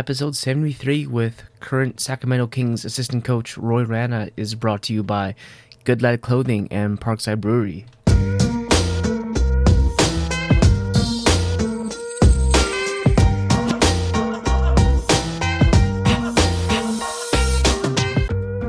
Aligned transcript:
Episode 0.00 0.34
73 0.34 1.06
with 1.08 1.42
current 1.60 2.00
Sacramento 2.00 2.46
Kings 2.46 2.86
assistant 2.86 3.22
coach 3.22 3.58
Roy 3.58 3.82
Rana 3.82 4.30
is 4.34 4.54
brought 4.54 4.80
to 4.84 4.94
you 4.94 5.02
by 5.02 5.34
Good 5.84 6.00
Lad 6.00 6.22
Clothing 6.22 6.68
and 6.70 6.98
Parkside 6.98 7.38
Brewery. 7.38 7.84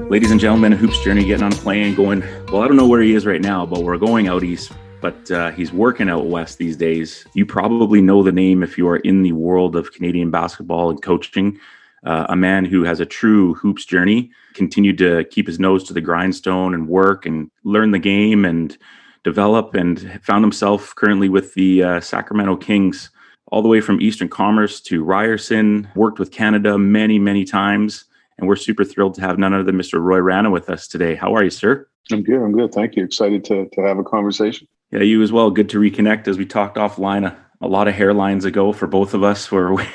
Ladies 0.10 0.32
and 0.32 0.40
gentlemen, 0.42 0.74
Hoops 0.74 1.02
Journey 1.02 1.24
getting 1.24 1.46
on 1.46 1.54
a 1.54 1.56
plane 1.56 1.96
going, 1.96 2.26
well, 2.52 2.62
I 2.62 2.68
don't 2.68 2.76
know 2.76 2.90
where 2.90 3.00
he 3.00 3.16
is 3.16 3.26
right 3.26 3.40
now, 3.40 3.66
but 3.66 3.84
we're 3.84 3.98
going 3.98 4.28
out 4.28 4.44
east 4.44 4.74
but 5.02 5.32
uh, 5.32 5.52
he's 5.52 5.74
working 5.74 6.10
out 6.10 6.28
west 6.28 6.60
these 6.60 6.78
days. 6.78 7.26
You 7.34 7.46
probably 7.46 8.02
know 8.02 8.24
the 8.24 8.32
name 8.32 8.64
if 8.64 8.78
you 8.78 8.88
are 8.88 8.98
in 8.98 9.24
the 9.24 9.34
world 9.34 9.76
of 9.76 9.92
Canadian 9.92 10.32
basketball 10.32 10.90
and 10.92 11.02
coaching. 11.02 11.60
Uh, 12.06 12.26
a 12.30 12.36
man 12.36 12.66
who 12.66 12.84
has 12.84 13.00
a 13.00 13.06
true 13.06 13.54
hoops 13.56 13.86
journey, 13.86 14.32
continued 14.54 14.98
to 14.98 15.24
keep 15.26 15.46
his 15.46 15.60
nose 15.60 15.84
to 15.84 15.94
the 15.94 16.02
grindstone 16.02 16.74
and 16.74 16.88
work 16.88 17.26
and 17.26 17.52
learn 17.64 17.92
the 17.92 18.00
game 18.00 18.46
and 18.46 18.78
develop, 19.24 19.76
and 19.76 20.20
found 20.24 20.44
himself 20.44 20.96
currently 20.96 21.30
with 21.30 21.54
the 21.54 21.84
uh, 21.84 22.00
Sacramento 22.00 22.56
Kings, 22.56 23.12
all 23.52 23.62
the 23.62 23.68
way 23.68 23.82
from 23.82 24.02
Eastern 24.02 24.30
Commerce 24.30 24.82
to 24.82 25.04
Ryerson. 25.04 25.88
Worked 25.96 26.18
with 26.18 26.32
Canada 26.32 26.76
many, 26.78 27.20
many 27.20 27.44
times, 27.44 28.06
and 28.40 28.48
we're 28.48 28.56
super 28.56 28.84
thrilled 28.84 29.14
to 29.16 29.22
have 29.22 29.38
none 29.38 29.54
other 29.54 29.64
than 29.64 29.76
Mr. 29.76 30.02
Roy 30.02 30.20
Rana 30.20 30.50
with 30.50 30.72
us 30.72 30.88
today. 30.88 31.14
How 31.14 31.36
are 31.36 31.44
you, 31.44 31.52
sir? 31.52 31.88
I'm 32.12 32.24
good. 32.24 32.42
I'm 32.42 32.52
good. 32.52 32.74
Thank 32.74 32.96
you. 32.96 33.04
Excited 33.04 33.44
to 33.46 33.70
to 33.74 33.82
have 33.82 34.00
a 34.00 34.04
conversation. 34.04 34.68
Yeah, 34.92 35.02
you 35.04 35.22
as 35.22 35.32
well. 35.32 35.50
Good 35.52 35.70
to 35.70 35.80
reconnect 35.80 36.28
as 36.28 36.38
we 36.38 36.46
talked 36.46 36.76
offline 36.78 37.26
a, 37.26 37.38
a 37.62 37.68
lot 37.68 37.88
of 37.88 37.96
hairlines 37.96 38.44
ago 38.44 38.74
for 38.74 38.88
both 38.88 39.14
of 39.14 39.24
us 39.24 39.50
where 39.50 39.74
we 39.74 39.86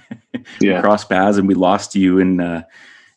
yeah. 0.60 0.82
crossed 0.82 1.08
paths 1.08 1.38
and 1.38 1.48
we 1.48 1.54
lost 1.54 1.94
you 1.94 2.18
in 2.18 2.40
uh, 2.40 2.62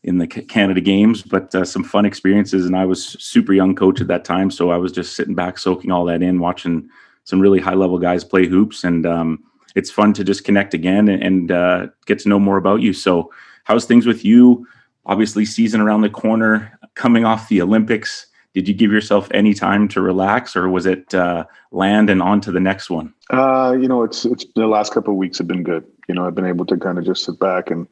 in 0.04 0.20
the 0.20 0.28
Canada 0.28 0.80
games, 0.80 1.24
but 1.24 1.54
uh, 1.54 1.66
some 1.66 1.84
fun 1.84 2.06
experiences. 2.06 2.66
And 2.66 2.78
I 2.78 2.86
was 2.86 3.04
super 3.20 3.52
young 3.52 3.76
coach 3.76 4.00
at 4.00 4.08
that 4.08 4.24
time, 4.24 4.50
so 4.50 4.70
I 4.70 4.78
was 4.78 4.94
just 4.94 5.16
sitting 5.18 5.36
back, 5.36 5.58
soaking 5.58 5.92
all 5.92 6.06
that 6.06 6.24
in, 6.24 6.40
watching 6.40 6.90
some 7.26 7.42
really 7.42 7.60
high 7.60 7.74
level 7.74 8.00
guys 8.00 8.24
play 8.24 8.48
hoops, 8.48 8.86
and 8.86 9.06
um, 9.06 9.44
it's 9.76 9.92
fun 9.92 10.14
to 10.14 10.24
just 10.24 10.46
connect 10.46 10.74
again 10.74 11.10
and, 11.10 11.22
and 11.22 11.52
uh, 11.52 11.88
get 12.06 12.20
to 12.20 12.30
know 12.30 12.40
more 12.40 12.56
about 12.56 12.82
you. 12.82 12.94
So, 12.94 13.34
how's 13.66 13.84
things 13.84 14.06
with 14.06 14.24
you? 14.24 14.66
Obviously, 15.06 15.44
season 15.44 15.82
around 15.82 16.02
the 16.02 16.10
corner, 16.10 16.80
coming 16.94 17.26
off 17.26 17.50
the 17.50 17.62
Olympics 17.62 18.28
did 18.54 18.68
you 18.68 18.74
give 18.74 18.92
yourself 18.92 19.30
any 19.32 19.54
time 19.54 19.88
to 19.90 20.02
relax 20.02 20.56
or 20.56 20.70
was 20.70 20.86
it 20.86 21.14
uh, 21.14 21.46
land 21.72 22.10
and 22.10 22.22
on 22.22 22.42
to 22.42 22.52
the 22.52 22.60
next 22.60 22.90
one? 22.90 23.14
Uh, 23.30 23.76
you 23.80 23.88
know 23.88 24.04
it's 24.04 24.26
it's 24.26 24.46
the 24.56 24.68
last 24.68 24.94
couple 24.94 25.14
of 25.14 25.18
weeks 25.18 25.38
have 25.38 25.48
been 25.48 25.64
good. 25.64 25.86
You 26.08 26.16
know 26.16 26.26
i've 26.26 26.36
been 26.36 26.46
able 26.46 26.66
to 26.66 26.78
kind 26.78 26.98
of 26.98 27.06
just 27.06 27.26
sit 27.26 27.40
back 27.40 27.70
and 27.70 27.88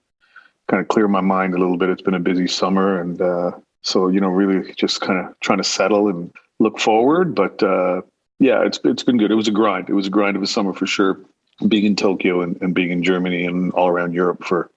kind 0.68 0.82
of 0.82 0.88
clear 0.88 1.08
my 1.08 1.22
mind 1.22 1.54
a 1.54 1.58
little 1.58 1.78
bit. 1.78 1.90
It's 1.90 2.02
been 2.02 2.14
a 2.14 2.20
busy 2.20 2.48
summer 2.48 3.00
and 3.00 3.22
uh, 3.22 3.52
so 3.82 4.08
you 4.08 4.20
know 4.20 4.30
really 4.30 4.74
just 4.74 5.02
kind 5.02 5.20
of 5.26 5.40
trying 5.40 5.60
to 5.60 5.64
settle 5.64 6.08
and 6.08 6.34
look 6.60 6.80
forward. 6.80 7.36
But 7.36 7.62
uh, 7.62 8.02
yeah 8.40 8.64
it's 8.66 8.80
it's 8.84 9.04
been 9.04 9.18
good. 9.18 9.32
It 9.32 9.36
was 9.36 9.48
a 9.48 9.52
grind. 9.52 9.90
It 9.90 9.94
was 9.94 10.08
a 10.08 10.12
grind 10.12 10.38
of 10.38 10.44
a 10.44 10.48
summer 10.48 10.74
for 10.74 10.88
sure 10.88 11.20
being 11.68 11.86
in 11.86 11.96
tokyo 11.96 12.42
and, 12.42 12.62
and 12.62 12.76
being 12.76 12.92
in 12.92 13.04
germany 13.04 13.46
and 13.46 13.72
all 13.74 13.88
around 13.88 14.14
europe 14.14 14.44
for 14.44 14.70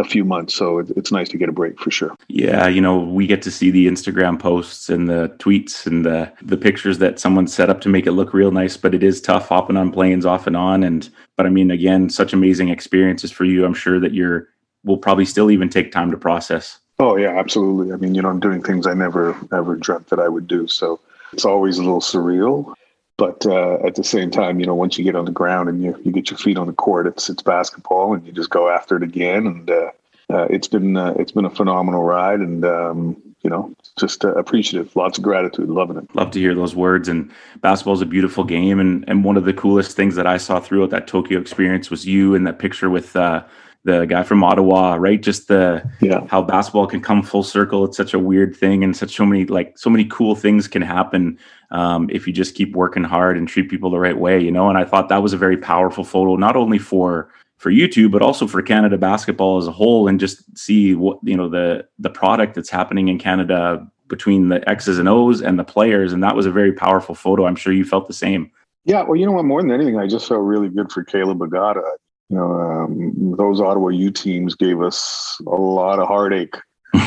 a 0.00 0.04
few 0.04 0.24
months. 0.24 0.54
So 0.54 0.78
it's 0.78 1.12
nice 1.12 1.28
to 1.28 1.36
get 1.36 1.48
a 1.48 1.52
break 1.52 1.78
for 1.78 1.90
sure. 1.90 2.14
Yeah, 2.28 2.66
you 2.66 2.80
know, 2.80 2.98
we 2.98 3.26
get 3.26 3.42
to 3.42 3.50
see 3.50 3.70
the 3.70 3.86
Instagram 3.86 4.38
posts 4.38 4.88
and 4.88 5.08
the 5.08 5.34
tweets 5.38 5.86
and 5.86 6.04
the 6.04 6.32
the 6.42 6.56
pictures 6.56 6.98
that 6.98 7.20
someone 7.20 7.46
set 7.46 7.70
up 7.70 7.80
to 7.82 7.88
make 7.88 8.06
it 8.06 8.12
look 8.12 8.32
real 8.32 8.50
nice, 8.50 8.76
but 8.76 8.94
it 8.94 9.02
is 9.02 9.20
tough 9.20 9.48
hopping 9.48 9.76
on 9.76 9.92
planes 9.92 10.26
off 10.26 10.46
and 10.46 10.56
on. 10.56 10.82
And 10.82 11.08
but 11.36 11.46
I 11.46 11.50
mean, 11.50 11.70
again, 11.70 12.10
such 12.10 12.32
amazing 12.32 12.70
experiences 12.70 13.30
for 13.30 13.44
you. 13.44 13.64
I'm 13.64 13.74
sure 13.74 14.00
that 14.00 14.14
you're 14.14 14.48
will 14.84 14.98
probably 14.98 15.26
still 15.26 15.50
even 15.50 15.68
take 15.68 15.92
time 15.92 16.10
to 16.10 16.16
process. 16.16 16.78
Oh 16.98 17.16
yeah, 17.16 17.38
absolutely. 17.38 17.92
I 17.92 17.96
mean, 17.96 18.14
you 18.14 18.22
know, 18.22 18.28
I'm 18.28 18.40
doing 18.40 18.62
things 18.62 18.86
I 18.86 18.94
never 18.94 19.36
ever 19.52 19.76
dreamt 19.76 20.08
that 20.08 20.18
I 20.18 20.28
would 20.28 20.46
do. 20.46 20.66
So 20.66 21.00
it's 21.32 21.44
always 21.44 21.78
a 21.78 21.82
little 21.82 22.00
surreal. 22.00 22.74
But 23.20 23.44
uh, 23.44 23.74
at 23.86 23.96
the 23.96 24.02
same 24.02 24.30
time, 24.30 24.60
you 24.60 24.66
know, 24.66 24.74
once 24.74 24.96
you 24.96 25.04
get 25.04 25.14
on 25.14 25.26
the 25.26 25.30
ground 25.30 25.68
and 25.68 25.82
you, 25.82 25.94
you 26.02 26.10
get 26.10 26.30
your 26.30 26.38
feet 26.38 26.56
on 26.56 26.66
the 26.66 26.72
court, 26.72 27.06
it's 27.06 27.28
it's 27.28 27.42
basketball, 27.42 28.14
and 28.14 28.26
you 28.26 28.32
just 28.32 28.48
go 28.48 28.70
after 28.70 28.96
it 28.96 29.02
again. 29.02 29.46
And 29.46 29.70
uh, 29.70 29.90
uh, 30.30 30.46
it's 30.48 30.66
been 30.66 30.96
uh, 30.96 31.12
it's 31.18 31.30
been 31.30 31.44
a 31.44 31.50
phenomenal 31.50 32.02
ride, 32.02 32.40
and 32.40 32.64
um, 32.64 33.22
you 33.42 33.50
know, 33.50 33.74
just 33.98 34.24
uh, 34.24 34.32
appreciative. 34.36 34.96
Lots 34.96 35.18
of 35.18 35.24
gratitude. 35.24 35.68
Loving 35.68 35.98
it. 35.98 36.14
Love 36.14 36.30
to 36.30 36.38
hear 36.38 36.54
those 36.54 36.74
words. 36.74 37.08
And 37.08 37.30
basketball 37.60 37.92
is 37.92 38.00
a 38.00 38.06
beautiful 38.06 38.42
game, 38.42 38.80
and 38.80 39.04
and 39.06 39.22
one 39.22 39.36
of 39.36 39.44
the 39.44 39.52
coolest 39.52 39.94
things 39.94 40.16
that 40.16 40.26
I 40.26 40.38
saw 40.38 40.58
throughout 40.58 40.88
that 40.88 41.06
Tokyo 41.06 41.38
experience 41.38 41.90
was 41.90 42.06
you 42.06 42.34
in 42.34 42.44
that 42.44 42.58
picture 42.58 42.88
with 42.88 43.14
uh, 43.16 43.44
the 43.84 44.04
guy 44.04 44.22
from 44.22 44.44
Ottawa, 44.44 44.94
right? 44.94 45.22
Just 45.22 45.48
the 45.48 45.88
yeah. 46.00 46.26
how 46.26 46.42
basketball 46.42 46.86
can 46.86 47.00
come 47.00 47.22
full 47.22 47.42
circle. 47.42 47.84
It's 47.84 47.96
such 47.96 48.12
a 48.12 48.18
weird 48.18 48.54
thing, 48.54 48.84
and 48.84 48.96
such 48.96 49.16
so 49.16 49.24
many 49.24 49.46
like 49.46 49.78
so 49.78 49.88
many 49.88 50.04
cool 50.04 50.34
things 50.34 50.68
can 50.68 50.82
happen 50.82 51.38
um, 51.70 52.08
if 52.10 52.26
you 52.26 52.32
just 52.32 52.54
keep 52.54 52.74
working 52.76 53.04
hard 53.04 53.38
and 53.38 53.48
treat 53.48 53.70
people 53.70 53.90
the 53.90 53.98
right 53.98 54.18
way, 54.18 54.38
you 54.38 54.50
know. 54.50 54.68
And 54.68 54.76
I 54.76 54.84
thought 54.84 55.08
that 55.08 55.22
was 55.22 55.32
a 55.32 55.38
very 55.38 55.56
powerful 55.56 56.04
photo, 56.04 56.36
not 56.36 56.56
only 56.56 56.78
for 56.78 57.30
for 57.56 57.70
YouTube, 57.70 58.10
but 58.10 58.22
also 58.22 58.46
for 58.46 58.60
Canada 58.60 58.98
basketball 58.98 59.58
as 59.58 59.66
a 59.66 59.72
whole, 59.72 60.08
and 60.08 60.20
just 60.20 60.58
see 60.58 60.94
what 60.94 61.18
you 61.22 61.36
know 61.36 61.48
the 61.48 61.86
the 61.98 62.10
product 62.10 62.54
that's 62.54 62.70
happening 62.70 63.08
in 63.08 63.18
Canada 63.18 63.86
between 64.08 64.48
the 64.48 64.68
X's 64.68 64.98
and 64.98 65.08
O's 65.08 65.40
and 65.40 65.58
the 65.58 65.64
players. 65.64 66.12
And 66.12 66.22
that 66.22 66.36
was 66.36 66.44
a 66.44 66.50
very 66.50 66.72
powerful 66.72 67.14
photo. 67.14 67.46
I'm 67.46 67.56
sure 67.56 67.72
you 67.72 67.84
felt 67.84 68.08
the 68.08 68.12
same. 68.12 68.50
Yeah, 68.84 69.02
well, 69.02 69.16
you 69.16 69.24
know 69.24 69.32
what? 69.32 69.44
More 69.44 69.62
than 69.62 69.70
anything, 69.70 69.98
I 69.98 70.06
just 70.06 70.26
felt 70.28 70.42
really 70.42 70.68
good 70.68 70.90
for 70.90 71.04
Caleb 71.04 71.38
Agada 71.38 71.82
you 72.30 72.36
know, 72.36 72.52
um, 72.52 73.34
those 73.36 73.60
Ottawa 73.60 73.88
U 73.88 74.10
teams 74.12 74.54
gave 74.54 74.80
us 74.80 75.36
a 75.46 75.50
lot 75.50 75.98
of 75.98 76.06
heartache 76.06 76.54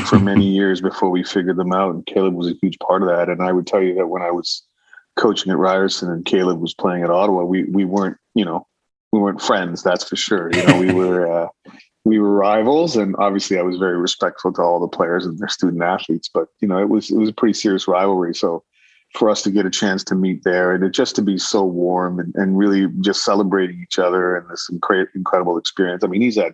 for 0.08 0.20
many 0.20 0.46
years 0.46 0.82
before 0.82 1.10
we 1.10 1.24
figured 1.24 1.56
them 1.56 1.72
out. 1.72 1.96
And 1.96 2.06
Caleb 2.06 2.34
was 2.34 2.48
a 2.48 2.58
huge 2.62 2.78
part 2.80 3.02
of 3.02 3.08
that. 3.08 3.30
And 3.30 3.42
I 3.42 3.54
would 3.54 3.66
tell 3.66 3.82
you 3.82 3.96
that 3.96 4.08
when 4.08 4.22
I 4.22 4.32
was 4.32 4.64
coaching 5.16 5.52
at 5.52 5.58
Ryerson 5.58 6.12
and 6.12 6.26
Caleb 6.26 6.60
was 6.60 6.74
playing 6.74 7.04
at 7.04 7.10
Ottawa, 7.10 7.44
we 7.44 7.64
we 7.64 7.86
weren't, 7.86 8.18
you 8.36 8.44
know, 8.44 8.68
we 9.14 9.20
weren't 9.20 9.42
friends. 9.42 9.82
That's 9.82 10.04
for 10.04 10.18
sure. 10.18 10.52
You 10.54 10.68
know, 10.68 10.80
we 10.80 10.92
were 10.94 11.32
uh, 11.32 11.48
we 12.04 12.20
were 12.20 12.32
rivals, 12.32 12.98
and 12.98 13.16
obviously 13.18 13.58
I 13.58 13.62
was 13.62 13.78
very 13.78 13.98
respectful 13.98 14.52
to 14.54 14.62
all 14.62 14.82
the 14.82 14.90
players 14.90 15.26
and 15.26 15.40
their 15.40 15.48
student 15.48 15.82
athletes. 15.82 16.30
But 16.32 16.50
you 16.60 16.68
know, 16.68 16.80
it 16.80 16.90
was 16.90 17.10
it 17.10 17.18
was 17.18 17.30
a 17.30 17.34
pretty 17.34 17.54
serious 17.54 17.88
rivalry. 17.88 18.36
So 18.36 18.66
for 19.14 19.30
us 19.30 19.44
to 19.44 19.52
get 19.52 19.66
a 19.66 19.70
chance 19.70 20.04
to 20.04 20.16
meet 20.16 20.44
there 20.44 20.74
and 20.74 20.84
it 20.84 20.92
just 20.92 21.16
to 21.16 21.22
be 21.22 21.38
so 21.38 21.64
warm 21.64 22.20
and, 22.20 22.34
and 22.36 22.58
really 22.58 22.88
just 23.02 23.24
celebrating 23.24 23.80
each 23.82 24.00
other 24.00 24.36
and 24.36 24.50
this 24.50 24.70
incredible 25.14 25.58
experience. 25.58 26.04
I 26.04 26.08
mean, 26.08 26.22
he's 26.22 26.38
had 26.38 26.54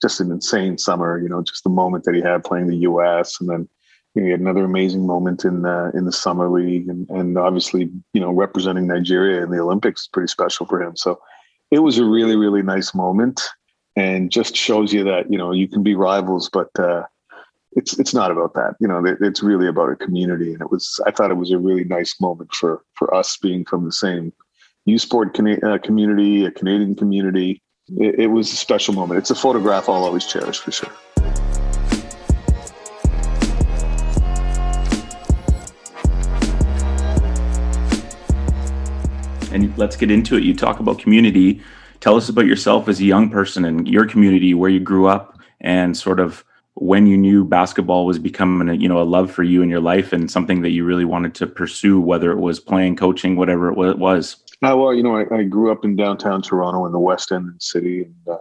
just 0.00 0.20
an 0.20 0.32
insane 0.32 0.78
summer, 0.78 1.20
you 1.20 1.28
know, 1.28 1.42
just 1.42 1.62
the 1.62 1.70
moment 1.70 2.04
that 2.04 2.14
he 2.14 2.20
had 2.20 2.42
playing 2.42 2.66
the 2.66 2.78
U.S. 2.78 3.40
and 3.40 3.48
then 3.48 3.68
you 4.14 4.20
know, 4.20 4.26
he 4.26 4.30
had 4.32 4.40
another 4.40 4.64
amazing 4.64 5.06
moment 5.06 5.44
in 5.44 5.62
the 5.62 5.92
in 5.94 6.04
the 6.04 6.12
summer 6.12 6.50
league 6.50 6.88
and, 6.88 7.08
and 7.10 7.38
obviously 7.38 7.90
you 8.12 8.20
know 8.20 8.30
representing 8.30 8.86
Nigeria 8.86 9.42
in 9.42 9.50
the 9.50 9.60
Olympics 9.60 10.02
is 10.02 10.08
pretty 10.08 10.28
special 10.28 10.66
for 10.66 10.82
him. 10.82 10.96
So 10.96 11.20
it 11.70 11.78
was 11.78 11.98
a 11.98 12.04
really 12.04 12.36
really 12.36 12.62
nice 12.62 12.94
moment 12.94 13.40
and 13.96 14.30
just 14.30 14.56
shows 14.56 14.92
you 14.92 15.04
that 15.04 15.30
you 15.30 15.38
know 15.38 15.52
you 15.52 15.68
can 15.68 15.82
be 15.82 15.94
rivals, 15.94 16.50
but 16.52 16.68
uh, 16.78 17.04
it's 17.74 17.98
it's 17.98 18.14
not 18.14 18.30
about 18.30 18.54
that. 18.54 18.74
You 18.80 18.88
know, 18.88 19.02
it's 19.04 19.42
really 19.42 19.66
about 19.66 19.90
a 19.90 19.96
community. 19.96 20.52
And 20.52 20.60
it 20.60 20.70
was 20.70 21.00
I 21.06 21.10
thought 21.10 21.30
it 21.30 21.36
was 21.36 21.52
a 21.52 21.58
really 21.58 21.84
nice 21.84 22.20
moment 22.20 22.52
for 22.54 22.82
for 22.94 23.14
us 23.14 23.36
being 23.36 23.64
from 23.64 23.84
the 23.84 23.92
same 23.92 24.32
U 24.86 24.98
Sport 24.98 25.38
uh, 25.38 25.78
community, 25.78 26.44
a 26.44 26.50
Canadian 26.50 26.94
community. 26.94 27.62
It, 27.88 28.20
it 28.20 28.26
was 28.28 28.52
a 28.52 28.56
special 28.56 28.94
moment. 28.94 29.18
It's 29.18 29.30
a 29.30 29.34
photograph 29.34 29.88
I'll 29.88 30.04
always 30.04 30.26
cherish 30.26 30.58
for 30.58 30.72
sure. 30.72 30.92
And 39.52 39.76
let's 39.76 39.96
get 39.96 40.10
into 40.10 40.36
it. 40.36 40.44
You 40.44 40.54
talk 40.54 40.80
about 40.80 40.98
community. 40.98 41.60
Tell 42.00 42.16
us 42.16 42.28
about 42.28 42.46
yourself 42.46 42.88
as 42.88 43.00
a 43.00 43.04
young 43.04 43.30
person 43.30 43.64
and 43.64 43.86
your 43.86 44.06
community, 44.06 44.54
where 44.54 44.70
you 44.70 44.80
grew 44.80 45.06
up, 45.06 45.38
and 45.60 45.96
sort 45.96 46.20
of 46.20 46.44
when 46.74 47.06
you 47.06 47.16
knew 47.16 47.44
basketball 47.44 48.06
was 48.06 48.18
becoming 48.18 48.68
a, 48.68 48.74
you 48.74 48.88
know 48.88 49.00
a 49.00 49.04
love 49.04 49.30
for 49.30 49.42
you 49.42 49.62
in 49.62 49.68
your 49.68 49.80
life 49.80 50.12
and 50.12 50.30
something 50.30 50.62
that 50.62 50.70
you 50.70 50.84
really 50.84 51.04
wanted 51.04 51.34
to 51.34 51.46
pursue 51.46 52.00
whether 52.00 52.30
it 52.32 52.38
was 52.38 52.60
playing 52.60 52.96
coaching 52.96 53.36
whatever 53.36 53.70
it 53.70 53.98
was? 53.98 54.36
Uh, 54.64 54.76
well 54.76 54.94
you 54.94 55.02
know 55.02 55.16
I, 55.16 55.34
I, 55.34 55.42
grew 55.42 55.70
up 55.70 55.84
in 55.84 55.96
downtown 55.96 56.40
toronto 56.40 56.86
in 56.86 56.92
the 56.92 56.98
west 56.98 57.32
end 57.32 57.48
of 57.48 57.54
the 57.54 57.60
city 57.60 58.04
and 58.04 58.14
uh, 58.30 58.38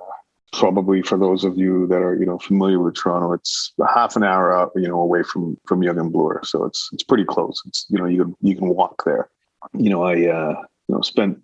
probably 0.53 1.01
for 1.01 1.17
those 1.17 1.43
of 1.43 1.57
you 1.57 1.87
that 1.87 2.01
are 2.01 2.15
you 2.15 2.25
know 2.25 2.37
familiar 2.37 2.79
with 2.79 2.95
toronto 2.95 3.33
it's 3.33 3.73
a 3.81 3.91
half 3.91 4.15
an 4.15 4.23
hour 4.23 4.55
out 4.55 4.71
you 4.75 4.87
know 4.87 5.01
away 5.01 5.23
from 5.23 5.57
from 5.67 5.83
Yonge 5.83 5.97
and 5.97 6.11
Bloor 6.13 6.41
so 6.43 6.63
it's 6.65 6.89
it's 6.93 7.03
pretty 7.03 7.25
close. 7.25 7.61
It's 7.65 7.85
you 7.89 7.97
know 7.97 8.05
you 8.05 8.23
can 8.23 8.35
you 8.41 8.55
can 8.55 8.69
walk 8.69 9.03
there. 9.05 9.29
You 9.73 9.89
know 9.89 10.03
i 10.03 10.13
uh 10.13 10.55
you 10.87 10.95
know 10.95 11.01
spent 11.01 11.39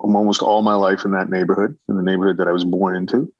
almost 0.00 0.42
all 0.42 0.62
my 0.62 0.74
life 0.74 1.04
in 1.04 1.10
that 1.12 1.28
neighborhood 1.28 1.76
in 1.88 1.96
the 1.96 2.02
neighborhood 2.02 2.38
that 2.38 2.48
i 2.48 2.52
was 2.52 2.64
born 2.64 2.96
into. 2.96 3.32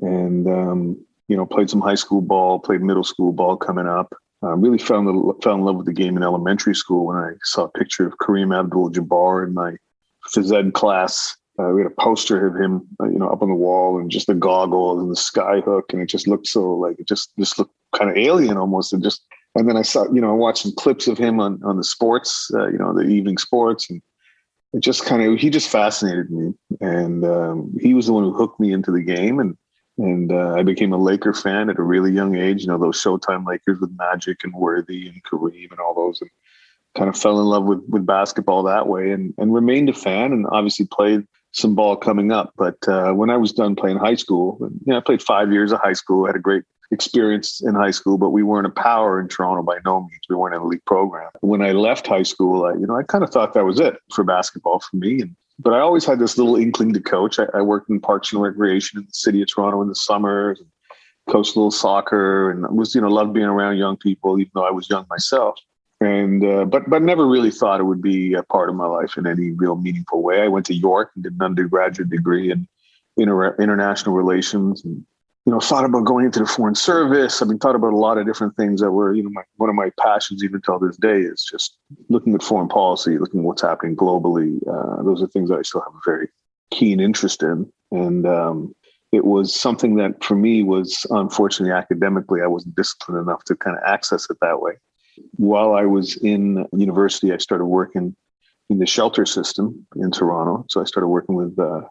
And 0.00 0.46
um 0.48 1.04
you 1.30 1.36
know, 1.36 1.46
played 1.46 1.70
some 1.70 1.80
high 1.88 2.00
school 2.04 2.22
ball, 2.32 2.58
played 2.58 2.82
middle 2.82 3.04
school 3.04 3.32
ball 3.32 3.56
coming 3.56 3.86
up. 3.86 4.08
Uh, 4.42 4.56
really 4.56 4.78
found 4.78 5.06
the, 5.06 5.14
fell 5.42 5.54
in 5.54 5.62
love 5.66 5.76
with 5.76 5.86
the 5.86 6.00
game 6.02 6.16
in 6.16 6.22
elementary 6.22 6.74
school 6.74 7.02
when 7.06 7.16
I 7.16 7.30
saw 7.52 7.64
a 7.64 7.78
picture 7.80 8.06
of 8.06 8.18
Kareem 8.22 8.58
Abdul-Jabbar 8.58 9.46
in 9.46 9.52
my 9.54 9.76
phys 10.32 10.52
ed 10.52 10.72
class 10.80 11.36
Uh, 11.60 11.72
we 11.74 11.82
had 11.82 11.90
a 11.90 12.02
poster 12.02 12.46
of 12.46 12.54
him, 12.56 12.86
uh, 13.02 13.08
you 13.08 13.18
know, 13.18 13.28
up 13.28 13.42
on 13.42 13.48
the 13.48 13.54
wall, 13.54 13.98
and 13.98 14.10
just 14.10 14.26
the 14.26 14.34
goggles 14.34 15.02
and 15.02 15.10
the 15.10 15.16
sky 15.16 15.60
hook, 15.60 15.92
and 15.92 16.00
it 16.00 16.06
just 16.06 16.26
looked 16.26 16.46
so 16.46 16.74
like 16.74 16.98
it 16.98 17.06
just 17.06 17.32
just 17.38 17.58
looked 17.58 17.74
kind 17.94 18.10
of 18.10 18.16
alien 18.16 18.56
almost. 18.56 18.92
And 18.92 19.02
just 19.02 19.20
and 19.56 19.68
then 19.68 19.76
I 19.76 19.82
saw, 19.82 20.10
you 20.12 20.20
know, 20.20 20.30
I 20.30 20.34
watched 20.34 20.62
some 20.62 20.72
clips 20.72 21.06
of 21.06 21.18
him 21.18 21.40
on 21.40 21.60
on 21.62 21.76
the 21.76 21.84
sports, 21.84 22.50
uh, 22.54 22.68
you 22.68 22.78
know, 22.78 22.94
the 22.94 23.08
evening 23.16 23.36
sports, 23.36 23.90
and 23.90 24.00
it 24.72 24.80
just 24.80 25.04
kind 25.04 25.22
of 25.22 25.38
he 25.38 25.50
just 25.50 25.68
fascinated 25.68 26.30
me, 26.30 26.54
and 26.80 27.24
um, 27.24 27.74
he 27.80 27.92
was 27.92 28.06
the 28.06 28.12
one 28.12 28.24
who 28.24 28.32
hooked 28.32 28.60
me 28.60 28.72
into 28.72 28.92
the 28.92 29.02
game, 29.02 29.38
and 29.40 29.56
and 30.00 30.32
uh, 30.32 30.54
I 30.54 30.62
became 30.62 30.92
a 30.92 30.96
Laker 30.96 31.34
fan 31.34 31.70
at 31.70 31.78
a 31.78 31.82
really 31.82 32.12
young 32.12 32.36
age. 32.36 32.62
You 32.62 32.68
know, 32.68 32.78
those 32.78 33.02
Showtime 33.02 33.46
Lakers 33.46 33.80
with 33.80 33.96
Magic 33.96 34.44
and 34.44 34.54
Worthy 34.54 35.08
and 35.08 35.22
Kareem 35.24 35.70
and 35.70 35.80
all 35.80 35.94
those, 35.94 36.20
and 36.20 36.30
kind 36.96 37.08
of 37.08 37.16
fell 37.16 37.40
in 37.40 37.46
love 37.46 37.64
with 37.64 37.82
with 37.88 38.06
basketball 38.06 38.62
that 38.64 38.86
way, 38.86 39.12
and 39.12 39.34
and 39.38 39.54
remained 39.54 39.88
a 39.88 39.94
fan, 39.94 40.32
and 40.32 40.46
obviously 40.50 40.86
played 40.86 41.26
some 41.52 41.74
ball 41.74 41.96
coming 41.96 42.32
up. 42.32 42.52
But 42.56 42.76
uh, 42.88 43.12
when 43.12 43.30
I 43.30 43.36
was 43.36 43.52
done 43.52 43.76
playing 43.76 43.98
high 43.98 44.14
school, 44.14 44.58
you 44.60 44.92
know, 44.92 44.98
I 44.98 45.00
played 45.00 45.22
five 45.22 45.52
years 45.52 45.72
of 45.72 45.80
high 45.80 45.94
school, 45.94 46.26
had 46.26 46.36
a 46.36 46.40
great 46.40 46.64
experience 46.90 47.62
in 47.62 47.74
high 47.74 47.90
school, 47.92 48.18
but 48.18 48.30
we 48.30 48.42
weren't 48.42 48.66
a 48.66 48.70
power 48.70 49.20
in 49.20 49.28
Toronto 49.28 49.62
by 49.62 49.78
no 49.84 50.00
means. 50.00 50.20
We 50.28 50.36
weren't 50.36 50.54
in 50.54 50.60
a 50.60 50.66
league 50.66 50.84
program. 50.86 51.30
When 51.40 51.62
I 51.62 51.72
left 51.72 52.06
high 52.06 52.24
school, 52.24 52.64
I, 52.64 52.72
you 52.72 52.86
know, 52.86 52.96
I 52.96 53.02
kind 53.04 53.22
of 53.22 53.30
thought 53.30 53.54
that 53.54 53.64
was 53.64 53.78
it 53.78 53.96
for 54.12 54.24
basketball 54.24 54.80
for 54.80 54.96
me. 54.96 55.20
And 55.20 55.36
but 55.62 55.74
I 55.74 55.80
always 55.80 56.04
had 56.04 56.18
this 56.18 56.38
little 56.38 56.56
inkling 56.56 56.92
to 56.94 57.00
coach. 57.00 57.38
I, 57.38 57.46
I 57.54 57.60
worked 57.62 57.90
in 57.90 58.00
parks 58.00 58.32
and 58.32 58.40
recreation 58.40 58.98
in 58.98 59.04
the 59.04 59.12
city 59.12 59.42
of 59.42 59.48
Toronto 59.52 59.82
in 59.82 59.88
the 59.88 59.94
summers, 59.94 60.60
and 60.60 60.68
coached 61.28 61.56
little 61.56 61.70
soccer, 61.70 62.50
and 62.50 62.66
was 62.76 62.94
you 62.94 63.00
know 63.00 63.08
loved 63.08 63.34
being 63.34 63.46
around 63.46 63.76
young 63.76 63.96
people, 63.96 64.38
even 64.38 64.50
though 64.54 64.66
I 64.66 64.70
was 64.70 64.88
young 64.88 65.06
myself. 65.10 65.58
And 66.00 66.44
uh, 66.44 66.64
but 66.64 66.88
but 66.88 67.02
never 67.02 67.26
really 67.26 67.50
thought 67.50 67.80
it 67.80 67.84
would 67.84 68.00
be 68.00 68.34
a 68.34 68.42
part 68.44 68.70
of 68.70 68.74
my 68.74 68.86
life 68.86 69.18
in 69.18 69.26
any 69.26 69.50
real 69.50 69.76
meaningful 69.76 70.22
way. 70.22 70.42
I 70.42 70.48
went 70.48 70.66
to 70.66 70.74
York 70.74 71.10
and 71.14 71.24
did 71.24 71.34
an 71.34 71.42
undergraduate 71.42 72.08
degree 72.08 72.50
in 72.50 72.66
inter- 73.18 73.54
international 73.56 74.14
relations 74.14 74.84
and 74.84 75.04
you 75.46 75.52
know, 75.52 75.60
thought 75.60 75.84
about 75.84 76.04
going 76.04 76.26
into 76.26 76.38
the 76.38 76.46
foreign 76.46 76.74
service. 76.74 77.40
I 77.40 77.46
mean, 77.46 77.58
thought 77.58 77.74
about 77.74 77.92
a 77.92 77.96
lot 77.96 78.18
of 78.18 78.26
different 78.26 78.56
things 78.56 78.80
that 78.80 78.90
were, 78.90 79.14
you 79.14 79.22
know, 79.22 79.30
my, 79.30 79.42
one 79.56 79.70
of 79.70 79.74
my 79.74 79.90
passions 79.98 80.44
even 80.44 80.60
till 80.60 80.78
this 80.78 80.96
day 80.98 81.20
is 81.20 81.42
just 81.50 81.78
looking 82.08 82.34
at 82.34 82.42
foreign 82.42 82.68
policy, 82.68 83.18
looking 83.18 83.40
at 83.40 83.46
what's 83.46 83.62
happening 83.62 83.96
globally. 83.96 84.60
Uh, 84.68 85.02
those 85.02 85.22
are 85.22 85.26
things 85.28 85.48
that 85.48 85.58
I 85.58 85.62
still 85.62 85.80
have 85.80 85.94
a 85.94 86.00
very 86.04 86.28
keen 86.70 87.00
interest 87.00 87.42
in. 87.42 87.72
And 87.90 88.26
um, 88.26 88.74
it 89.12 89.24
was 89.24 89.58
something 89.58 89.96
that 89.96 90.22
for 90.22 90.36
me 90.36 90.62
was 90.62 91.06
unfortunately 91.10 91.72
academically, 91.72 92.42
I 92.42 92.46
wasn't 92.46 92.76
disciplined 92.76 93.22
enough 93.22 93.42
to 93.44 93.56
kind 93.56 93.76
of 93.76 93.82
access 93.84 94.28
it 94.28 94.36
that 94.42 94.60
way. 94.60 94.74
While 95.36 95.74
I 95.74 95.86
was 95.86 96.16
in 96.18 96.66
university, 96.72 97.32
I 97.32 97.38
started 97.38 97.64
working 97.64 98.14
in 98.68 98.78
the 98.78 98.86
shelter 98.86 99.26
system 99.26 99.86
in 99.96 100.10
Toronto. 100.10 100.66
So 100.68 100.80
I 100.80 100.84
started 100.84 101.08
working 101.08 101.34
with 101.34 101.58
uh, 101.58 101.82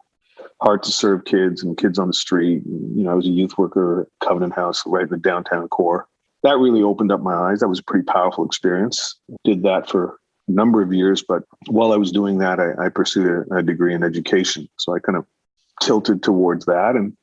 hard 0.62 0.82
to 0.82 0.92
serve 0.92 1.24
kids 1.24 1.62
and 1.62 1.76
kids 1.76 1.98
on 1.98 2.08
the 2.08 2.14
street. 2.14 2.62
You 2.66 3.04
know, 3.04 3.10
I 3.10 3.14
was 3.14 3.26
a 3.26 3.30
youth 3.30 3.56
worker 3.56 4.02
at 4.02 4.26
Covenant 4.26 4.54
House 4.54 4.82
right 4.86 5.04
in 5.04 5.08
the 5.08 5.16
downtown 5.16 5.68
core. 5.68 6.06
That 6.42 6.58
really 6.58 6.82
opened 6.82 7.12
up 7.12 7.20
my 7.20 7.34
eyes. 7.34 7.60
That 7.60 7.68
was 7.68 7.80
a 7.80 7.84
pretty 7.84 8.04
powerful 8.04 8.44
experience. 8.44 9.18
Did 9.44 9.62
that 9.62 9.88
for 9.88 10.18
a 10.48 10.52
number 10.52 10.82
of 10.82 10.92
years, 10.92 11.22
but 11.22 11.44
while 11.68 11.92
I 11.92 11.96
was 11.96 12.12
doing 12.12 12.38
that, 12.38 12.58
I, 12.60 12.86
I 12.86 12.88
pursued 12.88 13.46
a, 13.50 13.56
a 13.56 13.62
degree 13.62 13.94
in 13.94 14.02
education. 14.02 14.68
So 14.76 14.94
I 14.94 14.98
kind 14.98 15.16
of 15.16 15.26
tilted 15.82 16.22
towards 16.22 16.66
that. 16.66 16.96
And, 16.96 17.16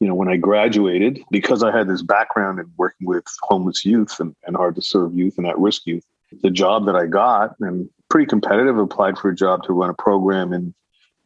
you 0.00 0.08
know, 0.08 0.14
when 0.14 0.28
I 0.28 0.36
graduated, 0.36 1.22
because 1.30 1.62
I 1.62 1.76
had 1.76 1.88
this 1.88 2.02
background 2.02 2.58
in 2.58 2.70
working 2.76 3.06
with 3.06 3.24
homeless 3.42 3.84
youth 3.84 4.18
and, 4.20 4.34
and 4.46 4.56
hard 4.56 4.74
to 4.76 4.82
serve 4.82 5.14
youth 5.14 5.38
and 5.38 5.46
at 5.46 5.58
risk 5.58 5.86
youth, 5.86 6.04
the 6.42 6.50
job 6.50 6.86
that 6.86 6.96
I 6.96 7.06
got 7.06 7.54
and 7.60 7.88
pretty 8.08 8.26
competitive, 8.26 8.78
applied 8.78 9.18
for 9.18 9.30
a 9.30 9.34
job 9.34 9.62
to 9.64 9.72
run 9.72 9.90
a 9.90 9.94
program 9.94 10.52
in 10.52 10.74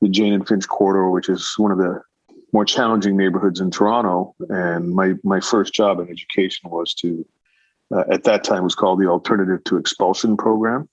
the 0.00 0.08
Jane 0.08 0.32
and 0.32 0.46
Finch 0.46 0.66
corridor, 0.68 1.10
which 1.10 1.28
is 1.28 1.54
one 1.56 1.72
of 1.72 1.78
the 1.78 2.00
more 2.52 2.64
challenging 2.64 3.16
neighborhoods 3.16 3.60
in 3.60 3.70
Toronto. 3.70 4.34
And 4.48 4.90
my 4.90 5.14
my 5.24 5.40
first 5.40 5.74
job 5.74 6.00
in 6.00 6.08
education 6.08 6.70
was 6.70 6.94
to, 6.94 7.26
uh, 7.94 8.04
at 8.10 8.24
that 8.24 8.44
time, 8.44 8.64
was 8.64 8.74
called 8.74 9.00
the 9.00 9.08
Alternative 9.08 9.62
to 9.64 9.76
Expulsion 9.76 10.36
Program. 10.36 10.88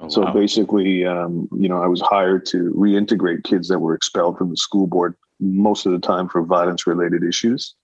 Oh, 0.00 0.08
so 0.08 0.20
wow. 0.22 0.32
basically, 0.32 1.04
um, 1.04 1.48
you 1.56 1.68
know, 1.68 1.82
I 1.82 1.88
was 1.88 2.00
hired 2.00 2.46
to 2.46 2.72
reintegrate 2.76 3.44
kids 3.44 3.68
that 3.68 3.80
were 3.80 3.94
expelled 3.94 4.38
from 4.38 4.50
the 4.50 4.56
school 4.56 4.86
board 4.86 5.16
most 5.40 5.86
of 5.86 5.92
the 5.92 5.98
time 5.98 6.28
for 6.28 6.42
violence 6.42 6.86
related 6.86 7.24
issues. 7.24 7.74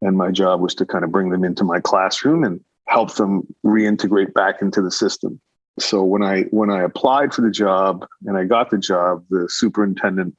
And 0.00 0.16
my 0.16 0.30
job 0.30 0.60
was 0.60 0.76
to 0.76 0.86
kind 0.86 1.04
of 1.04 1.10
bring 1.10 1.30
them 1.30 1.44
into 1.44 1.64
my 1.64 1.80
classroom 1.80 2.44
and 2.44 2.60
help 2.86 3.14
them 3.14 3.46
reintegrate 3.64 4.32
back 4.34 4.62
into 4.62 4.80
the 4.80 4.90
system 4.90 5.40
so 5.82 6.02
when 6.02 6.22
I 6.22 6.42
when 6.44 6.70
I 6.70 6.82
applied 6.82 7.34
for 7.34 7.42
the 7.42 7.50
job 7.50 8.06
and 8.26 8.36
I 8.36 8.44
got 8.44 8.70
the 8.70 8.78
job, 8.78 9.24
the 9.30 9.48
superintendent, 9.48 10.34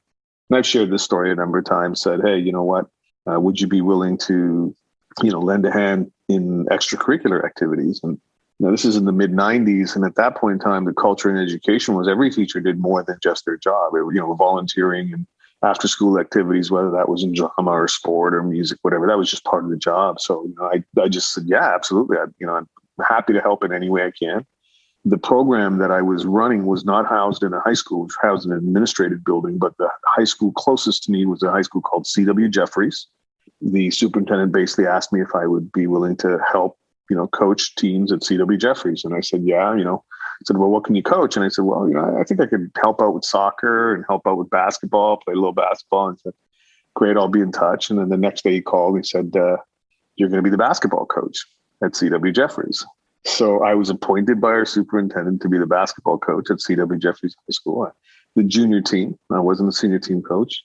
and 0.48 0.58
I've 0.58 0.66
shared 0.66 0.90
this 0.90 1.02
story 1.02 1.30
a 1.30 1.34
number 1.34 1.58
of 1.58 1.64
times, 1.64 2.00
said, 2.00 2.20
"Hey, 2.22 2.38
you 2.38 2.52
know 2.52 2.64
what? 2.64 2.86
Uh, 3.30 3.38
would 3.38 3.60
you 3.60 3.66
be 3.66 3.80
willing 3.80 4.16
to, 4.18 4.74
you 5.22 5.30
know, 5.30 5.40
lend 5.40 5.66
a 5.66 5.72
hand 5.72 6.10
in 6.28 6.66
extracurricular 6.66 7.44
activities?" 7.44 8.00
And 8.02 8.18
you 8.58 8.66
know, 8.66 8.72
this 8.72 8.84
is 8.84 8.96
in 8.96 9.04
the 9.04 9.12
mid 9.12 9.32
'90s, 9.32 9.96
and 9.96 10.04
at 10.04 10.14
that 10.16 10.36
point 10.36 10.54
in 10.54 10.58
time, 10.60 10.84
the 10.84 10.92
culture 10.92 11.30
in 11.30 11.36
education 11.36 11.94
was 11.94 12.08
every 12.08 12.30
teacher 12.30 12.60
did 12.60 12.78
more 12.78 13.02
than 13.02 13.18
just 13.22 13.44
their 13.44 13.56
job. 13.56 13.94
It, 13.94 14.04
you 14.14 14.20
know, 14.20 14.34
volunteering 14.34 15.12
and 15.12 15.26
after 15.62 15.88
school 15.88 16.18
activities, 16.18 16.70
whether 16.70 16.90
that 16.90 17.08
was 17.08 17.22
in 17.22 17.34
drama 17.34 17.70
or 17.70 17.86
sport 17.86 18.34
or 18.34 18.42
music, 18.42 18.78
whatever, 18.80 19.06
that 19.06 19.18
was 19.18 19.30
just 19.30 19.44
part 19.44 19.62
of 19.62 19.68
the 19.68 19.76
job. 19.76 20.18
So, 20.18 20.44
you 20.44 20.54
know, 20.58 20.64
I, 20.64 20.82
I 20.98 21.08
just 21.08 21.34
said, 21.34 21.44
yeah, 21.46 21.74
absolutely. 21.74 22.16
I, 22.16 22.24
you 22.38 22.46
know, 22.46 22.54
I'm 22.54 22.66
happy 23.06 23.34
to 23.34 23.42
help 23.42 23.62
in 23.62 23.70
any 23.70 23.90
way 23.90 24.06
I 24.06 24.10
can 24.10 24.46
the 25.04 25.18
program 25.18 25.78
that 25.78 25.90
I 25.90 26.02
was 26.02 26.26
running 26.26 26.66
was 26.66 26.84
not 26.84 27.06
housed 27.06 27.42
in 27.42 27.54
a 27.54 27.60
high 27.60 27.74
school, 27.74 28.02
it 28.02 28.06
was 28.06 28.18
housed 28.20 28.46
in 28.46 28.52
an 28.52 28.58
administrative 28.58 29.24
building, 29.24 29.58
but 29.58 29.76
the 29.78 29.88
high 30.04 30.24
school 30.24 30.52
closest 30.52 31.04
to 31.04 31.10
me 31.10 31.24
was 31.24 31.42
a 31.42 31.50
high 31.50 31.62
school 31.62 31.80
called 31.80 32.06
C.W. 32.06 32.48
Jeffries. 32.48 33.06
The 33.62 33.90
superintendent 33.90 34.52
basically 34.52 34.86
asked 34.86 35.12
me 35.12 35.22
if 35.22 35.34
I 35.34 35.46
would 35.46 35.72
be 35.72 35.86
willing 35.86 36.16
to 36.18 36.38
help, 36.50 36.78
you 37.08 37.16
know, 37.16 37.28
coach 37.28 37.74
teams 37.76 38.12
at 38.12 38.24
C.W. 38.24 38.58
Jeffries. 38.58 39.04
And 39.04 39.14
I 39.14 39.20
said, 39.20 39.42
yeah, 39.42 39.74
you 39.74 39.84
know, 39.84 40.04
I 40.10 40.44
said, 40.44 40.58
well, 40.58 40.70
what 40.70 40.84
can 40.84 40.94
you 40.94 41.02
coach? 41.02 41.36
And 41.36 41.44
I 41.44 41.48
said, 41.48 41.64
well, 41.64 41.88
you 41.88 41.94
know, 41.94 42.18
I 42.18 42.24
think 42.24 42.40
I 42.40 42.46
could 42.46 42.70
help 42.80 43.00
out 43.00 43.14
with 43.14 43.24
soccer 43.24 43.94
and 43.94 44.04
help 44.08 44.26
out 44.26 44.36
with 44.36 44.50
basketball, 44.50 45.16
play 45.18 45.32
a 45.32 45.36
little 45.36 45.52
basketball. 45.52 46.08
And 46.08 46.20
said, 46.20 46.34
great, 46.94 47.16
I'll 47.16 47.28
be 47.28 47.40
in 47.40 47.52
touch. 47.52 47.88
And 47.88 47.98
then 47.98 48.10
the 48.10 48.16
next 48.16 48.44
day 48.44 48.52
he 48.52 48.60
called, 48.60 48.98
he 48.98 49.02
said, 49.02 49.34
uh, 49.34 49.56
you're 50.16 50.28
going 50.28 50.38
to 50.38 50.42
be 50.42 50.50
the 50.50 50.58
basketball 50.58 51.06
coach 51.06 51.46
at 51.82 51.96
C.W. 51.96 52.32
Jeffries. 52.32 52.84
So 53.24 53.62
I 53.62 53.74
was 53.74 53.90
appointed 53.90 54.40
by 54.40 54.48
our 54.48 54.64
superintendent 54.64 55.42
to 55.42 55.48
be 55.48 55.58
the 55.58 55.66
basketball 55.66 56.18
coach 56.18 56.50
at 56.50 56.58
CW 56.58 56.98
Jeffries 56.98 57.36
High 57.36 57.52
School, 57.52 57.92
the 58.34 58.42
junior 58.42 58.80
team. 58.80 59.18
I 59.30 59.40
wasn't 59.40 59.68
a 59.68 59.72
senior 59.72 59.98
team 59.98 60.22
coach. 60.22 60.64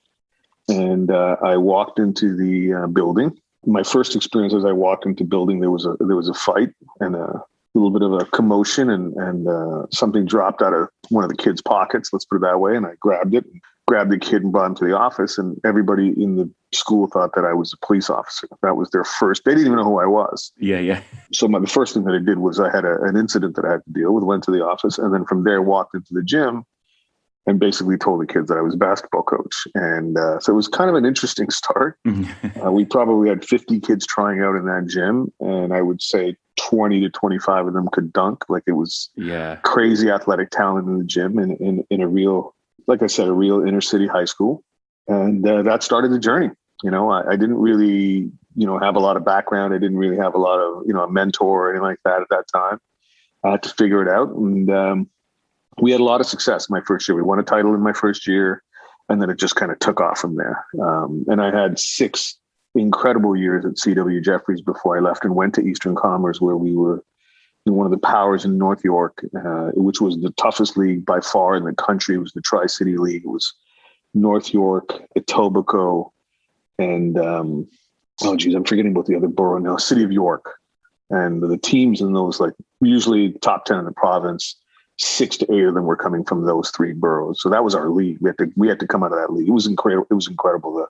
And 0.68 1.12
uh, 1.12 1.38
I 1.44 1.58
walked 1.58 2.00
into 2.00 2.36
the 2.36 2.74
uh, 2.74 2.88
building. 2.88 3.38
My 3.66 3.84
first 3.84 4.16
experience 4.16 4.54
as 4.54 4.66
I 4.66 4.72
walked 4.72 5.06
into 5.06 5.24
the 5.24 5.30
building, 5.30 5.60
there 5.60 5.72
was 5.72 5.86
a 5.86 5.96
there 6.00 6.16
was 6.16 6.30
a 6.30 6.34
fight 6.34 6.70
and 7.00 7.16
a 7.16 7.44
little 7.74 7.92
bit 7.92 8.02
of 8.02 8.14
a 8.14 8.26
commotion, 8.26 8.90
and 8.90 9.14
and 9.16 9.48
uh, 9.48 9.86
something 9.92 10.26
dropped 10.26 10.62
out 10.62 10.74
of 10.74 10.90
one 11.10 11.24
of 11.24 11.30
the 11.30 11.38
kids' 11.38 11.62
pockets. 11.62 12.12
Let's 12.14 12.26
put 12.26 12.38
it 12.38 12.42
that 12.42 12.60
way. 12.60 12.76
And 12.76 12.86
I 12.86 12.94
grabbed 13.00 13.36
it, 13.36 13.46
grabbed 13.88 14.12
the 14.12 14.18
kid 14.18 14.44
and 14.44 14.52
brought 14.52 14.68
him 14.68 14.76
to 14.76 14.86
the 14.86 14.98
office. 14.98 15.38
And 15.38 15.60
everybody 15.66 16.10
in 16.10 16.36
the 16.36 16.50
school 16.76 17.08
thought 17.08 17.34
that 17.36 17.46
I 17.46 17.54
was 17.54 17.74
a 17.74 17.86
police 17.86 18.10
officer. 18.10 18.48
That 18.62 18.76
was 18.76 18.90
their 18.92 19.04
first. 19.04 19.44
They 19.46 19.52
didn't 19.52 19.68
even 19.68 19.78
know 19.78 19.84
who 19.84 20.00
I 20.00 20.06
was. 20.06 20.52
Yeah, 20.58 20.80
yeah. 20.80 21.02
So 21.34 21.48
my, 21.48 21.60
the 21.60 21.68
first 21.68 21.94
thing 21.94 22.04
that 22.04 22.14
I 22.14 22.20
did 22.20 22.40
was 22.40 22.60
I 22.60 22.72
had 22.72 22.86
a, 22.86 23.02
an 23.04 23.18
incident 23.18 23.56
that 23.56 23.66
I 23.66 23.72
had 23.72 23.86
to 23.86 23.92
deal 23.92 24.14
with. 24.14 24.24
Went 24.24 24.44
to 24.44 24.52
the 24.52 24.66
office, 24.66 24.98
and 24.98 25.14
then 25.14 25.26
from 25.26 25.44
there 25.44 25.62
walked 25.62 25.96
into 25.96 26.14
the 26.14 26.24
gym, 26.24 26.66
and 27.48 27.60
basically 27.60 27.98
told 27.98 28.22
the 28.22 28.26
kids 28.26 28.48
that 28.50 28.58
I 28.58 28.62
was 28.62 28.74
a 28.74 28.78
basketball 28.78 29.24
coach. 29.24 29.68
And 29.76 30.18
uh, 30.18 30.40
so 30.40 30.52
it 30.52 30.56
was 30.56 30.68
kind 30.68 30.90
of 30.90 30.96
an 30.96 31.06
interesting 31.06 31.50
start. 31.52 31.98
uh, 32.06 32.72
we 32.72 32.86
probably 32.86 33.30
had 33.30 33.46
50 33.46 33.80
kids 33.80 34.06
trying 34.06 34.42
out 34.42 34.56
in 34.56 34.66
that 34.66 34.88
gym, 34.88 35.32
and 35.40 35.74
I 35.74 35.82
would 35.82 36.02
say 36.02 36.36
20 36.58 37.02
to 37.02 37.10
25 37.10 37.68
of 37.68 37.74
them 37.74 37.90
could 37.92 38.14
dunk. 38.14 38.46
Like 38.50 38.64
it 38.68 38.74
was 38.74 39.10
yeah 39.16 39.58
crazy 39.58 40.10
athletic 40.10 40.50
talent 40.52 40.88
in 40.88 40.98
the 40.98 41.04
gym, 41.04 41.38
and 41.38 41.60
in, 41.60 41.86
in 41.90 42.02
a 42.02 42.08
real, 42.08 42.56
like 42.88 43.02
I 43.04 43.08
said, 43.08 43.28
a 43.28 43.34
real 43.34 43.66
inner 43.66 43.82
city 43.82 44.08
high 44.08 44.26
school. 44.26 44.64
And 45.08 45.48
uh, 45.48 45.62
that 45.64 45.84
started 45.84 46.12
the 46.12 46.20
journey. 46.20 46.50
You 46.84 46.92
know, 46.92 47.10
I, 47.10 47.32
I, 47.32 47.36
didn't 47.36 47.58
really, 47.58 48.32
you 48.56 48.68
know, 48.68 48.78
have 48.78 48.96
a 48.96 49.00
lot 49.00 49.18
of 49.18 49.26
background. 49.26 49.74
I 49.74 49.78
didn't 49.78 49.98
really 49.98 50.18
have 50.18 50.36
a 50.36 50.40
lot 50.40 50.60
of, 50.60 50.84
you 50.86 50.94
know, 50.94 51.04
a 51.04 51.12
mentor 51.12 51.68
or 51.68 51.70
anything 51.70 51.84
like 51.84 52.00
that 52.04 52.22
at 52.22 52.30
that 52.30 52.46
time. 52.54 52.80
I 53.44 53.52
had 53.52 53.64
to 53.64 53.70
figure 53.70 54.02
it 54.02 54.10
out. 54.10 54.30
And 54.30 54.70
um, 54.70 55.10
we 55.80 55.92
had 55.92 56.02
a 56.02 56.06
lot 56.06 56.22
of 56.22 56.28
success 56.28 56.70
my 56.70 56.82
first 56.82 57.08
year. 57.08 57.16
We 57.16 57.22
won 57.22 57.40
a 57.40 57.44
title 57.44 57.74
in 57.74 57.82
my 57.82 57.94
first 57.94 58.28
year. 58.28 58.64
And 59.08 59.22
then 59.22 59.30
it 59.30 59.38
just 59.38 59.56
kind 59.56 59.72
of 59.72 59.80
took 59.80 60.02
off 60.02 60.18
from 60.18 60.36
there. 60.36 60.66
Um, 60.82 61.26
and 61.28 61.42
I 61.42 61.56
had 61.56 61.80
six 61.80 62.38
incredible 62.74 63.36
years 63.36 63.64
at 63.66 63.74
CW 63.74 64.24
Jeffries 64.24 64.62
before 64.62 64.98
I 64.98 65.00
left 65.00 65.24
and 65.24 65.36
went 65.36 65.54
to 65.56 65.62
Eastern 65.62 65.96
Commerce, 65.96 66.42
where 66.42 66.58
we 66.58 66.76
were 66.76 67.04
one 67.66 67.86
of 67.86 67.92
the 67.92 67.98
powers 67.98 68.46
in 68.46 68.58
North 68.58 68.84
York, 68.84 69.26
uh, 69.36 69.72
which 69.74 70.02
was 70.02 70.18
the 70.18 70.32
toughest 70.32 70.78
league 70.78 71.06
by 71.06 71.20
far 71.20 71.56
in 71.56 71.64
the 71.64 71.74
country. 71.74 72.16
It 72.16 72.20
was 72.20 72.34
the 72.34 72.42
Tri 72.42 72.68
City 72.68 72.98
League. 72.98 73.24
It 73.26 73.30
was 73.30 73.54
North 74.14 74.54
York, 74.54 75.02
Etobicoke, 75.18 76.12
and 76.80 77.18
um, 77.18 77.68
oh 78.24 78.36
geez, 78.36 78.54
I'm 78.56 78.64
forgetting 78.64 78.92
about 78.92 79.06
the 79.06 79.16
other 79.16 79.28
borough 79.28 79.60
now, 79.60 79.78
City 79.78 80.04
of 80.04 80.12
York, 80.12 80.56
and 81.10 81.42
the 81.42 81.58
teams 81.58 82.02
in 82.02 82.14
those 82.14 82.40
like 82.40 82.54
usually 82.82 83.34
top 83.34 83.66
ten 83.66 83.80
in 83.80 83.86
the 83.86 83.92
province, 83.92 84.56
six 84.98 85.38
to 85.38 85.54
eight 85.54 85.66
of 85.66 85.74
them 85.74 85.86
were 85.86 85.96
coming 85.96 86.24
from 86.24 86.46
those 86.46 86.72
three 86.72 86.94
boroughs. 86.94 87.42
So 87.42 87.50
that 87.50 87.64
was 87.64 87.76
our 87.76 87.90
league. 87.90 88.18
We 88.22 88.30
had 88.30 88.38
to 88.40 88.52
we 88.56 88.68
had 88.68 88.80
to 88.80 88.88
come 88.88 89.04
out 89.04 89.12
of 89.12 89.20
that 89.20 89.34
league. 89.34 89.48
It 89.48 89.52
was 89.52 89.68
incredible. 89.68 90.08
It 90.10 90.16
was 90.16 90.28
incredible. 90.28 90.74
The 90.76 90.88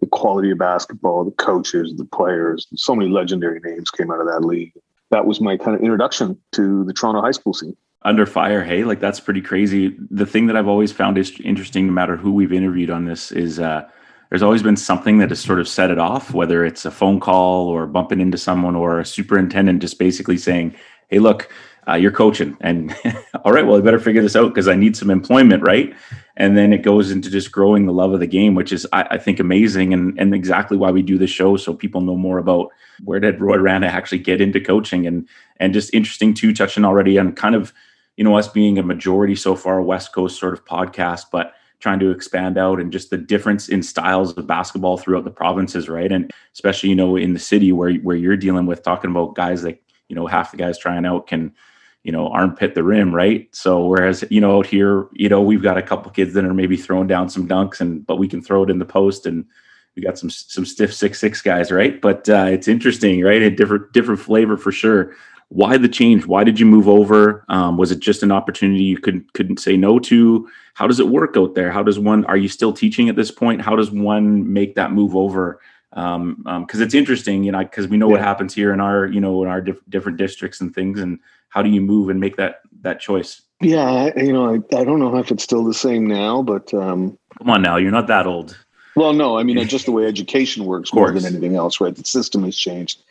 the 0.00 0.06
quality 0.06 0.50
of 0.50 0.58
basketball, 0.58 1.24
the 1.24 1.30
coaches, 1.32 1.94
the 1.96 2.04
players, 2.04 2.66
so 2.74 2.94
many 2.94 3.10
legendary 3.10 3.60
names 3.60 3.90
came 3.90 4.10
out 4.10 4.20
of 4.20 4.26
that 4.26 4.44
league. 4.44 4.72
That 5.10 5.24
was 5.24 5.40
my 5.40 5.56
kind 5.56 5.74
of 5.76 5.82
introduction 5.82 6.38
to 6.52 6.84
the 6.84 6.92
Toronto 6.92 7.22
high 7.22 7.30
school 7.30 7.54
scene. 7.54 7.76
Under 8.02 8.26
fire, 8.26 8.62
hey, 8.62 8.84
like 8.84 9.00
that's 9.00 9.20
pretty 9.20 9.40
crazy. 9.40 9.96
The 10.10 10.26
thing 10.26 10.46
that 10.46 10.56
I've 10.56 10.68
always 10.68 10.92
found 10.92 11.18
is 11.18 11.32
interesting, 11.40 11.86
no 11.86 11.92
matter 11.92 12.16
who 12.16 12.32
we've 12.32 12.52
interviewed 12.52 12.90
on 12.90 13.04
this, 13.04 13.32
is 13.32 13.58
uh, 13.58 13.88
there's 14.30 14.42
always 14.42 14.62
been 14.62 14.76
something 14.76 15.18
that 15.18 15.30
has 15.30 15.40
sort 15.40 15.60
of 15.60 15.68
set 15.68 15.90
it 15.90 15.98
off, 15.98 16.34
whether 16.34 16.64
it's 16.64 16.84
a 16.84 16.90
phone 16.90 17.20
call 17.20 17.68
or 17.68 17.86
bumping 17.86 18.20
into 18.20 18.38
someone 18.38 18.74
or 18.74 19.00
a 19.00 19.04
superintendent 19.04 19.80
just 19.80 19.98
basically 19.98 20.36
saying, 20.36 20.74
"Hey, 21.08 21.18
look, 21.18 21.50
uh, 21.88 21.94
you're 21.94 22.12
coaching. 22.12 22.56
And 22.60 22.94
all 23.44 23.52
right 23.52 23.66
well 23.66 23.78
i 23.78 23.80
better 23.80 23.98
figure 23.98 24.22
this 24.22 24.36
out 24.36 24.48
because 24.48 24.68
i 24.68 24.74
need 24.74 24.96
some 24.96 25.10
employment 25.10 25.62
right? 25.62 25.94
And 26.38 26.54
then 26.54 26.74
it 26.74 26.82
goes 26.82 27.10
into 27.10 27.30
just 27.30 27.50
growing 27.50 27.86
the 27.86 27.92
love 27.92 28.12
of 28.12 28.20
the 28.20 28.26
game 28.26 28.54
which 28.54 28.72
is 28.72 28.86
i, 28.92 29.02
I 29.02 29.18
think 29.18 29.40
amazing 29.40 29.92
and, 29.92 30.18
and 30.18 30.34
exactly 30.34 30.76
why 30.76 30.90
we 30.90 31.02
do 31.02 31.18
the 31.18 31.26
show 31.26 31.56
so 31.56 31.74
people 31.74 32.00
know 32.00 32.16
more 32.16 32.38
about 32.38 32.70
where 33.04 33.20
did 33.20 33.40
roy 33.40 33.56
rana 33.56 33.86
actually 33.86 34.18
get 34.18 34.40
into 34.40 34.60
coaching 34.60 35.06
and 35.06 35.28
and 35.58 35.72
just 35.72 35.94
interesting 35.94 36.34
too 36.34 36.52
touching 36.52 36.84
already 36.84 37.18
on 37.18 37.32
kind 37.32 37.54
of 37.54 37.72
you 38.16 38.24
know 38.24 38.36
us 38.36 38.48
being 38.48 38.78
a 38.78 38.82
majority 38.82 39.34
so 39.34 39.54
far 39.54 39.80
west 39.80 40.12
coast 40.12 40.38
sort 40.38 40.54
of 40.54 40.64
podcast 40.64 41.26
but 41.30 41.54
trying 41.78 41.98
to 41.98 42.10
expand 42.10 42.56
out 42.56 42.80
and 42.80 42.92
just 42.92 43.10
the 43.10 43.18
difference 43.18 43.68
in 43.68 43.82
styles 43.82 44.32
of 44.36 44.46
basketball 44.46 44.96
throughout 44.96 45.24
the 45.24 45.30
provinces 45.30 45.88
right 45.88 46.10
and 46.10 46.32
especially 46.54 46.88
you 46.88 46.94
know 46.94 47.16
in 47.16 47.32
the 47.32 47.38
city 47.38 47.72
where 47.72 47.92
where 47.96 48.16
you're 48.16 48.36
dealing 48.36 48.66
with 48.66 48.82
talking 48.82 49.10
about 49.10 49.34
guys 49.34 49.64
like 49.64 49.82
you 50.08 50.16
know 50.16 50.26
half 50.26 50.50
the 50.50 50.56
guys 50.56 50.78
trying 50.78 51.04
out 51.04 51.26
can 51.26 51.54
you 52.06 52.12
know, 52.12 52.28
armpit 52.28 52.76
the 52.76 52.84
rim, 52.84 53.12
right? 53.12 53.48
So 53.52 53.84
whereas, 53.84 54.24
you 54.30 54.40
know, 54.40 54.58
out 54.58 54.66
here, 54.66 55.08
you 55.12 55.28
know, 55.28 55.42
we've 55.42 55.60
got 55.60 55.76
a 55.76 55.82
couple 55.82 56.12
kids 56.12 56.34
that 56.34 56.44
are 56.44 56.54
maybe 56.54 56.76
throwing 56.76 57.08
down 57.08 57.28
some 57.28 57.48
dunks 57.48 57.80
and 57.80 58.06
but 58.06 58.14
we 58.14 58.28
can 58.28 58.40
throw 58.40 58.62
it 58.62 58.70
in 58.70 58.78
the 58.78 58.84
post 58.84 59.26
and 59.26 59.44
we 59.96 60.04
got 60.04 60.16
some 60.16 60.30
some 60.30 60.64
stiff 60.64 60.94
six 60.94 61.18
six 61.18 61.42
guys, 61.42 61.72
right? 61.72 62.00
But 62.00 62.28
uh, 62.28 62.46
it's 62.48 62.68
interesting, 62.68 63.22
right? 63.24 63.42
A 63.42 63.50
different 63.50 63.92
different 63.92 64.20
flavor 64.20 64.56
for 64.56 64.70
sure. 64.70 65.16
Why 65.48 65.76
the 65.78 65.88
change? 65.88 66.26
Why 66.26 66.42
did 66.44 66.58
you 66.58 66.66
move 66.66 66.88
over? 66.88 67.44
Um, 67.48 67.76
was 67.76 67.92
it 67.92 68.00
just 68.00 68.22
an 68.22 68.32
opportunity 68.32 68.82
you 68.82 68.98
couldn't 68.98 69.32
couldn't 69.32 69.60
say 69.60 69.76
no 69.76 69.98
to? 70.00 70.48
How 70.74 70.86
does 70.86 70.98
it 70.98 71.08
work 71.08 71.36
out 71.36 71.54
there? 71.54 71.70
How 71.70 71.82
does 71.82 71.98
one? 71.98 72.24
Are 72.24 72.36
you 72.36 72.48
still 72.48 72.72
teaching 72.72 73.08
at 73.08 73.16
this 73.16 73.30
point? 73.30 73.62
How 73.62 73.76
does 73.76 73.90
one 73.90 74.52
make 74.52 74.74
that 74.74 74.92
move 74.92 75.14
over? 75.14 75.60
Um, 75.92 76.42
um, 76.46 76.66
because 76.66 76.80
it's 76.80 76.94
interesting, 76.94 77.44
you 77.44 77.52
know, 77.52 77.60
because 77.60 77.88
we 77.88 77.96
know 77.96 78.08
yeah. 78.08 78.12
what 78.12 78.20
happens 78.20 78.54
here 78.54 78.72
in 78.74 78.80
our, 78.80 79.06
you 79.06 79.20
know, 79.20 79.42
in 79.42 79.48
our 79.48 79.60
diff- 79.60 79.80
different 79.88 80.18
districts 80.18 80.60
and 80.60 80.74
things, 80.74 81.00
and 81.00 81.18
how 81.48 81.62
do 81.62 81.70
you 81.70 81.80
move 81.80 82.10
and 82.10 82.20
make 82.20 82.36
that 82.36 82.60
that 82.82 83.00
choice? 83.00 83.40
Yeah, 83.60 84.10
you 84.16 84.32
know, 84.32 84.54
I, 84.54 84.76
I 84.76 84.84
don't 84.84 84.98
know 84.98 85.16
if 85.16 85.30
it's 85.30 85.44
still 85.44 85.64
the 85.64 85.72
same 85.72 86.06
now, 86.06 86.42
but 86.42 86.74
um, 86.74 87.16
come 87.38 87.50
on 87.50 87.62
now, 87.62 87.76
you're 87.76 87.92
not 87.92 88.08
that 88.08 88.26
old. 88.26 88.58
Well, 88.96 89.12
no, 89.12 89.38
I 89.38 89.42
mean, 89.42 89.64
just 89.68 89.86
the 89.86 89.92
way 89.92 90.06
education 90.06 90.66
works 90.66 90.92
more 90.92 91.12
than 91.12 91.24
anything 91.24 91.56
else, 91.56 91.80
right? 91.80 91.94
The 91.94 92.04
system 92.04 92.42
has 92.44 92.56
changed. 92.56 93.02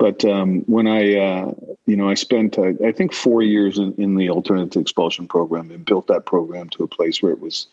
But 0.00 0.24
um, 0.24 0.62
when 0.62 0.86
I, 0.86 1.14
uh, 1.14 1.52
you 1.84 1.94
know, 1.94 2.08
I 2.08 2.14
spent, 2.14 2.58
uh, 2.58 2.72
I 2.82 2.90
think, 2.90 3.12
four 3.12 3.42
years 3.42 3.76
in, 3.76 3.92
in 3.98 4.14
the 4.14 4.30
alternative 4.30 4.80
expulsion 4.80 5.28
program 5.28 5.70
and 5.70 5.84
built 5.84 6.06
that 6.06 6.24
program 6.24 6.70
to 6.70 6.84
a 6.84 6.88
place 6.88 7.22
where 7.22 7.32
it 7.32 7.40
was, 7.40 7.66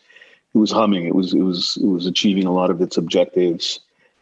it 0.54 0.58
was 0.58 0.70
humming. 0.70 1.06
It 1.06 1.14
was, 1.14 1.32
it 1.32 1.40
was, 1.40 1.78
it 1.82 1.86
was 1.86 2.04
achieving 2.04 2.44
a 2.44 2.52
lot 2.52 2.68
of 2.68 2.82
its 2.82 2.98
objectives. 2.98 3.80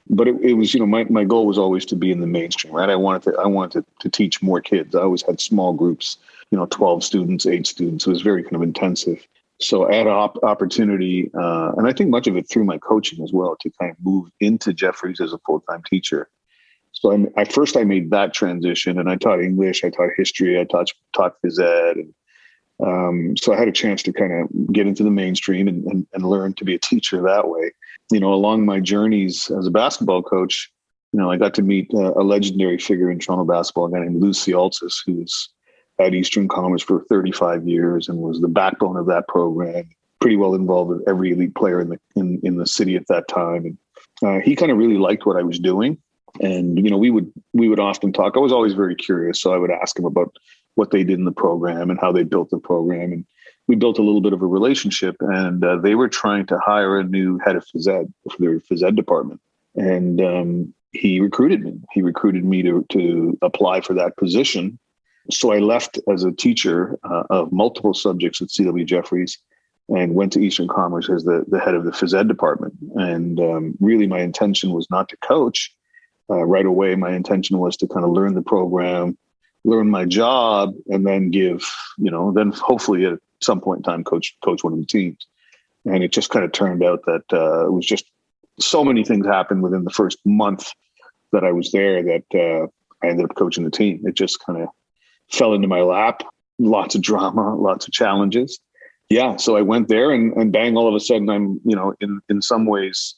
But 0.08 0.28
it, 0.28 0.36
it, 0.40 0.52
was 0.52 0.72
you 0.72 0.78
know 0.78 0.86
my, 0.86 1.02
my 1.10 1.24
goal 1.24 1.48
was 1.48 1.58
always 1.58 1.84
to 1.86 1.96
be 1.96 2.12
in 2.12 2.20
the 2.20 2.28
mainstream 2.28 2.72
right? 2.72 2.88
I 2.88 2.94
wanted 2.94 3.22
to 3.24 3.40
i 3.40 3.46
wanted 3.46 3.84
to, 3.84 3.92
to 4.02 4.08
teach 4.08 4.40
more 4.40 4.60
kids. 4.60 4.94
I 4.94 5.00
always 5.00 5.22
had 5.22 5.40
small 5.40 5.72
groups 5.72 6.18
you 6.52 6.58
know 6.58 6.66
12 6.66 7.02
students 7.02 7.44
8 7.44 7.66
students. 7.66 8.06
It 8.06 8.10
was 8.10 8.22
very 8.22 8.44
kind 8.44 8.54
of 8.54 8.62
intensive. 8.62 9.26
So 9.60 9.90
i 9.90 9.96
had 9.96 10.06
an 10.06 10.12
op- 10.12 10.44
opportunity 10.44 11.28
uh, 11.34 11.72
and 11.76 11.88
i 11.88 11.92
think 11.92 12.10
much 12.10 12.28
of 12.28 12.36
it 12.36 12.48
through 12.48 12.62
my 12.62 12.78
coaching 12.78 13.24
as 13.24 13.32
well 13.32 13.56
to 13.62 13.70
kind 13.80 13.90
of 13.90 13.96
move 14.00 14.30
into 14.38 14.72
Jeffries 14.72 15.20
as 15.20 15.32
a 15.32 15.38
full-time 15.38 15.82
teacher 15.90 16.28
so 17.06 17.32
I, 17.36 17.44
first 17.44 17.76
i 17.76 17.84
made 17.84 18.10
that 18.10 18.34
transition 18.34 18.98
and 18.98 19.08
i 19.10 19.16
taught 19.16 19.40
english 19.40 19.84
i 19.84 19.90
taught 19.90 20.10
history 20.16 20.60
i 20.60 20.64
taught 20.64 20.90
taught 21.14 21.34
phys 21.42 21.60
ed 21.60 21.96
and 21.96 22.14
um, 22.78 23.38
so 23.38 23.54
I 23.54 23.58
had 23.58 23.68
a 23.68 23.72
chance 23.72 24.02
to 24.02 24.12
kind 24.12 24.34
of 24.34 24.70
get 24.70 24.86
into 24.86 25.02
the 25.02 25.10
mainstream 25.10 25.66
and, 25.66 25.82
and, 25.86 26.06
and 26.12 26.28
learn 26.28 26.52
to 26.56 26.64
be 26.66 26.74
a 26.74 26.78
teacher 26.78 27.22
that 27.22 27.48
way 27.48 27.72
you 28.10 28.20
know, 28.20 28.32
along 28.32 28.64
my 28.64 28.80
journeys 28.80 29.50
as 29.50 29.66
a 29.66 29.70
basketball 29.70 30.22
coach, 30.22 30.70
you 31.12 31.20
know, 31.20 31.30
I 31.30 31.36
got 31.36 31.54
to 31.54 31.62
meet 31.62 31.90
uh, 31.94 32.12
a 32.14 32.22
legendary 32.22 32.78
figure 32.78 33.10
in 33.10 33.18
Toronto 33.18 33.44
basketball, 33.44 33.86
a 33.86 33.90
guy 33.90 34.00
named 34.00 34.22
Lou 34.22 34.30
Zikakis, 34.30 34.94
who's 35.04 35.50
at 35.98 36.14
Eastern 36.14 36.46
Commerce 36.46 36.82
for 36.82 37.04
35 37.08 37.66
years 37.66 38.08
and 38.08 38.18
was 38.18 38.40
the 38.40 38.48
backbone 38.48 38.96
of 38.96 39.06
that 39.06 39.26
program. 39.28 39.88
Pretty 40.20 40.36
well 40.36 40.54
involved 40.54 40.90
with 40.90 41.08
every 41.08 41.32
elite 41.32 41.54
player 41.54 41.80
in 41.80 41.88
the 41.88 42.00
in, 42.16 42.40
in 42.42 42.56
the 42.56 42.66
city 42.66 42.96
at 42.96 43.06
that 43.08 43.28
time, 43.28 43.66
and 43.66 43.78
uh, 44.24 44.40
he 44.40 44.56
kind 44.56 44.72
of 44.72 44.78
really 44.78 44.96
liked 44.96 45.26
what 45.26 45.36
I 45.36 45.42
was 45.42 45.58
doing. 45.58 45.98
And 46.40 46.82
you 46.82 46.90
know, 46.90 46.98
we 46.98 47.10
would 47.10 47.32
we 47.52 47.68
would 47.68 47.80
often 47.80 48.12
talk. 48.12 48.36
I 48.36 48.40
was 48.40 48.52
always 48.52 48.74
very 48.74 48.94
curious, 48.94 49.40
so 49.40 49.52
I 49.52 49.58
would 49.58 49.70
ask 49.70 49.98
him 49.98 50.04
about 50.04 50.36
what 50.74 50.90
they 50.90 51.04
did 51.04 51.18
in 51.18 51.24
the 51.24 51.32
program 51.32 51.90
and 51.90 51.98
how 51.98 52.12
they 52.12 52.22
built 52.22 52.50
the 52.50 52.58
program. 52.58 53.12
And 53.12 53.26
we 53.66 53.76
built 53.76 53.98
a 53.98 54.02
little 54.02 54.20
bit 54.20 54.32
of 54.32 54.42
a 54.42 54.46
relationship, 54.46 55.16
and 55.20 55.64
uh, 55.64 55.76
they 55.76 55.94
were 55.94 56.08
trying 56.08 56.46
to 56.46 56.58
hire 56.58 56.98
a 56.98 57.04
new 57.04 57.38
head 57.38 57.56
of 57.56 57.64
phys 57.64 57.88
ed 57.88 58.12
for 58.30 58.36
their 58.38 58.60
phys 58.60 58.82
ed 58.82 58.96
department, 58.96 59.40
and 59.74 60.20
um, 60.20 60.74
he 60.92 61.20
recruited 61.20 61.62
me. 61.62 61.80
He 61.92 62.02
recruited 62.02 62.44
me 62.44 62.62
to 62.62 62.84
to 62.90 63.38
apply 63.42 63.80
for 63.80 63.94
that 63.94 64.16
position. 64.16 64.78
So 65.30 65.52
I 65.52 65.58
left 65.58 65.98
as 66.08 66.22
a 66.22 66.30
teacher 66.30 66.98
uh, 67.02 67.24
of 67.30 67.50
multiple 67.50 67.94
subjects 67.94 68.40
at 68.40 68.48
CW 68.48 68.86
jeffries 68.86 69.38
and 69.88 70.14
went 70.14 70.32
to 70.32 70.40
Eastern 70.40 70.68
Commerce 70.68 71.08
as 71.08 71.24
the, 71.24 71.44
the 71.48 71.60
head 71.60 71.74
of 71.74 71.84
the 71.84 71.90
phys 71.90 72.18
ed 72.18 72.28
department. 72.28 72.74
And 72.94 73.38
um, 73.40 73.74
really, 73.80 74.06
my 74.06 74.20
intention 74.20 74.72
was 74.72 74.88
not 74.90 75.08
to 75.08 75.16
coach 75.18 75.74
uh, 76.30 76.44
right 76.44 76.66
away. 76.66 76.94
My 76.94 77.12
intention 77.12 77.58
was 77.58 77.76
to 77.78 77.88
kind 77.88 78.04
of 78.04 78.10
learn 78.10 78.34
the 78.34 78.42
program, 78.42 79.16
learn 79.64 79.90
my 79.90 80.04
job, 80.04 80.74
and 80.88 81.06
then 81.06 81.30
give, 81.30 81.64
you 81.98 82.10
know, 82.10 82.32
then 82.32 82.52
hopefully 82.52 83.04
at 83.04 83.18
some 83.42 83.60
point 83.60 83.78
in 83.78 83.82
time 83.82 84.04
coach 84.04 84.36
coach 84.44 84.64
one 84.64 84.72
of 84.72 84.78
the 84.78 84.86
teams. 84.86 85.26
And 85.84 86.02
it 86.02 86.12
just 86.12 86.30
kind 86.30 86.44
of 86.44 86.52
turned 86.52 86.82
out 86.82 87.04
that 87.06 87.24
uh, 87.32 87.66
it 87.66 87.72
was 87.72 87.86
just 87.86 88.06
so 88.58 88.84
many 88.84 89.04
things 89.04 89.26
happened 89.26 89.62
within 89.62 89.84
the 89.84 89.90
first 89.90 90.18
month 90.24 90.72
that 91.32 91.44
I 91.44 91.52
was 91.52 91.70
there 91.72 92.02
that 92.02 92.24
uh, 92.34 92.66
I 93.04 93.10
ended 93.10 93.26
up 93.26 93.36
coaching 93.36 93.64
the 93.64 93.70
team. 93.70 94.02
It 94.04 94.14
just 94.14 94.44
kind 94.44 94.62
of 94.62 94.68
fell 95.30 95.54
into 95.54 95.68
my 95.68 95.82
lap. 95.82 96.22
Lots 96.58 96.94
of 96.94 97.02
drama, 97.02 97.54
lots 97.58 97.86
of 97.86 97.92
challenges. 97.92 98.58
Yeah, 99.08 99.36
so 99.36 99.56
I 99.56 99.62
went 99.62 99.86
there, 99.86 100.10
and, 100.10 100.32
and 100.32 100.52
bang! 100.52 100.76
All 100.76 100.88
of 100.88 100.94
a 100.94 100.98
sudden, 100.98 101.30
I'm 101.30 101.60
you 101.64 101.76
know 101.76 101.94
in 102.00 102.20
in 102.28 102.42
some 102.42 102.66
ways 102.66 103.14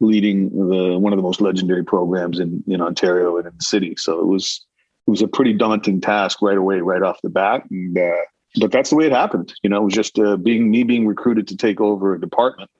leading 0.00 0.50
the 0.50 0.98
one 0.98 1.12
of 1.12 1.18
the 1.18 1.22
most 1.22 1.40
legendary 1.40 1.84
programs 1.84 2.40
in 2.40 2.64
in 2.66 2.80
Ontario 2.80 3.36
and 3.36 3.46
in 3.46 3.52
the 3.56 3.64
city. 3.64 3.94
So 3.96 4.20
it 4.20 4.26
was 4.26 4.64
it 5.06 5.10
was 5.10 5.22
a 5.22 5.28
pretty 5.28 5.52
daunting 5.52 6.00
task 6.00 6.42
right 6.42 6.58
away, 6.58 6.80
right 6.80 7.02
off 7.02 7.20
the 7.22 7.30
bat, 7.30 7.62
and 7.70 7.96
uh, 7.96 8.16
but 8.60 8.72
that's 8.72 8.90
the 8.90 8.96
way 8.96 9.06
it 9.06 9.12
happened. 9.12 9.52
You 9.62 9.70
know, 9.70 9.80
it 9.82 9.84
was 9.84 9.94
just 9.94 10.18
uh, 10.18 10.36
being 10.36 10.70
me 10.70 10.82
being 10.82 11.06
recruited 11.06 11.48
to 11.48 11.56
take 11.56 11.80
over 11.80 12.14
a 12.14 12.20
department, 12.20 12.70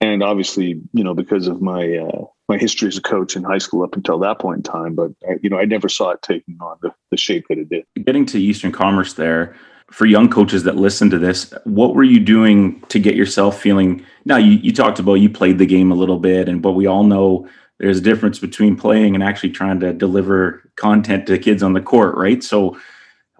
and 0.00 0.22
obviously, 0.22 0.80
you 0.92 1.04
know, 1.04 1.14
because 1.14 1.48
of 1.48 1.60
my 1.60 1.96
uh, 1.96 2.24
my 2.48 2.58
history 2.58 2.88
as 2.88 2.98
a 2.98 3.02
coach 3.02 3.36
in 3.36 3.42
high 3.42 3.58
school 3.58 3.82
up 3.82 3.96
until 3.96 4.18
that 4.20 4.38
point 4.38 4.58
in 4.58 4.62
time. 4.62 4.94
But 4.94 5.12
I, 5.28 5.36
you 5.42 5.50
know, 5.50 5.58
I 5.58 5.64
never 5.64 5.88
saw 5.88 6.10
it 6.10 6.22
taking 6.22 6.58
on 6.60 6.76
the, 6.82 6.92
the 7.10 7.16
shape 7.16 7.46
that 7.48 7.58
it 7.58 7.68
did. 7.68 7.84
Getting 8.04 8.26
to 8.26 8.40
Eastern 8.40 8.72
Commerce 8.72 9.14
there 9.14 9.56
for 9.90 10.06
young 10.06 10.28
coaches 10.28 10.64
that 10.64 10.76
listen 10.76 11.10
to 11.10 11.18
this, 11.18 11.52
what 11.64 11.94
were 11.94 12.02
you 12.02 12.20
doing 12.20 12.80
to 12.88 12.98
get 12.98 13.14
yourself 13.14 13.60
feeling? 13.60 14.04
Now, 14.24 14.36
you, 14.36 14.52
you 14.52 14.72
talked 14.72 14.98
about 14.98 15.14
you 15.14 15.30
played 15.30 15.58
the 15.58 15.66
game 15.66 15.92
a 15.92 15.94
little 15.94 16.18
bit, 16.18 16.48
and 16.48 16.60
but 16.60 16.72
we 16.72 16.86
all 16.86 17.04
know 17.04 17.48
there's 17.78 17.98
a 17.98 18.02
difference 18.02 18.38
between 18.38 18.76
playing 18.76 19.14
and 19.14 19.22
actually 19.22 19.50
trying 19.50 19.80
to 19.80 19.92
deliver 19.92 20.68
content 20.76 21.26
to 21.26 21.38
kids 21.38 21.62
on 21.62 21.72
the 21.72 21.80
court, 21.80 22.16
right? 22.16 22.42
So 22.42 22.78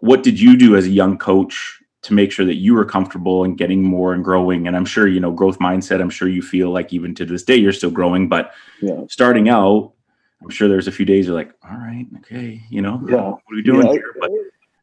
what 0.00 0.22
did 0.22 0.38
you 0.40 0.56
do 0.56 0.76
as 0.76 0.86
a 0.86 0.90
young 0.90 1.18
coach 1.18 1.80
to 2.02 2.14
make 2.14 2.30
sure 2.30 2.46
that 2.46 2.56
you 2.56 2.74
were 2.74 2.84
comfortable 2.84 3.42
and 3.42 3.58
getting 3.58 3.82
more 3.82 4.12
and 4.14 4.22
growing 4.22 4.68
and 4.68 4.76
i'm 4.76 4.84
sure 4.84 5.08
you 5.08 5.18
know 5.18 5.32
growth 5.32 5.58
mindset 5.58 6.00
i'm 6.00 6.10
sure 6.10 6.28
you 6.28 6.40
feel 6.40 6.70
like 6.70 6.92
even 6.92 7.14
to 7.14 7.24
this 7.24 7.42
day 7.42 7.56
you're 7.56 7.72
still 7.72 7.90
growing 7.90 8.28
but 8.28 8.52
yeah. 8.80 9.00
starting 9.08 9.48
out 9.48 9.92
i'm 10.40 10.48
sure 10.48 10.68
there's 10.68 10.86
a 10.86 10.92
few 10.92 11.04
days 11.04 11.26
you're 11.26 11.34
like 11.34 11.52
all 11.68 11.76
right 11.76 12.06
okay 12.18 12.62
you 12.70 12.80
know 12.80 13.02
yeah. 13.08 13.16
what 13.16 13.34
are 13.34 13.56
we 13.56 13.62
doing 13.62 13.86
yeah. 13.86 13.92
here 13.92 14.14
but 14.20 14.30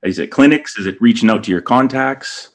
is 0.04 0.20
it 0.20 0.28
clinics 0.28 0.78
is 0.78 0.86
it 0.86 1.02
reaching 1.02 1.30
out 1.30 1.44
to 1.44 1.52
your 1.52 1.62
contacts 1.62 2.50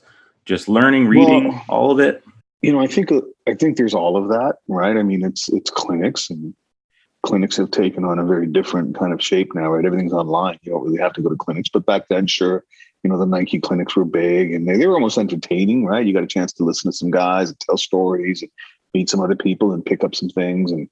just 0.45 0.69
learning 0.69 1.07
reading 1.07 1.49
well, 1.49 1.65
all 1.69 1.91
of 1.91 2.01
it 2.01 2.23
you 2.63 2.73
know 2.73 2.81
i 2.81 2.87
think 2.87 3.11
i 3.47 3.55
think 3.55 3.77
there's 3.77 3.95
all 3.95 4.17
of 4.17 4.29
that 4.29 4.57
right 4.69 4.97
i 4.97 5.03
mean 5.03 5.25
it's 5.25 5.49
it's 5.49 5.71
clinics 5.71 6.31
and 6.31 6.55
clinics 7.23 7.57
have 7.57 7.71
taken 7.71 8.05
on 8.05 8.19
a 8.19 8.25
very 8.25 8.47
different 8.47 8.97
kind 8.97 9.13
of 9.13 9.23
shape 9.23 9.55
now, 9.55 9.69
right? 9.71 9.85
Everything's 9.85 10.13
online. 10.13 10.59
You 10.63 10.73
don't 10.73 10.85
really 10.85 11.01
have 11.01 11.13
to 11.15 11.23
go 11.23 11.29
to 11.29 11.37
clinics. 11.37 11.69
But 11.69 11.87
back 11.87 12.09
then, 12.09 12.27
sure, 12.27 12.65
you 13.03 13.11
know, 13.11 13.19
the 13.19 13.27
Nike 13.27 13.61
clinics 13.61 13.97
were 13.97 14.05
big 14.05 14.53
and 14.53 14.69
they, 14.69 14.77
they 14.77 14.87
were 14.87 14.95
almost 14.95 15.19
entertaining, 15.19 15.85
right? 15.85 16.07
You 16.07 16.13
got 16.13 16.23
a 16.23 16.29
chance 16.29 16.53
to 16.55 16.65
listen 16.65 16.91
to 16.91 16.97
some 16.97 17.11
guys 17.11 17.51
and 17.51 17.61
tell 17.61 17.77
stories 17.77 18.43
and 18.43 18.51
meet 18.95 19.11
some 19.11 19.21
other 19.21 19.37
people 19.37 19.73
and 19.73 19.85
pick 19.85 20.05
up 20.05 20.15
some 20.15 20.29
things. 20.29 20.73
And 20.73 20.89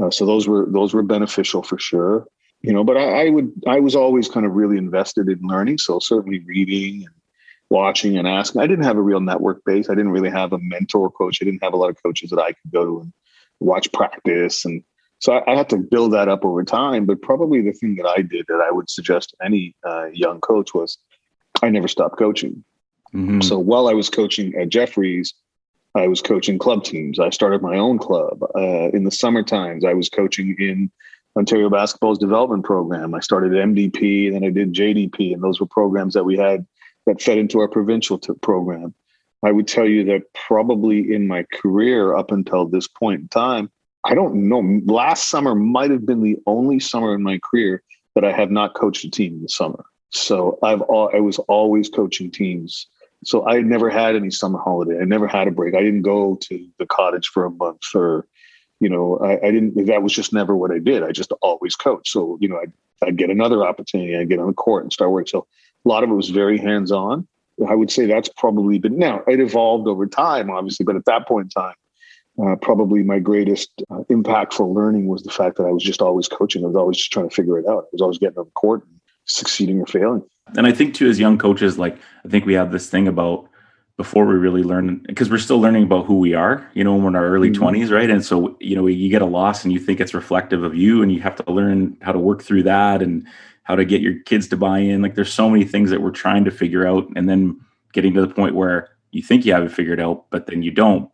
uh, 0.00 0.10
so 0.10 0.26
those 0.26 0.48
were 0.48 0.66
those 0.66 0.94
were 0.94 1.02
beneficial 1.02 1.62
for 1.62 1.78
sure. 1.78 2.26
You 2.64 2.72
know, 2.72 2.82
but 2.82 2.96
I, 2.96 3.26
I, 3.26 3.28
would 3.28 3.52
I 3.66 3.78
was 3.78 3.94
always 3.94 4.26
kind 4.26 4.46
of 4.46 4.52
really 4.52 4.78
invested 4.78 5.28
in 5.28 5.38
learning. 5.42 5.76
So 5.76 5.98
certainly 5.98 6.42
reading 6.46 7.04
and 7.04 7.14
watching 7.68 8.16
and 8.16 8.26
asking. 8.26 8.62
I 8.62 8.66
didn't 8.66 8.86
have 8.86 8.96
a 8.96 9.02
real 9.02 9.20
network 9.20 9.62
base. 9.66 9.90
I 9.90 9.94
didn't 9.94 10.12
really 10.12 10.30
have 10.30 10.54
a 10.54 10.58
mentor 10.58 11.10
coach. 11.10 11.40
I 11.42 11.44
didn't 11.44 11.62
have 11.62 11.74
a 11.74 11.76
lot 11.76 11.90
of 11.90 12.02
coaches 12.02 12.30
that 12.30 12.40
I 12.40 12.52
could 12.52 12.72
go 12.72 12.86
to 12.86 13.00
and 13.00 13.12
watch 13.60 13.92
practice. 13.92 14.64
And 14.64 14.82
so 15.18 15.34
I, 15.34 15.52
I 15.52 15.56
had 15.56 15.68
to 15.70 15.76
build 15.76 16.14
that 16.14 16.28
up 16.28 16.42
over 16.42 16.64
time. 16.64 17.04
But 17.04 17.20
probably 17.20 17.60
the 17.60 17.72
thing 17.72 17.96
that 17.96 18.06
I 18.06 18.22
did 18.22 18.46
that 18.48 18.64
I 18.66 18.72
would 18.72 18.88
suggest 18.88 19.34
any 19.44 19.76
uh, 19.86 20.06
young 20.06 20.40
coach 20.40 20.72
was 20.72 20.96
I 21.62 21.68
never 21.68 21.86
stopped 21.86 22.18
coaching. 22.18 22.64
Mm-hmm. 23.14 23.42
So 23.42 23.58
while 23.58 23.88
I 23.88 23.92
was 23.92 24.08
coaching 24.08 24.54
at 24.54 24.70
Jeffries, 24.70 25.34
I 25.94 26.08
was 26.08 26.22
coaching 26.22 26.58
club 26.58 26.82
teams. 26.82 27.20
I 27.20 27.28
started 27.28 27.60
my 27.60 27.76
own 27.76 27.98
club. 27.98 28.42
Uh, 28.56 28.88
in 28.94 29.04
the 29.04 29.10
summer 29.10 29.42
times, 29.42 29.84
I 29.84 29.92
was 29.92 30.08
coaching 30.08 30.56
in 30.58 30.90
Ontario 31.36 31.68
Basketball's 31.68 32.18
development 32.18 32.64
program. 32.64 33.14
I 33.14 33.20
started 33.20 33.52
MDP, 33.52 34.26
and 34.26 34.36
then 34.36 34.44
I 34.44 34.50
did 34.50 34.72
JDP, 34.72 35.34
and 35.34 35.42
those 35.42 35.60
were 35.60 35.66
programs 35.66 36.14
that 36.14 36.24
we 36.24 36.36
had 36.36 36.66
that 37.06 37.20
fed 37.20 37.38
into 37.38 37.58
our 37.60 37.68
provincial 37.68 38.18
t- 38.18 38.32
program. 38.40 38.94
I 39.44 39.52
would 39.52 39.68
tell 39.68 39.86
you 39.86 40.04
that 40.04 40.32
probably 40.32 41.12
in 41.12 41.26
my 41.26 41.44
career 41.52 42.16
up 42.16 42.30
until 42.30 42.66
this 42.66 42.88
point 42.88 43.20
in 43.22 43.28
time, 43.28 43.70
I 44.04 44.14
don't 44.14 44.48
know. 44.48 44.80
Last 44.86 45.28
summer 45.28 45.54
might 45.54 45.90
have 45.90 46.06
been 46.06 46.22
the 46.22 46.38
only 46.46 46.78
summer 46.80 47.14
in 47.14 47.22
my 47.22 47.38
career 47.38 47.82
that 48.14 48.24
I 48.24 48.32
have 48.32 48.50
not 48.50 48.74
coached 48.74 49.04
a 49.04 49.10
team 49.10 49.34
in 49.34 49.42
the 49.42 49.48
summer. 49.48 49.84
So 50.10 50.58
I've 50.62 50.82
all, 50.82 51.10
I 51.14 51.20
was 51.20 51.38
always 51.40 51.88
coaching 51.88 52.30
teams. 52.30 52.86
So 53.24 53.46
I 53.46 53.60
never 53.60 53.90
had 53.90 54.14
any 54.14 54.30
summer 54.30 54.58
holiday. 54.58 55.00
I 55.00 55.04
never 55.04 55.26
had 55.26 55.48
a 55.48 55.50
break. 55.50 55.74
I 55.74 55.82
didn't 55.82 56.02
go 56.02 56.36
to 56.36 56.68
the 56.78 56.86
cottage 56.86 57.28
for 57.28 57.46
a 57.46 57.50
month 57.50 57.82
or, 57.94 58.26
you 58.80 58.88
know, 58.88 59.18
I, 59.18 59.46
I 59.46 59.50
didn't. 59.50 59.86
That 59.86 60.02
was 60.02 60.12
just 60.12 60.32
never 60.32 60.56
what 60.56 60.70
I 60.70 60.78
did. 60.78 61.02
I 61.02 61.12
just 61.12 61.32
always 61.42 61.76
coached. 61.76 62.08
So 62.08 62.38
you 62.40 62.48
know, 62.48 62.58
I'd, 62.58 62.72
I'd 63.02 63.16
get 63.16 63.30
another 63.30 63.64
opportunity. 63.64 64.16
I'd 64.16 64.28
get 64.28 64.38
on 64.38 64.48
the 64.48 64.52
court 64.52 64.84
and 64.84 64.92
start 64.92 65.10
work. 65.10 65.28
So 65.28 65.46
a 65.84 65.88
lot 65.88 66.04
of 66.04 66.10
it 66.10 66.14
was 66.14 66.30
very 66.30 66.58
hands 66.58 66.92
on. 66.92 67.26
I 67.68 67.74
would 67.74 67.90
say 67.90 68.06
that's 68.06 68.28
probably 68.28 68.78
been 68.78 68.98
now 68.98 69.22
it 69.28 69.40
evolved 69.40 69.86
over 69.86 70.06
time, 70.06 70.50
obviously, 70.50 70.84
but 70.84 70.96
at 70.96 71.04
that 71.04 71.28
point 71.28 71.44
in 71.56 71.62
time, 71.62 71.74
uh, 72.42 72.56
probably 72.56 73.02
my 73.02 73.20
greatest 73.20 73.70
uh, 73.90 74.00
impactful 74.10 74.74
learning 74.74 75.06
was 75.06 75.22
the 75.22 75.30
fact 75.30 75.56
that 75.58 75.64
I 75.64 75.70
was 75.70 75.82
just 75.82 76.02
always 76.02 76.26
coaching. 76.26 76.64
I 76.64 76.66
was 76.66 76.76
always 76.76 76.96
just 76.96 77.12
trying 77.12 77.28
to 77.28 77.34
figure 77.34 77.58
it 77.58 77.66
out. 77.66 77.84
I 77.84 77.88
was 77.92 78.02
always 78.02 78.18
getting 78.18 78.38
on 78.38 78.46
the 78.46 78.50
court 78.52 78.84
and 78.84 79.00
succeeding 79.24 79.80
or 79.80 79.86
failing. 79.86 80.22
And 80.56 80.66
I 80.66 80.72
think 80.72 80.94
too, 80.94 81.08
as 81.08 81.20
young 81.20 81.38
coaches, 81.38 81.78
like 81.78 81.96
I 82.24 82.28
think 82.28 82.44
we 82.44 82.54
have 82.54 82.72
this 82.72 82.90
thing 82.90 83.06
about 83.06 83.48
before 83.96 84.26
we 84.26 84.34
really 84.34 84.62
learn 84.62 84.98
because 85.06 85.30
we're 85.30 85.38
still 85.38 85.60
learning 85.60 85.84
about 85.84 86.06
who 86.06 86.18
we 86.18 86.34
are, 86.34 86.68
you 86.74 86.82
know, 86.82 86.94
when 86.94 87.02
we're 87.02 87.08
in 87.10 87.16
our 87.16 87.28
early 87.28 87.50
mm-hmm. 87.50 87.62
20s, 87.62 87.90
right? 87.90 88.10
And 88.10 88.24
so, 88.24 88.56
you 88.60 88.74
know, 88.74 88.86
you 88.86 89.08
get 89.08 89.22
a 89.22 89.26
loss 89.26 89.62
and 89.62 89.72
you 89.72 89.78
think 89.78 90.00
it's 90.00 90.14
reflective 90.14 90.64
of 90.64 90.74
you 90.74 91.02
and 91.02 91.12
you 91.12 91.20
have 91.20 91.36
to 91.36 91.52
learn 91.52 91.96
how 92.02 92.10
to 92.10 92.18
work 92.18 92.42
through 92.42 92.64
that 92.64 93.02
and 93.02 93.24
how 93.62 93.76
to 93.76 93.84
get 93.84 94.00
your 94.00 94.18
kids 94.24 94.48
to 94.48 94.56
buy 94.56 94.78
in. 94.78 95.00
Like 95.00 95.14
there's 95.14 95.32
so 95.32 95.48
many 95.48 95.64
things 95.64 95.90
that 95.90 96.02
we're 96.02 96.10
trying 96.10 96.44
to 96.44 96.50
figure 96.50 96.86
out 96.86 97.08
and 97.14 97.28
then 97.28 97.60
getting 97.92 98.14
to 98.14 98.20
the 98.20 98.34
point 98.34 98.56
where 98.56 98.88
you 99.12 99.22
think 99.22 99.46
you 99.46 99.52
have 99.52 99.62
it 99.62 99.72
figured 99.72 100.00
out, 100.00 100.26
but 100.30 100.46
then 100.46 100.62
you 100.62 100.72
don't 100.72 101.08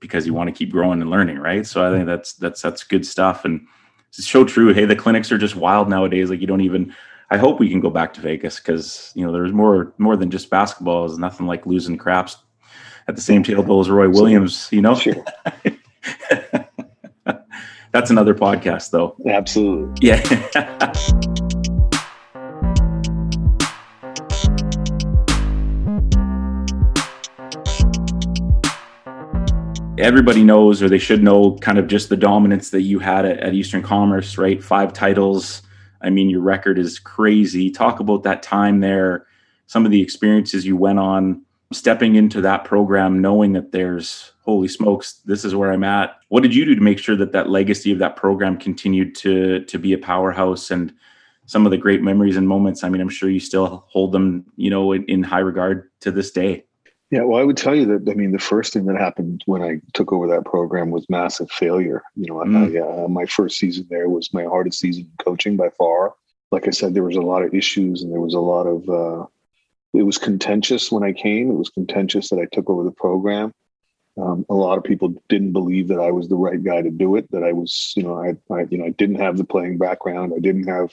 because 0.00 0.26
you 0.26 0.34
want 0.34 0.48
to 0.48 0.54
keep 0.54 0.70
growing 0.70 1.00
and 1.00 1.10
learning, 1.10 1.38
right? 1.38 1.66
So 1.66 1.84
I 1.84 1.94
think 1.94 2.06
that's 2.06 2.34
that's 2.34 2.60
that's 2.60 2.84
good 2.84 3.06
stuff. 3.06 3.44
And 3.44 3.66
it's 4.10 4.28
so 4.28 4.44
true. 4.44 4.74
Hey, 4.74 4.84
the 4.84 4.94
clinics 4.94 5.32
are 5.32 5.38
just 5.38 5.56
wild 5.56 5.88
nowadays. 5.88 6.28
Like 6.28 6.40
you 6.40 6.46
don't 6.46 6.60
even 6.60 6.94
I 7.30 7.36
hope 7.36 7.60
we 7.60 7.68
can 7.68 7.80
go 7.80 7.90
back 7.90 8.14
to 8.14 8.22
Vegas 8.22 8.58
because 8.58 9.12
you 9.14 9.24
know 9.24 9.32
there's 9.32 9.52
more 9.52 9.92
more 9.98 10.16
than 10.16 10.30
just 10.30 10.48
basketball. 10.48 11.06
There's 11.06 11.18
nothing 11.18 11.46
like 11.46 11.66
losing 11.66 11.98
craps 11.98 12.38
at 13.06 13.16
the 13.16 13.22
same 13.22 13.42
table 13.42 13.80
as 13.80 13.90
Roy 13.90 14.08
Williams. 14.08 14.68
You 14.72 14.80
know, 14.80 14.94
sure. 14.94 15.22
that's 17.92 18.10
another 18.10 18.34
podcast, 18.34 18.90
though. 18.90 19.14
Absolutely. 19.26 20.08
Yeah. 20.08 20.22
everybody 29.98 30.44
knows 30.44 30.80
or 30.80 30.88
they 30.88 30.96
should 30.96 31.24
know 31.24 31.56
kind 31.56 31.76
of 31.76 31.88
just 31.88 32.08
the 32.08 32.16
dominance 32.16 32.70
that 32.70 32.82
you 32.82 33.00
had 33.00 33.24
at, 33.26 33.38
at, 33.40 33.52
Eastern 33.52 33.82
Commerce, 33.82 34.38
right? 34.38 34.62
Five 34.62 34.92
titles. 34.92 35.62
I 36.00 36.10
mean, 36.10 36.30
your 36.30 36.40
record 36.40 36.78
is 36.78 36.98
crazy. 36.98 37.70
Talk 37.70 38.00
about 38.00 38.22
that 38.22 38.42
time 38.42 38.80
there, 38.80 39.26
some 39.66 39.84
of 39.84 39.90
the 39.90 40.00
experiences 40.00 40.64
you 40.66 40.76
went 40.76 40.98
on, 40.98 41.42
stepping 41.72 42.14
into 42.14 42.40
that 42.40 42.64
program, 42.64 43.20
knowing 43.20 43.52
that 43.52 43.72
there's 43.72 44.32
holy 44.42 44.68
smokes, 44.68 45.20
this 45.24 45.44
is 45.44 45.54
where 45.54 45.72
I'm 45.72 45.84
at. 45.84 46.16
What 46.28 46.42
did 46.42 46.54
you 46.54 46.64
do 46.64 46.74
to 46.74 46.80
make 46.80 46.98
sure 46.98 47.16
that 47.16 47.32
that 47.32 47.50
legacy 47.50 47.92
of 47.92 47.98
that 47.98 48.16
program 48.16 48.56
continued 48.58 49.14
to 49.16 49.64
to 49.64 49.78
be 49.78 49.92
a 49.92 49.98
powerhouse 49.98 50.70
and 50.70 50.92
some 51.46 51.66
of 51.66 51.70
the 51.70 51.76
great 51.76 52.02
memories 52.02 52.36
and 52.36 52.48
moments? 52.48 52.82
I 52.82 52.88
mean, 52.88 53.00
I'm 53.00 53.08
sure 53.08 53.28
you 53.28 53.40
still 53.40 53.84
hold 53.88 54.12
them, 54.12 54.46
you 54.56 54.70
know, 54.70 54.92
in, 54.92 55.04
in 55.04 55.22
high 55.22 55.40
regard 55.40 55.90
to 56.00 56.10
this 56.10 56.30
day. 56.30 56.64
Yeah, 57.10 57.22
well, 57.22 57.40
I 57.40 57.44
would 57.44 57.56
tell 57.56 57.74
you 57.74 57.86
that 57.86 58.10
I 58.10 58.14
mean 58.14 58.32
the 58.32 58.38
first 58.38 58.72
thing 58.72 58.84
that 58.86 58.98
happened 58.98 59.42
when 59.46 59.62
I 59.62 59.80
took 59.94 60.12
over 60.12 60.26
that 60.28 60.44
program 60.44 60.90
was 60.90 61.08
massive 61.08 61.50
failure. 61.50 62.02
You 62.16 62.26
know, 62.26 62.34
mm. 62.34 62.76
I, 62.76 63.04
uh, 63.04 63.08
my 63.08 63.24
first 63.24 63.58
season 63.58 63.86
there 63.88 64.08
was 64.08 64.34
my 64.34 64.44
hardest 64.44 64.78
season 64.78 65.10
coaching 65.18 65.56
by 65.56 65.70
far. 65.70 66.14
Like 66.50 66.66
I 66.68 66.70
said, 66.70 66.92
there 66.92 67.04
was 67.04 67.16
a 67.16 67.22
lot 67.22 67.42
of 67.42 67.54
issues 67.54 68.02
and 68.02 68.12
there 68.12 68.20
was 68.20 68.34
a 68.34 68.40
lot 68.40 68.66
of. 68.66 68.88
Uh, 68.88 69.26
it 69.94 70.02
was 70.02 70.18
contentious 70.18 70.92
when 70.92 71.02
I 71.02 71.14
came. 71.14 71.50
It 71.50 71.54
was 71.54 71.70
contentious 71.70 72.28
that 72.28 72.38
I 72.38 72.46
took 72.52 72.68
over 72.68 72.84
the 72.84 72.90
program. 72.90 73.54
Um, 74.18 74.44
a 74.50 74.54
lot 74.54 74.76
of 74.76 74.84
people 74.84 75.14
didn't 75.28 75.52
believe 75.52 75.88
that 75.88 76.00
I 76.00 76.10
was 76.10 76.28
the 76.28 76.36
right 76.36 76.62
guy 76.62 76.82
to 76.82 76.90
do 76.90 77.16
it. 77.16 77.30
That 77.30 77.42
I 77.42 77.52
was, 77.52 77.94
you 77.96 78.02
know, 78.02 78.20
I, 78.20 78.36
I, 78.52 78.66
you 78.68 78.78
know, 78.78 78.84
I 78.84 78.90
didn't 78.90 79.16
have 79.16 79.38
the 79.38 79.44
playing 79.44 79.78
background. 79.78 80.34
I 80.36 80.40
didn't 80.40 80.68
have 80.68 80.90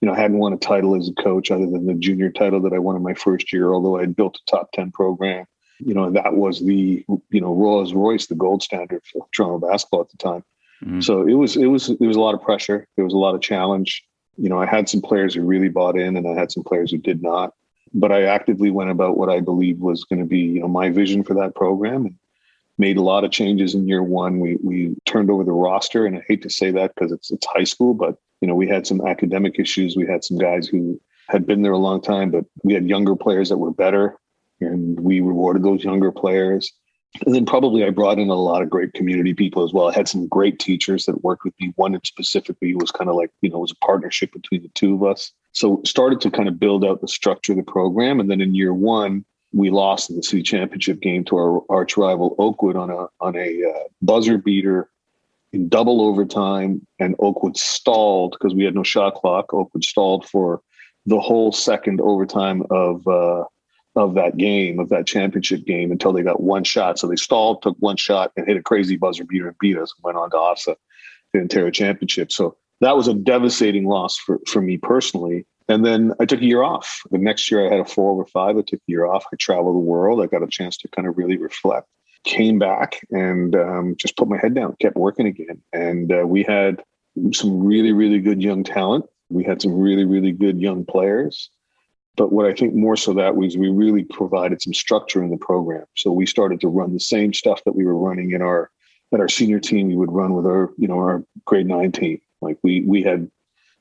you 0.00 0.06
know, 0.06 0.14
I 0.14 0.18
hadn't 0.18 0.38
won 0.38 0.52
a 0.52 0.58
title 0.58 0.96
as 0.96 1.08
a 1.08 1.22
coach 1.22 1.50
other 1.50 1.66
than 1.66 1.86
the 1.86 1.94
junior 1.94 2.30
title 2.30 2.60
that 2.62 2.72
I 2.72 2.78
won 2.78 2.96
in 2.96 3.02
my 3.02 3.14
first 3.14 3.52
year, 3.52 3.72
although 3.72 3.98
I 3.98 4.00
had 4.00 4.16
built 4.16 4.36
a 4.36 4.50
top 4.50 4.72
10 4.72 4.92
program. 4.92 5.46
You 5.78 5.94
know, 5.94 6.04
and 6.04 6.16
that 6.16 6.34
was 6.34 6.60
the, 6.60 7.04
you 7.30 7.40
know, 7.40 7.54
Rolls 7.54 7.94
Royce, 7.94 8.26
the 8.26 8.34
gold 8.34 8.62
standard 8.62 9.02
for 9.10 9.26
Toronto 9.34 9.66
basketball 9.66 10.02
at 10.02 10.10
the 10.10 10.18
time. 10.18 10.44
Mm-hmm. 10.84 11.00
So 11.00 11.26
it 11.26 11.32
was, 11.34 11.56
it 11.56 11.66
was, 11.66 11.86
there 11.86 12.08
was 12.08 12.18
a 12.18 12.20
lot 12.20 12.34
of 12.34 12.42
pressure. 12.42 12.86
There 12.96 13.04
was 13.04 13.14
a 13.14 13.18
lot 13.18 13.34
of 13.34 13.40
challenge. 13.40 14.04
You 14.36 14.50
know, 14.50 14.60
I 14.60 14.66
had 14.66 14.90
some 14.90 15.00
players 15.00 15.34
who 15.34 15.42
really 15.42 15.70
bought 15.70 15.98
in 15.98 16.18
and 16.18 16.28
I 16.28 16.38
had 16.38 16.52
some 16.52 16.64
players 16.64 16.90
who 16.90 16.98
did 16.98 17.22
not. 17.22 17.54
But 17.94 18.12
I 18.12 18.24
actively 18.24 18.70
went 18.70 18.90
about 18.90 19.16
what 19.16 19.30
I 19.30 19.40
believed 19.40 19.80
was 19.80 20.04
going 20.04 20.20
to 20.20 20.26
be, 20.26 20.38
you 20.38 20.60
know, 20.60 20.68
my 20.68 20.90
vision 20.90 21.24
for 21.24 21.34
that 21.34 21.54
program 21.54 22.06
and 22.06 22.16
made 22.78 22.96
a 22.96 23.02
lot 23.02 23.24
of 23.24 23.30
changes 23.30 23.74
in 23.74 23.88
year 23.88 24.02
one. 24.02 24.40
We 24.40 24.56
we 24.62 24.96
turned 25.06 25.30
over 25.30 25.44
the 25.44 25.52
roster, 25.52 26.06
and 26.06 26.16
I 26.16 26.22
hate 26.26 26.42
to 26.42 26.50
say 26.50 26.70
that 26.70 26.94
because 26.94 27.12
it's 27.12 27.30
it's 27.30 27.46
high 27.46 27.64
school, 27.64 27.94
but 27.94 28.16
you 28.40 28.48
know, 28.48 28.54
we 28.54 28.68
had 28.68 28.86
some 28.86 29.06
academic 29.06 29.58
issues. 29.58 29.96
We 29.96 30.06
had 30.06 30.24
some 30.24 30.38
guys 30.38 30.66
who 30.66 31.00
had 31.28 31.46
been 31.46 31.62
there 31.62 31.72
a 31.72 31.78
long 31.78 32.00
time, 32.00 32.30
but 32.30 32.44
we 32.64 32.74
had 32.74 32.88
younger 32.88 33.14
players 33.14 33.48
that 33.48 33.58
were 33.58 33.72
better, 33.72 34.16
and 34.60 34.98
we 35.00 35.20
rewarded 35.20 35.62
those 35.62 35.84
younger 35.84 36.10
players. 36.10 36.72
And 37.26 37.34
then 37.34 37.44
probably 37.44 37.84
I 37.84 37.90
brought 37.90 38.20
in 38.20 38.28
a 38.28 38.34
lot 38.34 38.62
of 38.62 38.70
great 38.70 38.92
community 38.92 39.34
people 39.34 39.64
as 39.64 39.72
well. 39.72 39.88
I 39.88 39.94
had 39.94 40.08
some 40.08 40.28
great 40.28 40.60
teachers 40.60 41.06
that 41.06 41.24
worked 41.24 41.44
with 41.44 41.54
me. 41.60 41.72
One 41.74 41.94
in 41.94 42.00
specifically 42.04 42.74
was 42.76 42.92
kind 42.92 43.10
of 43.10 43.16
like, 43.16 43.30
you 43.42 43.50
know, 43.50 43.56
it 43.56 43.62
was 43.62 43.72
a 43.72 43.84
partnership 43.84 44.32
between 44.32 44.62
the 44.62 44.70
two 44.74 44.94
of 44.94 45.02
us. 45.02 45.32
So 45.52 45.82
started 45.84 46.20
to 46.20 46.30
kind 46.30 46.48
of 46.48 46.60
build 46.60 46.84
out 46.84 47.00
the 47.00 47.08
structure 47.08 47.52
of 47.52 47.58
the 47.58 47.64
program. 47.64 48.20
And 48.20 48.30
then 48.30 48.40
in 48.40 48.54
year 48.54 48.72
one, 48.72 49.24
we 49.52 49.70
lost 49.70 50.10
in 50.10 50.16
the 50.16 50.22
city 50.22 50.44
championship 50.44 51.00
game 51.00 51.24
to 51.24 51.36
our 51.36 51.62
arch 51.68 51.96
rival 51.96 52.36
Oakwood 52.38 52.76
on 52.76 52.90
a 52.90 53.06
on 53.20 53.34
a 53.36 53.60
uh, 53.68 53.88
buzzer 54.00 54.38
beater 54.38 54.88
in 55.52 55.68
double 55.68 56.00
overtime, 56.02 56.86
and 56.98 57.16
Oakwood 57.18 57.56
stalled 57.56 58.36
because 58.38 58.54
we 58.54 58.64
had 58.64 58.74
no 58.74 58.82
shot 58.82 59.14
clock. 59.14 59.52
Oakwood 59.52 59.84
stalled 59.84 60.26
for 60.28 60.60
the 61.06 61.20
whole 61.20 61.52
second 61.52 62.00
overtime 62.00 62.62
of 62.70 63.06
uh, 63.06 63.44
of 63.96 64.14
that 64.14 64.36
game, 64.36 64.78
of 64.78 64.88
that 64.90 65.06
championship 65.06 65.64
game, 65.64 65.90
until 65.90 66.12
they 66.12 66.22
got 66.22 66.42
one 66.42 66.62
shot. 66.62 66.98
So 66.98 67.08
they 67.08 67.16
stalled, 67.16 67.62
took 67.62 67.76
one 67.80 67.96
shot, 67.96 68.32
and 68.36 68.46
hit 68.46 68.56
a 68.56 68.62
crazy 68.62 68.96
buzzer 68.96 69.24
beater 69.24 69.48
and 69.48 69.56
beat 69.58 69.76
us. 69.76 69.92
And 69.96 70.04
Went 70.04 70.18
on 70.18 70.30
to 70.30 70.36
OFSAA 70.36 70.76
the 71.32 71.40
Ontario 71.40 71.70
championship. 71.70 72.32
So 72.32 72.56
that 72.80 72.96
was 72.96 73.08
a 73.08 73.14
devastating 73.14 73.86
loss 73.86 74.16
for 74.16 74.40
for 74.46 74.60
me 74.60 74.76
personally. 74.78 75.46
And 75.68 75.84
then 75.84 76.12
I 76.20 76.24
took 76.24 76.40
a 76.40 76.44
year 76.44 76.62
off. 76.62 77.00
The 77.10 77.18
next 77.18 77.50
year 77.50 77.64
I 77.64 77.70
had 77.70 77.80
a 77.80 77.84
four 77.84 78.10
over 78.10 78.24
five. 78.26 78.56
I 78.56 78.62
took 78.62 78.80
a 78.80 78.88
year 78.90 79.06
off. 79.06 79.24
I 79.32 79.36
traveled 79.36 79.76
the 79.76 79.78
world. 79.78 80.20
I 80.20 80.26
got 80.26 80.42
a 80.42 80.48
chance 80.48 80.76
to 80.78 80.88
kind 80.88 81.06
of 81.06 81.16
really 81.16 81.36
reflect 81.36 81.86
came 82.24 82.58
back 82.58 83.00
and 83.10 83.54
um, 83.54 83.96
just 83.96 84.16
put 84.16 84.28
my 84.28 84.38
head 84.38 84.54
down, 84.54 84.76
kept 84.80 84.96
working 84.96 85.26
again. 85.26 85.62
And 85.72 86.12
uh, 86.12 86.26
we 86.26 86.42
had 86.42 86.82
some 87.32 87.62
really, 87.62 87.92
really 87.92 88.20
good 88.20 88.42
young 88.42 88.64
talent. 88.64 89.06
We 89.28 89.44
had 89.44 89.62
some 89.62 89.74
really, 89.74 90.04
really 90.04 90.32
good 90.32 90.60
young 90.60 90.84
players. 90.84 91.50
But 92.16 92.32
what 92.32 92.46
I 92.46 92.52
think 92.52 92.74
more 92.74 92.96
so 92.96 93.14
that 93.14 93.36
was 93.36 93.56
we 93.56 93.70
really 93.70 94.04
provided 94.04 94.60
some 94.60 94.74
structure 94.74 95.22
in 95.22 95.30
the 95.30 95.36
program. 95.36 95.86
So 95.96 96.12
we 96.12 96.26
started 96.26 96.60
to 96.60 96.68
run 96.68 96.92
the 96.92 97.00
same 97.00 97.32
stuff 97.32 97.62
that 97.64 97.74
we 97.74 97.84
were 97.84 97.96
running 97.96 98.32
in 98.32 98.42
our 98.42 98.70
at 99.12 99.20
our 99.20 99.28
senior 99.28 99.60
team. 99.60 99.88
We 99.88 99.96
would 99.96 100.12
run 100.12 100.34
with 100.34 100.46
our 100.46 100.70
you 100.76 100.88
know 100.88 100.98
our 100.98 101.24
grade 101.44 101.66
nine 101.66 101.92
team. 101.92 102.20
Like 102.40 102.58
we 102.62 102.82
we 102.82 103.02
had 103.02 103.30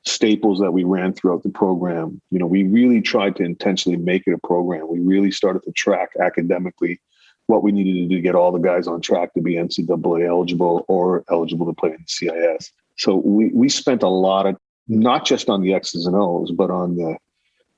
staples 0.06 0.60
that 0.60 0.71
we 0.71 0.84
ran 0.84 1.13
throughout 1.13 1.43
the 1.43 1.49
program. 1.49 2.21
You 2.32 2.39
know, 2.39 2.45
we 2.45 2.63
really 2.63 3.02
tried 3.02 3.36
to 3.38 3.43
intentionally 3.43 3.97
make 3.97 4.23
it 4.28 4.34
a 4.34 4.47
program. 4.47 4.88
We 4.88 4.99
really 4.99 5.32
started 5.32 5.63
to 5.63 5.71
track 5.73 6.12
academically 6.19 7.02
what 7.50 7.64
we 7.64 7.72
needed 7.72 7.94
to 7.94 8.06
do 8.08 8.16
to 8.18 8.22
get 8.22 8.36
all 8.36 8.52
the 8.52 8.60
guys 8.60 8.88
on 8.88 9.02
track 9.02 9.34
to 9.34 9.42
be 9.42 9.56
NCAA 9.56 10.28
eligible 10.28 10.86
or 10.88 11.24
eligible 11.32 11.66
to 11.66 11.74
play 11.74 11.90
in 11.90 11.98
the 11.98 12.08
CIS. 12.08 12.72
So 12.96 13.16
we 13.16 13.50
we 13.54 13.70
spent 13.70 14.04
a 14.04 14.08
lot 14.08 14.46
of 14.46 14.56
not 14.88 15.26
just 15.26 15.50
on 15.50 15.62
the 15.62 15.74
X's 15.74 16.06
and 16.06 16.16
O's, 16.16 16.52
but 16.52 16.70
on 16.70 16.96
the 16.96 17.18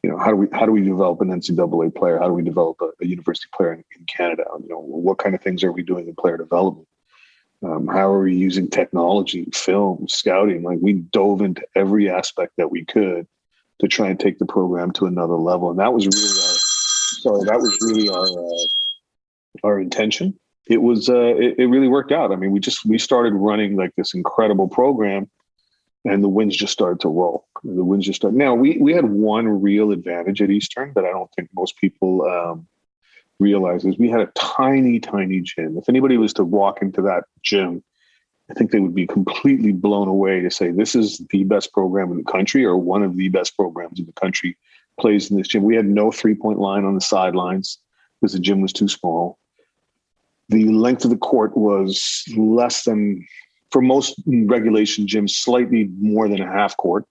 you 0.03 0.09
know, 0.09 0.17
how 0.17 0.31
do 0.31 0.35
we 0.35 0.47
how 0.51 0.65
do 0.65 0.73
we 0.73 0.81
develop 0.81 1.21
an 1.21 1.29
NCAA 1.29 1.95
player? 1.95 2.19
How 2.19 2.27
do 2.27 2.33
we 2.33 2.43
develop 2.43 2.81
a, 2.81 2.89
a 3.01 3.07
university 3.07 3.47
player 3.55 3.73
in, 3.73 3.83
in, 3.97 4.05
Canada? 4.05 4.43
You 4.61 4.69
know, 4.69 4.79
what 4.79 5.19
kind 5.19 5.35
of 5.35 5.41
things 5.41 5.63
are 5.63 5.71
we 5.71 5.83
doing 5.83 6.07
in 6.07 6.15
player 6.15 6.37
development? 6.37 6.87
Um, 7.63 7.87
how 7.87 8.11
are 8.11 8.23
we 8.23 8.35
using 8.35 8.69
technology, 8.69 9.47
film, 9.53 10.07
scouting? 10.09 10.63
Like 10.63 10.79
we 10.81 10.93
dove 10.93 11.41
into 11.41 11.65
every 11.75 12.09
aspect 12.09 12.53
that 12.57 12.71
we 12.71 12.83
could 12.83 13.25
to 13.79 13.87
try 13.87 14.09
and 14.09 14.19
take 14.19 14.37
the 14.37 14.45
program 14.45 14.91
to 14.93 15.05
another 15.05 15.35
level, 15.35 15.69
and 15.69 15.79
that 15.79 15.93
was 15.93 16.07
really 16.07 16.41
our 16.41 16.57
sorry, 17.21 17.45
that 17.45 17.59
was 17.59 17.77
really 17.81 18.09
our 18.09 18.25
uh, 18.25 18.80
our 19.63 19.79
intention. 19.79 20.37
It 20.67 20.81
was 20.81 21.09
uh, 21.09 21.35
it, 21.35 21.55
it 21.57 21.65
really 21.65 21.87
worked 21.87 22.11
out. 22.11 22.31
I 22.31 22.35
mean, 22.35 22.51
we 22.51 22.59
just 22.59 22.85
we 22.85 22.97
started 22.97 23.33
running 23.33 23.75
like 23.75 23.93
this 23.95 24.13
incredible 24.13 24.67
program 24.67 25.29
and 26.05 26.23
the 26.23 26.29
winds 26.29 26.55
just 26.55 26.73
started 26.73 26.99
to 27.01 27.09
roll. 27.09 27.47
The 27.63 27.83
winds 27.83 28.05
just 28.05 28.17
started. 28.17 28.37
Now 28.37 28.55
we 28.55 28.77
we 28.77 28.93
had 28.93 29.05
one 29.05 29.47
real 29.47 29.91
advantage 29.91 30.41
at 30.41 30.49
Eastern 30.49 30.93
that 30.95 31.05
I 31.05 31.09
don't 31.09 31.29
think 31.35 31.49
most 31.55 31.77
people 31.77 32.23
um, 32.23 32.67
realize 33.39 33.85
is 33.85 33.97
we 33.97 34.09
had 34.09 34.21
a 34.21 34.31
tiny, 34.35 34.99
tiny 34.99 35.41
gym. 35.41 35.77
If 35.77 35.89
anybody 35.89 36.17
was 36.17 36.33
to 36.33 36.43
walk 36.43 36.81
into 36.81 37.01
that 37.03 37.25
gym, 37.43 37.83
I 38.49 38.53
think 38.53 38.71
they 38.71 38.79
would 38.79 38.95
be 38.95 39.07
completely 39.07 39.71
blown 39.71 40.07
away 40.07 40.41
to 40.41 40.51
say 40.51 40.71
this 40.71 40.95
is 40.95 41.19
the 41.29 41.43
best 41.43 41.71
program 41.71 42.11
in 42.11 42.17
the 42.17 42.31
country 42.31 42.65
or 42.65 42.77
one 42.77 43.03
of 43.03 43.15
the 43.15 43.29
best 43.29 43.55
programs 43.55 43.99
in 43.99 44.05
the 44.05 44.13
country 44.13 44.57
plays 44.99 45.29
in 45.29 45.37
this 45.37 45.47
gym. 45.47 45.63
We 45.63 45.75
had 45.75 45.85
no 45.85 46.11
three 46.11 46.35
point 46.35 46.59
line 46.59 46.83
on 46.83 46.95
the 46.95 47.01
sidelines 47.01 47.77
because 48.19 48.33
the 48.33 48.39
gym 48.39 48.61
was 48.61 48.73
too 48.73 48.87
small. 48.87 49.37
The 50.51 50.67
length 50.67 51.05
of 51.05 51.11
the 51.11 51.17
court 51.17 51.55
was 51.55 52.25
less 52.35 52.83
than 52.83 53.25
for 53.71 53.81
most 53.81 54.21
regulation 54.27 55.07
gyms, 55.07 55.29
slightly 55.29 55.89
more 55.97 56.27
than 56.27 56.41
a 56.41 56.45
half 56.45 56.75
court. 56.75 57.05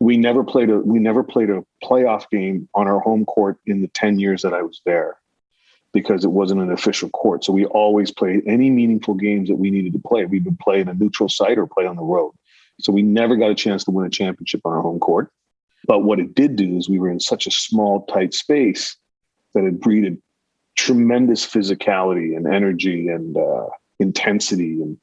We 0.00 0.18
never 0.18 0.44
played 0.44 0.68
a 0.68 0.78
we 0.78 0.98
never 0.98 1.22
played 1.22 1.48
a 1.48 1.64
playoff 1.82 2.28
game 2.30 2.68
on 2.74 2.88
our 2.88 3.00
home 3.00 3.24
court 3.24 3.58
in 3.64 3.80
the 3.80 3.88
10 3.88 4.18
years 4.18 4.42
that 4.42 4.52
I 4.52 4.60
was 4.60 4.82
there 4.84 5.16
because 5.94 6.24
it 6.24 6.30
wasn't 6.30 6.60
an 6.60 6.72
official 6.72 7.08
court. 7.10 7.42
So 7.42 7.54
we 7.54 7.64
always 7.64 8.10
played 8.10 8.42
any 8.46 8.68
meaningful 8.68 9.14
games 9.14 9.48
that 9.48 9.56
we 9.56 9.70
needed 9.70 9.94
to 9.94 9.98
play. 9.98 10.26
We 10.26 10.40
would 10.40 10.58
play 10.58 10.80
in 10.80 10.88
a 10.88 10.94
neutral 10.94 11.30
site 11.30 11.56
or 11.56 11.66
play 11.66 11.86
on 11.86 11.96
the 11.96 12.02
road. 12.02 12.32
So 12.80 12.92
we 12.92 13.02
never 13.02 13.36
got 13.36 13.50
a 13.50 13.54
chance 13.54 13.84
to 13.84 13.90
win 13.92 14.06
a 14.06 14.10
championship 14.10 14.60
on 14.66 14.74
our 14.74 14.82
home 14.82 15.00
court. 15.00 15.30
But 15.86 16.00
what 16.00 16.20
it 16.20 16.34
did 16.34 16.56
do 16.56 16.76
is 16.76 16.88
we 16.88 16.98
were 16.98 17.10
in 17.10 17.20
such 17.20 17.46
a 17.46 17.50
small, 17.50 18.04
tight 18.06 18.34
space 18.34 18.96
that 19.54 19.64
it 19.64 19.80
breeded 19.80 20.20
tremendous 20.76 21.46
physicality 21.46 22.36
and 22.36 22.46
energy 22.46 23.08
and 23.08 23.36
uh, 23.36 23.66
intensity. 23.98 24.80
And 24.80 24.98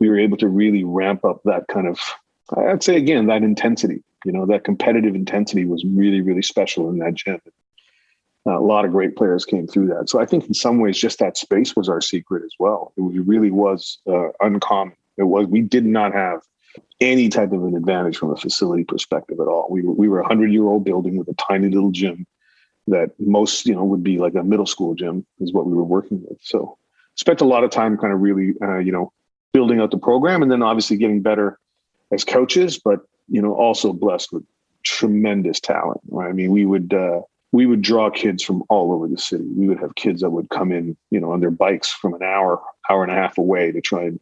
we 0.00 0.08
were 0.08 0.18
able 0.18 0.36
to 0.38 0.48
really 0.48 0.84
ramp 0.84 1.24
up 1.24 1.42
that 1.44 1.68
kind 1.68 1.86
of 1.86 2.00
i'd 2.56 2.82
say 2.82 2.96
again 2.96 3.26
that 3.26 3.44
intensity 3.44 4.02
you 4.24 4.32
know 4.32 4.46
that 4.46 4.64
competitive 4.64 5.14
intensity 5.14 5.64
was 5.64 5.84
really 5.84 6.20
really 6.20 6.42
special 6.42 6.88
in 6.88 6.98
that 6.98 7.14
gym. 7.14 7.40
Uh, 8.46 8.58
a 8.58 8.60
lot 8.60 8.86
of 8.86 8.90
great 8.90 9.16
players 9.16 9.44
came 9.44 9.66
through 9.66 9.86
that. 9.86 10.08
So 10.08 10.20
i 10.20 10.26
think 10.26 10.46
in 10.46 10.54
some 10.54 10.80
ways 10.80 10.98
just 10.98 11.18
that 11.18 11.36
space 11.36 11.76
was 11.76 11.88
our 11.88 12.00
secret 12.00 12.42
as 12.44 12.54
well. 12.58 12.92
It 12.96 13.26
really 13.26 13.50
was 13.50 13.98
uh, 14.08 14.28
uncommon. 14.40 14.96
It 15.16 15.24
was 15.24 15.46
we 15.46 15.60
did 15.60 15.84
not 15.84 16.12
have 16.12 16.40
any 17.00 17.28
type 17.28 17.52
of 17.52 17.64
an 17.64 17.76
advantage 17.76 18.16
from 18.16 18.30
a 18.30 18.36
facility 18.36 18.84
perspective 18.84 19.40
at 19.40 19.48
all. 19.48 19.66
We 19.70 19.82
were, 19.82 19.92
we 19.92 20.08
were 20.08 20.20
a 20.20 20.22
100 20.22 20.52
year 20.52 20.64
old 20.64 20.84
building 20.84 21.16
with 21.16 21.28
a 21.28 21.34
tiny 21.34 21.68
little 21.68 21.90
gym 21.90 22.26
that 22.90 23.10
most 23.18 23.66
you 23.66 23.74
know 23.74 23.84
would 23.84 24.04
be 24.04 24.18
like 24.18 24.34
a 24.34 24.42
middle 24.42 24.66
school 24.66 24.94
gym 24.94 25.24
is 25.40 25.52
what 25.52 25.66
we 25.66 25.72
were 25.72 25.84
working 25.84 26.22
with 26.28 26.38
so 26.42 26.76
spent 27.16 27.40
a 27.40 27.44
lot 27.44 27.64
of 27.64 27.70
time 27.70 27.96
kind 27.96 28.12
of 28.12 28.20
really 28.20 28.54
uh, 28.62 28.78
you 28.78 28.92
know 28.92 29.12
building 29.52 29.80
out 29.80 29.90
the 29.90 29.98
program 29.98 30.42
and 30.42 30.50
then 30.50 30.62
obviously 30.62 30.96
getting 30.96 31.22
better 31.22 31.58
as 32.12 32.24
coaches, 32.24 32.78
but 32.78 33.00
you 33.28 33.40
know, 33.40 33.54
also 33.54 33.92
blessed 33.92 34.32
with 34.32 34.44
tremendous 34.82 35.60
talent. 35.60 36.00
Right? 36.08 36.28
I 36.28 36.32
mean, 36.32 36.50
we 36.50 36.66
would 36.66 36.92
uh, 36.92 37.20
we 37.52 37.66
would 37.66 37.82
draw 37.82 38.10
kids 38.10 38.42
from 38.42 38.62
all 38.68 38.92
over 38.92 39.08
the 39.08 39.18
city. 39.18 39.46
We 39.56 39.68
would 39.68 39.80
have 39.80 39.94
kids 39.94 40.20
that 40.22 40.30
would 40.30 40.50
come 40.50 40.72
in, 40.72 40.96
you 41.10 41.20
know, 41.20 41.32
on 41.32 41.40
their 41.40 41.50
bikes 41.50 41.90
from 41.90 42.14
an 42.14 42.22
hour, 42.22 42.60
hour 42.88 43.02
and 43.02 43.12
a 43.12 43.14
half 43.14 43.38
away 43.38 43.72
to 43.72 43.80
try 43.80 44.04
and 44.04 44.20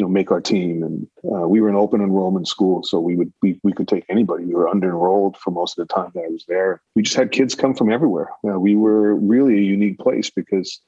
you 0.00 0.06
know 0.06 0.08
make 0.08 0.30
our 0.30 0.40
team. 0.40 0.82
And 0.82 1.06
uh, 1.30 1.46
we 1.46 1.60
were 1.60 1.68
an 1.68 1.76
open 1.76 2.00
enrollment 2.00 2.48
school, 2.48 2.82
so 2.82 2.98
we 2.98 3.16
would 3.16 3.30
we, 3.42 3.60
we 3.62 3.74
could 3.74 3.86
take 3.86 4.06
anybody. 4.08 4.46
We 4.46 4.54
were 4.54 4.70
under 4.70 4.88
enrolled 4.88 5.36
for 5.36 5.50
most 5.50 5.78
of 5.78 5.86
the 5.86 5.92
time 5.92 6.10
that 6.14 6.24
I 6.24 6.28
was 6.28 6.46
there. 6.48 6.80
We 6.94 7.02
just 7.02 7.16
had 7.16 7.32
kids 7.32 7.54
come 7.54 7.74
from 7.74 7.92
everywhere. 7.92 8.30
Uh, 8.42 8.58
we 8.58 8.76
were 8.76 9.14
really 9.14 9.58
a 9.58 9.62
unique 9.76 9.98
place 9.98 10.30
because 10.30 10.80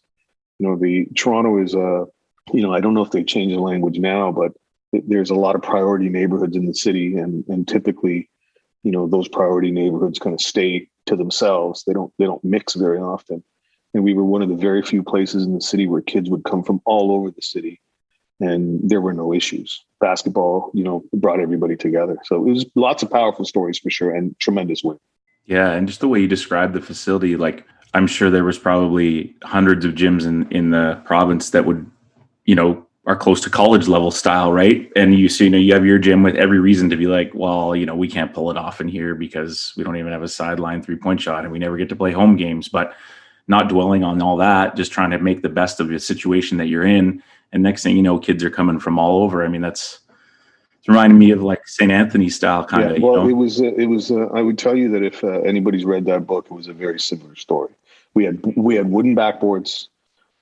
you 0.59 0.67
know 0.67 0.77
the 0.77 1.09
Toronto 1.15 1.63
is 1.63 1.75
a 1.75 2.07
you 2.55 2.63
know, 2.63 2.73
I 2.73 2.81
don't 2.81 2.95
know 2.95 3.05
if 3.05 3.11
they 3.11 3.23
changed 3.23 3.55
the 3.55 3.61
language 3.61 3.99
now, 3.99 4.33
but 4.33 4.53
there's 4.93 5.31
a 5.31 5.35
lot 5.35 5.55
of 5.55 5.63
priority 5.63 6.09
neighborhoods 6.09 6.57
in 6.57 6.65
the 6.65 6.75
city, 6.75 7.17
and 7.17 7.45
and 7.49 7.69
typically, 7.69 8.31
you 8.83 8.93
know, 8.93 9.07
those 9.07 9.29
priority 9.29 9.71
neighborhoods 9.71 10.19
kind 10.19 10.35
of 10.35 10.41
stay 10.41 10.89
to 11.07 11.17
themselves. 11.17 11.85
They 11.85 11.93
don't 11.93 12.13
they 12.19 12.25
don't 12.25 12.43
mix 12.43 12.75
very 12.75 12.99
often. 12.99 13.45
And 13.95 14.05
we 14.05 14.15
were 14.15 14.25
one 14.25 14.41
of 14.41 14.49
the 14.49 14.57
very 14.57 14.83
few 14.83 15.03
places 15.03 15.45
in 15.45 15.53
the 15.53 15.61
city 15.61 15.87
where 15.87 16.01
kids 16.01 16.31
would 16.31 16.45
come 16.45 16.63
from 16.63 16.81
all 16.87 17.13
over 17.13 17.31
the 17.31 17.43
city, 17.43 17.79
and 18.43 18.81
there 18.89 19.01
were 19.01 19.15
no 19.15 19.33
issues. 19.33 19.85
Basketball, 20.01 20.71
you 20.75 20.85
know, 20.85 21.05
brought 21.15 21.41
everybody 21.41 21.77
together. 21.77 22.19
So 22.25 22.37
it 22.37 22.41
was 22.43 22.67
lots 22.75 23.03
of 23.03 23.11
powerful 23.11 23.45
stories 23.45 23.79
for 23.79 23.91
sure, 23.91 24.15
and 24.15 24.39
tremendous 24.39 24.83
win. 24.85 24.99
Yeah, 25.47 25.71
and 25.73 25.87
just 25.87 26.01
the 26.01 26.09
way 26.09 26.21
you 26.21 26.29
described 26.29 26.75
the 26.75 26.83
facility, 26.83 27.37
like 27.37 27.65
I'm 27.95 28.07
sure 28.07 28.31
there 28.31 28.45
was 28.45 28.59
probably 28.59 29.35
hundreds 29.43 29.85
of 29.85 29.95
gyms 29.95 30.27
in 30.27 30.51
in 30.53 30.71
the 30.71 31.01
province 31.05 31.51
that 31.51 31.65
would 31.65 31.91
you 32.45 32.55
know, 32.55 32.87
are 33.07 33.17
close 33.17 33.41
to 33.41 33.51
college 33.51 33.89
level 33.89 34.11
style, 34.11 34.53
right? 34.53 34.91
And 34.95 35.19
you 35.19 35.29
see, 35.29 35.45
you 35.45 35.51
know, 35.51 35.59
you 35.59 35.75
have 35.75 35.85
your 35.85 35.99
gym 35.99 36.23
with 36.23 36.37
every 36.37 36.61
reason 36.61 36.89
to 36.91 36.97
be 36.97 37.07
like, 37.07 37.33
well, 37.35 37.75
you 37.75 37.85
know, 37.85 37.97
we 37.97 38.09
can't 38.09 38.33
pull 38.33 38.51
it 38.51 38.57
off 38.57 38.81
in 38.81 38.89
here 38.89 39.15
because 39.15 39.73
we 39.77 39.83
don't 39.83 39.97
even 39.97 40.13
have 40.13 40.23
a 40.23 40.29
sideline 40.29 40.83
three 40.83 40.97
point 40.97 41.21
shot 41.21 41.43
and 41.43 41.53
we 41.53 41.59
never 41.59 41.77
get 41.77 41.89
to 41.89 41.97
play 41.97 42.13
home 42.13 42.37
games. 42.37 42.69
But 42.69 42.95
not 43.49 43.69
dwelling 43.69 44.05
on 44.05 44.23
all 44.23 44.37
that, 44.37 44.77
just 44.77 44.93
trying 44.93 45.11
to 45.11 45.19
make 45.19 45.43
the 45.43 45.49
best 45.49 45.81
of 45.81 45.89
the 45.89 45.99
situation 45.99 46.59
that 46.59 46.69
you're 46.69 46.85
in. 46.85 47.23
And 47.53 47.63
next 47.63 47.83
thing 47.83 47.97
you 47.97 48.03
know, 48.03 48.19
kids 48.19 48.43
are 48.45 48.51
coming 48.51 48.79
from 48.79 48.99
all 48.99 49.23
over. 49.23 49.45
I 49.45 49.49
mean, 49.49 49.61
that's 49.61 50.01
it's 50.79 50.89
reminding 50.89 51.19
me 51.19 51.31
of 51.31 51.43
like 51.43 51.69
St. 51.69 51.93
Anthony 51.93 52.29
style 52.29 52.65
kind 52.65 52.91
yeah, 52.91 52.97
of. 52.97 53.03
Well, 53.03 53.13
you 53.13 53.23
know? 53.23 53.29
it 53.29 53.35
was, 53.35 53.61
uh, 53.61 53.75
it 53.75 53.87
was. 53.87 54.11
Uh, 54.11 54.27
I 54.35 54.43
would 54.43 54.59
tell 54.59 54.77
you 54.77 54.91
that 54.91 55.03
if 55.03 55.23
uh, 55.23 55.41
anybody's 55.43 55.85
read 55.85 56.07
that 56.07 56.27
book, 56.27 56.47
it 56.51 56.55
was 56.55 56.67
a 56.67 56.73
very 56.73 56.99
similar 56.99 57.37
story. 57.37 57.73
We 58.15 58.25
had 58.25 58.45
we 58.57 58.75
had 58.75 58.91
wooden 58.91 59.15
backboards, 59.15 59.89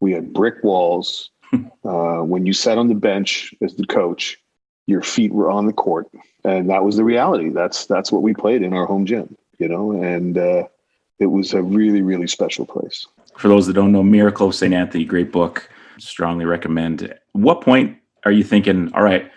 we 0.01 0.13
had 0.13 0.33
brick 0.33 0.65
walls, 0.65 1.31
uh, 1.85 2.21
when 2.21 2.47
you 2.47 2.53
sat 2.53 2.79
on 2.79 2.89
the 2.89 2.95
bench 2.95 3.55
as 3.61 3.75
the 3.75 3.87
coach, 3.87 4.39
your 4.87 5.03
feet 5.03 5.33
were 5.33 5.51
on 5.51 5.67
the 5.67 5.73
court, 5.73 6.09
and 6.45 6.71
that 6.71 6.85
was 6.85 6.97
the 6.97 7.05
reality. 7.05 7.51
That's 7.51 7.87
that's 7.87 8.11
what 8.11 8.23
we 8.23 8.33
played 8.33 8.63
in 8.63 8.73
our 8.73 8.87
home 8.87 9.05
gym, 9.05 9.37
you 9.59 9.69
know, 9.69 9.93
and 9.93 10.39
uh, 10.39 10.69
it 11.19 11.27
was 11.27 11.53
a 11.53 11.63
really 11.63 12.03
really 12.03 12.27
special 12.27 12.65
place. 12.65 13.07
For 13.37 13.49
those 13.49 13.67
that 13.67 13.75
don't 13.75 13.93
know, 13.93 14.03
Miracle 14.03 14.49
of 14.49 14.55
St. 14.55 14.73
Anthony, 14.73 15.05
great 15.05 15.33
book. 15.33 15.69
Strongly 16.01 16.45
recommend. 16.45 17.15
What 17.33 17.61
point 17.61 17.99
are 18.25 18.33
you 18.33 18.45
thinking? 18.45 18.93
All 18.95 19.03
right, 19.03 19.31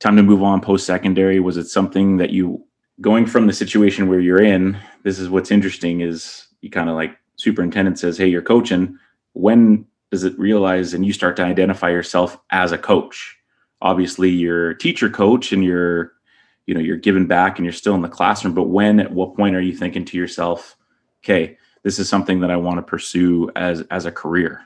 time 0.00 0.16
to 0.16 0.22
move 0.22 0.42
on 0.42 0.60
post 0.60 0.86
secondary. 0.86 1.40
Was 1.40 1.56
it 1.56 1.66
something 1.66 2.16
that 2.18 2.30
you 2.30 2.64
going 3.00 3.26
from 3.26 3.46
the 3.46 3.52
situation 3.52 4.08
where 4.08 4.20
you're 4.20 4.42
in? 4.42 4.78
This 5.02 5.18
is 5.18 5.28
what's 5.28 5.50
interesting 5.50 6.00
is 6.00 6.46
you 6.60 6.70
kind 6.70 6.88
of 6.88 6.94
like 6.94 7.16
superintendent 7.36 7.98
says, 7.98 8.16
"Hey, 8.16 8.28
you're 8.28 8.42
coaching." 8.42 8.98
When 9.34 9.86
does 10.10 10.24
it 10.24 10.38
realize 10.38 10.92
and 10.94 11.06
you 11.06 11.12
start 11.12 11.36
to 11.36 11.44
identify 11.44 11.90
yourself 11.90 12.38
as 12.50 12.70
a 12.70 12.78
coach 12.78 13.38
obviously 13.82 14.30
you're 14.30 14.74
teacher 14.74 15.10
coach 15.10 15.52
and 15.52 15.64
you're 15.64 16.12
you 16.66 16.74
know 16.74 16.80
you're 16.80 16.96
giving 16.96 17.26
back 17.26 17.58
and 17.58 17.66
you're 17.66 17.72
still 17.72 17.94
in 17.94 18.00
the 18.00 18.08
classroom 18.08 18.54
but 18.54 18.68
when 18.68 19.00
at 19.00 19.12
what 19.12 19.36
point 19.36 19.56
are 19.56 19.60
you 19.60 19.76
thinking 19.76 20.04
to 20.04 20.16
yourself 20.16 20.76
okay 21.22 21.58
this 21.82 21.98
is 21.98 22.08
something 22.08 22.40
that 22.40 22.50
i 22.50 22.56
want 22.56 22.78
to 22.78 22.82
pursue 22.82 23.50
as 23.56 23.82
as 23.90 24.06
a 24.06 24.12
career 24.12 24.62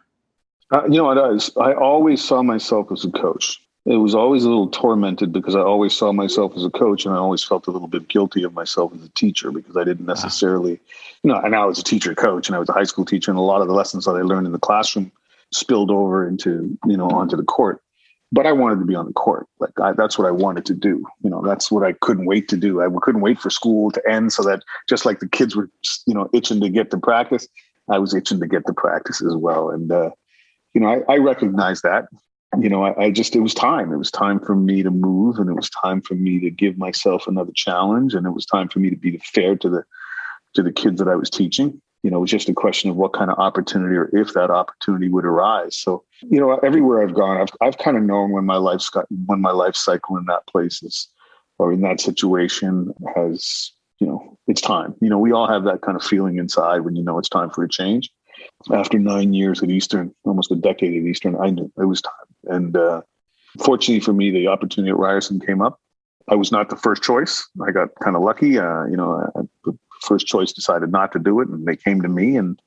uh, 0.72 0.84
you 0.84 0.98
know 0.98 1.10
I, 1.10 1.38
I 1.60 1.74
always 1.74 2.22
saw 2.22 2.42
myself 2.42 2.90
as 2.92 3.04
a 3.04 3.10
coach. 3.10 3.60
It 3.84 3.96
was 3.96 4.16
always 4.16 4.42
a 4.42 4.48
little 4.48 4.68
tormented 4.68 5.32
because 5.32 5.54
i 5.54 5.60
always 5.60 5.96
saw 5.96 6.12
myself 6.12 6.56
as 6.56 6.64
a 6.64 6.70
coach 6.70 7.06
and 7.06 7.14
i 7.14 7.18
always 7.18 7.44
felt 7.44 7.68
a 7.68 7.70
little 7.70 7.86
bit 7.86 8.08
guilty 8.08 8.42
of 8.42 8.52
myself 8.52 8.92
as 8.92 9.04
a 9.04 9.08
teacher 9.10 9.52
because 9.52 9.76
i 9.76 9.84
didn't 9.84 10.06
necessarily 10.06 10.72
you 11.22 11.30
know 11.30 11.36
and 11.36 11.54
i 11.54 11.64
was 11.64 11.78
a 11.78 11.84
teacher 11.84 12.12
coach 12.12 12.48
and 12.48 12.56
i 12.56 12.58
was 12.58 12.68
a 12.68 12.72
high 12.72 12.82
school 12.82 13.04
teacher 13.04 13.30
and 13.30 13.38
a 13.38 13.42
lot 13.42 13.62
of 13.62 13.68
the 13.68 13.74
lessons 13.74 14.04
that 14.04 14.16
i 14.16 14.22
learned 14.22 14.44
in 14.44 14.52
the 14.52 14.58
classroom 14.58 15.12
spilled 15.52 15.90
over 15.90 16.26
into 16.26 16.76
you 16.86 16.96
know 16.96 17.08
onto 17.08 17.36
the 17.36 17.44
court. 17.44 17.82
But 18.32 18.46
i 18.46 18.52
wanted 18.52 18.80
to 18.80 18.84
be 18.84 18.94
on 18.94 19.06
the 19.06 19.12
court. 19.12 19.46
Like 19.60 19.78
I, 19.80 19.92
that's 19.92 20.18
what 20.18 20.26
i 20.26 20.30
wanted 20.30 20.66
to 20.66 20.74
do. 20.74 21.04
You 21.22 21.30
know 21.30 21.42
that's 21.42 21.70
what 21.70 21.84
i 21.84 21.92
couldn't 21.92 22.26
wait 22.26 22.48
to 22.48 22.56
do. 22.56 22.82
I 22.82 22.88
couldn't 23.02 23.20
wait 23.20 23.38
for 23.38 23.50
school 23.50 23.90
to 23.92 24.02
end 24.08 24.32
so 24.32 24.42
that 24.44 24.62
just 24.88 25.06
like 25.06 25.20
the 25.20 25.28
kids 25.28 25.54
were 25.54 25.70
you 26.06 26.14
know 26.14 26.28
itching 26.32 26.60
to 26.60 26.68
get 26.68 26.90
to 26.90 26.98
practice 26.98 27.48
i 27.88 27.98
was 27.98 28.14
itching 28.14 28.40
to 28.40 28.48
get 28.48 28.66
to 28.66 28.72
practice 28.72 29.22
as 29.22 29.36
well. 29.36 29.70
And 29.70 29.92
uh, 29.92 30.10
you 30.76 30.80
know 30.80 30.88
i, 31.08 31.14
I 31.14 31.16
recognized 31.16 31.82
that 31.84 32.04
you 32.60 32.68
know 32.68 32.84
I, 32.84 33.06
I 33.06 33.10
just 33.10 33.34
it 33.34 33.40
was 33.40 33.54
time 33.54 33.92
it 33.92 33.96
was 33.96 34.10
time 34.10 34.38
for 34.38 34.54
me 34.54 34.82
to 34.82 34.90
move 34.90 35.38
and 35.38 35.48
it 35.48 35.54
was 35.54 35.70
time 35.70 36.02
for 36.02 36.14
me 36.14 36.38
to 36.40 36.50
give 36.50 36.76
myself 36.76 37.26
another 37.26 37.52
challenge 37.54 38.14
and 38.14 38.26
it 38.26 38.30
was 38.30 38.44
time 38.44 38.68
for 38.68 38.80
me 38.80 38.90
to 38.90 38.96
be 38.96 39.18
fair 39.18 39.56
to 39.56 39.70
the 39.70 39.84
to 40.54 40.62
the 40.62 40.72
kids 40.72 40.98
that 40.98 41.08
i 41.08 41.16
was 41.16 41.30
teaching 41.30 41.80
you 42.06 42.10
know, 42.10 42.18
it 42.18 42.20
was 42.20 42.30
just 42.30 42.48
a 42.48 42.54
question 42.54 42.88
of 42.88 42.94
what 42.94 43.14
kind 43.14 43.32
of 43.32 43.38
opportunity 43.40 43.96
or 43.96 44.08
if 44.12 44.32
that 44.34 44.48
opportunity 44.48 45.08
would 45.08 45.24
arise. 45.24 45.76
So, 45.76 46.04
you 46.22 46.38
know, 46.38 46.56
everywhere 46.58 47.02
I've 47.02 47.14
gone, 47.14 47.40
I've, 47.40 47.48
I've 47.60 47.78
kind 47.78 47.96
of 47.96 48.04
known 48.04 48.30
when 48.30 48.44
my 48.44 48.58
life's 48.58 48.88
got, 48.88 49.06
when 49.26 49.40
my 49.40 49.50
life 49.50 49.74
cycle 49.74 50.16
in 50.16 50.24
that 50.26 50.46
place 50.46 50.84
is, 50.84 51.08
or 51.58 51.72
in 51.72 51.80
that 51.80 52.00
situation 52.00 52.94
has, 53.16 53.72
you 53.98 54.06
know, 54.06 54.38
it's 54.46 54.60
time. 54.60 54.94
You 55.00 55.08
know, 55.08 55.18
we 55.18 55.32
all 55.32 55.48
have 55.48 55.64
that 55.64 55.80
kind 55.80 55.96
of 55.96 56.02
feeling 56.04 56.38
inside 56.38 56.82
when 56.82 56.94
you 56.94 57.02
know 57.02 57.18
it's 57.18 57.28
time 57.28 57.50
for 57.50 57.64
a 57.64 57.68
change. 57.68 58.08
After 58.72 58.98
nine 58.98 59.32
years 59.32 59.62
at 59.62 59.70
Eastern, 59.70 60.14
almost 60.24 60.50
a 60.50 60.56
decade 60.56 61.00
at 61.00 61.08
Eastern, 61.08 61.36
I 61.36 61.50
knew 61.50 61.70
it 61.78 61.84
was 61.84 62.02
time. 62.02 62.12
And 62.44 62.76
uh, 62.76 63.02
fortunately 63.60 64.00
for 64.00 64.12
me, 64.12 64.30
the 64.30 64.48
opportunity 64.48 64.90
at 64.90 64.96
Ryerson 64.96 65.40
came 65.40 65.60
up. 65.60 65.80
I 66.28 66.34
was 66.34 66.50
not 66.50 66.70
the 66.70 66.76
first 66.76 67.02
choice. 67.02 67.46
I 67.64 67.70
got 67.70 67.94
kind 68.02 68.16
of 68.16 68.22
lucky. 68.22 68.58
Uh, 68.58 68.84
you 68.86 68.96
know, 68.96 69.30
the 69.64 69.78
first 70.02 70.26
choice 70.26 70.52
decided 70.52 70.90
not 70.90 71.12
to 71.12 71.18
do 71.18 71.40
it, 71.40 71.48
and 71.48 71.66
they 71.66 71.76
came 71.76 72.02
to 72.02 72.08
me, 72.08 72.36
and 72.36 72.60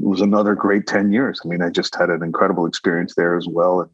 it 0.00 0.04
was 0.04 0.20
another 0.20 0.54
great 0.54 0.86
ten 0.86 1.12
years. 1.12 1.40
I 1.44 1.48
mean, 1.48 1.62
I 1.62 1.70
just 1.70 1.94
had 1.94 2.10
an 2.10 2.22
incredible 2.22 2.66
experience 2.66 3.14
there 3.14 3.36
as 3.36 3.46
well, 3.46 3.80
and 3.80 3.90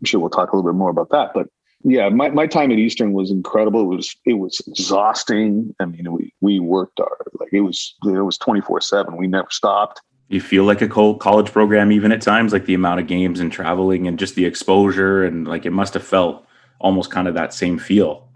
I'm 0.00 0.04
sure 0.04 0.20
we'll 0.20 0.30
talk 0.30 0.52
a 0.52 0.56
little 0.56 0.70
bit 0.70 0.76
more 0.76 0.90
about 0.90 1.10
that. 1.10 1.32
But 1.32 1.48
yeah, 1.82 2.10
my, 2.10 2.28
my 2.28 2.46
time 2.46 2.70
at 2.70 2.78
Eastern 2.78 3.14
was 3.14 3.30
incredible. 3.30 3.80
It 3.80 3.96
was 3.96 4.16
it 4.26 4.34
was 4.34 4.60
exhausting. 4.66 5.74
I 5.80 5.86
mean, 5.86 6.12
we 6.12 6.34
we 6.42 6.60
worked 6.60 7.00
our 7.00 7.16
like 7.38 7.52
it 7.52 7.62
was 7.62 7.94
it 8.04 8.20
was 8.20 8.36
twenty 8.36 8.60
four 8.60 8.82
seven. 8.82 9.16
We 9.16 9.26
never 9.26 9.48
stopped. 9.50 10.02
You 10.30 10.40
feel 10.40 10.64
like 10.64 10.80
a 10.80 10.88
college 10.88 11.52
program 11.52 11.92
even 11.92 12.12
at 12.12 12.22
times, 12.22 12.52
like 12.52 12.64
the 12.64 12.74
amount 12.74 13.00
of 13.00 13.08
games 13.08 13.40
and 13.40 13.50
traveling 13.50 14.06
and 14.06 14.18
just 14.18 14.36
the 14.36 14.44
exposure 14.44 15.24
and 15.24 15.46
like 15.46 15.66
it 15.66 15.72
must 15.72 15.92
have 15.94 16.04
felt 16.04 16.46
almost 16.78 17.10
kind 17.10 17.28
of 17.28 17.34
that 17.34 17.52
same 17.52 17.78
feel. 17.78 18.30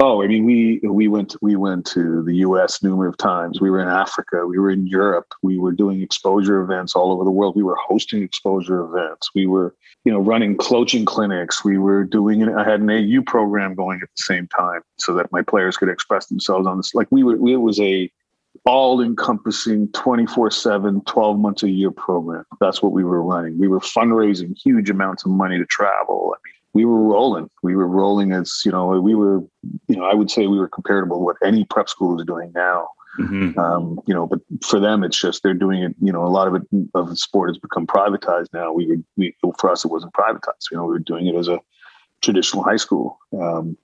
Oh, 0.00 0.22
I 0.22 0.28
mean, 0.28 0.44
we 0.44 0.78
we 0.84 1.08
went 1.08 1.34
we 1.42 1.56
went 1.56 1.84
to 1.86 2.22
the 2.22 2.36
U.S. 2.36 2.84
numerous 2.84 3.16
times. 3.16 3.60
We 3.60 3.68
were 3.68 3.80
in 3.80 3.88
Africa. 3.88 4.46
We 4.46 4.56
were 4.56 4.70
in 4.70 4.86
Europe. 4.86 5.26
We 5.42 5.58
were 5.58 5.72
doing 5.72 6.02
exposure 6.02 6.60
events 6.60 6.94
all 6.94 7.10
over 7.10 7.24
the 7.24 7.32
world. 7.32 7.56
We 7.56 7.64
were 7.64 7.76
hosting 7.84 8.22
exposure 8.22 8.84
events. 8.84 9.30
We 9.34 9.46
were, 9.46 9.74
you 10.04 10.12
know, 10.12 10.20
running 10.20 10.56
coaching 10.56 11.04
clinics. 11.04 11.64
We 11.64 11.78
were 11.78 12.04
doing. 12.04 12.48
I 12.48 12.62
had 12.62 12.80
an 12.80 12.90
AU 12.90 13.22
program 13.22 13.74
going 13.74 13.98
at 14.00 14.08
the 14.16 14.22
same 14.22 14.46
time, 14.48 14.82
so 14.98 15.14
that 15.14 15.32
my 15.32 15.42
players 15.42 15.76
could 15.76 15.88
express 15.88 16.26
themselves 16.26 16.68
on 16.68 16.76
this. 16.76 16.94
Like 16.94 17.08
we 17.10 17.24
were, 17.24 17.34
it 17.34 17.56
was 17.56 17.80
a 17.80 18.08
all-encompassing 18.64 19.88
24/7, 19.88 21.04
12 21.06 21.38
months 21.38 21.62
a 21.62 21.70
year 21.70 21.90
program. 21.90 22.44
That's 22.60 22.82
what 22.82 22.92
we 22.92 23.04
were 23.04 23.22
running. 23.22 23.58
We 23.58 23.68
were 23.68 23.80
fundraising 23.80 24.56
huge 24.56 24.90
amounts 24.90 25.24
of 25.24 25.30
money 25.32 25.58
to 25.58 25.66
travel. 25.66 26.34
I 26.34 26.38
mean, 26.44 26.54
we 26.74 26.84
were 26.84 27.02
rolling. 27.02 27.50
We 27.62 27.76
were 27.76 27.86
rolling 27.86 28.32
as 28.32 28.62
you 28.64 28.72
know. 28.72 28.88
We 29.00 29.14
were, 29.14 29.40
you 29.88 29.96
know, 29.96 30.04
I 30.04 30.14
would 30.14 30.30
say 30.30 30.46
we 30.46 30.58
were 30.58 30.68
comparable 30.68 31.18
to 31.18 31.24
what 31.24 31.36
any 31.44 31.64
prep 31.64 31.88
school 31.88 32.18
is 32.18 32.26
doing 32.26 32.52
now. 32.54 32.88
Mm-hmm. 33.18 33.58
Um, 33.58 33.98
you 34.06 34.14
know, 34.14 34.26
but 34.26 34.40
for 34.62 34.78
them, 34.78 35.02
it's 35.02 35.18
just 35.18 35.42
they're 35.42 35.54
doing 35.54 35.82
it. 35.82 35.94
You 36.00 36.12
know, 36.12 36.24
a 36.24 36.28
lot 36.28 36.46
of 36.46 36.54
it 36.54 36.62
of 36.94 37.08
the 37.08 37.16
sport 37.16 37.50
has 37.50 37.58
become 37.58 37.86
privatized 37.86 38.48
now. 38.52 38.72
We 38.72 38.86
were, 38.86 38.96
we 39.16 39.34
for 39.58 39.70
us, 39.70 39.84
it 39.84 39.90
wasn't 39.90 40.12
privatized. 40.12 40.70
You 40.70 40.76
know, 40.76 40.84
we 40.84 40.92
were 40.92 40.98
doing 41.00 41.26
it 41.26 41.34
as 41.34 41.48
a 41.48 41.58
traditional 42.20 42.62
high 42.62 42.76
school, 42.76 43.18
um, 43.40 43.76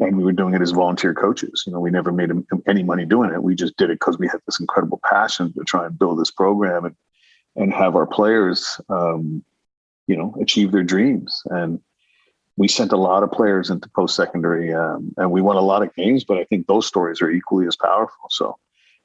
and 0.00 0.16
we 0.16 0.24
were 0.24 0.32
doing 0.32 0.54
it 0.54 0.62
as 0.62 0.70
volunteer 0.70 1.14
coaches. 1.14 1.64
You 1.66 1.72
know, 1.72 1.80
we 1.80 1.90
never 1.90 2.12
made 2.12 2.30
any 2.66 2.82
money 2.82 3.04
doing 3.04 3.32
it. 3.32 3.42
We 3.42 3.54
just 3.54 3.76
did 3.76 3.90
it 3.90 3.98
because 3.98 4.18
we 4.18 4.28
had 4.28 4.40
this 4.46 4.60
incredible 4.60 5.00
passion 5.08 5.52
to 5.54 5.64
try 5.64 5.86
and 5.86 5.98
build 5.98 6.18
this 6.18 6.30
program 6.30 6.84
and 6.84 6.96
and 7.56 7.72
have 7.72 7.96
our 7.96 8.06
players, 8.06 8.80
um, 8.88 9.42
you 10.06 10.16
know, 10.16 10.34
achieve 10.40 10.70
their 10.70 10.84
dreams 10.84 11.42
and 11.46 11.80
we 12.58 12.66
sent 12.66 12.92
a 12.92 12.96
lot 12.96 13.22
of 13.22 13.30
players 13.30 13.70
into 13.70 13.88
post 13.90 14.16
secondary, 14.16 14.74
um, 14.74 15.14
and 15.16 15.30
we 15.30 15.40
won 15.40 15.56
a 15.56 15.60
lot 15.60 15.82
of 15.82 15.94
games. 15.94 16.24
But 16.24 16.38
I 16.38 16.44
think 16.44 16.66
those 16.66 16.86
stories 16.86 17.22
are 17.22 17.30
equally 17.30 17.66
as 17.66 17.76
powerful. 17.76 18.28
So, 18.30 18.58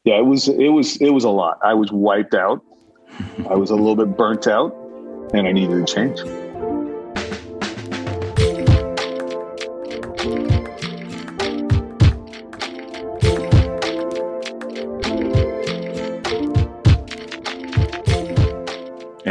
yeah, 0.04 0.18
it 0.18 0.26
was 0.26 0.48
it 0.50 0.70
was 0.70 0.98
it 0.98 1.12
was 1.12 1.24
a 1.24 1.30
lot. 1.30 1.60
I 1.64 1.76
was 1.76 1.92
wiped 1.92 2.34
out. 2.34 2.62
I 3.48 3.54
was 3.54 3.70
a 3.70 3.76
little 3.76 3.96
bit 3.96 4.18
burnt 4.18 4.48
out, 4.48 4.74
and 5.34 5.48
I 5.48 5.52
needed 5.52 5.86
to 5.86 5.94
change. 5.94 6.43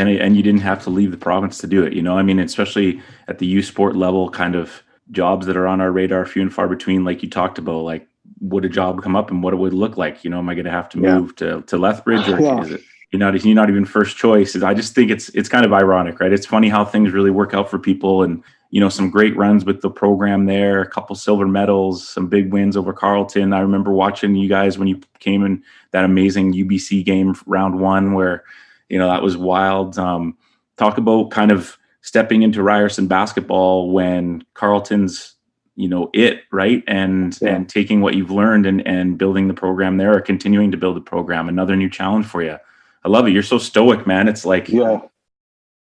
And 0.08 0.20
and 0.20 0.36
you 0.36 0.42
didn't 0.42 0.60
have 0.62 0.82
to 0.84 0.90
leave 0.90 1.10
the 1.10 1.16
province 1.16 1.58
to 1.58 1.66
do 1.66 1.82
it. 1.82 1.92
You 1.92 2.02
know, 2.02 2.18
I 2.18 2.22
mean, 2.22 2.38
especially 2.38 3.00
at 3.28 3.38
the 3.38 3.46
U 3.46 3.62
Sport 3.62 3.96
level, 3.96 4.28
kind 4.28 4.54
of 4.54 4.82
jobs 5.10 5.46
that 5.46 5.56
are 5.56 5.66
on 5.66 5.80
our 5.80 5.92
radar, 5.92 6.24
few 6.26 6.42
and 6.42 6.52
far 6.52 6.68
between. 6.68 7.04
Like 7.04 7.22
you 7.22 7.30
talked 7.30 7.58
about, 7.58 7.80
like 7.82 8.06
would 8.40 8.64
a 8.64 8.68
job 8.68 9.02
come 9.02 9.14
up 9.14 9.30
and 9.30 9.42
what 9.42 9.52
it 9.52 9.56
would 9.56 9.72
look 9.72 9.96
like? 9.96 10.24
You 10.24 10.30
know, 10.30 10.38
am 10.38 10.48
I 10.48 10.54
going 10.54 10.64
to 10.64 10.70
have 10.70 10.88
to 10.90 10.98
move 10.98 11.36
to 11.36 11.62
to 11.62 11.78
Lethbridge 11.78 12.28
or 12.28 12.40
yeah. 12.40 12.60
is 12.60 12.70
it? 12.72 12.82
You're 13.10 13.20
not 13.20 13.44
you're 13.44 13.54
not 13.54 13.68
even 13.68 13.84
first 13.84 14.16
choice. 14.16 14.56
I 14.56 14.72
just 14.72 14.94
think 14.94 15.10
it's 15.10 15.28
it's 15.30 15.48
kind 15.48 15.66
of 15.66 15.72
ironic, 15.72 16.18
right? 16.18 16.32
It's 16.32 16.46
funny 16.46 16.68
how 16.70 16.84
things 16.84 17.12
really 17.12 17.30
work 17.30 17.52
out 17.52 17.70
for 17.70 17.78
people, 17.78 18.22
and 18.22 18.42
you 18.70 18.80
know 18.80 18.88
some 18.88 19.10
great 19.10 19.36
runs 19.36 19.66
with 19.66 19.82
the 19.82 19.90
program 19.90 20.46
there, 20.46 20.80
a 20.80 20.88
couple 20.88 21.14
silver 21.14 21.46
medals, 21.46 22.08
some 22.08 22.28
big 22.28 22.52
wins 22.52 22.74
over 22.74 22.94
Carleton. 22.94 23.52
I 23.52 23.60
remember 23.60 23.92
watching 23.92 24.34
you 24.34 24.48
guys 24.48 24.78
when 24.78 24.88
you 24.88 24.98
came 25.18 25.44
in 25.44 25.62
that 25.90 26.06
amazing 26.06 26.54
UBC 26.54 27.04
game 27.04 27.34
round 27.46 27.78
one 27.78 28.14
where 28.14 28.44
you 28.92 28.98
know 28.98 29.08
that 29.08 29.22
was 29.22 29.36
wild. 29.38 29.98
Um, 29.98 30.36
talk 30.76 30.98
about 30.98 31.30
kind 31.30 31.50
of 31.50 31.78
stepping 32.02 32.42
into 32.42 32.62
Ryerson 32.62 33.06
basketball 33.06 33.90
when 33.90 34.44
Carleton's 34.54 35.34
you 35.76 35.88
know 35.88 36.10
it 36.12 36.42
right? 36.52 36.84
And 36.86 37.36
yeah. 37.40 37.56
and 37.56 37.68
taking 37.68 38.02
what 38.02 38.14
you've 38.14 38.30
learned 38.30 38.66
and 38.66 38.86
and 38.86 39.16
building 39.16 39.48
the 39.48 39.54
program 39.54 39.96
there 39.96 40.14
or 40.14 40.20
continuing 40.20 40.70
to 40.72 40.76
build 40.76 40.96
the 40.96 41.00
program 41.00 41.48
another 41.48 41.74
new 41.74 41.88
challenge 41.88 42.26
for 42.26 42.42
you. 42.42 42.58
I 43.04 43.08
love 43.08 43.26
it. 43.26 43.30
You're 43.30 43.42
so 43.42 43.58
stoic 43.58 44.06
man. 44.06 44.28
It's 44.28 44.44
like 44.44 44.68
yeah. 44.68 45.00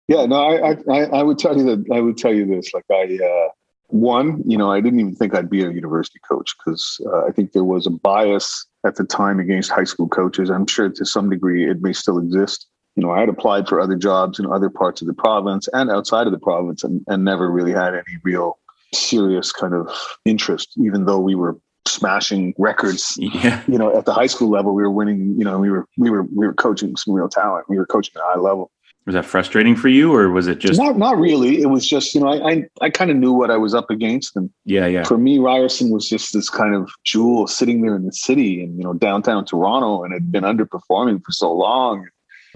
Yeah 0.09 0.27
no 0.27 0.37
i 0.37 0.77
i 0.88 1.05
i 1.07 1.23
would 1.23 1.37
tell 1.37 1.57
you 1.57 1.64
that 1.64 1.85
i 1.92 2.01
would 2.01 2.16
tell 2.16 2.33
you 2.33 2.47
this 2.47 2.73
like 2.73 2.85
i 2.92 3.19
uh 3.25 3.49
one 3.88 4.40
you 4.47 4.57
know 4.57 4.71
i 4.71 4.81
didn't 4.81 5.01
even 5.01 5.16
think 5.16 5.35
i'd 5.35 5.51
be 5.51 5.64
a 5.64 5.71
university 5.71 6.21
coach 6.29 6.55
because 6.59 7.01
uh, 7.07 7.25
i 7.25 7.33
think 7.33 7.51
there 7.51 7.64
was 7.64 7.88
a 7.88 7.90
bias 7.90 8.66
at 8.87 8.95
the 8.95 9.05
time 9.05 9.40
against 9.40 9.71
high 9.71 9.85
school 9.85 10.09
coaches. 10.09 10.51
I'm 10.51 10.66
sure 10.66 10.88
to 10.88 11.05
some 11.05 11.29
degree 11.29 11.69
it 11.69 11.83
may 11.83 11.92
still 11.92 12.19
exist 12.19 12.66
you 12.96 13.02
know, 13.02 13.12
I 13.12 13.20
had 13.20 13.28
applied 13.28 13.68
for 13.68 13.80
other 13.80 13.96
jobs 13.96 14.38
in 14.38 14.46
other 14.46 14.70
parts 14.70 15.02
of 15.02 15.06
the 15.06 15.14
province 15.14 15.68
and 15.72 15.90
outside 15.90 16.26
of 16.26 16.32
the 16.32 16.38
province 16.38 16.82
and, 16.82 17.04
and 17.06 17.24
never 17.24 17.50
really 17.50 17.72
had 17.72 17.94
any 17.94 18.18
real 18.24 18.59
serious 18.94 19.52
kind 19.52 19.74
of 19.74 19.90
interest, 20.24 20.72
even 20.78 21.04
though 21.04 21.20
we 21.20 21.35
were 21.35 21.59
smashing 21.87 22.54
records. 22.59 23.18
Yeah. 23.37 23.62
You 23.68 23.78
know, 23.78 23.96
at 23.96 24.06
the 24.06 24.14
high 24.14 24.26
school 24.26 24.48
level, 24.48 24.74
we 24.74 24.82
were 24.82 24.90
winning, 24.90 25.35
you 25.37 25.44
know, 25.44 25.59
we 25.59 25.70
were 25.70 25.87
we 25.98 26.09
were 26.09 26.22
we 26.22 26.46
were 26.46 26.54
coaching 26.54 26.96
some 26.96 27.12
real 27.12 27.28
talent. 27.28 27.66
We 27.68 27.76
were 27.76 27.87
coaching 27.87 28.12
at 28.16 28.22
a 28.22 28.24
high 28.24 28.40
level. 28.40 28.70
Was 29.04 29.14
that 29.14 29.24
frustrating 29.24 29.76
for 29.76 29.88
you 29.88 30.12
or 30.12 30.30
was 30.30 30.48
it 30.48 30.59
just 30.59 30.80
not 30.80 30.96
not 30.96 31.18
really? 31.18 31.61
It 31.61 31.66
was 31.66 31.87
just, 31.87 32.14
you 32.14 32.20
know, 32.20 32.28
I 32.28 32.50
I, 32.50 32.64
I 32.80 32.90
kind 32.90 33.11
of 33.11 33.18
knew 33.18 33.32
what 33.32 33.50
I 33.50 33.56
was 33.56 33.74
up 33.74 33.90
against. 33.90 34.35
And 34.37 34.50
yeah, 34.64 34.87
yeah. 34.87 35.04
For 35.04 35.18
me, 35.18 35.38
Ryerson 35.38 35.90
was 35.90 36.09
just 36.09 36.32
this 36.32 36.48
kind 36.48 36.74
of 36.74 36.90
jewel 37.04 37.46
sitting 37.46 37.82
there 37.82 37.94
in 37.94 38.06
the 38.06 38.12
city 38.12 38.62
and 38.62 38.76
you 38.78 38.85
know, 38.85 38.94
downtown 38.94 39.44
Toronto 39.44 40.02
and 40.02 40.14
had 40.14 40.32
been 40.32 40.44
underperforming 40.44 41.22
for 41.22 41.32
so 41.32 41.52
long 41.52 42.06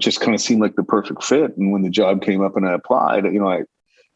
just 0.00 0.20
kind 0.20 0.34
of 0.34 0.40
seemed 0.40 0.60
like 0.60 0.76
the 0.76 0.82
perfect 0.82 1.24
fit. 1.24 1.56
And 1.56 1.72
when 1.72 1.82
the 1.82 1.90
job 1.90 2.22
came 2.22 2.42
up 2.42 2.56
and 2.56 2.66
I 2.66 2.72
applied, 2.74 3.24
you 3.24 3.38
know, 3.38 3.48
I, 3.48 3.62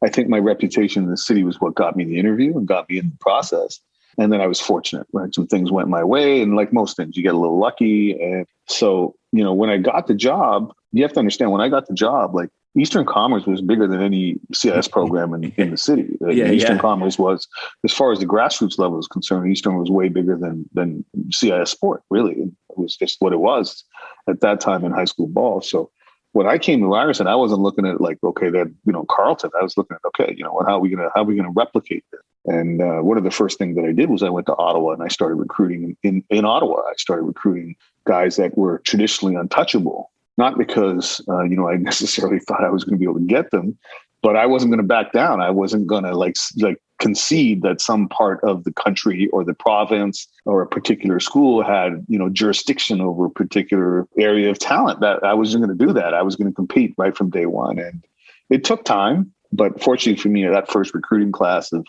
I 0.02 0.08
think 0.08 0.28
my 0.28 0.38
reputation 0.38 1.04
in 1.04 1.10
the 1.10 1.16
city 1.16 1.44
was 1.44 1.60
what 1.60 1.74
got 1.74 1.96
me 1.96 2.04
the 2.04 2.18
interview 2.18 2.56
and 2.56 2.66
got 2.66 2.88
me 2.88 2.98
in 2.98 3.10
the 3.10 3.16
process. 3.20 3.80
And 4.18 4.32
then 4.32 4.40
I 4.40 4.46
was 4.46 4.60
fortunate, 4.60 5.06
right? 5.12 5.34
Some 5.34 5.46
things 5.46 5.72
went 5.72 5.88
my 5.88 6.04
way. 6.04 6.40
And 6.40 6.56
like 6.56 6.72
most 6.72 6.96
things, 6.96 7.16
you 7.16 7.22
get 7.22 7.34
a 7.34 7.38
little 7.38 7.58
lucky. 7.58 8.12
And 8.20 8.46
so, 8.68 9.16
you 9.32 9.42
know, 9.42 9.52
when 9.52 9.70
I 9.70 9.78
got 9.78 10.06
the 10.06 10.14
job, 10.14 10.72
you 10.92 11.02
have 11.02 11.12
to 11.14 11.18
understand 11.18 11.50
when 11.50 11.60
I 11.60 11.68
got 11.68 11.88
the 11.88 11.94
job, 11.94 12.34
like 12.34 12.50
Eastern 12.76 13.06
Commerce 13.06 13.46
was 13.46 13.60
bigger 13.60 13.86
than 13.86 14.00
any 14.00 14.36
CIS 14.52 14.88
program 14.88 15.32
in, 15.34 15.44
in 15.56 15.70
the 15.70 15.76
city. 15.76 16.16
Yeah, 16.20 16.50
Eastern 16.50 16.76
yeah. 16.76 16.80
Commerce 16.82 17.18
was, 17.18 17.46
as 17.84 17.92
far 17.92 18.10
as 18.10 18.18
the 18.18 18.26
grassroots 18.26 18.78
level 18.78 18.98
is 18.98 19.06
concerned, 19.06 19.50
Eastern 19.50 19.76
was 19.76 19.90
way 19.90 20.08
bigger 20.08 20.36
than 20.36 20.68
than 20.72 21.04
CIS 21.30 21.70
sport, 21.70 22.02
really. 22.10 22.34
It 22.34 22.50
was 22.76 22.96
just 22.96 23.20
what 23.20 23.32
it 23.32 23.40
was 23.40 23.84
at 24.28 24.40
that 24.40 24.60
time 24.60 24.84
in 24.84 24.92
high 24.92 25.04
school 25.04 25.28
ball. 25.28 25.60
So 25.60 25.90
when 26.32 26.46
I 26.46 26.58
came 26.58 26.80
to 26.80 26.86
Ryerson, 26.86 27.26
I 27.26 27.36
wasn't 27.36 27.60
looking 27.60 27.86
at 27.86 28.00
like, 28.00 28.18
okay, 28.22 28.50
that 28.50 28.66
you 28.84 28.92
know, 28.92 29.04
Carleton. 29.08 29.50
I 29.58 29.62
was 29.62 29.76
looking 29.76 29.96
at, 29.96 30.06
okay, 30.08 30.34
you 30.36 30.44
know, 30.44 30.62
how 30.66 30.76
are 30.76 30.80
we 30.80 30.90
gonna 30.90 31.10
how 31.14 31.22
are 31.22 31.24
we 31.24 31.36
gonna 31.36 31.50
replicate 31.50 32.04
this? 32.10 32.20
And 32.46 32.82
uh, 32.82 33.00
one 33.00 33.16
of 33.16 33.24
the 33.24 33.30
first 33.30 33.58
things 33.58 33.76
that 33.76 33.84
I 33.84 33.92
did 33.92 34.10
was 34.10 34.22
I 34.22 34.28
went 34.28 34.46
to 34.46 34.56
Ottawa 34.56 34.92
and 34.92 35.02
I 35.02 35.08
started 35.08 35.36
recruiting 35.36 35.96
in, 36.02 36.22
in 36.28 36.44
Ottawa. 36.44 36.80
I 36.82 36.92
started 36.98 37.22
recruiting 37.22 37.74
guys 38.04 38.36
that 38.36 38.58
were 38.58 38.80
traditionally 38.80 39.34
untouchable, 39.34 40.10
not 40.36 40.58
because 40.58 41.22
uh, 41.28 41.44
you 41.44 41.56
know 41.56 41.68
I 41.68 41.76
necessarily 41.90 42.40
thought 42.40 42.64
I 42.64 42.70
was 42.70 42.84
going 42.84 42.94
to 42.94 42.98
be 42.98 43.04
able 43.04 43.20
to 43.20 43.26
get 43.26 43.50
them, 43.50 43.78
but 44.22 44.36
I 44.36 44.46
wasn't 44.46 44.72
going 44.72 44.82
to 44.82 44.86
back 44.86 45.12
down. 45.12 45.40
I 45.40 45.50
wasn't 45.50 45.86
going 45.86 46.04
to 46.04 46.16
like 46.16 46.36
like 46.58 46.78
concede 47.00 47.62
that 47.62 47.80
some 47.80 48.08
part 48.08 48.42
of 48.44 48.64
the 48.64 48.72
country 48.72 49.28
or 49.32 49.44
the 49.44 49.54
province 49.54 50.28
or 50.44 50.62
a 50.62 50.66
particular 50.66 51.18
school 51.20 51.62
had 51.62 52.04
you 52.08 52.18
know 52.18 52.28
jurisdiction 52.28 53.00
over 53.00 53.26
a 53.26 53.30
particular 53.30 54.06
area 54.18 54.48
of 54.48 54.58
talent 54.58 55.00
that 55.00 55.22
i 55.24 55.34
wasn't 55.34 55.62
going 55.64 55.76
to 55.76 55.86
do 55.86 55.92
that. 55.92 56.14
I 56.14 56.22
was 56.22 56.36
going 56.36 56.50
to 56.50 56.54
compete 56.54 56.94
right 56.96 57.16
from 57.16 57.30
day 57.30 57.46
one. 57.46 57.78
And 57.78 58.04
it 58.50 58.64
took 58.64 58.84
time 58.84 59.32
but 59.52 59.82
fortunately 59.82 60.20
for 60.20 60.28
me 60.28 60.46
that 60.46 60.70
first 60.70 60.94
recruiting 60.94 61.32
class 61.32 61.72
of 61.72 61.86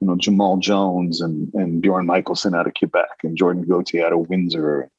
you 0.00 0.06
know 0.06 0.16
jahmal 0.16 0.60
jones 0.60 1.20
and 1.20 1.52
and 1.54 1.80
bjorn 1.80 2.06
michaelsen 2.06 2.54
out 2.54 2.66
of 2.66 2.74
quebec 2.74 3.22
and 3.22 3.38
jordon 3.38 3.66
gauthier 3.68 4.06
out 4.06 4.12
of 4.12 4.28
windsor 4.28 4.90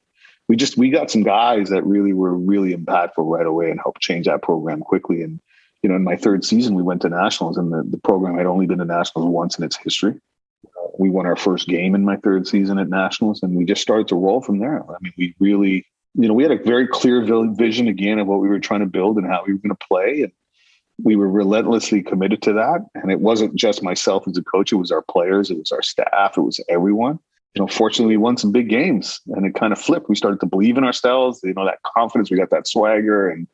we 0.48 0.56
just 0.56 0.76
we 0.76 0.90
got 0.90 1.10
some 1.10 1.22
guys 1.22 1.70
that 1.70 1.86
really 1.86 2.12
were 2.12 2.34
really 2.34 2.74
impactful 2.74 3.12
right 3.18 3.46
away 3.46 3.70
and 3.70 3.80
helped 3.80 4.00
change 4.00 4.26
that 4.26 4.42
program 4.42 4.80
quickly. 4.80 5.22
And 5.22 5.40
you 5.84 5.90
know, 5.90 5.96
in 5.96 6.02
my 6.02 6.16
third 6.16 6.46
season, 6.46 6.74
we 6.74 6.82
went 6.82 7.02
to 7.02 7.10
nationals, 7.10 7.58
and 7.58 7.70
the, 7.70 7.82
the 7.82 7.98
program 7.98 8.38
had 8.38 8.46
only 8.46 8.64
been 8.64 8.78
to 8.78 8.86
nationals 8.86 9.28
once 9.28 9.58
in 9.58 9.64
its 9.64 9.76
history. 9.76 10.18
Uh, 10.64 10.88
we 10.98 11.10
won 11.10 11.26
our 11.26 11.36
first 11.36 11.68
game 11.68 11.94
in 11.94 12.06
my 12.06 12.16
third 12.16 12.48
season 12.48 12.78
at 12.78 12.88
Nationals, 12.88 13.42
and 13.42 13.54
we 13.54 13.66
just 13.66 13.82
started 13.82 14.08
to 14.08 14.16
roll 14.16 14.40
from 14.40 14.60
there. 14.60 14.82
I 14.82 14.96
mean, 15.02 15.12
we 15.18 15.34
really, 15.38 15.84
you 16.14 16.26
know, 16.26 16.32
we 16.32 16.42
had 16.42 16.52
a 16.52 16.62
very 16.64 16.88
clear 16.88 17.20
vision 17.52 17.88
again 17.88 18.18
of 18.18 18.26
what 18.26 18.40
we 18.40 18.48
were 18.48 18.60
trying 18.60 18.80
to 18.80 18.86
build 18.86 19.18
and 19.18 19.26
how 19.26 19.44
we 19.46 19.52
were 19.52 19.58
going 19.58 19.76
to 19.76 19.86
play, 19.86 20.22
and 20.22 20.32
we 21.02 21.16
were 21.16 21.28
relentlessly 21.28 22.02
committed 22.02 22.40
to 22.44 22.54
that. 22.54 22.86
And 22.94 23.12
it 23.12 23.20
wasn't 23.20 23.54
just 23.54 23.82
myself 23.82 24.26
as 24.26 24.38
a 24.38 24.42
coach; 24.42 24.72
it 24.72 24.76
was 24.76 24.90
our 24.90 25.02
players, 25.02 25.50
it 25.50 25.58
was 25.58 25.70
our 25.70 25.82
staff, 25.82 26.38
it 26.38 26.40
was 26.40 26.64
everyone. 26.70 27.18
You 27.54 27.60
know, 27.60 27.68
fortunately, 27.68 28.16
we 28.16 28.22
won 28.22 28.38
some 28.38 28.52
big 28.52 28.70
games, 28.70 29.20
and 29.26 29.44
it 29.44 29.54
kind 29.54 29.74
of 29.74 29.78
flipped. 29.78 30.08
We 30.08 30.16
started 30.16 30.40
to 30.40 30.46
believe 30.46 30.78
in 30.78 30.84
ourselves. 30.84 31.40
You 31.44 31.52
know, 31.52 31.66
that 31.66 31.82
confidence. 31.82 32.30
We 32.30 32.38
got 32.38 32.48
that 32.50 32.66
swagger, 32.66 33.28
and 33.28 33.46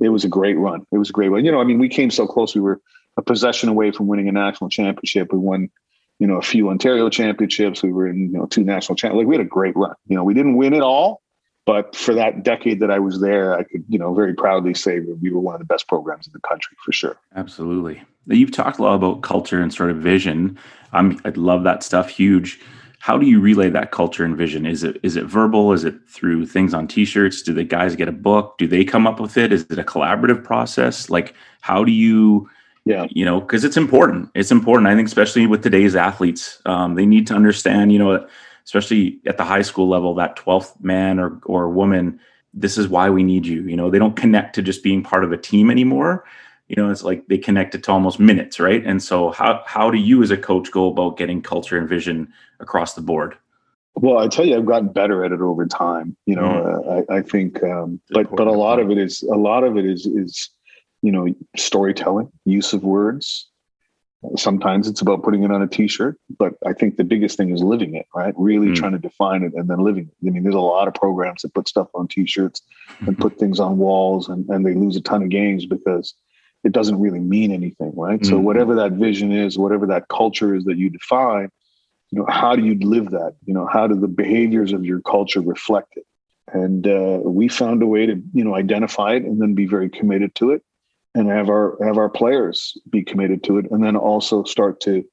it 0.00 0.08
was 0.08 0.24
a 0.24 0.28
great 0.28 0.58
run. 0.58 0.86
It 0.92 0.98
was 0.98 1.10
a 1.10 1.12
great 1.12 1.28
run. 1.28 1.44
You 1.44 1.52
know, 1.52 1.60
I 1.60 1.64
mean, 1.64 1.78
we 1.78 1.88
came 1.88 2.10
so 2.10 2.26
close. 2.26 2.54
We 2.54 2.60
were 2.60 2.80
a 3.16 3.22
possession 3.22 3.68
away 3.68 3.92
from 3.92 4.06
winning 4.06 4.28
a 4.28 4.32
national 4.32 4.70
championship. 4.70 5.32
We 5.32 5.38
won, 5.38 5.70
you 6.18 6.26
know, 6.26 6.36
a 6.36 6.42
few 6.42 6.68
Ontario 6.68 7.08
championships. 7.08 7.82
We 7.82 7.92
were 7.92 8.08
in, 8.08 8.32
you 8.32 8.38
know, 8.38 8.46
two 8.46 8.64
national 8.64 8.96
championships. 8.96 9.24
Like 9.24 9.28
we 9.28 9.36
had 9.36 9.46
a 9.46 9.48
great 9.48 9.76
run. 9.76 9.94
You 10.06 10.16
know, 10.16 10.24
we 10.24 10.34
didn't 10.34 10.56
win 10.56 10.74
it 10.74 10.82
all, 10.82 11.22
but 11.66 11.94
for 11.94 12.14
that 12.14 12.42
decade 12.42 12.80
that 12.80 12.90
I 12.90 12.98
was 12.98 13.20
there, 13.20 13.54
I 13.54 13.62
could, 13.62 13.84
you 13.88 13.98
know, 13.98 14.14
very 14.14 14.34
proudly 14.34 14.74
say 14.74 14.98
that 14.98 15.18
we 15.22 15.30
were 15.30 15.40
one 15.40 15.54
of 15.54 15.60
the 15.60 15.66
best 15.66 15.88
programs 15.88 16.26
in 16.26 16.32
the 16.32 16.40
country 16.40 16.76
for 16.84 16.92
sure. 16.92 17.16
Absolutely. 17.34 18.02
You've 18.26 18.52
talked 18.52 18.78
a 18.78 18.82
lot 18.82 18.94
about 18.94 19.22
culture 19.22 19.60
and 19.60 19.72
sort 19.72 19.90
of 19.90 19.98
vision. 19.98 20.58
I'm, 20.92 21.20
I 21.24 21.30
love 21.30 21.64
that 21.64 21.82
stuff. 21.82 22.08
Huge. 22.08 22.60
How 23.04 23.18
do 23.18 23.26
you 23.26 23.38
relay 23.38 23.68
that 23.68 23.90
culture 23.90 24.24
and 24.24 24.34
vision? 24.34 24.64
Is 24.64 24.82
it 24.82 24.98
is 25.02 25.14
it 25.14 25.26
verbal? 25.26 25.74
Is 25.74 25.84
it 25.84 25.94
through 26.08 26.46
things 26.46 26.72
on 26.72 26.88
T-shirts? 26.88 27.42
Do 27.42 27.52
the 27.52 27.62
guys 27.62 27.96
get 27.96 28.08
a 28.08 28.12
book? 28.12 28.56
Do 28.56 28.66
they 28.66 28.82
come 28.82 29.06
up 29.06 29.20
with 29.20 29.36
it? 29.36 29.52
Is 29.52 29.66
it 29.68 29.78
a 29.78 29.84
collaborative 29.84 30.42
process? 30.42 31.10
Like, 31.10 31.34
how 31.60 31.84
do 31.84 31.92
you 31.92 32.48
yeah. 32.86 33.06
You 33.10 33.26
know, 33.26 33.42
because 33.42 33.62
it's 33.62 33.76
important. 33.76 34.30
It's 34.34 34.50
important. 34.50 34.88
I 34.88 34.94
think, 34.94 35.06
especially 35.06 35.46
with 35.46 35.62
today's 35.62 35.94
athletes, 35.94 36.62
um, 36.64 36.94
they 36.94 37.04
need 37.04 37.26
to 37.26 37.34
understand, 37.34 37.92
you 37.92 37.98
know, 37.98 38.26
especially 38.64 39.20
at 39.26 39.36
the 39.36 39.44
high 39.44 39.62
school 39.62 39.86
level, 39.86 40.14
that 40.14 40.36
12th 40.36 40.82
man 40.82 41.20
or, 41.20 41.38
or 41.44 41.68
woman, 41.68 42.18
this 42.54 42.78
is 42.78 42.88
why 42.88 43.10
we 43.10 43.22
need 43.22 43.44
you. 43.44 43.64
You 43.64 43.76
know, 43.76 43.90
they 43.90 43.98
don't 43.98 44.16
connect 44.16 44.54
to 44.54 44.62
just 44.62 44.82
being 44.82 45.02
part 45.02 45.24
of 45.24 45.32
a 45.32 45.36
team 45.36 45.70
anymore. 45.70 46.24
You 46.68 46.76
know, 46.76 46.90
it's 46.90 47.02
like 47.02 47.26
they 47.26 47.38
connect 47.38 47.74
it 47.74 47.82
to 47.84 47.92
almost 47.92 48.18
minutes, 48.18 48.58
right? 48.58 48.84
And 48.84 49.02
so, 49.02 49.30
how, 49.30 49.62
how 49.66 49.90
do 49.90 49.98
you 49.98 50.22
as 50.22 50.30
a 50.30 50.36
coach 50.36 50.70
go 50.70 50.88
about 50.88 51.18
getting 51.18 51.42
culture 51.42 51.76
and 51.76 51.88
vision 51.88 52.32
across 52.58 52.94
the 52.94 53.02
board? 53.02 53.36
Well, 53.96 54.18
I 54.18 54.28
tell 54.28 54.46
you, 54.46 54.56
I've 54.56 54.66
gotten 54.66 54.88
better 54.88 55.24
at 55.24 55.32
it 55.32 55.40
over 55.40 55.66
time. 55.66 56.16
You 56.26 56.36
know, 56.36 56.42
mm. 56.42 57.08
uh, 57.08 57.12
I, 57.12 57.18
I, 57.18 57.22
think, 57.22 57.62
um, 57.62 58.00
but 58.10 58.34
but 58.34 58.46
a 58.46 58.52
lot 58.52 58.80
of 58.80 58.90
it 58.90 58.98
is 58.98 59.22
a 59.22 59.36
lot 59.36 59.62
of 59.62 59.76
it 59.76 59.84
is 59.84 60.06
is 60.06 60.50
you 61.04 61.12
know, 61.12 61.28
storytelling, 61.54 62.32
use 62.46 62.72
of 62.72 62.82
words. 62.82 63.50
Sometimes 64.36 64.88
it's 64.88 65.02
about 65.02 65.22
putting 65.22 65.44
it 65.44 65.50
on 65.50 65.60
a 65.60 65.66
t-shirt, 65.66 66.18
but 66.38 66.54
I 66.64 66.72
think 66.72 66.96
the 66.96 67.04
biggest 67.04 67.36
thing 67.36 67.50
is 67.50 67.62
living 67.62 67.94
it, 67.94 68.06
right? 68.14 68.32
Really 68.38 68.68
mm. 68.68 68.74
trying 68.74 68.92
to 68.92 68.98
define 68.98 69.42
it 69.42 69.52
and 69.52 69.68
then 69.68 69.80
living 69.80 70.04
it. 70.04 70.26
I 70.26 70.30
mean, 70.30 70.42
there's 70.42 70.54
a 70.54 70.60
lot 70.60 70.88
of 70.88 70.94
programs 70.94 71.42
that 71.42 71.52
put 71.52 71.68
stuff 71.68 71.88
on 71.94 72.08
t-shirts 72.08 72.62
and 73.00 73.18
put 73.18 73.38
things 73.38 73.60
on 73.60 73.76
walls 73.76 74.30
and, 74.30 74.48
and 74.48 74.64
they 74.64 74.72
lose 74.72 74.96
a 74.96 75.02
ton 75.02 75.22
of 75.22 75.28
games 75.28 75.66
because 75.66 76.14
it 76.64 76.72
doesn't 76.72 76.98
really 76.98 77.20
mean 77.20 77.52
anything, 77.52 77.92
right? 77.94 78.20
Mm. 78.20 78.26
So 78.26 78.38
whatever 78.38 78.74
that 78.76 78.92
vision 78.92 79.32
is, 79.32 79.58
whatever 79.58 79.86
that 79.88 80.08
culture 80.08 80.54
is 80.54 80.64
that 80.64 80.78
you 80.78 80.90
define, 80.90 81.50
you 82.10 82.18
know, 82.18 82.26
how 82.28 82.56
do 82.56 82.64
you 82.64 82.78
live 82.78 83.10
that? 83.10 83.34
You 83.44 83.54
know, 83.54 83.66
how 83.66 83.86
do 83.86 83.94
the 83.94 84.08
behaviors 84.08 84.72
of 84.72 84.84
your 84.84 85.00
culture 85.00 85.40
reflect 85.40 85.96
it? 85.96 86.06
And 86.52 86.86
uh, 86.86 87.20
we 87.22 87.48
found 87.48 87.82
a 87.82 87.86
way 87.86 88.06
to, 88.06 88.22
you 88.32 88.44
know, 88.44 88.54
identify 88.54 89.14
it 89.14 89.24
and 89.24 89.40
then 89.40 89.54
be 89.54 89.66
very 89.66 89.90
committed 89.90 90.34
to 90.36 90.52
it 90.52 90.62
and 91.14 91.28
have 91.28 91.48
our 91.48 91.76
have 91.84 91.98
our 91.98 92.08
players 92.08 92.76
be 92.90 93.02
committed 93.02 93.42
to 93.44 93.58
it 93.58 93.70
and 93.70 93.82
then 93.82 93.96
also 93.96 94.44
start 94.44 94.80
to 94.80 95.04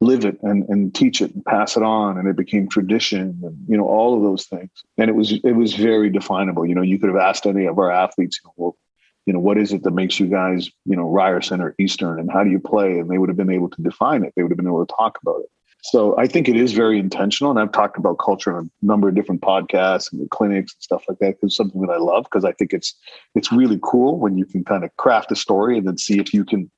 live 0.00 0.24
it 0.24 0.38
and, 0.42 0.68
and 0.68 0.94
teach 0.94 1.22
it 1.22 1.34
and 1.34 1.44
pass 1.44 1.76
it 1.76 1.82
on 1.82 2.18
and 2.18 2.28
it 2.28 2.36
became 2.36 2.68
tradition 2.68 3.40
and 3.42 3.56
you 3.68 3.76
know 3.76 3.86
all 3.86 4.16
of 4.16 4.22
those 4.22 4.46
things 4.46 4.70
and 4.98 5.08
it 5.08 5.14
was 5.14 5.32
it 5.32 5.52
was 5.52 5.74
very 5.74 6.10
definable 6.10 6.66
you 6.66 6.74
know 6.74 6.82
you 6.82 6.98
could 6.98 7.08
have 7.08 7.18
asked 7.18 7.46
any 7.46 7.66
of 7.66 7.78
our 7.78 7.90
athletes 7.90 8.40
you 8.42 8.48
know, 8.48 8.54
well 8.56 8.76
you 9.26 9.32
know 9.32 9.38
what 9.38 9.58
is 9.58 9.72
it 9.72 9.82
that 9.82 9.92
makes 9.92 10.18
you 10.20 10.26
guys 10.26 10.70
you 10.84 10.96
know 10.96 11.08
ryerson 11.08 11.60
or 11.60 11.74
eastern 11.78 12.18
and 12.18 12.30
how 12.30 12.44
do 12.44 12.50
you 12.50 12.58
play 12.58 12.98
and 12.98 13.10
they 13.10 13.18
would 13.18 13.28
have 13.28 13.36
been 13.36 13.50
able 13.50 13.68
to 13.68 13.82
define 13.82 14.24
it 14.24 14.32
they 14.36 14.42
would 14.42 14.50
have 14.50 14.58
been 14.58 14.66
able 14.66 14.84
to 14.84 14.94
talk 14.94 15.18
about 15.22 15.40
it 15.40 15.50
so 15.84 16.16
I 16.18 16.26
think 16.26 16.48
it 16.48 16.56
is 16.56 16.72
very 16.72 16.98
intentional. 16.98 17.50
And 17.50 17.60
I've 17.60 17.70
talked 17.70 17.98
about 17.98 18.18
culture 18.18 18.56
on 18.56 18.70
a 18.82 18.86
number 18.86 19.06
of 19.06 19.14
different 19.14 19.42
podcasts 19.42 20.10
and 20.10 20.28
clinics 20.30 20.72
and 20.72 20.82
stuff 20.82 21.04
like 21.06 21.18
that. 21.18 21.36
It's 21.42 21.56
something 21.56 21.82
that 21.82 21.90
I 21.90 21.98
love 21.98 22.24
because 22.24 22.46
I 22.46 22.52
think 22.52 22.72
it's 22.72 22.94
it's 23.34 23.52
really 23.52 23.78
cool 23.82 24.18
when 24.18 24.38
you 24.38 24.46
can 24.46 24.64
kind 24.64 24.82
of 24.82 24.96
craft 24.96 25.30
a 25.30 25.36
story 25.36 25.76
and 25.76 25.86
then 25.86 25.98
see 25.98 26.18
if 26.18 26.32
you 26.32 26.42
can 26.46 26.70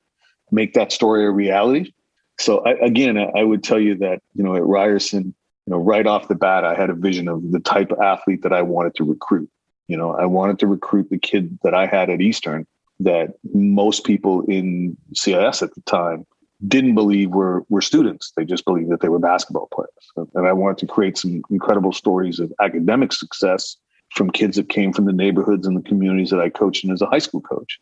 make 0.51 0.73
that 0.73 0.91
story 0.91 1.25
a 1.25 1.31
reality. 1.31 1.93
So 2.37 2.59
I, 2.65 2.71
again, 2.85 3.17
I, 3.17 3.31
I 3.33 3.43
would 3.43 3.63
tell 3.63 3.79
you 3.79 3.95
that, 3.99 4.21
you 4.33 4.43
know, 4.43 4.57
at 4.57 4.65
Ryerson, 4.65 5.33
you 5.65 5.71
know, 5.71 5.77
right 5.77 6.05
off 6.05 6.27
the 6.27 6.35
bat, 6.35 6.65
I 6.65 6.75
had 6.75 6.89
a 6.89 6.93
vision 6.93 7.29
of 7.29 7.49
the 7.53 7.61
type 7.61 7.91
of 7.93 8.01
athlete 8.01 8.41
that 8.43 8.51
I 8.51 8.61
wanted 8.61 8.95
to 8.95 9.05
recruit. 9.05 9.49
You 9.87 9.97
know, 9.97 10.11
I 10.11 10.25
wanted 10.25 10.59
to 10.59 10.67
recruit 10.67 11.09
the 11.09 11.17
kid 11.17 11.57
that 11.63 11.73
I 11.73 11.87
had 11.87 12.09
at 12.09 12.21
Eastern 12.21 12.65
that 12.99 13.33
most 13.53 14.03
people 14.03 14.41
in 14.43 14.97
CIS 15.13 15.61
at 15.61 15.73
the 15.75 15.81
time 15.85 16.25
didn't 16.67 16.95
believe 16.95 17.29
were 17.29 17.63
were 17.69 17.81
students. 17.81 18.31
They 18.35 18.43
just 18.43 18.65
believed 18.65 18.89
that 18.91 19.01
they 19.01 19.09
were 19.09 19.19
basketball 19.19 19.69
players. 19.71 20.29
And 20.33 20.47
I 20.47 20.53
wanted 20.53 20.79
to 20.79 20.87
create 20.87 21.17
some 21.17 21.41
incredible 21.51 21.93
stories 21.93 22.39
of 22.39 22.51
academic 22.59 23.13
success 23.13 23.77
from 24.15 24.31
kids 24.31 24.55
that 24.55 24.69
came 24.69 24.93
from 24.93 25.05
the 25.05 25.13
neighborhoods 25.13 25.67
and 25.67 25.77
the 25.77 25.87
communities 25.87 26.29
that 26.31 26.39
I 26.39 26.49
coached 26.49 26.83
in 26.83 26.91
as 26.91 27.01
a 27.01 27.05
high 27.05 27.19
school 27.19 27.41
coach. 27.41 27.79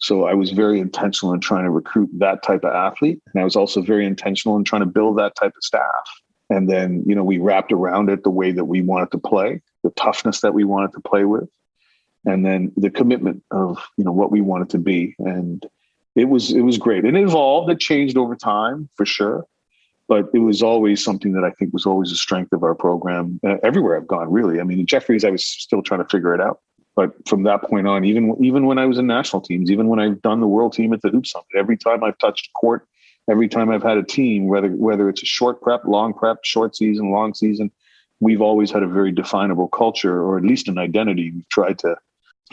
So 0.00 0.24
I 0.24 0.34
was 0.34 0.50
very 0.50 0.80
intentional 0.80 1.32
in 1.32 1.40
trying 1.40 1.64
to 1.64 1.70
recruit 1.70 2.10
that 2.18 2.42
type 2.42 2.64
of 2.64 2.74
athlete. 2.74 3.20
And 3.32 3.40
I 3.40 3.44
was 3.44 3.54
also 3.54 3.80
very 3.80 4.04
intentional 4.04 4.56
in 4.56 4.64
trying 4.64 4.82
to 4.82 4.86
build 4.86 5.16
that 5.18 5.36
type 5.36 5.52
of 5.56 5.62
staff. 5.62 6.04
And 6.50 6.68
then, 6.68 7.04
you 7.06 7.14
know, 7.14 7.22
we 7.22 7.38
wrapped 7.38 7.72
around 7.72 8.10
it 8.10 8.24
the 8.24 8.30
way 8.30 8.50
that 8.50 8.64
we 8.64 8.82
wanted 8.82 9.12
to 9.12 9.18
play, 9.18 9.62
the 9.82 9.90
toughness 9.90 10.40
that 10.40 10.54
we 10.54 10.64
wanted 10.64 10.92
to 10.92 11.00
play 11.00 11.24
with, 11.24 11.48
and 12.24 12.44
then 12.44 12.72
the 12.76 12.90
commitment 12.90 13.42
of, 13.50 13.78
you 13.96 14.04
know, 14.04 14.12
what 14.12 14.30
we 14.30 14.40
wanted 14.40 14.70
to 14.70 14.78
be. 14.78 15.14
And 15.18 15.64
it 16.14 16.26
was 16.26 16.52
it 16.52 16.60
was 16.60 16.78
great. 16.78 17.04
And 17.04 17.16
it 17.16 17.22
evolved. 17.22 17.70
It 17.70 17.80
changed 17.80 18.16
over 18.16 18.36
time 18.36 18.88
for 18.96 19.06
sure, 19.06 19.46
but 20.08 20.28
it 20.34 20.40
was 20.40 20.62
always 20.62 21.02
something 21.02 21.32
that 21.32 21.44
I 21.44 21.50
think 21.50 21.72
was 21.72 21.86
always 21.86 22.12
a 22.12 22.16
strength 22.16 22.52
of 22.52 22.62
our 22.62 22.74
program. 22.74 23.40
Uh, 23.46 23.56
everywhere 23.62 23.96
I've 23.96 24.06
gone, 24.06 24.30
really. 24.30 24.60
I 24.60 24.64
mean, 24.64 24.80
in 24.80 24.86
Jeffries, 24.86 25.24
I 25.24 25.30
was 25.30 25.44
still 25.44 25.82
trying 25.82 26.02
to 26.02 26.08
figure 26.08 26.34
it 26.34 26.40
out. 26.40 26.60
But 26.94 27.26
from 27.26 27.44
that 27.44 27.62
point 27.62 27.86
on, 27.86 28.04
even 28.04 28.36
even 28.44 28.66
when 28.66 28.78
I 28.78 28.86
was 28.86 28.98
in 28.98 29.06
national 29.06 29.42
teams, 29.42 29.70
even 29.70 29.88
when 29.88 29.98
I've 29.98 30.20
done 30.20 30.40
the 30.40 30.46
world 30.46 30.74
team 30.74 30.92
at 30.92 31.00
the 31.00 31.08
Hoop 31.08 31.26
Summit, 31.26 31.46
every 31.56 31.76
time 31.76 32.04
I've 32.04 32.18
touched 32.18 32.52
court, 32.52 32.86
every 33.30 33.48
time 33.48 33.70
I've 33.70 33.82
had 33.82 33.96
a 33.96 34.02
team, 34.02 34.46
whether 34.46 34.68
whether 34.68 35.08
it's 35.08 35.22
a 35.22 35.26
short 35.26 35.62
prep, 35.62 35.84
long 35.86 36.12
prep, 36.12 36.44
short 36.44 36.76
season, 36.76 37.10
long 37.10 37.32
season, 37.32 37.70
we've 38.22 38.40
always 38.40 38.70
had 38.70 38.84
a 38.84 38.86
very 38.86 39.10
definable 39.10 39.66
culture, 39.68 40.22
or 40.22 40.38
at 40.38 40.44
least 40.44 40.68
an 40.68 40.78
identity. 40.78 41.32
We've 41.34 41.48
tried 41.48 41.78
to 41.80 41.96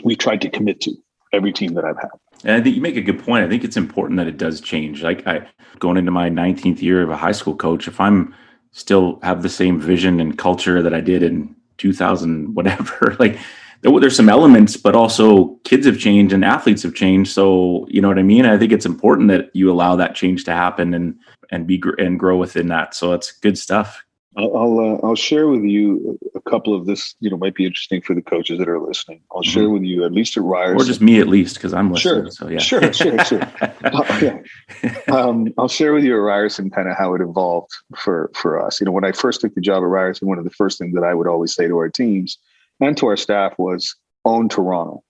we 0.02 0.16
tried 0.16 0.40
to 0.42 0.50
commit 0.50 0.80
to 0.82 0.94
every 1.32 1.52
team 1.52 1.74
that 1.74 1.84
I've 1.84 1.96
had. 1.96 2.10
And 2.42 2.56
I 2.56 2.60
think 2.60 2.74
you 2.74 2.82
make 2.82 2.96
a 2.96 3.02
good 3.02 3.22
point. 3.22 3.44
I 3.44 3.48
think 3.48 3.62
it's 3.62 3.76
important 3.76 4.16
that 4.16 4.26
it 4.26 4.36
does 4.36 4.60
change. 4.60 5.02
Like 5.02 5.26
I 5.26 5.46
going 5.78 5.96
into 5.96 6.10
my 6.10 6.28
19th 6.28 6.82
year 6.82 7.02
of 7.02 7.10
a 7.10 7.16
high 7.16 7.32
school 7.32 7.54
coach, 7.54 7.86
if 7.86 8.00
I'm 8.00 8.34
still 8.72 9.20
have 9.22 9.42
the 9.42 9.48
same 9.48 9.80
vision 9.80 10.20
and 10.20 10.36
culture 10.36 10.82
that 10.82 10.94
I 10.94 11.00
did 11.00 11.22
in 11.22 11.54
2000 11.78 12.54
whatever, 12.54 13.16
like 13.20 13.38
there's 13.82 14.16
some 14.16 14.28
elements, 14.28 14.76
but 14.76 14.96
also 14.96 15.56
kids 15.64 15.86
have 15.86 15.98
changed 15.98 16.34
and 16.34 16.44
athletes 16.44 16.82
have 16.82 16.94
changed. 16.94 17.32
So 17.32 17.86
you 17.88 18.00
know 18.00 18.08
what 18.08 18.18
I 18.18 18.24
mean. 18.24 18.44
I 18.44 18.58
think 18.58 18.72
it's 18.72 18.86
important 18.86 19.28
that 19.28 19.50
you 19.54 19.70
allow 19.70 19.94
that 19.96 20.16
change 20.16 20.42
to 20.44 20.52
happen 20.52 20.94
and 20.94 21.16
and 21.52 21.66
be 21.66 21.80
and 21.98 22.18
grow 22.18 22.36
within 22.36 22.66
that. 22.68 22.94
So 22.94 23.12
it's 23.12 23.30
good 23.30 23.56
stuff. 23.56 24.04
I'll 24.36 24.56
I'll, 24.56 24.78
uh, 24.78 25.06
I'll, 25.06 25.16
share 25.16 25.48
with 25.48 25.64
you 25.64 26.18
a 26.36 26.40
couple 26.42 26.74
of 26.74 26.86
this. 26.86 27.16
You 27.18 27.30
know, 27.30 27.36
might 27.36 27.54
be 27.54 27.66
interesting 27.66 28.00
for 28.00 28.14
the 28.14 28.22
coaches 28.22 28.58
that 28.58 28.68
are 28.68 28.78
listening. 28.78 29.22
I'll 29.32 29.42
mm-hmm. 29.42 29.50
share 29.50 29.68
with 29.68 29.82
you 29.82 30.04
at 30.04 30.12
least 30.12 30.36
at 30.36 30.44
Ryerson, 30.44 30.80
or 30.80 30.84
just 30.84 31.00
me 31.00 31.18
at 31.18 31.26
least 31.26 31.56
because 31.56 31.74
I'm 31.74 31.90
listening. 31.90 32.24
Sure, 32.24 32.30
so 32.30 32.48
yeah, 32.48 32.58
sure, 32.58 32.92
sure, 32.92 33.24
sure. 33.24 33.42
uh, 33.60 34.20
yeah. 34.22 35.00
um, 35.08 35.52
I'll 35.58 35.68
share 35.68 35.92
with 35.92 36.04
you 36.04 36.14
at 36.14 36.20
Ryerson 36.20 36.70
kind 36.70 36.88
of 36.88 36.96
how 36.96 37.14
it 37.14 37.20
evolved 37.20 37.72
for 37.96 38.30
for 38.34 38.64
us. 38.64 38.80
You 38.80 38.86
know, 38.86 38.92
when 38.92 39.04
I 39.04 39.12
first 39.12 39.40
took 39.40 39.54
the 39.54 39.60
job 39.60 39.82
at 39.82 39.86
Ryerson, 39.86 40.28
one 40.28 40.38
of 40.38 40.44
the 40.44 40.50
first 40.50 40.78
things 40.78 40.94
that 40.94 41.04
I 41.04 41.12
would 41.12 41.26
always 41.26 41.54
say 41.54 41.66
to 41.66 41.76
our 41.78 41.88
teams 41.88 42.38
and 42.80 42.96
to 42.98 43.06
our 43.06 43.16
staff 43.16 43.58
was 43.58 43.96
own 44.24 44.48
Toronto 44.48 45.02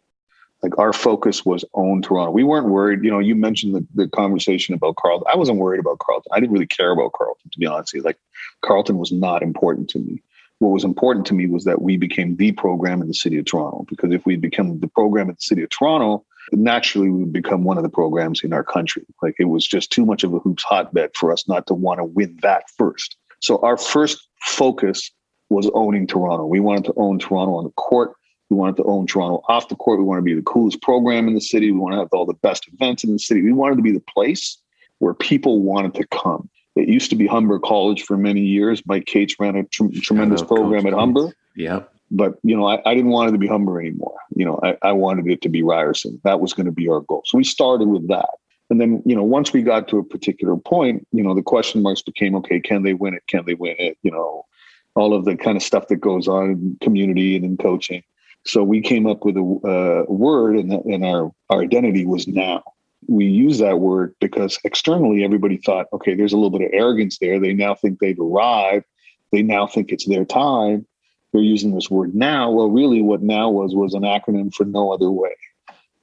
like 0.63 0.79
our 0.79 0.93
focus 0.93 1.45
was 1.45 1.65
own 1.75 2.03
Toronto. 2.03 2.31
We 2.33 2.45
weren't 2.45 2.69
worried. 2.69 3.03
You 3.03 3.11
know, 3.11 3.19
you 3.19 3.35
mentioned 3.35 3.75
the, 3.75 3.87
the 3.95 4.09
conversation 4.09 4.75
about 4.75 4.97
Carleton. 4.97 5.27
I 5.33 5.37
wasn't 5.37 5.59
worried 5.59 5.81
about 5.81 5.99
Carleton. 6.01 6.31
I 6.33 6.41
didn't 6.41 6.53
really 6.53 6.67
care 6.67 6.91
about 6.91 7.13
Carleton, 7.13 7.51
to 7.51 7.59
be 7.59 7.67
honest. 7.67 7.97
Like 8.05 8.19
Carleton 8.63 8.99
was 8.99 9.13
not 9.13 9.43
important 9.43 9.89
to 9.91 9.99
me. 9.99 10.23
What 10.59 10.71
was 10.71 10.85
important 10.85 11.27
to 11.27 11.35
me 11.35 11.47
was 11.47 11.65
that 11.65 11.81
we 11.81 11.97
became 11.97 12.37
the 12.37 12.53
program 12.53 13.01
in 13.01 13.09
the 13.09 13.15
city 13.15 13.39
of 13.39 13.47
Toronto. 13.47 13.87
Because 13.89 14.13
if 14.13 14.27
we 14.27 14.37
become 14.37 14.79
the 14.79 14.89
program 14.89 15.29
in 15.29 15.35
the 15.35 15.41
city 15.41 15.63
of 15.63 15.71
Toronto, 15.71 16.25
naturally 16.53 17.09
we 17.09 17.21
would 17.21 17.33
become 17.33 17.65
one 17.65 17.79
of 17.79 17.83
the 17.83 17.89
programs 17.89 18.45
in 18.45 18.53
our 18.53 18.65
country. 18.65 19.05
Like 19.23 19.37
it 19.39 19.47
was 19.47 19.67
just 19.67 19.91
too 19.91 20.05
much 20.05 20.23
of 20.23 20.35
a 20.35 20.39
hoops 20.39 20.63
hotbed 20.63 21.11
for 21.15 21.33
us 21.33 21.49
not 21.49 21.67
to 21.69 21.75
want 21.75 21.99
to 21.99 22.05
win 22.05 22.39
that 22.43 22.65
first. 22.77 23.17
So 23.41 23.59
our 23.63 23.79
first 23.79 24.29
focus 24.43 25.11
was 25.49 25.71
owning 25.73 26.07
Toronto. 26.07 26.45
We 26.45 26.61
wanted 26.61 26.85
to 26.85 26.95
own 26.97 27.19
Toronto 27.19 27.55
on 27.55 27.65
the 27.65 27.71
court 27.71 28.15
we 28.51 28.57
wanted 28.57 28.77
to 28.79 28.85
own 28.85 29.07
Toronto 29.07 29.43
off 29.49 29.69
the 29.69 29.77
court. 29.77 30.01
We 30.01 30.05
wanted 30.05 30.23
to 30.23 30.25
be 30.25 30.35
the 30.35 30.43
coolest 30.43 30.83
program 30.83 31.29
in 31.29 31.35
the 31.35 31.41
city. 31.41 31.71
We 31.71 31.79
want 31.79 31.95
to 31.95 31.99
have 31.99 32.09
all 32.13 32.27
the 32.27 32.35
best 32.35 32.69
events 32.73 33.05
in 33.05 33.13
the 33.13 33.19
city. 33.19 33.43
We 33.43 33.53
wanted 33.53 33.77
to 33.77 33.83
be 33.83 33.93
the 33.93 34.01
place 34.01 34.59
where 34.99 35.15
people 35.15 35.63
wanted 35.63 35.95
to 35.95 36.07
come. 36.09 36.51
It 36.81 36.89
used 36.89 37.11
to 37.11 37.17
be 37.17 37.27
Humber 37.27 37.59
College 37.59 38.03
for 38.03 38.17
many 38.17 38.41
years. 38.41 38.83
Mike 38.87 39.07
Cates 39.07 39.37
ran 39.39 39.57
a 39.57 39.65
tr- 39.65 39.85
tremendous 40.03 40.43
program 40.43 40.83
Coach 40.83 40.93
at 40.93 40.99
Humber. 40.99 41.33
Yep. 41.57 41.93
But 42.11 42.39
you 42.43 42.57
know, 42.57 42.67
I, 42.67 42.81
I, 42.85 42.95
didn't 42.95 43.11
want 43.11 43.29
it 43.29 43.33
to 43.33 43.39
be 43.39 43.47
Humber 43.47 43.81
anymore. 43.81 44.17
You 44.35 44.45
know, 44.45 44.61
I, 44.63 44.77
I 44.83 44.93
wanted 44.93 45.29
it 45.29 45.43
to 45.43 45.49
be 45.49 45.63
Ryerson. 45.63 46.21
That 46.25 46.41
was 46.41 46.53
going 46.53 46.67
to 46.67 46.73
be 46.73 46.89
our 46.89 47.01
goal. 47.01 47.23
So 47.27 47.39
we 47.39 47.45
started 47.45 47.89
with 47.89 48.09
that. 48.09 48.29
And 48.71 48.81
then, 48.81 49.03
you 49.05 49.15
know, 49.17 49.23
once 49.23 49.53
we 49.53 49.63
got 49.63 49.89
to 49.89 49.99
a 49.99 50.05
particular 50.05 50.57
point, 50.57 51.07
you 51.13 51.23
know, 51.23 51.35
the 51.35 51.43
question 51.43 51.83
marks 51.83 52.03
became, 52.03 52.35
okay, 52.37 52.61
can 52.61 52.83
they 52.83 52.95
win 52.95 53.15
it? 53.15 53.23
Can 53.27 53.45
they 53.45 53.55
win 53.55 53.77
it? 53.79 53.99
You 54.03 54.13
know, 54.13 54.47
all 54.95 55.13
of 55.13 55.25
the 55.25 55.37
kind 55.37 55.57
of 55.57 55.63
stuff 55.63 55.89
that 55.89 55.97
goes 55.97 56.29
on 56.29 56.51
in 56.51 56.79
community 56.81 57.37
and 57.37 57.45
in 57.45 57.57
coaching. 57.57 58.03
So 58.45 58.63
we 58.63 58.81
came 58.81 59.07
up 59.07 59.25
with 59.25 59.37
a 59.37 59.41
uh, 59.41 60.13
word, 60.13 60.57
and, 60.57 60.73
and 60.73 61.05
our 61.05 61.31
our 61.51 61.61
identity 61.63 62.07
was 62.07 62.27
now. 62.27 62.63
We 63.09 63.25
use 63.27 63.59
that 63.59 63.81
word 63.81 64.15
because 64.21 64.59
externally 64.65 65.25
everybody 65.25 65.57
thought, 65.57 65.87
okay, 65.93 66.15
there's 66.15 66.33
a 66.33 66.37
little 66.37 66.57
bit 66.57 66.67
of 66.67 66.73
arrogance 66.73 67.19
there. 67.19 67.41
They 67.41 67.55
now 67.55 67.75
think 67.75 67.99
they've 67.99 68.21
arrived. 68.21 68.85
They 69.33 69.43
now 69.43 69.67
think 69.67 69.91
it's 69.91 70.07
their 70.07 70.25
time. 70.25 70.87
They're 71.33 71.43
using 71.43 71.75
this 71.75 71.91
word 71.91 72.15
now. 72.15 72.51
Well, 72.51 72.71
really, 72.71 73.03
what 73.03 73.23
now 73.23 73.51
was 73.51 73.75
was 73.75 73.95
an 73.95 74.03
acronym 74.03 74.53
for 74.53 74.65
no 74.65 74.93
other 74.93 75.11
way, 75.11 75.35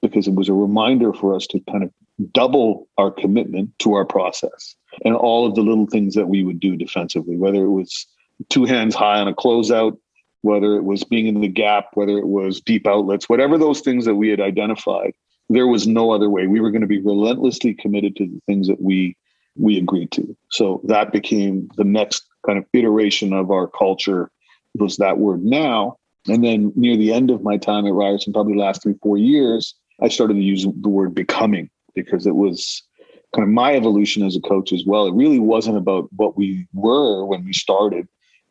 because 0.01 0.27
it 0.27 0.35
was 0.35 0.49
a 0.49 0.53
reminder 0.53 1.13
for 1.13 1.35
us 1.35 1.45
to 1.47 1.59
kind 1.69 1.83
of 1.83 1.91
double 2.31 2.87
our 2.97 3.11
commitment 3.11 3.77
to 3.79 3.93
our 3.93 4.05
process 4.05 4.75
and 5.05 5.15
all 5.15 5.45
of 5.45 5.53
the 5.55 5.61
little 5.61 5.85
things 5.85 6.15
that 6.15 6.29
we 6.29 6.43
would 6.43 6.59
do 6.59 6.75
defensively, 6.75 7.37
whether 7.37 7.63
it 7.63 7.71
was 7.71 8.07
two 8.49 8.65
hands 8.65 8.95
high 8.95 9.19
on 9.19 9.27
a 9.27 9.33
closeout, 9.35 9.97
whether 10.41 10.75
it 10.75 10.83
was 10.83 11.03
being 11.03 11.27
in 11.27 11.41
the 11.41 11.47
gap, 11.47 11.89
whether 11.93 12.17
it 12.17 12.27
was 12.27 12.61
deep 12.61 12.87
outlets, 12.87 13.27
whatever 13.27 13.57
those 13.57 13.81
things 13.81 14.05
that 14.05 14.15
we 14.15 14.29
had 14.29 14.39
identified, 14.39 15.13
there 15.49 15.67
was 15.67 15.87
no 15.87 16.11
other 16.11 16.29
way. 16.29 16.47
We 16.47 16.59
were 16.59 16.71
going 16.71 16.81
to 16.81 16.87
be 16.87 17.01
relentlessly 17.01 17.73
committed 17.73 18.15
to 18.17 18.25
the 18.25 18.41
things 18.45 18.67
that 18.67 18.81
we 18.81 19.15
we 19.55 19.77
agreed 19.77 20.11
to. 20.11 20.37
So 20.51 20.81
that 20.83 21.11
became 21.11 21.69
the 21.77 21.83
next 21.83 22.27
kind 22.45 22.59
of 22.59 22.65
iteration 22.73 23.33
of 23.33 23.49
our 23.49 23.67
culture 23.67 24.29
was 24.75 24.97
that 24.97 25.17
word 25.17 25.43
now. 25.43 25.97
And 26.27 26.43
then 26.43 26.71
near 26.75 26.95
the 26.95 27.11
end 27.11 27.31
of 27.31 27.41
my 27.41 27.57
time 27.57 27.87
at 27.87 27.93
Ryerson, 27.93 28.33
probably 28.33 28.53
the 28.53 28.59
last 28.59 28.83
three, 28.83 28.95
four 29.01 29.17
years, 29.17 29.73
I 30.01 30.09
started 30.09 30.35
to 30.35 30.41
use 30.41 30.63
the 30.63 30.89
word 30.89 31.15
becoming 31.15 31.69
because 31.95 32.27
it 32.27 32.35
was 32.35 32.83
kind 33.33 33.47
of 33.47 33.53
my 33.53 33.75
evolution 33.75 34.23
as 34.23 34.35
a 34.35 34.41
coach 34.41 34.71
as 34.71 34.83
well. 34.85 35.07
It 35.07 35.15
really 35.15 35.39
wasn't 35.39 35.77
about 35.77 36.09
what 36.15 36.37
we 36.37 36.67
were 36.73 37.25
when 37.25 37.43
we 37.43 37.53
started 37.53 38.07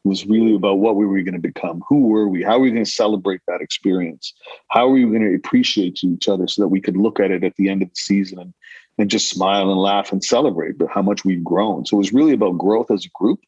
was 0.06 0.26
really 0.26 0.54
about 0.54 0.78
what 0.78 0.96
we 0.96 1.06
were 1.06 1.20
going 1.22 1.34
to 1.34 1.40
become. 1.40 1.82
Who 1.88 2.06
were 2.06 2.28
we? 2.28 2.42
How 2.42 2.52
are 2.52 2.60
we 2.60 2.70
going 2.70 2.84
to 2.84 2.90
celebrate 2.90 3.40
that 3.48 3.60
experience? 3.60 4.34
How 4.68 4.86
are 4.86 4.90
we 4.90 5.02
going 5.02 5.20
to 5.20 5.34
appreciate 5.34 6.02
each 6.04 6.28
other 6.28 6.46
so 6.46 6.62
that 6.62 6.68
we 6.68 6.80
could 6.80 6.96
look 6.96 7.18
at 7.20 7.30
it 7.30 7.44
at 7.44 7.54
the 7.56 7.68
end 7.68 7.82
of 7.82 7.88
the 7.88 7.96
season 7.96 8.38
and, 8.38 8.54
and 8.98 9.10
just 9.10 9.28
smile 9.28 9.70
and 9.70 9.80
laugh 9.80 10.12
and 10.12 10.22
celebrate 10.22 10.78
but 10.78 10.88
how 10.88 11.02
much 11.02 11.24
we've 11.24 11.44
grown. 11.44 11.84
So 11.84 11.96
it 11.96 11.98
was 11.98 12.12
really 12.12 12.32
about 12.32 12.58
growth 12.58 12.90
as 12.90 13.04
a 13.04 13.10
group. 13.14 13.40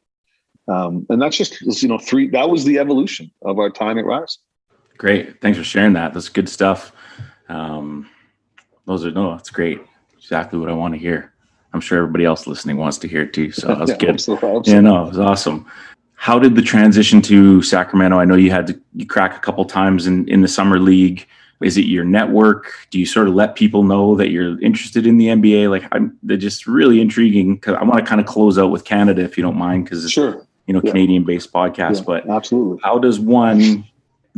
Um, 0.68 1.06
and 1.09 1.22
that's 1.22 1.36
just, 1.36 1.61
you 1.82 1.88
know, 1.88 1.98
three, 1.98 2.28
that 2.30 2.50
was 2.50 2.64
the 2.64 2.78
evolution 2.78 3.30
of 3.42 3.59
our 3.59 3.70
time 3.70 3.98
at 3.98 4.04
Rise. 4.04 4.38
Great. 4.98 5.40
Thanks 5.40 5.56
for 5.56 5.64
sharing 5.64 5.94
that. 5.94 6.12
That's 6.12 6.28
good 6.28 6.48
stuff. 6.48 6.92
Um, 7.48 8.11
those 8.84 9.06
are, 9.06 9.11
no, 9.11 9.30
that's 9.30 9.50
great. 9.50 9.80
Exactly 10.18 10.59
what 10.59 10.68
I 10.68 10.72
want 10.72 10.92
to 10.94 11.00
hear. 11.00 11.32
I'm 11.72 11.80
sure 11.80 11.98
everybody 11.98 12.24
else 12.24 12.46
listening 12.46 12.76
wants 12.76 12.98
to 12.98 13.09
hear 13.09 13.22
it 13.22 13.32
too. 13.32 13.52
So 13.52 13.74
that's 13.74 13.90
yeah, 13.90 13.96
good. 13.96 14.09
Absolutely, 14.11 14.48
absolutely. 14.48 14.72
Yeah, 14.72 14.80
no, 14.80 15.04
it 15.04 15.09
was 15.09 15.18
awesome 15.18 15.66
how 16.18 16.36
did 16.36 16.56
the 16.56 16.62
transition 16.62 17.22
to 17.22 17.62
Sacramento? 17.62 18.18
I 18.18 18.24
know 18.24 18.34
you 18.34 18.50
had 18.50 18.66
to 18.66 18.80
you 18.94 19.06
crack 19.06 19.36
a 19.36 19.38
couple 19.38 19.64
times 19.64 20.08
in 20.08 20.28
in 20.28 20.42
the 20.42 20.48
summer 20.48 20.80
league. 20.80 21.26
Is 21.62 21.76
it 21.76 21.86
your 21.86 22.04
network? 22.04 22.72
Do 22.90 22.98
you 22.98 23.06
sort 23.06 23.28
of 23.28 23.34
let 23.34 23.54
people 23.54 23.84
know 23.84 24.16
that 24.16 24.30
you're 24.30 24.60
interested 24.60 25.06
in 25.06 25.16
the 25.16 25.28
NBA? 25.28 25.70
Like, 25.70 25.84
I'm 25.92 26.18
they're 26.24 26.36
just 26.36 26.66
really 26.66 27.00
intriguing 27.00 27.54
because 27.54 27.76
I 27.76 27.84
want 27.84 28.00
to 28.00 28.04
kind 28.04 28.20
of 28.20 28.26
close 28.26 28.58
out 28.58 28.72
with 28.72 28.84
Canada 28.84 29.22
if 29.22 29.38
you 29.38 29.42
don't 29.42 29.56
mind, 29.56 29.84
because 29.84 30.04
it's 30.04 30.12
sure. 30.12 30.44
you 30.66 30.74
know 30.74 30.80
yeah. 30.82 30.90
Canadian 30.90 31.22
based 31.22 31.52
podcast. 31.52 31.98
Yeah, 31.98 32.04
but 32.04 32.28
absolutely, 32.28 32.80
how 32.82 32.98
does 32.98 33.20
one 33.20 33.86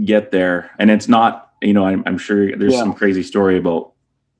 get 0.04 0.30
there? 0.32 0.70
And 0.78 0.90
it's 0.90 1.08
not 1.08 1.52
you 1.62 1.72
know 1.72 1.86
I'm, 1.86 2.02
I'm 2.04 2.18
sure 2.18 2.54
there's 2.58 2.74
yeah. 2.74 2.80
some 2.80 2.92
crazy 2.92 3.22
story 3.22 3.56
about 3.56 3.92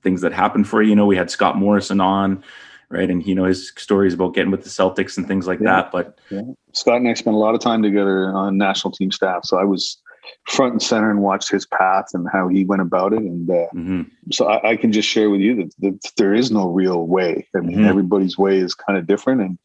things 0.03 0.21
that 0.21 0.35
happened 0.35 0.69
for 0.69 0.83
you. 0.83 0.91
You 0.91 0.97
know, 0.97 1.07
we 1.07 1.17
had 1.17 1.31
Scott 1.31 1.57
Morrison 1.57 2.03
on 2.03 2.45
right? 2.91 3.09
And 3.09 3.25
you 3.27 3.35
know 3.35 3.45
his 3.45 3.73
stories 3.77 4.15
about 4.15 4.35
getting 4.35 4.51
with 4.51 4.65
the 4.65 4.71
Celtics 4.71 5.17
and 5.17 5.27
things 5.27 5.47
like 5.47 5.61
yeah. 5.61 5.83
that. 5.83 5.93
But 5.93 6.19
yeah. 6.31 6.43
Scott 6.73 6.97
and 6.97 7.09
I 7.09 7.15
spent 7.15 7.35
a 7.35 7.39
lot 7.39 7.55
of 7.55 7.61
time 7.61 7.83
together 7.83 8.35
on 8.35 8.59
national 8.59 8.93
team 8.93 9.11
staff, 9.11 9.45
so 9.45 9.59
I 9.59 9.65
was 9.65 9.99
front 10.47 10.73
and 10.73 10.83
center 10.83 11.11
and 11.11 11.23
watched 11.23 11.51
his 11.51 11.67
path 11.67 12.07
and 12.15 12.27
how 12.33 12.49
he 12.49 12.65
went 12.65 12.83
about 12.83 13.13
it. 13.13 13.21
And 13.21 13.49
uh, 13.49 13.67
mm-hmm. 13.75 14.03
so 14.33 14.47
I, 14.49 14.71
I, 14.71 14.77
can 14.77 14.93
just 14.93 15.09
share 15.09 15.31
with 15.31 15.41
you 15.41 15.57
that, 15.57 15.75
that, 15.81 16.13
there 16.17 16.35
is 16.35 16.51
no 16.51 16.69
real 16.69 17.07
way. 17.07 17.49
I 17.57 17.61
mean, 17.61 17.79
mm-hmm. 17.79 17.89
everybody's 17.89 18.37
way 18.37 18.59
is 18.59 18.75
kind 18.75 18.99
of 18.99 19.07
different, 19.07 19.41
and 19.41 19.59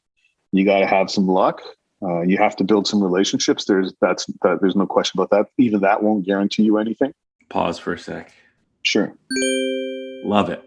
you 0.52 0.66
got 0.66 0.80
to 0.80 0.88
have 0.88 1.10
some 1.10 1.28
luck. 1.28 1.62
Uh, 2.02 2.22
you 2.22 2.38
have 2.38 2.56
to 2.58 2.64
build 2.64 2.88
some 2.88 3.02
relationships. 3.02 3.66
There's 3.66 3.94
that's 4.02 4.26
that, 4.44 4.60
there's 4.62 4.76
no 4.76 4.86
question 4.86 5.20
about 5.20 5.30
that. 5.32 5.52
Even 5.58 5.82
that 5.82 6.04
won't 6.04 6.26
guarantee 6.26 6.64
you 6.64 6.78
anything. 6.78 7.14
Pause 7.50 7.80
for 7.80 7.94
a 7.94 8.00
sec. 8.00 8.32
Sure. 8.82 9.14
Love 10.24 10.50
it. 10.50 10.65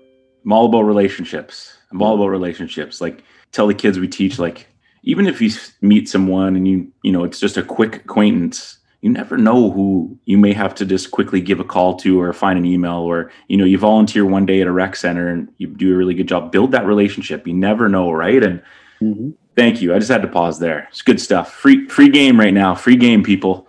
I'm 0.48 0.52
all 0.52 0.64
about 0.64 0.84
relationships. 0.84 1.76
I'm 1.90 2.00
all 2.00 2.14
about 2.14 2.28
relationships. 2.28 3.02
Like 3.02 3.22
tell 3.52 3.66
the 3.66 3.74
kids 3.74 3.98
we 3.98 4.08
teach, 4.08 4.38
like 4.38 4.66
even 5.02 5.26
if 5.26 5.42
you 5.42 5.50
meet 5.82 6.08
someone 6.08 6.56
and 6.56 6.66
you 6.66 6.90
you 7.02 7.12
know 7.12 7.22
it's 7.22 7.38
just 7.38 7.58
a 7.58 7.62
quick 7.62 7.96
acquaintance, 7.96 8.78
you 9.02 9.10
never 9.10 9.36
know 9.36 9.70
who 9.70 10.18
you 10.24 10.38
may 10.38 10.54
have 10.54 10.74
to 10.76 10.86
just 10.86 11.10
quickly 11.10 11.42
give 11.42 11.60
a 11.60 11.64
call 11.64 11.96
to 11.96 12.18
or 12.18 12.32
find 12.32 12.58
an 12.58 12.64
email 12.64 13.00
or 13.00 13.30
you 13.48 13.58
know 13.58 13.66
you 13.66 13.76
volunteer 13.76 14.24
one 14.24 14.46
day 14.46 14.62
at 14.62 14.66
a 14.66 14.72
rec 14.72 14.96
center 14.96 15.28
and 15.28 15.52
you 15.58 15.66
do 15.66 15.92
a 15.92 15.96
really 15.98 16.14
good 16.14 16.28
job. 16.28 16.50
Build 16.50 16.72
that 16.72 16.86
relationship. 16.86 17.46
You 17.46 17.52
never 17.52 17.86
know, 17.86 18.10
right? 18.10 18.42
And 18.42 18.62
mm-hmm. 19.02 19.32
thank 19.54 19.82
you. 19.82 19.94
I 19.94 19.98
just 19.98 20.10
had 20.10 20.22
to 20.22 20.28
pause 20.28 20.60
there. 20.60 20.88
It's 20.90 21.02
good 21.02 21.20
stuff. 21.20 21.52
Free 21.52 21.86
free 21.88 22.08
game 22.08 22.40
right 22.40 22.54
now. 22.54 22.74
Free 22.74 22.96
game, 22.96 23.22
people. 23.22 23.68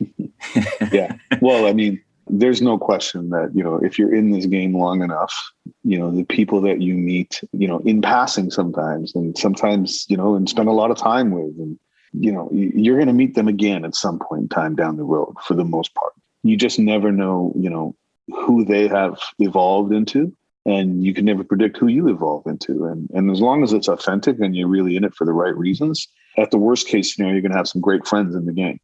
yeah. 0.90 1.16
Well, 1.42 1.66
I 1.66 1.74
mean 1.74 2.02
there's 2.28 2.62
no 2.62 2.78
question 2.78 3.30
that 3.30 3.50
you 3.54 3.62
know 3.62 3.76
if 3.76 3.98
you're 3.98 4.14
in 4.14 4.30
this 4.30 4.46
game 4.46 4.76
long 4.76 5.02
enough 5.02 5.52
you 5.82 5.98
know 5.98 6.10
the 6.10 6.24
people 6.24 6.60
that 6.60 6.80
you 6.80 6.94
meet 6.94 7.42
you 7.52 7.68
know 7.68 7.78
in 7.80 8.00
passing 8.00 8.50
sometimes 8.50 9.14
and 9.14 9.36
sometimes 9.36 10.06
you 10.08 10.16
know 10.16 10.34
and 10.34 10.48
spend 10.48 10.68
a 10.68 10.72
lot 10.72 10.90
of 10.90 10.96
time 10.96 11.30
with 11.30 11.56
and 11.58 11.78
you 12.12 12.32
know 12.32 12.48
you're 12.52 12.96
going 12.96 13.08
to 13.08 13.12
meet 13.12 13.34
them 13.34 13.48
again 13.48 13.84
at 13.84 13.94
some 13.94 14.18
point 14.18 14.42
in 14.42 14.48
time 14.48 14.74
down 14.74 14.96
the 14.96 15.04
road 15.04 15.34
for 15.42 15.54
the 15.54 15.64
most 15.64 15.94
part. 15.94 16.12
You 16.42 16.56
just 16.56 16.78
never 16.78 17.10
know 17.10 17.52
you 17.56 17.68
know 17.68 17.94
who 18.28 18.64
they 18.64 18.88
have 18.88 19.18
evolved 19.38 19.92
into 19.92 20.34
and 20.66 21.04
you 21.04 21.12
can 21.12 21.26
never 21.26 21.44
predict 21.44 21.76
who 21.76 21.88
you 21.88 22.08
evolve 22.08 22.46
into. 22.46 22.86
And 22.86 23.10
and 23.10 23.30
as 23.30 23.40
long 23.40 23.62
as 23.62 23.72
it's 23.72 23.88
authentic 23.88 24.40
and 24.40 24.56
you're 24.56 24.68
really 24.68 24.96
in 24.96 25.04
it 25.04 25.14
for 25.14 25.24
the 25.24 25.32
right 25.32 25.56
reasons 25.56 26.08
at 26.38 26.50
the 26.50 26.58
worst 26.58 26.86
case 26.86 27.14
scenario 27.14 27.34
you're 27.34 27.42
going 27.42 27.52
to 27.52 27.58
have 27.58 27.68
some 27.68 27.82
great 27.82 28.06
friends 28.06 28.34
in 28.34 28.46
the 28.46 28.52
game. 28.52 28.80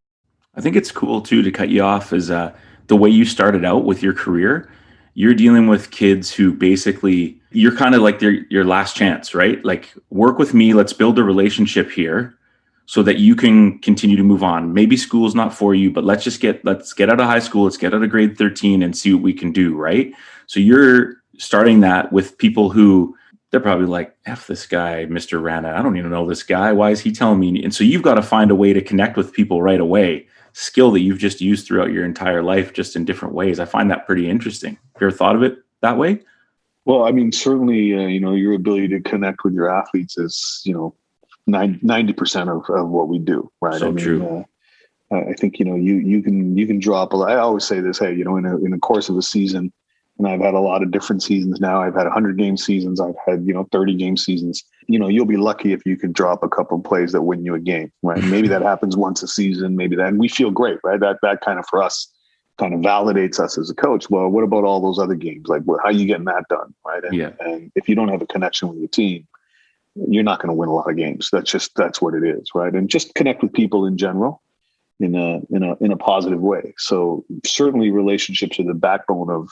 I 0.54 0.60
think 0.60 0.74
it's 0.74 0.90
cool 0.90 1.22
too 1.22 1.42
to 1.42 1.50
cut 1.52 1.68
you 1.68 1.82
off 1.82 2.12
as 2.12 2.30
uh 2.30 2.52
the 2.86 2.96
way 2.96 3.08
you 3.08 3.24
started 3.24 3.64
out 3.64 3.84
with 3.84 4.02
your 4.02 4.12
career, 4.12 4.70
you're 5.14 5.34
dealing 5.34 5.66
with 5.66 5.90
kids 5.90 6.32
who 6.32 6.52
basically 6.52 7.40
you're 7.50 7.74
kind 7.74 7.94
of 7.94 8.02
like 8.02 8.20
their 8.20 8.32
your 8.50 8.64
last 8.64 8.96
chance, 8.96 9.34
right? 9.34 9.64
Like 9.64 9.92
work 10.10 10.38
with 10.38 10.54
me, 10.54 10.72
let's 10.72 10.92
build 10.92 11.18
a 11.18 11.24
relationship 11.24 11.90
here 11.90 12.34
so 12.86 13.02
that 13.02 13.18
you 13.18 13.36
can 13.36 13.78
continue 13.80 14.16
to 14.16 14.22
move 14.22 14.42
on. 14.42 14.74
Maybe 14.74 14.96
school's 14.96 15.34
not 15.34 15.54
for 15.54 15.74
you, 15.74 15.90
but 15.90 16.04
let's 16.04 16.24
just 16.24 16.40
get 16.40 16.64
let's 16.64 16.92
get 16.92 17.10
out 17.10 17.20
of 17.20 17.26
high 17.26 17.38
school, 17.38 17.64
let's 17.64 17.76
get 17.76 17.94
out 17.94 18.02
of 18.02 18.10
grade 18.10 18.36
13 18.38 18.82
and 18.82 18.96
see 18.96 19.12
what 19.12 19.22
we 19.22 19.32
can 19.32 19.52
do, 19.52 19.76
right? 19.76 20.12
So 20.46 20.60
you're 20.60 21.16
starting 21.38 21.80
that 21.80 22.12
with 22.12 22.38
people 22.38 22.70
who 22.70 23.16
they're 23.50 23.60
probably 23.60 23.86
like, 23.86 24.16
F 24.26 24.46
this 24.46 24.66
guy, 24.66 25.06
Mr. 25.06 25.42
Rana. 25.42 25.74
I 25.76 25.82
don't 25.82 25.96
even 25.96 26.10
know 26.10 26.28
this 26.28 26.42
guy. 26.42 26.72
Why 26.72 26.90
is 26.90 27.00
he 27.00 27.10
telling 27.10 27.40
me? 27.40 27.62
And 27.64 27.74
so 27.74 27.82
you've 27.82 28.02
got 28.02 28.14
to 28.14 28.22
find 28.22 28.50
a 28.50 28.54
way 28.54 28.72
to 28.72 28.80
connect 28.80 29.16
with 29.16 29.32
people 29.32 29.60
right 29.60 29.80
away 29.80 30.28
skill 30.52 30.90
that 30.92 31.00
you've 31.00 31.18
just 31.18 31.40
used 31.40 31.66
throughout 31.66 31.92
your 31.92 32.04
entire 32.04 32.42
life, 32.42 32.72
just 32.72 32.96
in 32.96 33.04
different 33.04 33.34
ways. 33.34 33.60
I 33.60 33.64
find 33.64 33.90
that 33.90 34.06
pretty 34.06 34.28
interesting. 34.28 34.78
Have 34.94 35.02
you 35.02 35.06
ever 35.08 35.16
thought 35.16 35.36
of 35.36 35.42
it 35.42 35.58
that 35.82 35.96
way? 35.96 36.20
Well, 36.84 37.04
I 37.04 37.12
mean, 37.12 37.30
certainly, 37.32 37.94
uh, 37.94 38.06
you 38.06 38.20
know, 38.20 38.34
your 38.34 38.54
ability 38.54 38.88
to 38.88 39.00
connect 39.00 39.44
with 39.44 39.54
your 39.54 39.68
athletes 39.68 40.18
is, 40.18 40.62
you 40.64 40.72
know, 40.72 40.94
90 41.46 42.12
percent 42.12 42.48
of, 42.48 42.64
of 42.68 42.88
what 42.88 43.08
we 43.08 43.18
do, 43.18 43.50
right? 43.60 43.78
So 43.78 43.88
I 43.88 43.90
mean, 43.90 44.04
true. 44.04 44.26
Uh, 44.26 44.44
I 45.12 45.34
think 45.34 45.58
you 45.58 45.64
know 45.64 45.74
you 45.74 45.94
you 45.96 46.22
can 46.22 46.56
you 46.56 46.66
can 46.66 46.78
drop. 46.78 47.12
I 47.14 47.36
always 47.36 47.64
say 47.64 47.80
this. 47.80 47.98
Hey, 47.98 48.14
you 48.14 48.24
know, 48.24 48.36
in 48.36 48.46
a 48.46 48.56
in 48.58 48.70
the 48.70 48.78
course 48.78 49.08
of 49.08 49.16
a 49.16 49.22
season, 49.22 49.72
and 50.20 50.28
I've 50.28 50.40
had 50.40 50.52
a 50.52 50.60
lot 50.60 50.82
of 50.82 50.90
different 50.90 51.22
seasons 51.22 51.60
now. 51.60 51.80
I've 51.80 51.94
had 51.94 52.04
100 52.04 52.36
game 52.36 52.58
seasons. 52.58 53.00
I've 53.00 53.14
had 53.26 53.46
you 53.46 53.54
know 53.54 53.66
30 53.72 53.94
game 53.94 54.18
seasons. 54.18 54.62
You 54.86 54.98
know, 54.98 55.08
you'll 55.08 55.24
be 55.24 55.38
lucky 55.38 55.72
if 55.72 55.86
you 55.86 55.96
can 55.96 56.12
drop 56.12 56.42
a 56.42 56.48
couple 56.48 56.76
of 56.76 56.84
plays 56.84 57.12
that 57.12 57.22
win 57.22 57.42
you 57.42 57.54
a 57.54 57.58
game, 57.58 57.90
right? 58.02 58.22
Maybe 58.24 58.46
that 58.48 58.60
happens 58.60 58.98
once 58.98 59.22
a 59.22 59.28
season. 59.28 59.76
Maybe 59.76 59.96
that, 59.96 60.08
and 60.08 60.20
we 60.20 60.28
feel 60.28 60.50
great, 60.50 60.78
right? 60.84 61.00
That 61.00 61.20
that 61.22 61.40
kind 61.40 61.58
of 61.58 61.64
for 61.70 61.82
us 61.82 62.12
kind 62.58 62.74
of 62.74 62.80
validates 62.80 63.40
us 63.40 63.56
as 63.56 63.70
a 63.70 63.74
coach. 63.74 64.10
Well, 64.10 64.28
what 64.28 64.44
about 64.44 64.64
all 64.64 64.82
those 64.82 64.98
other 64.98 65.14
games? 65.14 65.48
Like, 65.48 65.62
how 65.66 65.84
are 65.84 65.92
you 65.92 66.04
getting 66.04 66.26
that 66.26 66.44
done, 66.50 66.74
right? 66.86 67.02
And, 67.02 67.14
yeah. 67.14 67.30
and 67.40 67.72
if 67.74 67.88
you 67.88 67.94
don't 67.94 68.08
have 68.08 68.20
a 68.20 68.26
connection 68.26 68.68
with 68.68 68.78
your 68.78 68.88
team, 68.88 69.26
you're 69.94 70.22
not 70.22 70.40
going 70.40 70.50
to 70.50 70.54
win 70.54 70.68
a 70.68 70.74
lot 70.74 70.90
of 70.90 70.96
games. 70.96 71.30
That's 71.32 71.50
just 71.50 71.74
that's 71.76 72.02
what 72.02 72.12
it 72.12 72.24
is, 72.24 72.50
right? 72.54 72.74
And 72.74 72.90
just 72.90 73.14
connect 73.14 73.42
with 73.42 73.54
people 73.54 73.86
in 73.86 73.96
general 73.96 74.42
in 74.98 75.14
a 75.14 75.40
in 75.48 75.62
a 75.62 75.76
in 75.80 75.92
a 75.92 75.96
positive 75.96 76.40
way. 76.40 76.74
So 76.76 77.24
certainly 77.46 77.90
relationships 77.90 78.60
are 78.60 78.64
the 78.64 78.74
backbone 78.74 79.30
of 79.30 79.48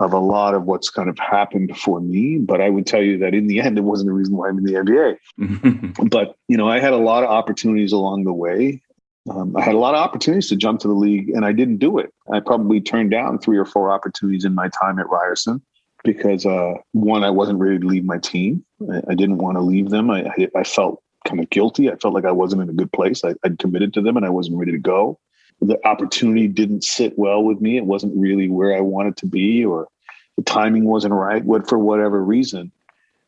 of 0.00 0.12
a 0.12 0.18
lot 0.18 0.54
of 0.54 0.64
what's 0.64 0.90
kind 0.90 1.08
of 1.08 1.18
happened 1.18 1.76
for 1.76 2.00
me. 2.00 2.38
But 2.38 2.60
I 2.60 2.68
would 2.68 2.86
tell 2.86 3.02
you 3.02 3.18
that 3.18 3.34
in 3.34 3.46
the 3.46 3.60
end, 3.60 3.78
it 3.78 3.82
wasn't 3.82 4.08
the 4.08 4.12
reason 4.12 4.36
why 4.36 4.48
I'm 4.48 4.58
in 4.58 4.64
the 4.64 4.74
NBA. 4.74 6.10
but 6.10 6.36
you 6.48 6.56
know, 6.56 6.68
I 6.68 6.80
had 6.80 6.92
a 6.92 6.98
lot 6.98 7.22
of 7.22 7.30
opportunities 7.30 7.92
along 7.92 8.24
the 8.24 8.32
way. 8.32 8.82
Um, 9.30 9.56
I 9.56 9.62
had 9.62 9.74
a 9.74 9.78
lot 9.78 9.94
of 9.94 10.00
opportunities 10.00 10.48
to 10.50 10.56
jump 10.56 10.80
to 10.80 10.88
the 10.88 10.94
league, 10.94 11.30
and 11.30 11.46
I 11.46 11.52
didn't 11.52 11.78
do 11.78 11.98
it. 11.98 12.12
I 12.30 12.40
probably 12.40 12.80
turned 12.80 13.10
down 13.10 13.38
three 13.38 13.56
or 13.56 13.64
four 13.64 13.90
opportunities 13.90 14.44
in 14.44 14.54
my 14.54 14.68
time 14.68 14.98
at 14.98 15.08
Ryerson 15.08 15.62
because 16.02 16.44
uh, 16.44 16.74
one, 16.92 17.24
I 17.24 17.30
wasn't 17.30 17.58
ready 17.58 17.78
to 17.78 17.86
leave 17.86 18.04
my 18.04 18.18
team. 18.18 18.64
I, 18.92 19.00
I 19.08 19.14
didn't 19.14 19.38
want 19.38 19.56
to 19.56 19.62
leave 19.62 19.88
them. 19.88 20.10
I, 20.10 20.30
I, 20.54 20.62
felt 20.64 21.02
kind 21.26 21.40
of 21.40 21.48
guilty. 21.48 21.90
I 21.90 21.96
felt 21.96 22.12
like 22.12 22.26
I 22.26 22.32
wasn't 22.32 22.60
in 22.60 22.68
a 22.68 22.74
good 22.74 22.92
place. 22.92 23.24
I, 23.24 23.34
I'd 23.42 23.58
committed 23.58 23.94
to 23.94 24.02
them, 24.02 24.18
and 24.18 24.26
I 24.26 24.28
wasn't 24.28 24.58
ready 24.58 24.72
to 24.72 24.78
go 24.78 25.18
the 25.60 25.78
opportunity 25.86 26.48
didn't 26.48 26.84
sit 26.84 27.18
well 27.18 27.42
with 27.42 27.60
me. 27.60 27.76
It 27.76 27.86
wasn't 27.86 28.16
really 28.16 28.48
where 28.48 28.76
I 28.76 28.80
wanted 28.80 29.16
to 29.18 29.26
be, 29.26 29.64
or 29.64 29.88
the 30.36 30.42
timing 30.42 30.84
wasn't 30.84 31.14
right. 31.14 31.44
What 31.44 31.68
for 31.68 31.78
whatever 31.78 32.22
reason, 32.22 32.72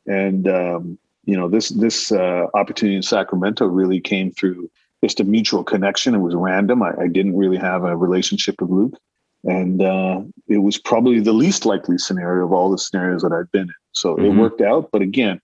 and 0.06 0.48
um, 0.48 0.98
you 1.24 1.36
know 1.36 1.48
this 1.48 1.70
this 1.70 2.12
uh, 2.12 2.46
opportunity 2.54 2.96
in 2.96 3.02
Sacramento 3.02 3.66
really 3.66 4.00
came 4.00 4.30
through 4.30 4.70
just 5.04 5.20
a 5.20 5.24
mutual 5.24 5.64
connection. 5.64 6.14
It 6.14 6.18
was 6.18 6.34
random. 6.34 6.82
I, 6.82 6.92
I 7.00 7.06
didn't 7.08 7.36
really 7.36 7.58
have 7.58 7.84
a 7.84 7.96
relationship 7.96 8.60
with 8.60 8.70
Luke, 8.70 8.98
and 9.44 9.82
uh, 9.82 10.22
it 10.48 10.58
was 10.58 10.78
probably 10.78 11.20
the 11.20 11.32
least 11.32 11.64
likely 11.64 11.98
scenario 11.98 12.44
of 12.44 12.52
all 12.52 12.70
the 12.70 12.78
scenarios 12.78 13.22
that 13.22 13.32
I've 13.32 13.50
been 13.52 13.62
in. 13.62 13.74
So 13.92 14.16
mm-hmm. 14.16 14.24
it 14.24 14.40
worked 14.40 14.60
out. 14.60 14.90
But 14.92 15.02
again, 15.02 15.40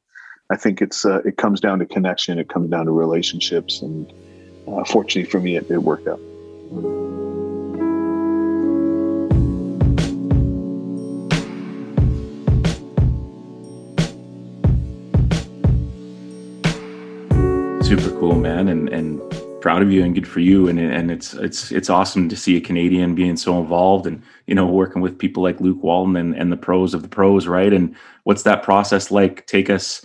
I 0.51 0.57
think 0.57 0.83
it's 0.83 1.05
uh, 1.05 1.21
it 1.25 1.37
comes 1.37 1.61
down 1.61 1.79
to 1.79 1.87
connection. 1.87 2.39
It 2.39 2.49
comes 2.49 2.71
down 2.71 2.87
to 2.87 2.93
relationships, 2.93 3.81
and 3.81 4.13
uh, 4.69 4.85
fortunately 4.85 5.31
for 5.31 5.41
me, 5.41 5.57
it, 5.57 5.71
it 5.71 5.79
worked 5.79 6.09
out. 6.09 6.21
Super 6.73 6.81
cool, 18.19 18.37
man, 18.37 18.69
and 18.69 18.89
and 18.89 19.21
proud 19.61 19.83
of 19.83 19.93
you 19.93 20.03
and 20.03 20.15
good 20.15 20.27
for 20.27 20.41
you. 20.41 20.69
And 20.69 20.81
and 20.81 21.11
it's 21.11 21.35
it's 21.35 21.71
it's 21.73 21.91
awesome 21.91 22.31
to 22.31 22.37
see 22.37 22.57
a 22.57 22.61
Canadian 22.63 23.15
being 23.15 23.37
so 23.37 23.61
involved 23.61 24.07
and 24.07 24.23
you 24.47 24.55
know 24.55 24.67
working 24.67 25.03
with 25.03 25.19
people 25.19 25.43
like 25.43 25.61
Luke 25.61 25.83
Walton 25.83 26.17
and 26.17 26.35
and 26.35 26.51
the 26.51 26.57
pros 26.57 26.95
of 26.95 27.03
the 27.03 27.09
pros, 27.09 27.47
right? 27.47 27.75
And 27.75 27.95
what's 28.25 28.45
that 28.45 28.63
process 28.63 29.11
like? 29.11 29.47
Take 29.47 29.69
us. 29.69 30.03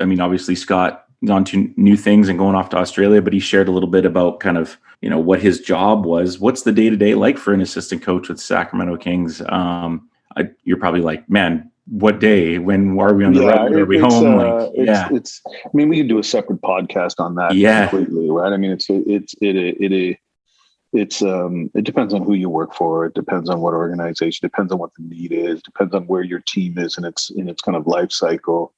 I 0.00 0.06
mean, 0.06 0.22
obviously 0.22 0.54
Scott 0.54 1.05
on 1.28 1.44
to 1.44 1.72
new 1.76 1.96
things 1.96 2.28
and 2.28 2.38
going 2.38 2.54
off 2.54 2.68
to 2.70 2.76
Australia, 2.76 3.22
but 3.22 3.32
he 3.32 3.40
shared 3.40 3.68
a 3.68 3.72
little 3.72 3.88
bit 3.88 4.04
about 4.04 4.40
kind 4.40 4.58
of 4.58 4.78
you 5.00 5.10
know 5.10 5.18
what 5.18 5.40
his 5.40 5.60
job 5.60 6.04
was. 6.04 6.38
What's 6.38 6.62
the 6.62 6.72
day 6.72 6.90
to 6.90 6.96
day 6.96 7.14
like 7.14 7.38
for 7.38 7.52
an 7.52 7.60
assistant 7.60 8.02
coach 8.02 8.28
with 8.28 8.40
Sacramento 8.40 8.96
Kings? 8.96 9.42
Um, 9.48 10.08
I, 10.36 10.50
you're 10.64 10.78
probably 10.78 11.00
like, 11.00 11.28
man, 11.30 11.70
what 11.86 12.18
day? 12.18 12.58
When 12.58 12.98
are 12.98 13.14
we 13.14 13.24
on 13.24 13.32
the 13.32 13.42
yeah, 13.42 13.62
road? 13.62 13.72
Are 13.72 13.86
we 13.86 13.98
home? 13.98 14.38
Uh, 14.38 14.64
like, 14.64 14.72
it's, 14.74 14.86
yeah, 14.86 15.08
it's. 15.12 15.42
I 15.46 15.68
mean, 15.72 15.88
we 15.88 15.98
could 15.98 16.08
do 16.08 16.18
a 16.18 16.24
separate 16.24 16.60
podcast 16.60 17.14
on 17.18 17.34
that. 17.36 17.54
Yeah, 17.54 17.88
completely 17.88 18.30
right. 18.30 18.52
I 18.52 18.56
mean, 18.56 18.72
it's 18.72 18.86
it's 18.88 19.34
it 19.40 19.56
it 19.56 19.92
it. 19.92 20.18
It's 20.92 21.20
um 21.20 21.70
it 21.74 21.84
depends 21.84 22.14
on 22.14 22.22
who 22.22 22.34
you 22.34 22.48
work 22.48 22.74
for. 22.74 23.06
It 23.06 23.14
depends 23.14 23.50
on 23.50 23.60
what 23.60 23.74
organization. 23.74 24.46
Depends 24.46 24.72
on 24.72 24.78
what 24.78 24.90
the 24.96 25.04
need 25.04 25.32
is. 25.32 25.62
Depends 25.62 25.94
on 25.94 26.06
where 26.06 26.22
your 26.22 26.40
team 26.40 26.78
is 26.78 26.96
in 26.96 27.04
its 27.04 27.30
in 27.30 27.48
its 27.48 27.60
kind 27.60 27.76
of 27.76 27.86
life 27.86 28.12
cycle 28.12 28.72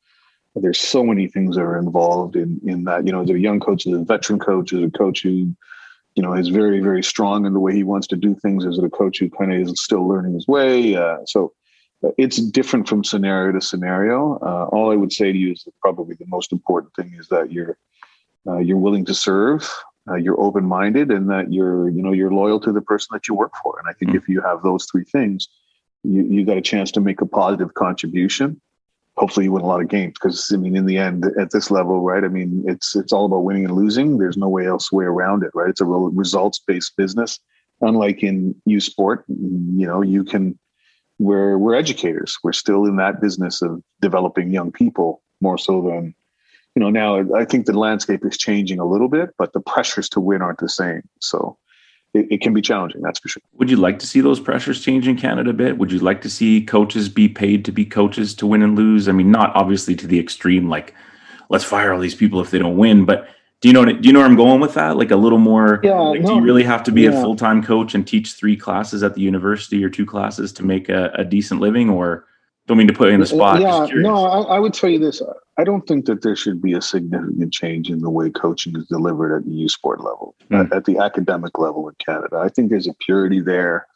there's 0.55 0.81
so 0.81 1.05
many 1.05 1.29
things 1.29 1.57
that 1.57 1.63
are 1.63 1.79
involved 1.79 2.37
in 2.37 2.61
in 2.65 2.85
that. 2.85 3.07
You 3.07 3.13
know, 3.13 3.23
as 3.23 3.31
a 3.31 3.39
young 3.39 3.61
coach, 3.61 3.87
as 3.87 3.93
a 3.93 4.05
veteran 4.05 4.39
coach, 4.39 4.73
as 4.73 4.83
a 4.83 4.91
coach 4.91 5.23
who 5.23 5.55
you 6.19 6.23
know, 6.23 6.35
is 6.35 6.49
very, 6.49 6.81
very 6.81 7.03
strong 7.03 7.47
in 7.47 7.53
the 7.53 7.61
way 7.61 7.73
he 7.73 7.85
wants 7.85 8.09
to 8.09 8.17
do 8.17 8.35
things 8.35 8.67
as 8.67 8.77
a 8.81 8.91
coach 8.91 9.21
who 9.21 9.31
kind 9.31 9.53
of 9.53 9.61
is 9.61 9.81
still 9.81 10.07
learning 10.09 10.35
his 10.35 10.49
way. 10.49 10.97
Uh, 10.97 11.19
so 11.27 11.53
uh, 12.05 12.09
it's 12.19 12.39
different 12.39 12.89
from 12.89 13.05
scenario 13.05 13.53
to 13.53 13.61
scenario. 13.61 14.37
Uh, 14.43 14.65
all 14.73 14.91
I 14.91 14.97
would 14.97 15.13
say 15.13 15.31
to 15.31 15.39
you 15.39 15.53
is 15.53 15.63
that 15.63 15.75
probably 15.81 16.17
the 16.17 16.27
most 16.27 16.51
important 16.51 16.93
thing 16.95 17.15
is 17.17 17.29
that 17.29 17.53
you're 17.53 17.79
uh, 18.49 18.59
you're 18.59 18.79
willing 18.79 19.05
to 19.05 19.15
serve, 19.15 19.71
uh, 20.11 20.17
you're 20.17 20.41
open 20.41 20.65
minded, 20.65 21.13
and 21.13 21.31
that 21.31 21.53
you're 21.53 21.89
you 21.89 22.03
know 22.03 22.11
you're 22.13 22.33
loyal 22.33 22.59
to 22.61 22.73
the 22.73 22.83
person 22.83 23.11
that 23.13 23.29
you 23.29 23.35
work 23.35 23.53
for. 23.63 23.79
And 23.79 23.89
I 23.89 23.93
think 23.93 24.11
mm-hmm. 24.11 24.19
if 24.19 24.29
you 24.29 24.41
have 24.41 24.63
those 24.65 24.87
three 24.91 25.05
things, 25.05 25.47
you 26.03 26.25
you 26.25 26.45
got 26.45 26.57
a 26.57 26.63
chance 26.63 26.91
to 26.93 27.01
make 27.01 27.21
a 27.21 27.27
positive 27.27 27.75
contribution 27.75 28.61
hopefully 29.19 29.45
you 29.45 29.53
win 29.53 29.62
a 29.62 29.66
lot 29.66 29.81
of 29.81 29.89
games 29.89 30.14
because 30.14 30.51
I 30.53 30.57
mean, 30.57 30.77
in 30.77 30.87
the 30.87 30.97
end, 30.97 31.25
at 31.39 31.51
this 31.51 31.71
level, 31.71 32.01
right? 32.01 32.25
I 32.25 32.29
mean, 32.29 32.64
it's 32.66 32.95
it's 32.95 33.12
all 33.12 33.27
about 33.27 33.45
winning 33.45 33.64
and 33.64 33.75
losing. 33.75 34.19
There's 34.19 34.37
no 34.37 34.49
way 34.49 34.66
else 34.66 34.93
way 34.93 35.05
around 35.05 35.43
it, 35.43 35.51
right? 35.55 35.69
It's 35.69 35.81
a 35.81 35.85
results 35.85 36.61
based 36.61 36.97
business. 36.97 37.41
Unlike 37.81 38.23
in 38.23 38.55
U 38.66 38.81
Sport, 38.81 39.25
you 39.29 39.87
know, 39.87 40.03
you 40.03 40.25
can. 40.25 40.59
We're 41.21 41.59
we're 41.59 41.75
educators. 41.75 42.39
We're 42.45 42.53
still 42.53 42.85
in 42.85 42.97
that 42.97 43.21
business 43.21 43.61
of 43.61 43.83
developing 44.01 44.53
young 44.53 44.71
people 44.71 45.21
more 45.41 45.59
so 45.59 45.83
than 45.83 46.14
you 46.77 46.81
know. 46.81 46.91
Now 46.91 47.35
I 47.35 47.45
think 47.45 47.66
the 47.66 47.77
landscape 47.77 48.25
is 48.25 48.39
changing 48.39 48.79
a 48.79 48.85
little 48.85 49.09
bit, 49.09 49.31
but 49.37 49.53
the 49.53 49.61
pressures 49.61 50.09
to 50.11 50.21
win 50.21 50.43
aren't 50.43 50.61
the 50.61 50.69
same. 50.69 51.03
So 51.21 51.59
it, 52.19 52.27
it, 52.31 52.41
can 52.41 52.53
be 52.53 52.62
challenging. 52.62 53.01
That's 53.03 53.19
for 53.19 53.29
sure. 53.29 53.43
Would 53.55 53.71
you 53.71 53.77
like 53.77 53.99
to 54.01 54.07
see 54.07 54.21
those 54.21 54.41
pressures 54.41 54.83
change 54.83 55.07
in 55.07 55.16
Canada 55.16 55.51
a 55.51 55.55
bit? 55.55 55.79
Would 55.79 55.93
you 55.93 55.99
like 55.99 56.21
to 56.23 56.31
see 56.31 56.62
coaches 56.62 57.09
be 57.09 57.29
paid 57.29 57.64
to 57.64 57.73
be 57.73 57.85
coaches 57.85 58.35
to 58.37 58.47
win 58.47 58.62
and 58.62 58.77
lose? 58.77 59.09
I 59.09 59.12
mean, 59.12 59.31
not 59.31 59.55
obviously 59.55 59.95
to 59.97 60.07
the 60.07 60.19
extreme, 60.19 60.69
like 60.69 60.95
let's 61.49 61.64
fire 61.64 61.93
all 61.93 62.01
these 62.01 62.14
people 62.14 62.41
if 62.41 62.51
they 62.51 62.59
don't 62.59 62.77
win, 62.77 63.05
but 63.05 63.29
do 63.61 63.69
you 63.69 63.73
know 63.73 63.85
do 63.85 63.99
you 64.03 64.12
know 64.12 64.21
where 64.21 64.29
I'm 64.29 64.37
going 64.37 64.61
with 64.61 64.75
that? 64.75 64.97
Like 64.97 65.11
a 65.11 65.16
little 65.16 65.39
more. 65.39 65.81
Yeah. 65.83 65.95
Like, 65.95 66.21
no, 66.21 66.29
do 66.29 66.35
you 66.37 66.41
really 66.43 66.62
have 66.62 66.85
to 66.85 66.93
be 66.93 67.03
yeah. 67.03 67.11
a 67.11 67.12
full 67.12 67.35
time 67.35 67.62
coach 67.62 67.95
and 67.95 68.07
teach 68.07 68.35
three 68.35 68.57
classes 68.57 69.03
at 69.03 69.14
the 69.14 69.21
university 69.21 69.85
or 69.85 69.91
two 69.91 70.07
classes 70.07 70.53
to 70.55 70.64
make 70.64 70.89
a, 70.89 71.11
a 71.14 71.25
decent 71.25 71.61
living, 71.61 71.91
or 71.91 72.28
don't 72.69 72.77
mean 72.77 72.87
to 72.87 72.93
put 72.93 73.09
you 73.09 73.14
in 73.14 73.21
the 73.21 73.27
spot. 73.27 73.61
Yeah, 73.62 73.87
no, 73.95 74.27
I, 74.27 74.57
I, 74.57 74.59
would 74.59 74.75
tell 74.75 74.91
you 74.91 74.99
this. 74.99 75.23
I 75.57 75.64
don't 75.64 75.87
think 75.89 76.05
that 76.05 76.21
there 76.21 76.37
should 76.37 76.61
be 76.61 76.75
a 76.75 76.83
significant 76.83 77.51
change 77.51 77.91
in 77.91 78.01
the 78.01 78.11
way 78.11 78.29
coaching 78.29 78.77
is 78.77 78.87
delivered 78.87 79.35
at 79.35 79.47
the 79.47 79.53
U 79.53 79.69
sport 79.71 80.01
level, 80.01 80.37
mm. 80.51 80.71
at, 80.71 80.85
the 80.85 80.99
academic 80.99 81.59
level 81.59 81.89
in 81.89 81.95
Canada. 81.95 82.37
I 82.37 82.51
think 82.51 82.69
there's 82.69 82.87
a 82.87 82.93
purity 83.01 83.41
there, 83.41 83.87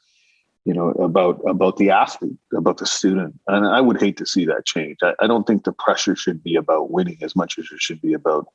you 0.65 0.73
know, 0.73 0.89
about 0.93 1.39
about 1.47 1.77
the 1.77 1.91
athlete, 1.91 2.39
about 2.55 2.79
the 2.79 2.87
student, 2.87 3.39
and 3.47 3.67
I 3.67 3.83
would 3.83 4.01
hate 4.01 4.17
to 4.17 4.27
see 4.27 4.47
that 4.47 4.65
change. 4.65 4.97
I, 5.03 5.13
I 5.21 5.27
don't 5.27 5.47
think 5.47 5.65
the 5.65 5.73
pressure 5.73 6.17
should 6.17 6.43
be 6.43 6.57
about 6.57 6.91
winning 6.91 7.19
as 7.21 7.37
much 7.37 7.59
as 7.59 7.67
it 7.71 7.79
should 7.79 8.01
be 8.01 8.15
about, 8.15 8.47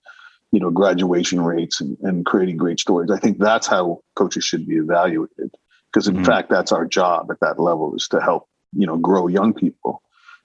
you 0.52 0.60
know, 0.60 0.72
graduation 0.72 1.42
rates 1.42 1.80
and, 1.80 1.96
and 2.02 2.26
creating 2.26 2.58
great 2.58 2.80
stories. 2.80 3.12
I 3.12 3.20
think 3.20 3.38
that's 3.38 3.68
how 3.68 4.02
coaches 4.16 4.46
should 4.46 4.66
be 4.66 4.78
evaluated, 4.78 5.52
because 5.92 6.08
in 6.08 6.18
mm. 6.18 6.26
fact, 6.26 6.50
that's 6.50 6.72
our 6.72 6.88
job 6.88 7.30
at 7.30 7.40
that 7.42 7.60
level 7.60 7.96
is 7.96 8.08
to 8.08 8.20
help 8.20 8.50
you 8.74 8.88
know 8.88 8.98
grow 8.98 9.28
young 9.28 9.54
people 9.54 10.02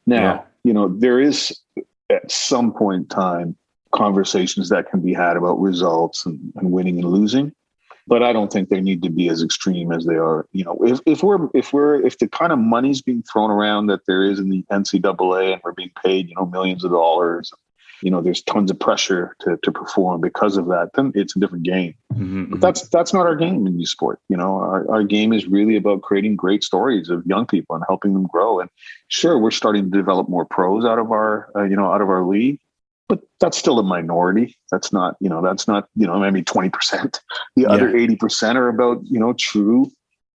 now, 0.07 0.23
yeah. 0.23 0.43
you 0.65 0.73
know, 0.73 0.89
there 0.89 1.21
is 1.21 1.59
at 2.11 2.31
some 2.31 2.73
point 2.73 3.03
in 3.03 3.07
time 3.09 3.57
conversations 3.93 4.69
that 4.71 4.91
can 4.91 5.01
be 5.01 5.13
had 5.13 5.37
about 5.37 5.61
results 5.61 6.25
and, 6.27 6.53
and 6.57 6.71
winning 6.71 6.99
and 6.99 7.11
losing 7.11 7.53
but 8.07 8.23
I 8.23 8.33
don't 8.33 8.53
think 8.53 8.69
they 8.69 8.81
need 8.81 9.03
to 9.03 9.11
be 9.11 9.29
as 9.29 9.43
extreme 9.43 9.93
as 9.93 10.05
they 10.05 10.17
are. 10.17 10.47
You 10.53 10.65
know, 10.65 10.77
if, 10.83 11.01
if 11.07 11.23
we're 11.23 11.49
if 11.55 11.73
we're 11.73 12.05
if 12.05 12.19
the 12.19 12.29
kind 12.29 12.53
of 12.53 12.59
money's 12.59 13.03
being 13.03 13.23
thrown 13.23 13.51
around 13.51 13.87
that 13.87 14.07
there 14.07 14.25
is 14.25 14.39
in 14.39 14.49
the 14.49 14.65
NCAA 14.71 15.53
and 15.53 15.61
we're 15.65 15.73
being 15.73 15.93
paid, 16.05 16.29
you 16.29 16.35
know, 16.35 16.47
millions 16.47 16.85
of 16.85 16.91
dollars, 16.91 17.53
you 18.03 18.11
know 18.11 18.21
there's 18.21 18.43
tons 18.43 18.71
of 18.71 18.79
pressure 18.79 19.37
to, 19.41 19.57
to 19.63 19.73
perform 19.73 20.21
because 20.21 20.57
of 20.57 20.67
that 20.67 20.91
then 20.95 21.13
it's 21.15 21.37
a 21.37 21.39
different 21.39 21.65
game. 21.65 21.95
Mm-hmm, 22.13 22.45
but 22.45 22.51
mm-hmm. 22.51 22.61
that's 22.61 22.89
that's 22.89 23.13
not 23.13 23.27
our 23.27 23.37
game 23.37 23.67
in 23.67 23.79
U 23.79 23.87
Sport 23.87 24.21
you 24.29 24.37
know. 24.37 24.57
Our, 24.57 24.91
our 24.91 25.05
game 25.05 25.33
is 25.33 25.47
really 25.47 25.77
about 25.77 26.03
creating 26.03 26.37
great 26.37 26.65
stories 26.65 27.09
of 27.09 27.25
young 27.27 27.47
people 27.47 27.77
and 27.77 27.85
helping 27.89 28.15
them 28.15 28.27
grow. 28.27 28.61
And 28.61 28.71
sure 29.09 29.39
we're 29.39 29.51
starting 29.51 29.91
to 29.91 29.97
develop 29.97 30.29
more 30.29 30.45
pros 30.45 30.85
out 30.85 30.99
of 30.99 31.11
our 31.11 31.51
uh, 31.57 31.65
you 31.65 31.77
know 31.77 31.93
out 31.93 32.03
of 32.03 32.09
our 32.09 32.25
league 32.25 32.59
but 33.09 33.21
that's 33.41 33.59
still 33.59 33.79
a 33.79 33.83
minority. 33.83 34.57
That's 34.71 34.91
not 34.91 35.17
you 35.21 35.29
know 35.29 35.43
that's 35.43 35.69
not 35.69 35.87
you 35.95 36.07
know 36.07 36.19
maybe 36.19 36.43
20% 36.43 36.73
the 37.57 37.63
yeah. 37.63 37.69
other 37.69 37.93
80% 37.93 38.57
are 38.57 38.69
about 38.69 39.03
you 39.05 39.21
know 39.21 39.35
true 39.35 39.91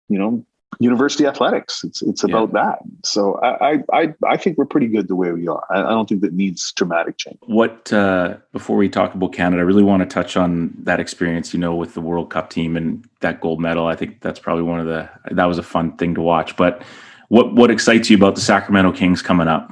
you 0.09 0.19
know 0.19 0.47
university 0.81 1.27
athletics. 1.27 1.85
It's 1.85 2.03
it's 2.03 2.25
about 2.25 2.51
yeah. 2.55 2.63
that. 2.63 2.79
So 3.05 3.39
I, 3.43 3.83
I 3.93 4.15
I 4.27 4.37
think 4.37 4.59
we're 4.59 4.67
pretty 4.67 4.89
good 4.89 5.09
the 5.09 5.17
way 5.17 5.33
we 5.33 5.49
are. 5.49 5.65
I, 5.71 5.81
I 5.81 5.91
don't 5.91 6.09
think 6.09 6.23
that 6.23 6.33
needs 6.33 6.73
dramatic 6.73 7.19
change. 7.19 7.39
What 7.47 7.93
uh, 7.93 8.37
before 8.53 8.77
we 8.77 8.89
talk 8.89 9.15
about 9.15 9.33
Canada, 9.33 9.61
I 9.63 9.65
really 9.65 9.83
want 9.83 10.03
to 10.03 10.07
touch 10.07 10.37
on 10.37 10.73
that 10.85 11.01
experience. 11.01 11.53
You 11.53 11.61
know, 11.61 11.75
with 11.75 11.95
the 11.95 12.01
World 12.01 12.31
Cup 12.31 12.51
team 12.51 12.77
and 12.77 13.05
that 13.21 13.41
gold 13.41 13.61
medal. 13.61 13.87
I 13.87 13.97
think 13.97 14.21
that's 14.21 14.39
probably 14.39 14.65
one 14.65 14.81
of 14.81 14.87
the 14.87 15.09
that 15.31 15.45
was 15.45 15.59
a 15.59 15.63
fun 15.63 15.97
thing 15.97 16.15
to 16.15 16.21
watch. 16.21 16.57
But 16.57 16.83
what 17.29 17.55
what 17.55 17.71
excites 17.71 18.11
you 18.11 18.17
about 18.17 18.35
the 18.35 18.41
Sacramento 18.41 18.93
Kings 18.93 19.23
coming 19.23 19.49
up? 19.49 19.71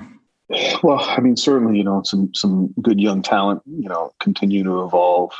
Well, 0.83 0.99
I 1.01 1.21
mean, 1.21 1.37
certainly, 1.37 1.79
you 1.79 1.85
know, 1.85 2.03
some 2.05 2.33
some 2.35 2.75
good 2.83 3.01
young 3.01 3.23
talent, 3.23 3.63
you 3.67 3.89
know, 3.89 4.13
continue 4.19 4.65
to 4.65 4.83
evolve. 4.83 5.33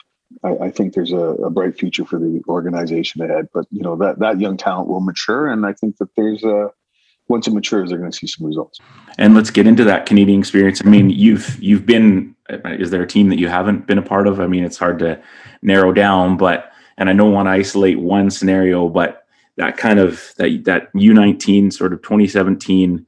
I, 0.43 0.57
I 0.57 0.71
think 0.71 0.95
there's 0.95 1.13
a, 1.13 1.17
a, 1.17 1.51
bright 1.51 1.79
future 1.79 2.05
for 2.05 2.19
the 2.19 2.43
organization 2.49 3.21
ahead. 3.23 3.49
But 3.53 3.67
you 3.71 3.83
know 3.83 3.97
that 3.97 4.19
that 4.21 4.41
young 4.41 4.57
talent 4.57 4.89
will 4.89 5.01
mature, 5.01 5.49
and 5.49 5.67
I 5.67 5.73
think 5.73 5.99
that 5.99 6.15
there's 6.17 6.45
a 6.45 6.71
once 7.29 7.47
it 7.47 7.55
matures, 7.55 7.91
they're 7.91 7.99
going 7.99 8.11
to 8.11 8.17
see 8.17 8.27
some 8.27 8.47
results. 8.47 8.81
And 9.17 9.35
let's 9.35 9.51
get 9.51 9.67
into 9.67 9.85
that 9.85 10.05
Canadian 10.05 10.41
experience. 10.41 10.83
I 10.85 10.89
mean, 10.89 11.11
you've 11.11 11.61
you've 11.63 11.87
been. 11.87 12.35
Is 12.65 12.91
there 12.91 13.03
a 13.03 13.07
team 13.07 13.29
that 13.29 13.39
you 13.39 13.49
haven't 13.49 13.87
been 13.87 13.99
a 13.99 14.03
part 14.03 14.27
of? 14.27 14.41
I 14.41 14.47
mean, 14.49 14.65
it's 14.65 14.79
hard 14.79 14.99
to 14.99 15.23
narrow 15.63 15.93
down, 15.93 16.37
but 16.37 16.73
and 16.99 17.09
I 17.09 17.13
don't 17.15 17.33
want 17.33 17.47
to 17.47 17.53
isolate 17.53 18.01
one 18.01 18.31
scenario, 18.31 18.89
but 18.89 19.25
that 19.57 19.77
kind 19.77 19.99
of 19.99 20.33
that 20.37 20.65
that 20.65 20.93
U19 20.95 21.73
sort 21.73 21.93
of 21.93 22.03
2017 22.03 22.97
Can 22.99 23.07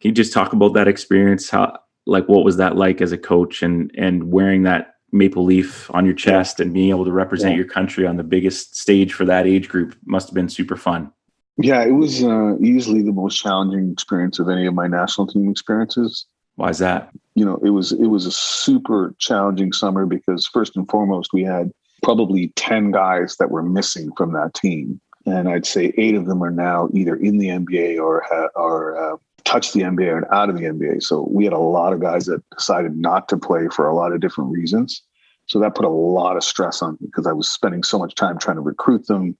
you 0.00 0.12
just 0.12 0.32
talk 0.32 0.52
about 0.52 0.74
that 0.74 0.88
experience? 0.88 1.48
How 1.48 1.78
like 2.06 2.28
what 2.28 2.44
was 2.44 2.56
that 2.56 2.76
like 2.76 3.00
as 3.00 3.12
a 3.12 3.18
coach 3.18 3.62
and 3.62 3.90
and 3.96 4.32
wearing 4.32 4.64
that 4.64 4.93
maple 5.14 5.44
leaf 5.44 5.88
on 5.94 6.04
your 6.04 6.14
chest 6.14 6.58
and 6.58 6.74
being 6.74 6.90
able 6.90 7.04
to 7.04 7.12
represent 7.12 7.52
yeah. 7.52 7.58
your 7.58 7.66
country 7.66 8.04
on 8.06 8.16
the 8.16 8.24
biggest 8.24 8.76
stage 8.76 9.14
for 9.14 9.24
that 9.24 9.46
age 9.46 9.68
group 9.68 9.96
must 10.04 10.28
have 10.28 10.34
been 10.34 10.48
super 10.48 10.76
fun. 10.76 11.10
Yeah, 11.56 11.84
it 11.84 11.92
was 11.92 12.24
uh, 12.24 12.56
easily 12.60 13.00
the 13.02 13.12
most 13.12 13.36
challenging 13.36 13.92
experience 13.92 14.40
of 14.40 14.48
any 14.48 14.66
of 14.66 14.74
my 14.74 14.88
national 14.88 15.28
team 15.28 15.48
experiences. 15.48 16.26
Why 16.56 16.70
is 16.70 16.78
that? 16.78 17.10
You 17.36 17.44
know, 17.44 17.60
it 17.64 17.70
was 17.70 17.92
it 17.92 18.06
was 18.06 18.26
a 18.26 18.32
super 18.32 19.14
challenging 19.18 19.72
summer 19.72 20.04
because 20.04 20.46
first 20.46 20.76
and 20.76 20.88
foremost 20.90 21.32
we 21.32 21.44
had 21.44 21.70
probably 22.02 22.48
10 22.56 22.90
guys 22.90 23.36
that 23.36 23.50
were 23.50 23.62
missing 23.62 24.10
from 24.16 24.32
that 24.32 24.52
team. 24.54 25.00
And 25.26 25.48
I'd 25.48 25.64
say 25.64 25.92
eight 25.96 26.16
of 26.16 26.26
them 26.26 26.42
are 26.42 26.50
now 26.50 26.88
either 26.92 27.14
in 27.14 27.38
the 27.38 27.48
NBA 27.48 27.98
or 27.98 28.24
ha- 28.28 28.50
or 28.56 28.96
uh, 28.96 29.16
touched 29.44 29.74
the 29.74 29.80
NBA 29.80 30.16
and 30.16 30.26
out 30.32 30.48
of 30.48 30.56
the 30.56 30.64
NBA. 30.64 31.02
So 31.02 31.28
we 31.30 31.44
had 31.44 31.52
a 31.52 31.58
lot 31.58 31.92
of 31.92 32.00
guys 32.00 32.26
that 32.26 32.42
decided 32.56 32.96
not 32.96 33.28
to 33.28 33.36
play 33.36 33.68
for 33.68 33.86
a 33.86 33.94
lot 33.94 34.12
of 34.12 34.20
different 34.20 34.50
reasons. 34.50 35.02
So 35.46 35.58
that 35.60 35.74
put 35.74 35.84
a 35.84 35.90
lot 35.90 36.36
of 36.36 36.44
stress 36.44 36.80
on 36.80 36.92
me 37.00 37.06
because 37.06 37.26
I 37.26 37.32
was 37.32 37.50
spending 37.50 37.82
so 37.82 37.98
much 37.98 38.14
time 38.14 38.38
trying 38.38 38.56
to 38.56 38.62
recruit 38.62 39.06
them, 39.06 39.36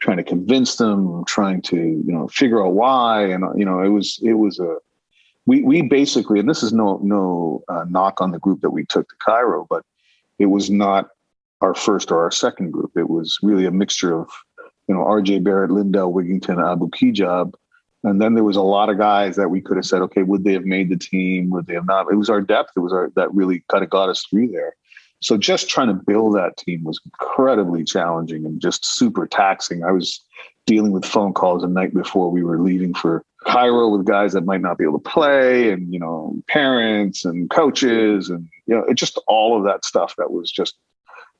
trying 0.00 0.18
to 0.18 0.22
convince 0.22 0.76
them, 0.76 1.24
trying 1.26 1.62
to 1.62 1.76
you 1.76 2.12
know 2.12 2.28
figure 2.28 2.64
out 2.64 2.74
why, 2.74 3.24
and 3.24 3.44
you 3.58 3.64
know 3.64 3.80
it 3.80 3.88
was 3.88 4.20
it 4.22 4.34
was 4.34 4.60
a 4.60 4.76
we 5.46 5.62
we 5.62 5.82
basically 5.82 6.38
and 6.38 6.48
this 6.48 6.62
is 6.62 6.72
no 6.72 7.00
no 7.02 7.64
uh, 7.68 7.84
knock 7.88 8.20
on 8.20 8.30
the 8.30 8.38
group 8.38 8.60
that 8.60 8.70
we 8.70 8.84
took 8.84 9.08
to 9.08 9.16
Cairo, 9.18 9.66
but 9.68 9.84
it 10.38 10.46
was 10.46 10.70
not 10.70 11.08
our 11.60 11.74
first 11.74 12.12
or 12.12 12.22
our 12.22 12.30
second 12.30 12.70
group. 12.70 12.92
It 12.96 13.10
was 13.10 13.38
really 13.42 13.66
a 13.66 13.72
mixture 13.72 14.16
of 14.16 14.28
you 14.86 14.94
know 14.94 15.02
R.J. 15.02 15.40
Barrett, 15.40 15.72
Lindell 15.72 16.12
Wigginton, 16.12 16.64
Abu 16.64 16.88
Kigab, 16.90 17.54
and 18.04 18.20
then 18.20 18.34
there 18.34 18.44
was 18.44 18.56
a 18.56 18.62
lot 18.62 18.88
of 18.88 18.98
guys 18.98 19.36
that 19.36 19.48
we 19.48 19.60
could 19.60 19.76
have 19.76 19.86
said, 19.86 20.02
okay, 20.02 20.22
would 20.22 20.44
they 20.44 20.52
have 20.52 20.64
made 20.64 20.88
the 20.88 20.96
team? 20.96 21.50
Would 21.50 21.66
they 21.66 21.74
have 21.74 21.86
not? 21.86 22.10
It 22.12 22.16
was 22.16 22.30
our 22.30 22.40
depth. 22.40 22.70
It 22.76 22.80
was 22.80 22.92
our 22.92 23.10
that 23.16 23.34
really 23.34 23.64
kind 23.68 23.82
of 23.82 23.90
got 23.90 24.08
us 24.08 24.24
through 24.30 24.48
there. 24.48 24.74
So 25.20 25.36
just 25.36 25.68
trying 25.68 25.88
to 25.88 25.94
build 25.94 26.36
that 26.36 26.56
team 26.56 26.84
was 26.84 27.00
incredibly 27.04 27.82
challenging 27.82 28.46
and 28.46 28.60
just 28.60 28.84
super 28.84 29.26
taxing. 29.26 29.82
I 29.82 29.90
was 29.90 30.24
dealing 30.64 30.92
with 30.92 31.04
phone 31.04 31.32
calls 31.32 31.62
the 31.62 31.68
night 31.68 31.92
before 31.92 32.30
we 32.30 32.44
were 32.44 32.60
leaving 32.60 32.94
for 32.94 33.24
Cairo 33.44 33.88
with 33.88 34.06
guys 34.06 34.32
that 34.34 34.44
might 34.44 34.60
not 34.60 34.78
be 34.78 34.84
able 34.84 35.00
to 35.00 35.10
play 35.10 35.72
and, 35.72 35.92
you 35.92 35.98
know, 35.98 36.40
parents 36.46 37.24
and 37.24 37.50
coaches 37.50 38.30
and, 38.30 38.48
you 38.66 38.76
know, 38.76 38.84
it 38.84 38.94
just 38.94 39.18
all 39.26 39.58
of 39.58 39.64
that 39.64 39.84
stuff 39.84 40.14
that 40.18 40.30
was 40.30 40.52
just 40.52 40.76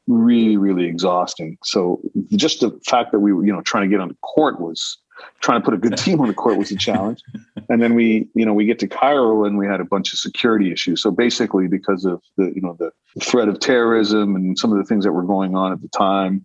really, 0.09 0.57
really 0.57 0.87
exhausting. 0.87 1.59
So 1.63 2.01
just 2.31 2.61
the 2.61 2.71
fact 2.85 3.13
that 3.13 3.21
we 3.21 3.33
were, 3.33 3.45
you 3.47 3.53
know, 3.53 3.61
trying 3.61 3.89
to 3.89 3.89
get 3.89 4.01
on 4.01 4.09
the 4.09 4.17
court 4.23 4.61
was 4.61 4.99
trying 5.41 5.61
to 5.61 5.64
put 5.64 5.75
a 5.75 5.79
good 5.79 5.97
team 6.05 6.21
on 6.21 6.29
the 6.29 6.35
court 6.35 6.59
was 6.59 6.71
a 6.71 6.77
challenge. 6.77 7.23
and 7.69 7.83
then 7.83 7.95
we, 7.95 8.29
you 8.35 8.45
know, 8.45 8.55
we 8.55 8.64
get 8.64 8.79
to 8.81 8.89
Cairo 8.89 9.45
and 9.45 9.59
we 9.59 9.66
had 9.66 9.81
a 9.81 9.85
bunch 9.85 10.12
of 10.12 10.19
security 10.19 10.73
issues. 10.73 11.03
So 11.03 11.11
basically, 11.11 11.69
because 11.69 12.05
of 12.05 12.23
the, 12.37 12.53
you 12.55 12.61
know, 12.61 12.77
the 12.79 12.91
threat 13.23 13.49
of 13.49 13.61
terrorism 13.61 14.37
and 14.37 14.59
some 14.59 14.73
of 14.73 14.79
the 14.79 14.85
things 14.85 15.05
that 15.05 15.12
were 15.12 15.25
going 15.25 15.55
on 15.55 15.73
at 15.73 15.81
the 15.81 15.89
time, 15.89 16.45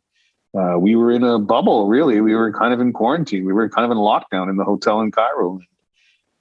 uh, 0.58 0.78
we 0.78 0.96
were 0.96 1.12
in 1.12 1.24
a 1.24 1.40
bubble. 1.40 1.88
Really, 1.88 2.22
we 2.22 2.36
were 2.36 2.52
kind 2.52 2.74
of 2.74 2.80
in 2.80 2.94
quarantine. 2.94 3.46
We 3.46 3.54
were 3.54 3.70
kind 3.70 3.86
of 3.86 3.92
in 3.92 3.98
lockdown 3.98 4.50
in 4.50 4.58
the 4.58 4.64
hotel 4.64 5.02
in 5.02 5.12
Cairo. 5.12 5.60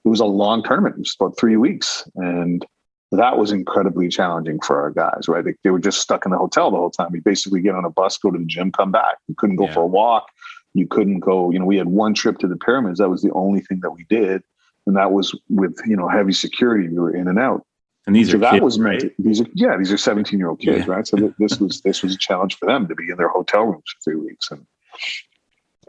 It 0.05 0.09
was 0.09 0.19
a 0.19 0.25
long 0.25 0.63
tournament, 0.63 0.95
It 0.95 0.99
was 0.99 1.15
about 1.19 1.39
three 1.39 1.55
weeks, 1.55 2.07
and 2.15 2.63
that 3.11 3.37
was 3.37 3.51
incredibly 3.51 4.09
challenging 4.09 4.59
for 4.59 4.81
our 4.81 4.91
guys. 4.91 5.27
Right, 5.27 5.43
they, 5.43 5.53
they, 5.63 5.69
were 5.69 5.79
just 5.79 6.01
stuck 6.01 6.25
in 6.25 6.31
the 6.31 6.37
hotel 6.37 6.69
the 6.69 6.77
whole 6.77 6.91
time. 6.91 7.09
We 7.11 7.21
basically 7.21 7.61
get 7.61 7.73
on 7.73 7.85
a 7.85 7.89
bus, 7.89 8.17
go 8.17 8.29
to 8.29 8.37
the 8.37 8.45
gym, 8.45 8.71
come 8.71 8.91
back. 8.91 9.15
We 9.27 9.35
couldn't 9.35 9.55
go 9.55 9.65
yeah. 9.65 9.73
for 9.73 9.81
a 9.81 9.87
walk 9.87 10.27
you 10.73 10.87
couldn't 10.87 11.19
go 11.19 11.51
you 11.51 11.59
know 11.59 11.65
we 11.65 11.77
had 11.77 11.87
one 11.87 12.13
trip 12.13 12.37
to 12.39 12.47
the 12.47 12.57
pyramids. 12.57 12.99
That 12.99 13.09
was 13.09 13.21
the 13.21 13.31
only 13.31 13.61
thing 13.61 13.79
that 13.81 13.91
we 13.91 14.05
did. 14.09 14.43
And 14.85 14.97
that 14.97 15.11
was 15.11 15.37
with 15.49 15.77
you 15.85 15.95
know 15.95 16.07
heavy 16.07 16.33
security. 16.33 16.89
We 16.89 16.99
were 16.99 17.15
in 17.15 17.27
and 17.27 17.39
out. 17.39 17.65
And 18.05 18.15
these 18.15 18.31
so 18.31 18.35
are 18.35 18.39
that 18.39 18.51
kids, 18.53 18.63
was 18.63 18.79
meant 18.79 19.03
right? 19.03 19.13
these 19.17 19.41
are 19.41 19.45
yeah 19.53 19.77
these 19.77 19.91
are 19.91 19.97
17 19.97 20.37
year 20.37 20.49
old 20.49 20.59
kids 20.59 20.85
yeah. 20.85 20.93
right? 20.93 21.07
So 21.07 21.17
th- 21.17 21.33
this 21.39 21.59
was 21.59 21.81
this 21.81 22.03
was 22.03 22.13
a 22.15 22.17
challenge 22.17 22.57
for 22.57 22.65
them 22.65 22.87
to 22.87 22.95
be 22.95 23.09
in 23.09 23.17
their 23.17 23.29
hotel 23.29 23.63
rooms 23.63 23.83
for 23.85 24.11
three 24.11 24.19
weeks. 24.19 24.51
And 24.51 24.65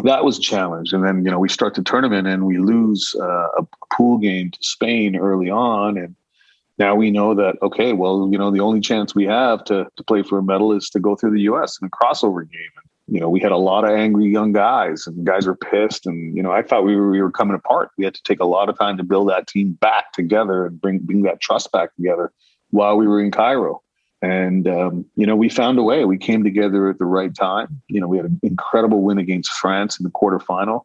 that 0.02 0.24
was 0.24 0.38
a 0.38 0.42
challenge. 0.42 0.92
And 0.92 1.04
then 1.04 1.24
you 1.24 1.30
know 1.30 1.40
we 1.40 1.48
start 1.48 1.74
the 1.74 1.82
tournament 1.82 2.28
and 2.28 2.46
we 2.46 2.58
lose 2.58 3.14
uh, 3.20 3.48
a 3.58 3.66
pool 3.92 4.18
game 4.18 4.50
to 4.50 4.58
spain 4.60 5.16
early 5.16 5.50
on. 5.50 5.98
And 5.98 6.14
now 6.78 6.94
we 6.94 7.10
know 7.10 7.34
that 7.34 7.56
okay 7.62 7.92
well 7.94 8.28
you 8.30 8.38
know 8.38 8.50
the 8.52 8.60
only 8.60 8.80
chance 8.80 9.14
we 9.14 9.24
have 9.24 9.64
to, 9.64 9.86
to 9.96 10.04
play 10.04 10.22
for 10.22 10.38
a 10.38 10.42
medal 10.42 10.72
is 10.72 10.90
to 10.90 11.00
go 11.00 11.16
through 11.16 11.32
the 11.32 11.42
us 11.42 11.78
in 11.80 11.88
a 11.88 11.90
crossover 11.90 12.48
game 12.48 12.70
you 13.06 13.20
know, 13.20 13.28
we 13.28 13.40
had 13.40 13.52
a 13.52 13.56
lot 13.56 13.84
of 13.84 13.90
angry 13.90 14.30
young 14.30 14.52
guys 14.52 15.06
and 15.06 15.26
guys 15.26 15.46
were 15.46 15.56
pissed. 15.56 16.06
And, 16.06 16.34
you 16.36 16.42
know, 16.42 16.52
I 16.52 16.62
thought 16.62 16.84
we 16.84 16.96
were, 16.96 17.10
we 17.10 17.20
were 17.20 17.30
coming 17.30 17.54
apart. 17.54 17.90
We 17.98 18.04
had 18.04 18.14
to 18.14 18.22
take 18.22 18.40
a 18.40 18.46
lot 18.46 18.68
of 18.68 18.78
time 18.78 18.96
to 18.96 19.04
build 19.04 19.28
that 19.28 19.46
team 19.46 19.72
back 19.72 20.12
together 20.12 20.66
and 20.66 20.80
bring, 20.80 21.00
bring 21.00 21.22
that 21.22 21.40
trust 21.40 21.70
back 21.70 21.94
together 21.96 22.32
while 22.70 22.96
we 22.96 23.06
were 23.06 23.20
in 23.20 23.30
Cairo. 23.30 23.82
And, 24.22 24.66
um, 24.66 25.04
you 25.16 25.26
know, 25.26 25.36
we 25.36 25.50
found 25.50 25.78
a 25.78 25.82
way. 25.82 26.06
We 26.06 26.16
came 26.16 26.44
together 26.44 26.88
at 26.88 26.98
the 26.98 27.04
right 27.04 27.34
time. 27.34 27.82
You 27.88 28.00
know, 28.00 28.08
we 28.08 28.16
had 28.16 28.26
an 28.26 28.40
incredible 28.42 29.02
win 29.02 29.18
against 29.18 29.52
France 29.52 30.00
in 30.00 30.04
the 30.04 30.10
quarterfinal. 30.10 30.82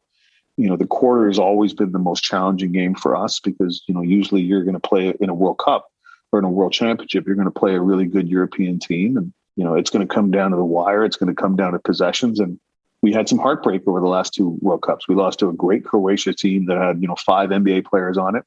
You 0.58 0.68
know, 0.68 0.76
the 0.76 0.86
quarter 0.86 1.28
has 1.28 1.40
always 1.40 1.74
been 1.74 1.94
the 1.94 2.00
most 2.00 2.22
challenging 2.22 2.74
game 2.74 2.96
for 2.96 3.16
us 3.16 3.40
because, 3.40 3.82
you 3.88 3.94
know, 3.94 4.02
usually 4.02 4.42
you're 4.42 4.66
going 4.66 4.74
to 4.74 4.80
play 4.80 5.14
in 5.22 5.30
a 5.30 5.34
World 5.34 5.58
Cup 5.58 5.88
or 6.34 6.40
in 6.40 6.46
a 6.46 6.50
World 6.50 6.74
Championship, 6.74 7.26
you're 7.26 7.36
going 7.36 7.46
to 7.46 7.60
play 7.60 7.76
a 7.76 7.82
really 7.82 8.06
good 8.06 8.28
European 8.28 8.78
team. 8.78 9.18
And, 9.18 9.34
you 9.56 9.64
know, 9.64 9.76
it's 9.76 9.90
going 9.90 10.08
to 10.08 10.14
come 10.14 10.32
down 10.32 10.52
to 10.52 10.58
the 10.58 10.66
wire. 10.66 11.04
It's 11.04 11.18
going 11.18 11.34
to 11.34 11.40
come 11.40 11.56
down 11.56 11.74
to 11.74 11.80
possessions. 11.80 12.40
And 12.40 12.60
we 13.02 13.14
had 13.14 13.30
some 13.30 13.40
heartbreak 13.40 13.88
over 13.88 14.00
the 14.00 14.08
last 14.08 14.34
two 14.34 14.58
World 14.62 14.82
Cups. 14.82 15.08
We 15.08 15.16
lost 15.16 15.40
to 15.40 15.50
a 15.50 15.54
great 15.54 15.86
Croatia 15.86 16.34
team 16.34 16.66
that 16.68 16.78
had, 16.78 17.02
you 17.02 17.08
know, 17.08 17.16
five 17.16 17.50
NBA 17.50 17.86
players 17.86 18.18
on 18.18 18.36
it. 18.36 18.44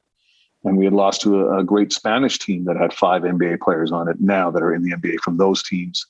And 0.63 0.77
we 0.77 0.85
had 0.85 0.93
lost 0.93 1.21
to 1.21 1.47
a, 1.47 1.59
a 1.59 1.63
great 1.63 1.91
Spanish 1.91 2.39
team 2.39 2.65
that 2.65 2.77
had 2.77 2.93
five 2.93 3.23
NBA 3.23 3.59
players 3.59 3.91
on 3.91 4.07
it 4.07 4.17
now 4.19 4.49
that 4.51 4.63
are 4.63 4.73
in 4.73 4.83
the 4.83 4.91
NBA 4.91 5.19
from 5.19 5.37
those 5.37 5.61
teams 5.61 6.05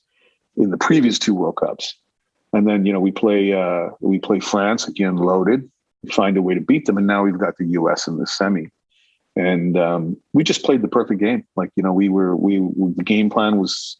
in 0.56 0.70
the 0.70 0.78
previous 0.78 1.18
two 1.18 1.34
World 1.34 1.56
Cups. 1.56 1.96
And 2.52 2.68
then, 2.68 2.86
you 2.86 2.92
know, 2.92 3.00
we 3.00 3.10
play 3.10 3.52
uh, 3.52 3.90
we 4.00 4.18
play 4.20 4.38
France 4.38 4.86
again 4.86 5.16
loaded, 5.16 5.68
find 6.12 6.36
a 6.36 6.42
way 6.42 6.54
to 6.54 6.60
beat 6.60 6.86
them, 6.86 6.96
and 6.96 7.06
now 7.06 7.24
we've 7.24 7.38
got 7.38 7.56
the 7.56 7.66
US 7.66 8.06
in 8.06 8.16
the 8.16 8.26
semi. 8.26 8.70
And 9.36 9.76
um, 9.76 10.16
we 10.32 10.44
just 10.44 10.62
played 10.62 10.80
the 10.80 10.88
perfect 10.88 11.20
game. 11.20 11.44
Like, 11.56 11.70
you 11.74 11.82
know, 11.82 11.92
we 11.92 12.08
were 12.08 12.36
we, 12.36 12.60
we 12.60 12.92
the 12.92 13.02
game 13.02 13.28
plan 13.28 13.58
was 13.58 13.98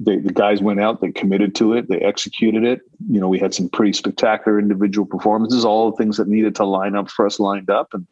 they, 0.00 0.16
the 0.16 0.32
guys 0.32 0.60
went 0.60 0.80
out, 0.80 1.00
they 1.00 1.12
committed 1.12 1.54
to 1.56 1.74
it, 1.74 1.88
they 1.88 1.98
executed 2.00 2.64
it. 2.64 2.80
You 3.08 3.20
know, 3.20 3.28
we 3.28 3.38
had 3.38 3.54
some 3.54 3.68
pretty 3.68 3.92
spectacular 3.92 4.58
individual 4.58 5.06
performances, 5.06 5.64
all 5.64 5.90
the 5.90 5.96
things 5.96 6.16
that 6.16 6.28
needed 6.28 6.54
to 6.56 6.64
line 6.64 6.96
up 6.96 7.10
for 7.10 7.26
us 7.26 7.38
lined 7.38 7.70
up. 7.70 7.94
And 7.94 8.06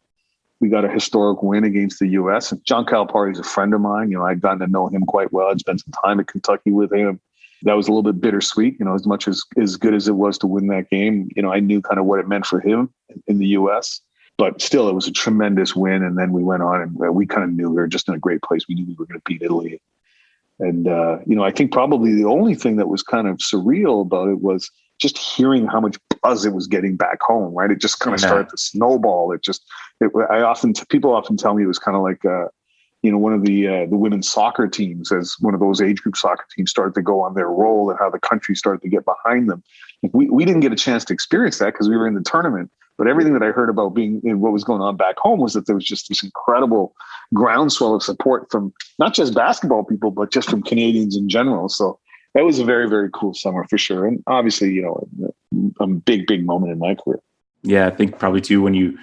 we 0.59 0.69
got 0.69 0.85
a 0.85 0.89
historic 0.89 1.43
win 1.43 1.65
against 1.65 1.99
the 1.99 2.07
U.S. 2.09 2.51
And 2.51 2.63
John 2.63 2.85
Calipari 2.85 3.33
is 3.33 3.39
a 3.39 3.43
friend 3.43 3.73
of 3.73 3.81
mine. 3.81 4.11
You 4.11 4.17
know, 4.17 4.25
I'd 4.25 4.41
gotten 4.41 4.59
to 4.59 4.67
know 4.67 4.87
him 4.87 5.05
quite 5.05 5.33
well. 5.33 5.49
I'd 5.49 5.59
spent 5.59 5.81
some 5.81 5.93
time 6.03 6.19
at 6.19 6.27
Kentucky 6.27 6.71
with 6.71 6.93
him. 6.93 7.19
That 7.63 7.73
was 7.73 7.87
a 7.87 7.91
little 7.91 8.03
bit 8.11 8.21
bittersweet, 8.21 8.77
you 8.79 8.85
know, 8.85 8.93
as 8.93 9.05
much 9.05 9.27
as 9.27 9.41
as 9.57 9.77
good 9.77 9.93
as 9.93 10.09
it 10.09 10.15
was 10.15 10.37
to 10.39 10.47
win 10.47 10.67
that 10.67 10.89
game. 10.89 11.29
You 11.35 11.41
know, 11.41 11.51
I 11.51 11.61
knew 11.61 11.81
kind 11.81 11.99
of 11.99 12.05
what 12.05 12.19
it 12.19 12.27
meant 12.27 12.45
for 12.45 12.59
him 12.59 12.93
in 13.27 13.37
the 13.37 13.47
U.S. 13.47 14.01
But 14.37 14.61
still, 14.61 14.89
it 14.89 14.93
was 14.93 15.07
a 15.07 15.11
tremendous 15.11 15.75
win. 15.75 16.03
And 16.03 16.17
then 16.17 16.33
we 16.33 16.43
went 16.43 16.63
on 16.63 16.81
and 16.81 16.97
uh, 17.01 17.11
we 17.11 17.25
kind 17.25 17.43
of 17.43 17.51
knew 17.51 17.69
we 17.69 17.75
were 17.75 17.87
just 17.87 18.07
in 18.09 18.15
a 18.15 18.19
great 18.19 18.41
place. 18.41 18.67
We 18.67 18.75
knew 18.75 18.85
we 18.85 18.95
were 18.95 19.05
going 19.05 19.19
to 19.19 19.23
beat 19.25 19.41
Italy 19.41 19.79
and, 20.67 20.87
uh, 20.87 21.17
you 21.25 21.35
know, 21.35 21.43
I 21.43 21.51
think 21.51 21.71
probably 21.71 22.13
the 22.13 22.25
only 22.25 22.55
thing 22.55 22.75
that 22.77 22.89
was 22.89 23.03
kind 23.03 23.27
of 23.27 23.37
surreal 23.37 24.01
about 24.01 24.29
it 24.29 24.41
was 24.41 24.69
just 24.99 25.17
hearing 25.17 25.67
how 25.67 25.81
much 25.81 25.97
buzz 26.21 26.45
it 26.45 26.53
was 26.53 26.67
getting 26.67 26.95
back 26.95 27.19
home, 27.21 27.53
right? 27.53 27.71
It 27.71 27.81
just 27.81 27.99
kind 27.99 28.13
of 28.15 28.21
yeah. 28.21 28.27
started 28.27 28.49
to 28.49 28.57
snowball. 28.57 29.31
It 29.31 29.41
just, 29.43 29.61
it, 29.99 30.11
I 30.29 30.41
often, 30.41 30.73
people 30.89 31.13
often 31.13 31.35
tell 31.37 31.53
me 31.53 31.63
it 31.63 31.67
was 31.67 31.79
kind 31.79 31.97
of 31.97 32.03
like, 32.03 32.23
uh, 32.25 32.47
you 33.03 33.11
know, 33.11 33.17
one 33.17 33.33
of 33.33 33.43
the 33.43 33.67
uh, 33.67 33.85
the 33.89 33.97
women's 33.97 34.29
soccer 34.29 34.65
teams, 34.65 35.11
as 35.11 35.35
one 35.41 35.53
of 35.53 35.59
those 35.59 35.81
age 35.81 36.01
group 36.01 36.15
soccer 36.15 36.45
teams 36.55 36.71
started 36.71 36.95
to 36.95 37.01
go 37.01 37.19
on 37.19 37.33
their 37.33 37.49
roll, 37.49 37.89
and 37.89 37.99
how 37.99 38.09
the 38.09 38.17
country 38.17 38.55
started 38.55 38.81
to 38.81 38.87
get 38.87 39.03
behind 39.03 39.49
them. 39.49 39.61
We 40.13 40.29
we 40.29 40.45
didn't 40.45 40.61
get 40.61 40.71
a 40.71 40.77
chance 40.77 41.03
to 41.05 41.13
experience 41.13 41.57
that 41.57 41.73
because 41.73 41.89
we 41.89 41.97
were 41.97 42.07
in 42.07 42.13
the 42.13 42.23
tournament, 42.23 42.71
but 43.03 43.09
everything 43.09 43.33
that 43.33 43.43
I 43.43 43.47
heard 43.47 43.69
about 43.69 43.89
being 43.89 44.21
in 44.23 44.39
what 44.39 44.53
was 44.53 44.63
going 44.63 44.79
on 44.79 44.95
back 44.95 45.17
home 45.17 45.41
was 45.41 45.51
that 45.55 45.65
there 45.65 45.75
was 45.75 45.83
just 45.83 46.07
this 46.07 46.23
incredible 46.23 46.95
groundswell 47.33 47.95
of 47.95 48.01
support 48.01 48.49
from 48.49 48.73
not 48.97 49.13
just 49.13 49.35
basketball 49.35 49.83
people, 49.83 50.09
but 50.09 50.31
just 50.31 50.49
from 50.49 50.63
Canadians 50.63 51.17
in 51.17 51.27
general. 51.27 51.67
So 51.67 51.99
that 52.33 52.45
was 52.45 52.59
a 52.59 52.63
very, 52.63 52.87
very 52.87 53.09
cool 53.13 53.33
summer 53.33 53.65
for 53.69 53.77
sure. 53.77 54.07
And 54.07 54.23
obviously, 54.25 54.71
you 54.71 54.83
know, 54.83 55.05
a 55.81 55.87
big, 55.87 56.27
big 56.27 56.45
moment 56.45 56.71
in 56.71 56.79
my 56.79 56.95
career. 56.95 57.19
Yeah, 57.61 57.87
I 57.87 57.89
think 57.89 58.19
probably 58.19 58.39
too 58.39 58.61
when 58.61 58.73
you, 58.73 58.97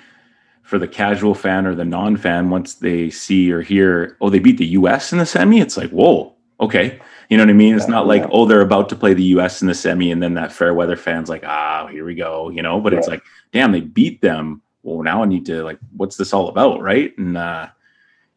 for 0.62 0.78
the 0.78 0.88
casual 0.88 1.34
fan 1.34 1.66
or 1.66 1.74
the 1.74 1.84
non 1.84 2.16
fan, 2.16 2.48
once 2.48 2.76
they 2.76 3.10
see 3.10 3.52
or 3.52 3.60
hear, 3.60 4.16
oh, 4.22 4.30
they 4.30 4.38
beat 4.38 4.56
the 4.56 4.66
US 4.68 5.12
in 5.12 5.18
the 5.18 5.26
semi, 5.26 5.60
it's 5.60 5.76
like, 5.76 5.90
whoa, 5.90 6.34
okay. 6.58 6.98
You 7.30 7.36
know 7.36 7.44
what 7.44 7.50
I 7.50 7.54
mean? 7.54 7.76
It's 7.76 7.88
not 7.88 8.08
like, 8.08 8.24
oh, 8.32 8.44
they're 8.44 8.60
about 8.60 8.88
to 8.88 8.96
play 8.96 9.14
the 9.14 9.22
US 9.22 9.62
in 9.62 9.68
the 9.68 9.74
semi, 9.74 10.10
and 10.10 10.20
then 10.22 10.34
that 10.34 10.52
fair 10.52 10.74
weather 10.74 10.96
fan's 10.96 11.28
like, 11.28 11.44
ah, 11.46 11.86
here 11.86 12.04
we 12.04 12.16
go, 12.16 12.50
you 12.50 12.60
know, 12.60 12.80
but 12.80 12.92
it's 12.92 13.06
like, 13.06 13.22
damn, 13.52 13.70
they 13.70 13.80
beat 13.80 14.20
them. 14.20 14.60
Well, 14.82 15.02
now 15.02 15.22
I 15.22 15.26
need 15.26 15.46
to 15.46 15.62
like, 15.62 15.78
what's 15.96 16.16
this 16.16 16.32
all 16.32 16.48
about? 16.48 16.82
Right. 16.82 17.16
And 17.16 17.38
uh 17.38 17.68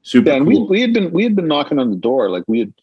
super 0.03 0.29
yeah, 0.29 0.35
and 0.35 0.45
cool. 0.45 0.67
we, 0.67 0.77
we 0.77 0.81
had 0.81 0.93
been 0.93 1.11
we 1.11 1.23
had 1.23 1.35
been 1.35 1.47
knocking 1.47 1.79
on 1.79 1.89
the 1.89 1.97
door. 1.97 2.29
Like 2.29 2.43
we 2.47 2.59
had, 2.59 2.73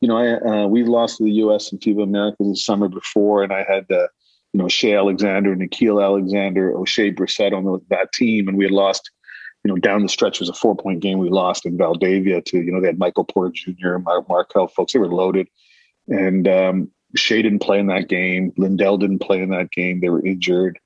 you 0.00 0.08
know, 0.08 0.16
I 0.16 0.34
uh, 0.36 0.66
we 0.68 0.84
lost 0.84 1.18
to 1.18 1.24
the 1.24 1.32
US 1.32 1.72
and 1.72 1.80
FIBA 1.80 2.04
Americas 2.04 2.46
the 2.48 2.56
summer 2.56 2.88
before, 2.88 3.42
and 3.42 3.52
I 3.52 3.64
had 3.68 3.90
uh, 3.90 4.06
you 4.52 4.62
know, 4.62 4.68
Shai 4.68 4.94
Alexander, 4.94 5.56
Nickeil 5.56 6.02
Alexander, 6.02 6.72
Oshae 6.72 7.14
Brissett 7.14 7.52
on 7.52 7.64
the, 7.64 7.80
that 7.90 8.12
team, 8.12 8.48
and 8.48 8.56
we 8.56 8.64
had 8.64 8.72
lost 8.72 9.10
you 9.64 9.72
know, 9.72 9.76
down 9.76 10.02
the 10.02 10.08
stretch 10.08 10.40
was 10.40 10.48
a 10.48 10.54
four 10.54 10.76
point 10.76 11.00
game 11.00 11.18
we 11.18 11.28
lost 11.28 11.66
in 11.66 11.76
Valdivia 11.76 12.40
to, 12.40 12.58
you 12.58 12.72
know, 12.72 12.80
they 12.80 12.86
had 12.86 12.98
Michael 12.98 13.24
Porter 13.24 13.52
Jr., 13.52 13.98
Mark 13.98 14.28
Markelle 14.28 14.68
Fultz. 14.68 14.92
They 14.92 14.98
were 14.98 15.08
loaded. 15.08 15.48
And 16.08 16.46
um, 16.46 16.90
Shai 17.16 17.42
didn't 17.42 17.60
play 17.60 17.80
in 17.80 17.88
that 17.88 18.08
game. 18.08 18.52
Lindell 18.56 18.98
didn't 18.98 19.20
play 19.20 19.42
in 19.42 19.50
that 19.50 19.70
game. 19.72 20.00
They 20.00 20.08
were 20.08 20.24
injured. 20.24 20.78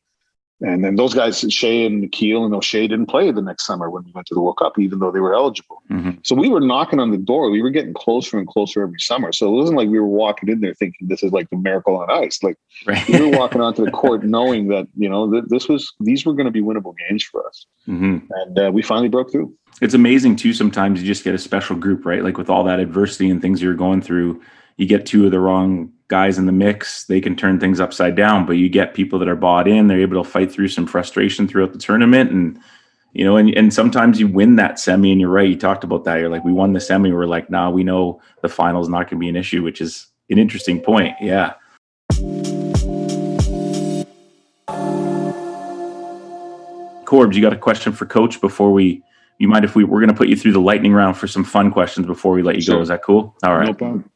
And 0.63 0.85
then 0.85 0.97
those 0.97 1.15
guys, 1.15 1.41
Shai 1.41 1.69
and 1.69 2.03
Nickeil 2.03 2.45
and 2.45 2.53
Oshae 2.53 2.89
didn't 2.89 3.07
play 3.07 3.31
the 3.31 3.41
next 3.41 3.65
summer 3.65 3.89
when 3.89 4.05
we 4.05 4.13
went 4.13 4.27
to 4.27 4.35
the 4.35 4.41
World 4.41 4.59
Cup, 4.59 4.79
even 4.79 4.99
though 4.99 5.11
they 5.11 5.21
were 5.21 5.35
eligible. 5.35 5.83
Mm-hmm. 5.91 6.11
So 6.23 6.35
we 6.35 6.51
were 6.51 6.61
knocking 6.61 7.01
on 7.01 7.11
the 7.11 7.19
door. 7.19 7.51
We 7.51 7.63
were 7.63 7.71
getting 7.71 7.95
closer 7.95 8.39
and 8.39 8.47
closer 8.47 8.83
every 8.83 9.01
summer. 9.01 9.33
So 9.33 9.49
it 9.49 9.57
wasn't 9.57 9.79
like 9.79 9.89
we 9.89 9.99
were 9.99 10.07
walking 10.07 10.51
in 10.51 10.61
there 10.61 10.75
thinking 10.75 11.09
this 11.09 11.23
is 11.23 11.33
like 11.33 11.49
the 11.49 11.57
miracle 11.57 11.97
on 11.97 12.11
ice. 12.11 12.43
Like 12.43 12.57
right. 12.87 13.09
we 13.09 13.31
were 13.31 13.39
walking 13.39 13.63
onto 13.63 13.85
the 13.85 13.91
court 13.91 14.23
knowing 14.23 14.69
that, 14.69 14.87
you 14.97 15.09
know, 15.09 15.31
that 15.31 15.49
this 15.49 15.67
was, 15.67 15.91
these 16.01 16.27
were 16.27 16.35
going 16.35 16.47
to 16.47 16.53
be 16.53 16.61
winnable 16.61 16.95
games 17.09 17.25
for 17.25 17.47
us. 17.47 17.67
Mm-hmm. 17.89 18.19
And 18.31 18.59
uh, 18.59 18.71
we 18.71 18.83
finally 18.83 19.09
broke 19.09 19.33
through. 19.33 19.55
It's 19.81 19.95
amazing 19.95 20.37
too. 20.37 20.53
Sometimes 20.53 21.01
you 21.01 21.07
just 21.07 21.25
get 21.25 21.35
a 21.35 21.39
special 21.39 21.77
group, 21.77 22.05
right? 22.05 22.23
Like 22.23 22.37
with 22.37 22.51
all 22.51 22.65
that 22.65 22.81
adversity 22.81 23.31
and 23.31 23.41
things 23.41 23.63
you're 23.63 23.75
going 23.75 24.03
through, 24.03 24.43
you 24.77 24.87
get 24.87 25.07
two 25.07 25.25
of 25.25 25.31
the 25.31 25.41
wrong 25.41 25.93
guys 26.11 26.39
in 26.39 26.45
the 26.45 26.53
mix, 26.53 27.05
they 27.05 27.21
can 27.21 27.37
turn 27.37 27.61
things 27.61 27.81
upside 27.81 28.17
down. 28.17 28.45
But 28.45 28.55
you 28.55 28.69
get 28.69 28.93
people 28.95 29.19
that 29.21 29.29
are 29.29 29.37
bought 29.37 29.69
in, 29.69 29.87
they're 29.87 30.01
able 30.01 30.23
to 30.23 30.29
fight 30.29 30.53
through 30.53 30.69
some 30.69 30.85
frustration 30.87 31.47
throughout 31.47 31.73
the 31.73 31.79
tournament. 31.79 32.33
And, 32.33 32.61
you 33.13 33.25
know, 33.25 33.37
and, 33.37 33.55
and 33.55 33.73
sometimes 33.73 34.19
you 34.19 34.27
win 34.27 34.57
that 34.57 34.79
semi, 34.79 35.13
and 35.13 35.21
you're 35.21 35.31
right. 35.31 35.49
You 35.49 35.57
talked 35.57 35.85
about 35.85 36.05
that. 36.05 36.17
You're 36.19 36.29
like, 36.29 36.45
we 36.45 36.53
won 36.53 36.73
the 36.73 36.81
semi. 36.81 37.13
We're 37.13 37.27
like, 37.27 37.49
nah, 37.49 37.71
we 37.71 37.85
know 37.85 38.21
the 38.43 38.49
final 38.49 38.83
is 38.83 38.89
not 38.89 39.09
going 39.09 39.19
to 39.19 39.21
be 39.21 39.29
an 39.29 39.37
issue, 39.37 39.63
which 39.63 39.81
is 39.81 40.09
an 40.29 40.39
interesting 40.39 40.81
point. 40.81 41.15
Yeah. 41.21 41.55
Corbs, 47.07 47.37
you 47.37 47.43
got 47.43 47.53
a 47.53 47.57
question 47.57 47.93
for 47.93 48.05
Coach 48.05 48.41
before 48.41 48.73
we? 48.73 49.03
You 49.39 49.49
mind 49.49 49.65
if 49.65 49.75
we 49.75 49.85
we're 49.85 50.01
going 50.01 50.11
to 50.11 50.15
put 50.15 50.29
you 50.29 50.37
through 50.37 50.53
the 50.53 50.61
lightning 50.61 50.93
round 50.93 51.17
for 51.17 51.27
some 51.27 51.45
fun 51.45 51.73
questions 51.73 52.07
before 52.07 52.33
we 52.33 52.43
let 52.43 52.57
you 52.57 52.63
sure. 52.63 52.77
go? 52.77 52.83
Is 52.83 52.89
that 52.89 53.03
cool? 53.03 53.35
All 53.43 53.57
right. 53.57 53.67
No 53.67 53.75
problem. 53.75 54.11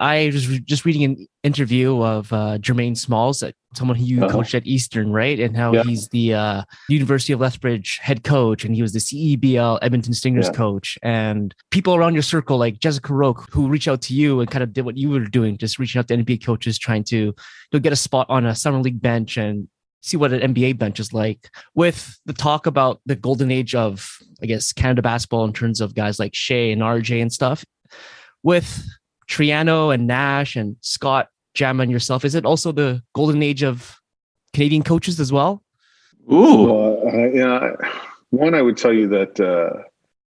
I 0.00 0.26
was 0.26 0.46
just 0.60 0.84
reading 0.84 1.04
an 1.04 1.26
interview 1.42 2.02
of 2.02 2.32
uh, 2.32 2.58
Jermaine 2.58 2.96
Smalls, 2.96 3.42
someone 3.74 3.96
who 3.96 4.04
you 4.04 4.24
uh-huh. 4.24 4.32
coached 4.32 4.54
at 4.54 4.66
Eastern, 4.66 5.12
right? 5.12 5.38
And 5.38 5.56
how 5.56 5.72
yeah. 5.72 5.82
he's 5.82 6.08
the 6.08 6.34
uh, 6.34 6.62
University 6.88 7.32
of 7.32 7.40
Lethbridge 7.40 7.98
head 8.00 8.24
coach, 8.24 8.64
and 8.64 8.74
he 8.74 8.82
was 8.82 8.92
the 8.92 8.98
CEBL 9.00 9.78
Edmonton 9.82 10.14
Stingers 10.14 10.46
yeah. 10.46 10.52
coach. 10.52 10.98
And 11.02 11.54
people 11.70 11.94
around 11.94 12.14
your 12.14 12.22
circle, 12.22 12.58
like 12.58 12.78
Jessica 12.78 13.12
Roque, 13.12 13.48
who 13.50 13.68
reached 13.68 13.88
out 13.88 14.02
to 14.02 14.14
you 14.14 14.40
and 14.40 14.50
kind 14.50 14.62
of 14.62 14.72
did 14.72 14.84
what 14.84 14.96
you 14.96 15.10
were 15.10 15.20
doing, 15.20 15.58
just 15.58 15.78
reaching 15.78 15.98
out 15.98 16.08
to 16.08 16.16
NBA 16.16 16.44
coaches, 16.44 16.78
trying 16.78 17.04
to 17.04 17.16
you 17.16 17.34
know, 17.72 17.80
get 17.80 17.92
a 17.92 17.96
spot 17.96 18.26
on 18.28 18.46
a 18.46 18.54
summer 18.54 18.80
league 18.80 19.00
bench 19.00 19.36
and 19.36 19.68
see 20.00 20.16
what 20.16 20.32
an 20.32 20.54
NBA 20.54 20.78
bench 20.78 21.00
is 21.00 21.12
like. 21.12 21.50
With 21.74 22.18
the 22.24 22.32
talk 22.32 22.66
about 22.66 23.00
the 23.06 23.16
golden 23.16 23.50
age 23.50 23.74
of, 23.74 24.18
I 24.42 24.46
guess, 24.46 24.72
Canada 24.72 25.02
basketball 25.02 25.44
in 25.44 25.52
terms 25.52 25.80
of 25.80 25.94
guys 25.94 26.18
like 26.18 26.34
Shai 26.34 26.70
and 26.70 26.82
RJ 26.82 27.20
and 27.20 27.32
stuff. 27.32 27.64
With 28.44 28.86
Triano 29.28 29.92
and 29.92 30.06
Nash 30.06 30.56
and 30.56 30.76
Scott 30.80 31.28
Jam 31.54 31.80
and 31.80 31.90
yourself, 31.90 32.24
is 32.24 32.34
it 32.34 32.46
also 32.46 32.72
the 32.72 33.02
golden 33.14 33.42
age 33.42 33.62
of 33.62 34.00
Canadian 34.54 34.82
coaches 34.82 35.20
as 35.20 35.32
well? 35.32 35.62
Ooh, 36.32 36.64
well, 36.64 37.08
uh, 37.08 37.28
yeah. 37.28 37.72
One, 38.30 38.54
I 38.54 38.62
would 38.62 38.76
tell 38.76 38.92
you 38.92 39.08
that 39.08 39.40
uh, 39.40 39.82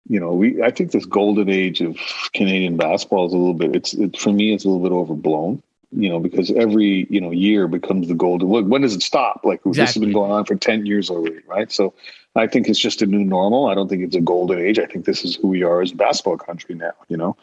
you 0.07 0.19
know 0.19 0.33
we. 0.33 0.61
I 0.63 0.71
think 0.71 0.91
this 0.91 1.05
golden 1.05 1.49
age 1.49 1.81
of 1.81 1.97
Canadian 2.33 2.77
basketball 2.77 3.27
is 3.27 3.33
a 3.33 3.37
little 3.37 3.53
bit. 3.53 3.75
It's 3.75 3.93
it, 3.93 4.17
for 4.17 4.31
me, 4.31 4.53
it's 4.53 4.65
a 4.65 4.69
little 4.69 4.83
bit 4.83 4.93
overblown. 4.93 5.61
You 5.91 6.07
know, 6.07 6.19
because 6.19 6.51
every 6.51 7.07
you 7.09 7.19
know 7.19 7.31
year 7.31 7.67
becomes 7.67 8.07
the 8.07 8.13
golden. 8.13 8.49
Look, 8.49 8.65
When 8.67 8.81
does 8.81 8.95
it 8.95 9.01
stop? 9.01 9.41
Like 9.43 9.59
exactly. 9.65 9.81
this 9.81 9.93
has 9.95 10.01
been 10.01 10.13
going 10.13 10.31
on 10.31 10.45
for 10.45 10.55
ten 10.55 10.85
years 10.85 11.09
already, 11.09 11.41
right? 11.47 11.71
So 11.71 11.93
I 12.35 12.47
think 12.47 12.69
it's 12.69 12.79
just 12.79 13.01
a 13.01 13.05
new 13.05 13.25
normal. 13.25 13.67
I 13.67 13.75
don't 13.75 13.89
think 13.89 14.03
it's 14.03 14.15
a 14.15 14.21
golden 14.21 14.59
age. 14.59 14.79
I 14.79 14.85
think 14.85 15.05
this 15.05 15.25
is 15.25 15.35
who 15.35 15.47
we 15.47 15.63
are 15.63 15.81
as 15.81 15.91
a 15.91 15.95
basketball 15.95 16.37
country 16.37 16.75
now. 16.75 16.93
You 17.09 17.17
know, 17.17 17.35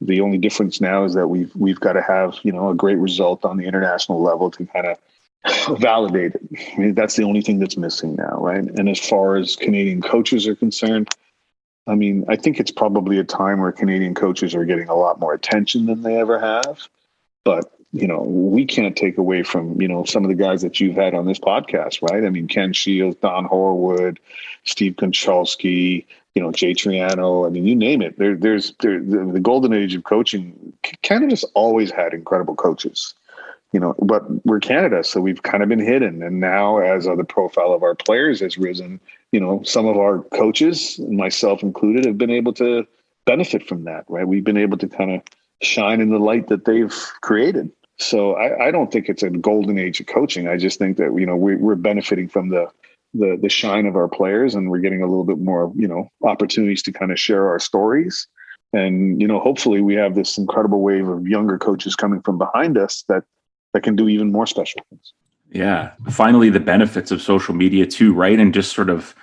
the 0.00 0.20
only 0.20 0.38
difference 0.38 0.80
now 0.80 1.04
is 1.04 1.14
that 1.14 1.28
we've 1.28 1.54
we've 1.54 1.80
got 1.80 1.94
to 1.94 2.02
have 2.02 2.38
you 2.42 2.52
know 2.52 2.70
a 2.70 2.74
great 2.74 2.98
result 2.98 3.44
on 3.44 3.56
the 3.56 3.64
international 3.64 4.22
level 4.22 4.50
to 4.52 4.66
kind 4.66 4.86
of 4.86 5.78
validate 5.80 6.34
it. 6.34 6.42
I 6.74 6.78
mean, 6.78 6.94
that's 6.94 7.16
the 7.16 7.24
only 7.24 7.42
thing 7.42 7.58
that's 7.58 7.76
missing 7.76 8.16
now, 8.16 8.36
right? 8.38 8.64
And 8.64 8.88
as 8.88 8.98
far 8.98 9.36
as 9.36 9.56
Canadian 9.56 10.02
coaches 10.02 10.46
are 10.46 10.54
concerned, 10.54 11.08
I 11.86 11.94
mean, 11.94 12.24
I 12.28 12.36
think 12.36 12.60
it's 12.60 12.70
probably 12.70 13.18
a 13.18 13.24
time 13.24 13.60
where 13.60 13.72
Canadian 13.72 14.14
coaches 14.14 14.54
are 14.54 14.64
getting 14.64 14.88
a 14.88 14.94
lot 14.94 15.20
more 15.20 15.34
attention 15.34 15.86
than 15.86 16.02
they 16.02 16.18
ever 16.18 16.38
have. 16.38 16.88
But 17.44 17.70
you 17.92 18.08
know, 18.08 18.22
we 18.22 18.64
can't 18.64 18.96
take 18.96 19.18
away 19.18 19.44
from 19.44 19.80
you 19.80 19.86
know 19.86 20.04
some 20.04 20.24
of 20.24 20.28
the 20.28 20.34
guys 20.34 20.62
that 20.62 20.80
you've 20.80 20.96
had 20.96 21.14
on 21.14 21.26
this 21.26 21.38
podcast, 21.38 22.02
right? 22.02 22.24
I 22.24 22.30
mean, 22.30 22.48
Ken 22.48 22.72
Shields, 22.72 23.16
Don 23.16 23.46
Horwood, 23.46 24.18
Steve 24.64 24.94
Konchalski, 24.94 26.06
you 26.34 26.42
know, 26.42 26.50
Jay 26.50 26.72
Triano. 26.72 27.46
I 27.46 27.50
mean, 27.50 27.66
you 27.66 27.76
name 27.76 28.02
it. 28.02 28.18
There, 28.18 28.36
there's 28.36 28.74
there, 28.80 29.00
the, 29.00 29.30
the, 29.32 29.40
golden 29.40 29.72
age 29.72 29.94
of 29.94 30.04
coaching. 30.04 30.72
Canada's 31.02 31.44
always 31.54 31.90
had 31.90 32.12
incredible 32.12 32.56
coaches, 32.56 33.14
you 33.72 33.80
know, 33.80 33.94
but 34.00 34.24
we're 34.44 34.60
Canada, 34.60 35.04
so 35.04 35.20
we've 35.20 35.42
kind 35.42 35.62
of 35.62 35.68
been 35.68 35.78
hidden. 35.78 36.22
And 36.22 36.40
now, 36.40 36.78
as 36.78 37.06
uh, 37.06 37.14
the 37.14 37.24
profile 37.24 37.72
of 37.72 37.82
our 37.82 37.94
players 37.94 38.40
has 38.40 38.58
risen, 38.58 39.00
you 39.30 39.40
know, 39.40 39.62
some 39.62 39.86
of 39.86 39.96
our 39.96 40.20
coaches, 40.34 40.98
myself 40.98 41.62
included, 41.62 42.04
have 42.04 42.18
been 42.18 42.30
able 42.30 42.52
to 42.54 42.86
benefit 43.26 43.66
from 43.66 43.84
that. 43.84 44.04
Right? 44.08 44.26
We've 44.26 44.44
been 44.44 44.56
able 44.56 44.78
to 44.78 44.88
kind 44.88 45.12
of 45.12 45.22
shine 45.62 46.00
in 46.00 46.10
the 46.10 46.18
light 46.18 46.48
that 46.48 46.64
they've 46.64 46.94
created. 47.20 47.70
So 47.98 48.34
I, 48.34 48.66
I 48.66 48.70
don't 48.72 48.90
think 48.90 49.08
it's 49.08 49.22
a 49.22 49.30
golden 49.30 49.78
age 49.78 50.00
of 50.00 50.06
coaching. 50.06 50.48
I 50.48 50.56
just 50.56 50.80
think 50.80 50.96
that 50.96 51.14
you 51.16 51.26
know 51.26 51.36
we, 51.36 51.54
we're 51.54 51.76
benefiting 51.76 52.28
from 52.28 52.48
the 52.48 52.68
the 53.14 53.38
the 53.40 53.48
shine 53.48 53.86
of 53.86 53.96
our 53.96 54.08
players 54.08 54.54
and 54.54 54.70
we're 54.70 54.80
getting 54.80 55.02
a 55.02 55.06
little 55.06 55.24
bit 55.24 55.38
more 55.38 55.72
you 55.76 55.88
know 55.88 56.08
opportunities 56.22 56.82
to 56.82 56.92
kind 56.92 57.12
of 57.12 57.18
share 57.18 57.48
our 57.48 57.58
stories. 57.58 58.26
And 58.72 59.20
you 59.20 59.28
know 59.28 59.38
hopefully 59.38 59.80
we 59.80 59.94
have 59.94 60.14
this 60.14 60.36
incredible 60.36 60.80
wave 60.80 61.08
of 61.08 61.26
younger 61.26 61.58
coaches 61.58 61.94
coming 61.94 62.20
from 62.20 62.38
behind 62.38 62.76
us 62.76 63.04
that 63.08 63.24
that 63.72 63.82
can 63.82 63.96
do 63.96 64.08
even 64.08 64.32
more 64.32 64.46
special 64.46 64.80
things. 64.90 65.12
Yeah. 65.50 65.92
Finally 66.10 66.50
the 66.50 66.60
benefits 66.60 67.10
of 67.10 67.22
social 67.22 67.54
media 67.54 67.86
too 67.86 68.12
right? 68.12 68.38
And 68.38 68.52
just 68.52 68.74
sort 68.74 68.90
of 68.90 69.14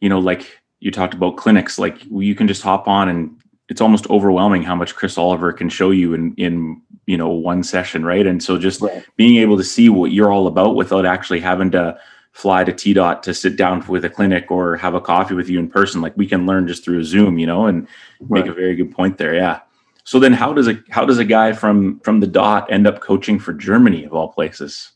you 0.00 0.08
know 0.08 0.18
like 0.18 0.60
you 0.80 0.90
talked 0.90 1.14
about 1.14 1.36
clinics 1.36 1.78
like 1.78 2.04
you 2.04 2.34
can 2.34 2.48
just 2.48 2.62
hop 2.62 2.86
on 2.86 3.08
and 3.08 3.36
it's 3.68 3.80
almost 3.80 4.08
overwhelming 4.10 4.62
how 4.62 4.76
much 4.76 4.94
chris 4.94 5.18
oliver 5.18 5.52
can 5.52 5.68
show 5.68 5.90
you 5.90 6.14
in 6.14 6.32
in 6.34 6.80
you 7.06 7.16
know 7.16 7.28
one 7.28 7.62
session 7.62 8.04
right? 8.04 8.26
And 8.26 8.42
so 8.42 8.58
just 8.58 8.80
right. 8.80 9.04
being 9.16 9.36
able 9.36 9.56
to 9.56 9.64
see 9.64 9.88
what 9.88 10.12
you're 10.12 10.32
all 10.32 10.46
about 10.46 10.76
without 10.76 11.06
actually 11.06 11.40
having 11.40 11.70
to 11.70 11.98
fly 12.36 12.62
to 12.62 12.72
T 12.72 12.92
dot 12.92 13.22
to 13.22 13.32
sit 13.32 13.56
down 13.56 13.82
with 13.88 14.04
a 14.04 14.10
clinic 14.10 14.50
or 14.50 14.76
have 14.76 14.94
a 14.94 15.00
coffee 15.00 15.34
with 15.34 15.48
you 15.48 15.58
in 15.58 15.70
person. 15.70 16.02
Like 16.02 16.14
we 16.18 16.26
can 16.26 16.44
learn 16.44 16.68
just 16.68 16.84
through 16.84 17.02
Zoom, 17.02 17.38
you 17.38 17.46
know, 17.46 17.64
and 17.64 17.88
make 18.28 18.44
a 18.44 18.52
very 18.52 18.76
good 18.76 18.92
point 18.92 19.16
there. 19.16 19.34
Yeah. 19.34 19.60
So 20.04 20.18
then 20.20 20.34
how 20.34 20.52
does 20.52 20.68
a 20.68 20.78
how 20.90 21.06
does 21.06 21.16
a 21.16 21.24
guy 21.24 21.54
from 21.54 21.98
from 22.00 22.20
the 22.20 22.26
dot 22.26 22.70
end 22.70 22.86
up 22.86 23.00
coaching 23.00 23.38
for 23.38 23.54
Germany 23.54 24.04
of 24.04 24.12
all 24.12 24.28
places? 24.28 24.92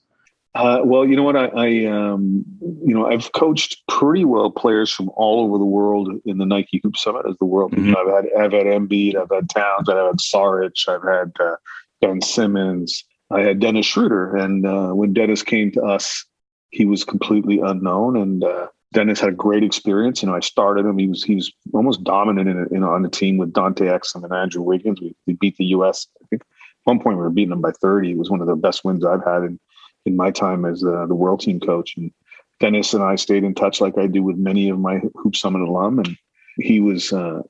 Uh, 0.55 0.81
well, 0.85 1.07
you 1.07 1.17
know 1.17 1.23
what? 1.23 1.37
I, 1.37 1.47
I 1.47 1.87
um, 1.87 2.45
you 2.61 2.93
know, 2.93 3.07
I've 3.07 3.33
coached 3.33 3.87
pretty 3.89 4.27
well 4.27 4.51
players 4.51 4.93
from 4.93 5.09
all 5.17 5.41
over 5.41 5.57
the 5.57 5.65
world 5.65 6.11
in 6.27 6.37
the 6.37 6.45
Nike 6.45 6.81
Hoop 6.83 6.99
Summit 6.99 7.25
as 7.27 7.39
the 7.39 7.47
world. 7.47 7.73
Mm-hmm. 7.73 7.97
I've 7.97 8.15
had 8.15 8.33
I've 8.39 8.53
had 8.53 8.67
Embiid, 8.67 9.17
I've 9.17 9.31
had 9.35 9.49
Towns, 9.49 9.89
I've 9.89 9.97
had 9.97 10.19
Saric, 10.19 10.87
I've 10.89 11.05
had 11.05 11.33
uh, 11.41 11.57
Ben 12.03 12.21
Simmons, 12.21 13.03
I 13.31 13.41
had 13.41 13.61
Dennis 13.61 13.87
Schroeder, 13.87 14.37
and 14.37 14.67
uh, 14.67 14.91
when 14.91 15.15
Dennis 15.15 15.43
came 15.43 15.71
to 15.73 15.83
us 15.83 16.27
he 16.71 16.85
was 16.85 17.05
completely 17.05 17.61
unknown 17.61 18.17
and 18.17 18.45
uh, 18.45 18.69
Dennis 18.93 19.21
had 19.21 19.31
a 19.31 19.33
great 19.33 19.63
experience. 19.63 20.23
You 20.23 20.29
know, 20.29 20.35
I 20.35 20.41
started 20.41 20.85
him. 20.85 20.99
He 20.99 21.07
was 21.07 21.23
he's 21.23 21.53
almost 21.73 22.03
dominant 22.03 22.49
in, 22.49 22.77
in 22.77 22.85
on 22.85 23.03
the 23.03 23.09
team 23.09 23.37
with 23.37 23.53
Dante 23.53 23.87
Exum 23.87 24.25
and 24.25 24.33
Andrew 24.33 24.63
Wiggins. 24.63 25.01
We, 25.01 25.15
we 25.27 25.35
beat 25.35 25.57
the 25.57 25.67
U.S. 25.67 26.09
I 26.23 26.27
think 26.29 26.43
at 26.43 26.49
one 26.85 26.99
point 26.99 27.17
we 27.17 27.23
were 27.23 27.31
beating 27.31 27.51
them 27.51 27.61
by 27.61 27.73
30. 27.73 28.11
It 28.11 28.19
was 28.19 28.31
one 28.31 28.41
of 28.41 28.49
the 28.49 28.57
best 28.57 28.85
wins 28.85 29.05
I've 29.05 29.25
had 29.25 29.43
in 29.43 29.61
in 30.07 30.17
my 30.17 30.31
time 30.31 30.65
as 30.65 30.83
uh, 30.83 31.07
the 31.07 31.15
world 31.15 31.41
team 31.41 31.61
coach. 31.61 31.97
And 31.97 32.11
Dennis 32.59 32.95
and 32.95 33.03
I 33.03 33.17
stayed 33.17 33.45
in 33.45 33.55
touch 33.55 33.81
like 33.81 33.99
I 33.99 34.07
do 34.07 34.23
with 34.23 34.37
many 34.37 34.71
of 34.71 34.79
my 34.79 35.01
Hoop 35.17 35.37
Summit 35.37 35.63
alum. 35.63 35.99
And 35.99 36.17
he 36.57 36.81
was 36.81 37.13
uh, 37.13 37.43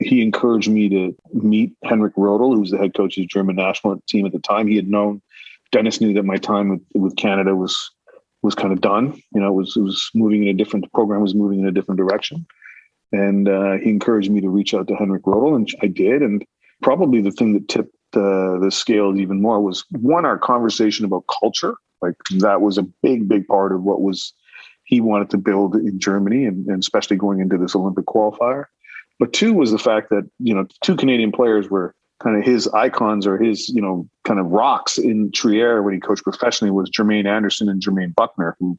he 0.00 0.22
encouraged 0.22 0.70
me 0.70 0.88
to 0.90 1.16
meet 1.32 1.72
Henrik 1.82 2.14
Rödl, 2.16 2.54
who 2.54 2.60
was 2.60 2.70
the 2.70 2.78
head 2.78 2.94
coach 2.94 3.16
of 3.16 3.22
the 3.22 3.26
German 3.26 3.56
national 3.56 4.02
team 4.08 4.26
at 4.26 4.32
the 4.32 4.38
time. 4.38 4.66
He 4.66 4.76
had 4.76 4.88
known 4.88 5.22
Dennis 5.72 6.00
knew 6.00 6.12
that 6.14 6.24
my 6.24 6.36
time 6.36 6.68
with, 6.68 6.82
with 6.94 7.16
Canada 7.16 7.56
was 7.56 7.90
was 8.44 8.54
kind 8.54 8.72
of 8.72 8.82
done. 8.82 9.14
You 9.34 9.40
know, 9.40 9.48
it 9.48 9.54
was 9.54 9.76
it 9.76 9.80
was 9.80 10.10
moving 10.14 10.42
in 10.42 10.48
a 10.50 10.54
different 10.54 10.92
program 10.92 11.22
was 11.22 11.34
moving 11.34 11.60
in 11.60 11.66
a 11.66 11.72
different 11.72 11.98
direction, 11.98 12.46
and 13.10 13.48
uh, 13.48 13.72
he 13.78 13.88
encouraged 13.88 14.30
me 14.30 14.42
to 14.42 14.50
reach 14.50 14.74
out 14.74 14.86
to 14.88 14.94
Henrik 14.94 15.22
Rödl, 15.22 15.56
and 15.56 15.68
I 15.82 15.86
did. 15.86 16.22
And 16.22 16.44
probably 16.82 17.22
the 17.22 17.30
thing 17.30 17.54
that 17.54 17.68
tipped 17.68 17.96
uh, 18.14 18.58
the 18.58 18.70
scale 18.70 19.16
even 19.16 19.40
more 19.40 19.60
was 19.60 19.84
one 19.90 20.26
our 20.26 20.38
conversation 20.38 21.06
about 21.06 21.24
culture. 21.40 21.74
Like 22.02 22.16
that 22.38 22.60
was 22.60 22.76
a 22.76 22.82
big, 23.02 23.28
big 23.28 23.48
part 23.48 23.72
of 23.72 23.82
what 23.82 24.02
was 24.02 24.34
he 24.84 25.00
wanted 25.00 25.30
to 25.30 25.38
build 25.38 25.74
in 25.74 25.98
Germany, 25.98 26.44
and, 26.44 26.66
and 26.66 26.80
especially 26.80 27.16
going 27.16 27.40
into 27.40 27.56
this 27.56 27.74
Olympic 27.74 28.04
qualifier. 28.04 28.66
But 29.18 29.32
two 29.32 29.54
was 29.54 29.70
the 29.70 29.78
fact 29.78 30.10
that 30.10 30.28
you 30.38 30.54
know 30.54 30.66
two 30.82 30.96
Canadian 30.96 31.32
players 31.32 31.70
were 31.70 31.94
kind 32.24 32.38
of 32.38 32.44
his 32.44 32.66
icons 32.68 33.26
or 33.26 33.36
his, 33.36 33.68
you 33.68 33.82
know, 33.82 34.08
kind 34.24 34.40
of 34.40 34.46
rocks 34.46 34.96
in 34.96 35.30
Trier 35.30 35.82
when 35.82 35.92
he 35.92 36.00
coached 36.00 36.24
professionally 36.24 36.70
was 36.70 36.90
Jermaine 36.90 37.26
Anderson 37.26 37.68
and 37.68 37.82
Jermaine 37.82 38.14
Bucknor, 38.14 38.54
who 38.58 38.78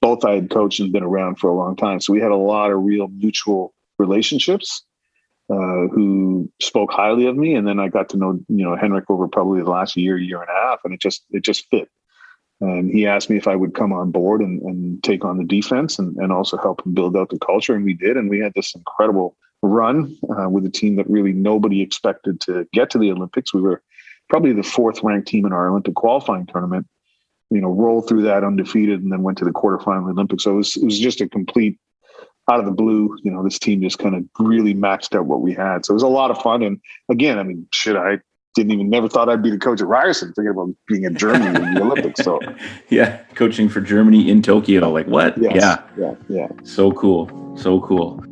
both 0.00 0.24
I 0.24 0.36
had 0.36 0.50
coached 0.50 0.80
and 0.80 0.92
been 0.92 1.02
around 1.02 1.38
for 1.38 1.48
a 1.48 1.54
long 1.54 1.76
time. 1.76 2.00
So 2.00 2.12
we 2.12 2.20
had 2.20 2.30
a 2.30 2.36
lot 2.36 2.70
of 2.70 2.82
real 2.82 3.08
mutual 3.08 3.74
relationships 3.98 4.82
uh, 5.50 5.88
who 5.92 6.50
spoke 6.60 6.90
highly 6.90 7.26
of 7.26 7.36
me. 7.36 7.54
And 7.54 7.68
then 7.68 7.78
I 7.78 7.88
got 7.88 8.08
to 8.10 8.16
know, 8.16 8.40
you 8.48 8.64
know, 8.64 8.76
Henrik 8.76 9.10
over 9.10 9.28
probably 9.28 9.62
the 9.62 9.70
last 9.70 9.94
year, 9.96 10.16
year 10.16 10.40
and 10.40 10.48
a 10.50 10.54
half, 10.54 10.80
and 10.84 10.94
it 10.94 11.00
just, 11.00 11.24
it 11.30 11.44
just 11.44 11.68
fit. 11.68 11.88
And 12.62 12.90
he 12.90 13.06
asked 13.06 13.28
me 13.28 13.36
if 13.36 13.46
I 13.46 13.56
would 13.56 13.74
come 13.74 13.92
on 13.92 14.10
board 14.10 14.40
and, 14.40 14.62
and 14.62 15.02
take 15.02 15.24
on 15.24 15.36
the 15.36 15.44
defense 15.44 15.98
and, 15.98 16.16
and 16.16 16.32
also 16.32 16.56
help 16.56 16.84
him 16.84 16.94
build 16.94 17.14
out 17.14 17.28
the 17.28 17.38
culture. 17.38 17.74
And 17.74 17.84
we 17.84 17.92
did. 17.92 18.16
And 18.16 18.30
we 18.30 18.38
had 18.38 18.54
this 18.54 18.74
incredible 18.74 19.36
run 19.66 20.16
uh, 20.38 20.48
with 20.48 20.64
a 20.64 20.70
team 20.70 20.96
that 20.96 21.08
really 21.08 21.32
nobody 21.32 21.82
expected 21.82 22.40
to 22.42 22.66
get 22.72 22.90
to 22.90 22.98
the 22.98 23.10
Olympics. 23.10 23.52
We 23.52 23.60
were 23.60 23.82
probably 24.28 24.52
the 24.52 24.62
fourth 24.62 25.02
ranked 25.02 25.28
team 25.28 25.46
in 25.46 25.52
our 25.52 25.68
Olympic 25.68 25.94
qualifying 25.94 26.46
tournament. 26.46 26.86
You 27.50 27.60
know, 27.60 27.68
rolled 27.68 28.08
through 28.08 28.22
that 28.22 28.42
undefeated 28.42 29.02
and 29.02 29.12
then 29.12 29.22
went 29.22 29.38
to 29.38 29.44
the 29.44 29.52
quarterfinal 29.52 30.10
Olympics. 30.10 30.42
So 30.44 30.52
it 30.52 30.56
was, 30.56 30.76
it 30.76 30.84
was 30.84 30.98
just 30.98 31.20
a 31.20 31.28
complete 31.28 31.78
out 32.50 32.58
of 32.58 32.66
the 32.66 32.72
blue. 32.72 33.16
You 33.22 33.30
know, 33.30 33.44
this 33.44 33.58
team 33.58 33.82
just 33.82 33.98
kind 33.98 34.16
of 34.16 34.24
really 34.40 34.74
maxed 34.74 35.16
out 35.16 35.26
what 35.26 35.42
we 35.42 35.54
had. 35.54 35.84
So 35.84 35.92
it 35.92 35.94
was 35.94 36.02
a 36.02 36.08
lot 36.08 36.32
of 36.32 36.42
fun. 36.42 36.62
And 36.62 36.80
again, 37.08 37.38
I 37.38 37.44
mean, 37.44 37.68
shit, 37.72 37.94
I 37.94 38.18
didn't 38.56 38.72
even 38.72 38.90
never 38.90 39.08
thought 39.08 39.28
I'd 39.28 39.42
be 39.42 39.50
the 39.50 39.58
coach 39.58 39.80
at 39.80 39.86
Ryerson, 39.86 40.32
thinking 40.32 40.50
about 40.50 40.74
being 40.88 41.04
in 41.04 41.16
Germany 41.16 41.46
in 41.46 41.74
the 41.74 41.82
Olympics. 41.82 42.24
So 42.24 42.40
yeah, 42.88 43.18
coaching 43.34 43.68
for 43.68 43.80
Germany 43.80 44.28
in 44.28 44.42
Tokyo. 44.42 44.90
Like 44.90 45.06
what? 45.06 45.38
Yes. 45.38 45.54
Yeah, 45.56 45.82
yeah, 45.98 46.14
yeah. 46.28 46.48
So 46.64 46.90
cool, 46.92 47.56
so 47.56 47.80
cool. 47.80 48.24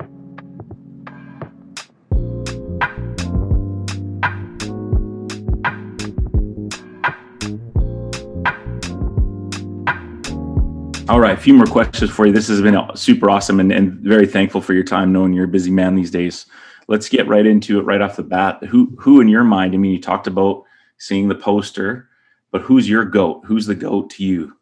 All 11.15 11.21
right, 11.21 11.39
a 11.39 11.41
few 11.41 11.55
more 11.55 11.67
questions 11.67 12.11
for 12.11 12.27
you. 12.27 12.33
This 12.33 12.49
has 12.49 12.61
been 12.61 12.77
super 12.97 13.31
awesome 13.31 13.61
and, 13.61 13.71
and 13.71 13.93
very 14.01 14.27
thankful 14.27 14.61
for 14.61 14.75
your 14.75 14.83
time, 14.83 15.13
knowing 15.13 15.33
you're 15.33 15.45
a 15.45 15.47
busy 15.47 15.71
man 15.71 15.95
these 15.95 16.11
days. 16.11 16.45
Let's 16.89 17.09
get 17.09 17.29
right 17.29 17.47
into 17.47 17.79
it 17.79 17.83
right 17.83 18.01
off 18.01 18.17
the 18.17 18.25
bat. 18.25 18.65
Who, 18.65 18.93
who 18.99 19.21
in 19.21 19.29
your 19.29 19.45
mind? 19.45 19.75
I 19.75 19.77
mean, 19.77 19.93
you 19.93 20.01
talked 20.01 20.27
about 20.27 20.65
seeing 20.99 21.29
the 21.29 21.37
poster, 21.37 22.09
but 22.51 22.63
who's 22.63 22.89
your 22.89 23.05
goat? 23.05 23.43
Who's 23.47 23.67
the 23.67 23.77
goat 23.77 24.11
to 24.11 24.25
you? 24.25 24.57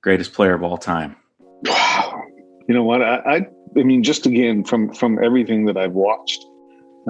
Greatest 0.00 0.32
player 0.32 0.54
of 0.54 0.64
all 0.64 0.76
time. 0.76 1.14
You 2.68 2.76
know 2.76 2.84
what? 2.84 3.02
I, 3.02 3.16
I, 3.16 3.46
I 3.76 3.82
mean, 3.82 4.04
just 4.04 4.24
again 4.24 4.62
from 4.62 4.94
from 4.94 5.22
everything 5.22 5.64
that 5.64 5.76
I've 5.76 5.92
watched, 5.92 6.42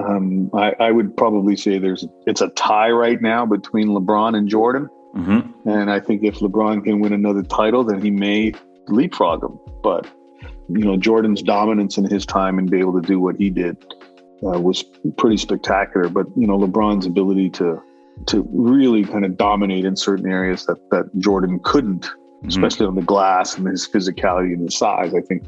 um, 0.03 0.51
I, 0.55 0.73
I 0.81 0.91
would 0.91 1.15
probably 1.15 1.57
say 1.57 1.79
there's 1.79 2.07
it's 2.27 2.41
a 2.41 2.49
tie 2.51 2.91
right 2.91 3.21
now 3.21 3.45
between 3.45 3.89
LeBron 3.89 4.35
and 4.35 4.49
Jordan. 4.49 4.89
Mm-hmm. 5.15 5.69
And 5.69 5.91
I 5.91 6.01
think 6.01 6.25
if 6.25 6.37
LeBron 6.37 6.83
can 6.85 7.01
win 7.01 7.13
another 7.13 7.43
title, 7.43 7.85
then 7.85 8.01
he 8.01 8.11
may 8.11 8.55
leapfrog 8.89 9.43
him. 9.43 9.59
But 9.83 10.11
you 10.69 10.85
know, 10.85 10.97
Jordan's 10.97 11.43
dominance 11.43 11.99
in 11.99 12.05
his 12.05 12.25
time 12.25 12.59
and 12.59 12.71
be 12.71 12.79
able 12.79 13.01
to 13.01 13.07
do 13.07 13.21
what 13.21 13.37
he 13.37 13.51
did 13.51 13.77
uh, 14.45 14.59
was 14.61 14.85
pretty 15.17 15.37
spectacular. 15.37 16.09
But 16.09 16.27
you 16.37 16.47
know, 16.47 16.59
LeBron's 16.59 17.07
ability 17.07 17.51
to 17.51 17.83
to 18.27 18.47
really 18.53 19.05
kind 19.05 19.25
of 19.25 19.37
dominate 19.37 19.85
in 19.85 19.97
certain 19.97 20.31
areas 20.31 20.67
that 20.67 20.79
that 20.91 21.05
Jordan 21.19 21.61
couldn't, 21.63 22.03
mm-hmm. 22.03 22.49
especially 22.49 22.87
on 22.87 22.95
the 22.95 23.03
glass 23.03 23.57
and 23.57 23.67
his 23.67 23.89
physicality 23.89 24.53
and 24.53 24.63
his 24.63 24.77
size. 24.77 25.15
I 25.15 25.21
think 25.21 25.45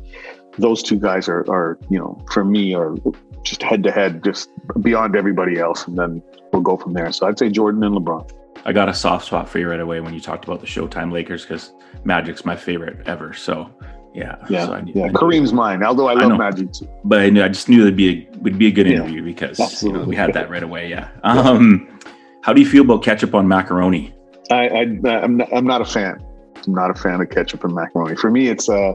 those 0.58 0.82
two 0.82 0.98
guys 0.98 1.28
are 1.28 1.44
are 1.50 1.78
you 1.90 1.98
know 1.98 2.20
for 2.32 2.44
me 2.44 2.74
are 2.74 2.94
just 3.42 3.62
head 3.62 3.82
to 3.84 3.92
head, 3.92 4.24
just 4.24 4.50
beyond 4.80 5.16
everybody 5.16 5.58
else, 5.58 5.86
and 5.86 5.98
then 5.98 6.22
we'll 6.52 6.62
go 6.62 6.76
from 6.76 6.94
there. 6.94 7.12
So 7.12 7.26
I'd 7.26 7.38
say 7.38 7.50
Jordan 7.50 7.82
and 7.84 7.94
LeBron. 7.94 8.30
I 8.64 8.72
got 8.72 8.88
a 8.88 8.94
soft 8.94 9.26
spot 9.26 9.48
for 9.48 9.58
you 9.58 9.68
right 9.68 9.80
away 9.80 10.00
when 10.00 10.14
you 10.14 10.20
talked 10.20 10.44
about 10.44 10.60
the 10.60 10.66
Showtime 10.66 11.12
Lakers 11.12 11.42
because 11.42 11.72
Magic's 12.04 12.44
my 12.44 12.56
favorite 12.56 13.06
ever. 13.06 13.34
So 13.34 13.70
yeah, 14.14 14.36
yeah, 14.48 14.66
so 14.66 14.72
I, 14.74 14.82
yeah. 14.86 15.08
Kareem's 15.08 15.52
mine. 15.52 15.82
Although 15.82 16.08
I 16.08 16.14
love 16.14 16.32
I 16.32 16.36
Magic 16.36 16.72
too, 16.72 16.88
but 17.04 17.20
I, 17.20 17.30
knew, 17.30 17.42
I 17.42 17.48
just 17.48 17.68
knew 17.68 17.82
it'd 17.82 17.96
be 17.96 18.08
a 18.08 18.38
would 18.38 18.58
be 18.58 18.68
a 18.68 18.70
good 18.70 18.86
interview 18.86 19.22
yeah, 19.22 19.24
because 19.24 19.82
you 19.82 19.92
know, 19.92 20.04
we 20.04 20.16
had 20.16 20.32
that 20.34 20.48
right 20.48 20.62
away. 20.62 20.88
Yeah. 20.88 21.10
Um, 21.24 21.98
how 22.42 22.52
do 22.52 22.60
you 22.60 22.68
feel 22.68 22.84
about 22.84 23.02
ketchup 23.02 23.34
on 23.34 23.48
macaroni? 23.48 24.14
I, 24.50 24.68
I 24.68 24.82
am 24.82 25.36
not, 25.36 25.52
I'm 25.52 25.66
not 25.66 25.80
a 25.80 25.84
fan. 25.84 26.24
I'm 26.66 26.74
not 26.74 26.90
a 26.90 26.94
fan 26.94 27.20
of 27.20 27.28
ketchup 27.30 27.64
and 27.64 27.74
macaroni. 27.74 28.16
For 28.16 28.30
me, 28.30 28.48
it's 28.48 28.68
uh, 28.68 28.92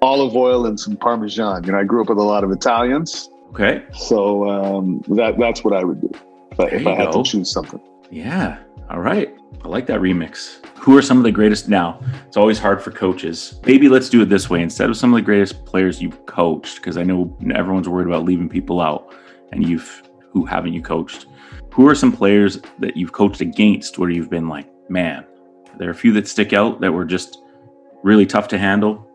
olive 0.00 0.34
oil 0.34 0.66
and 0.66 0.78
some 0.78 0.96
Parmesan. 0.96 1.64
You 1.64 1.72
know, 1.72 1.78
I 1.78 1.84
grew 1.84 2.02
up 2.02 2.08
with 2.08 2.18
a 2.18 2.22
lot 2.22 2.42
of 2.42 2.50
Italians. 2.50 3.28
Okay. 3.50 3.84
So 3.94 4.48
um, 4.48 5.02
that 5.08 5.38
that's 5.38 5.62
what 5.62 5.74
I 5.74 5.84
would 5.84 6.00
do 6.00 6.10
if 6.50 6.60
I, 6.60 6.64
if 6.68 6.86
I 6.86 6.94
had 6.94 7.12
to 7.12 7.22
choose 7.22 7.52
something. 7.52 7.80
Yeah. 8.10 8.58
All 8.92 9.00
right. 9.00 9.34
I 9.64 9.68
like 9.68 9.86
that 9.86 10.00
remix. 10.00 10.62
Who 10.76 10.98
are 10.98 11.00
some 11.00 11.16
of 11.16 11.24
the 11.24 11.32
greatest 11.32 11.66
now? 11.66 11.98
It's 12.26 12.36
always 12.36 12.58
hard 12.58 12.82
for 12.82 12.90
coaches. 12.90 13.58
Maybe 13.64 13.88
let's 13.88 14.10
do 14.10 14.20
it 14.20 14.28
this 14.28 14.50
way 14.50 14.60
instead 14.60 14.90
of 14.90 14.98
some 14.98 15.14
of 15.14 15.16
the 15.16 15.24
greatest 15.24 15.64
players 15.64 16.02
you've 16.02 16.26
coached, 16.26 16.76
because 16.76 16.98
I 16.98 17.02
know 17.02 17.34
everyone's 17.54 17.88
worried 17.88 18.06
about 18.06 18.26
leaving 18.26 18.50
people 18.50 18.82
out, 18.82 19.14
and 19.50 19.66
you've 19.66 20.02
who 20.30 20.44
haven't 20.44 20.74
you 20.74 20.82
coached? 20.82 21.24
Who 21.72 21.88
are 21.88 21.94
some 21.94 22.12
players 22.12 22.60
that 22.80 22.94
you've 22.94 23.12
coached 23.12 23.40
against 23.40 23.98
where 23.98 24.10
you've 24.10 24.28
been 24.28 24.48
like, 24.48 24.68
man, 24.90 25.24
there 25.78 25.88
are 25.88 25.92
a 25.92 25.94
few 25.94 26.12
that 26.12 26.28
stick 26.28 26.52
out 26.52 26.82
that 26.82 26.92
were 26.92 27.06
just 27.06 27.38
really 28.02 28.26
tough 28.26 28.46
to 28.48 28.58
handle, 28.58 29.08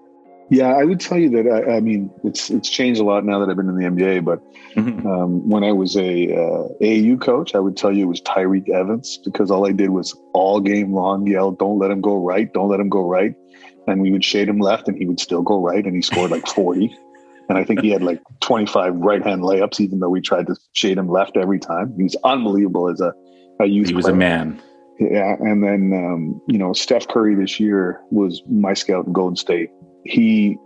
yeah, 0.50 0.74
I 0.74 0.86
would 0.86 1.00
tell 1.00 1.18
you 1.18 1.30
that. 1.32 1.48
I, 1.48 1.78
I, 1.78 1.80
mean, 1.82 2.10
it's 2.24 2.50
it's 2.50 2.70
changed 2.70 3.02
a 3.02 3.04
lot 3.04 3.26
now 3.26 3.40
that 3.40 3.50
I've 3.50 3.58
been 3.58 3.68
in 3.68 3.76
the 3.76 3.86
NBA. 3.86 4.24
But 4.24 4.42
mm-hmm. 4.76 5.06
um, 5.06 5.50
when 5.50 5.64
I 5.64 5.74
was 5.74 5.98
a 5.98 6.34
uh, 6.34 6.68
AAU 6.82 7.20
coach, 7.20 7.54
I 7.54 7.60
would 7.60 7.76
tell 7.76 7.92
you 7.92 8.06
it 8.06 8.08
was 8.08 8.22
Tyreke 8.22 8.70
Evans 8.70 9.18
because 9.26 9.52
all 9.52 9.68
I 9.68 9.74
did 9.74 9.90
was 9.90 10.18
all 10.34 10.62
game 10.62 10.94
long 10.94 11.28
yell, 11.28 11.52
"Don't 11.52 11.80
let 11.80 11.92
him 11.92 12.00
go 12.00 12.16
right! 12.16 12.52
Don't 12.54 12.70
let 12.70 12.80
him 12.80 12.88
go 12.88 13.02
right!" 13.02 13.36
And 13.88 14.02
we 14.02 14.12
would 14.12 14.24
shade 14.24 14.48
him 14.48 14.60
left, 14.60 14.88
and 14.88 14.98
he 14.98 15.06
would 15.06 15.20
still 15.20 15.42
go 15.42 15.60
right, 15.60 15.84
and 15.84 15.96
he 15.96 16.02
scored 16.02 16.32
like 16.32 16.48
forty. 16.48 16.96
and 17.50 17.58
I 17.58 17.66
think 17.66 17.82
he 17.82 17.90
had 17.90 18.02
like 18.02 18.22
twenty 18.40 18.68
five 18.68 18.96
right 18.96 19.22
hand 19.22 19.42
layups, 19.42 19.82
even 19.82 20.00
though 20.00 20.10
we 20.10 20.22
tried 20.22 20.48
to 20.48 20.56
shade 20.72 20.98
him 20.98 21.10
left 21.10 21.36
every 21.36 21.60
time. 21.60 21.94
He 21.98 22.04
was 22.04 22.16
unbelievable 22.24 22.90
as 22.90 23.02
a, 23.02 23.14
a 23.60 23.66
youth. 23.66 23.90
He 23.90 23.96
was 23.96 24.06
player. 24.06 24.16
a 24.16 24.18
man. 24.18 24.62
Yeah, 24.98 25.36
and 25.42 25.62
then 25.62 25.92
um, 25.94 26.42
you 26.48 26.58
know 26.58 26.72
Steph 26.72 27.10
Curry 27.10 27.36
this 27.36 27.60
year 27.60 28.00
was 28.12 28.42
my 28.50 28.74
scout 28.74 29.08
in 29.08 29.12
Golden 29.12 29.36
State 29.36 29.72
he 30.08 30.58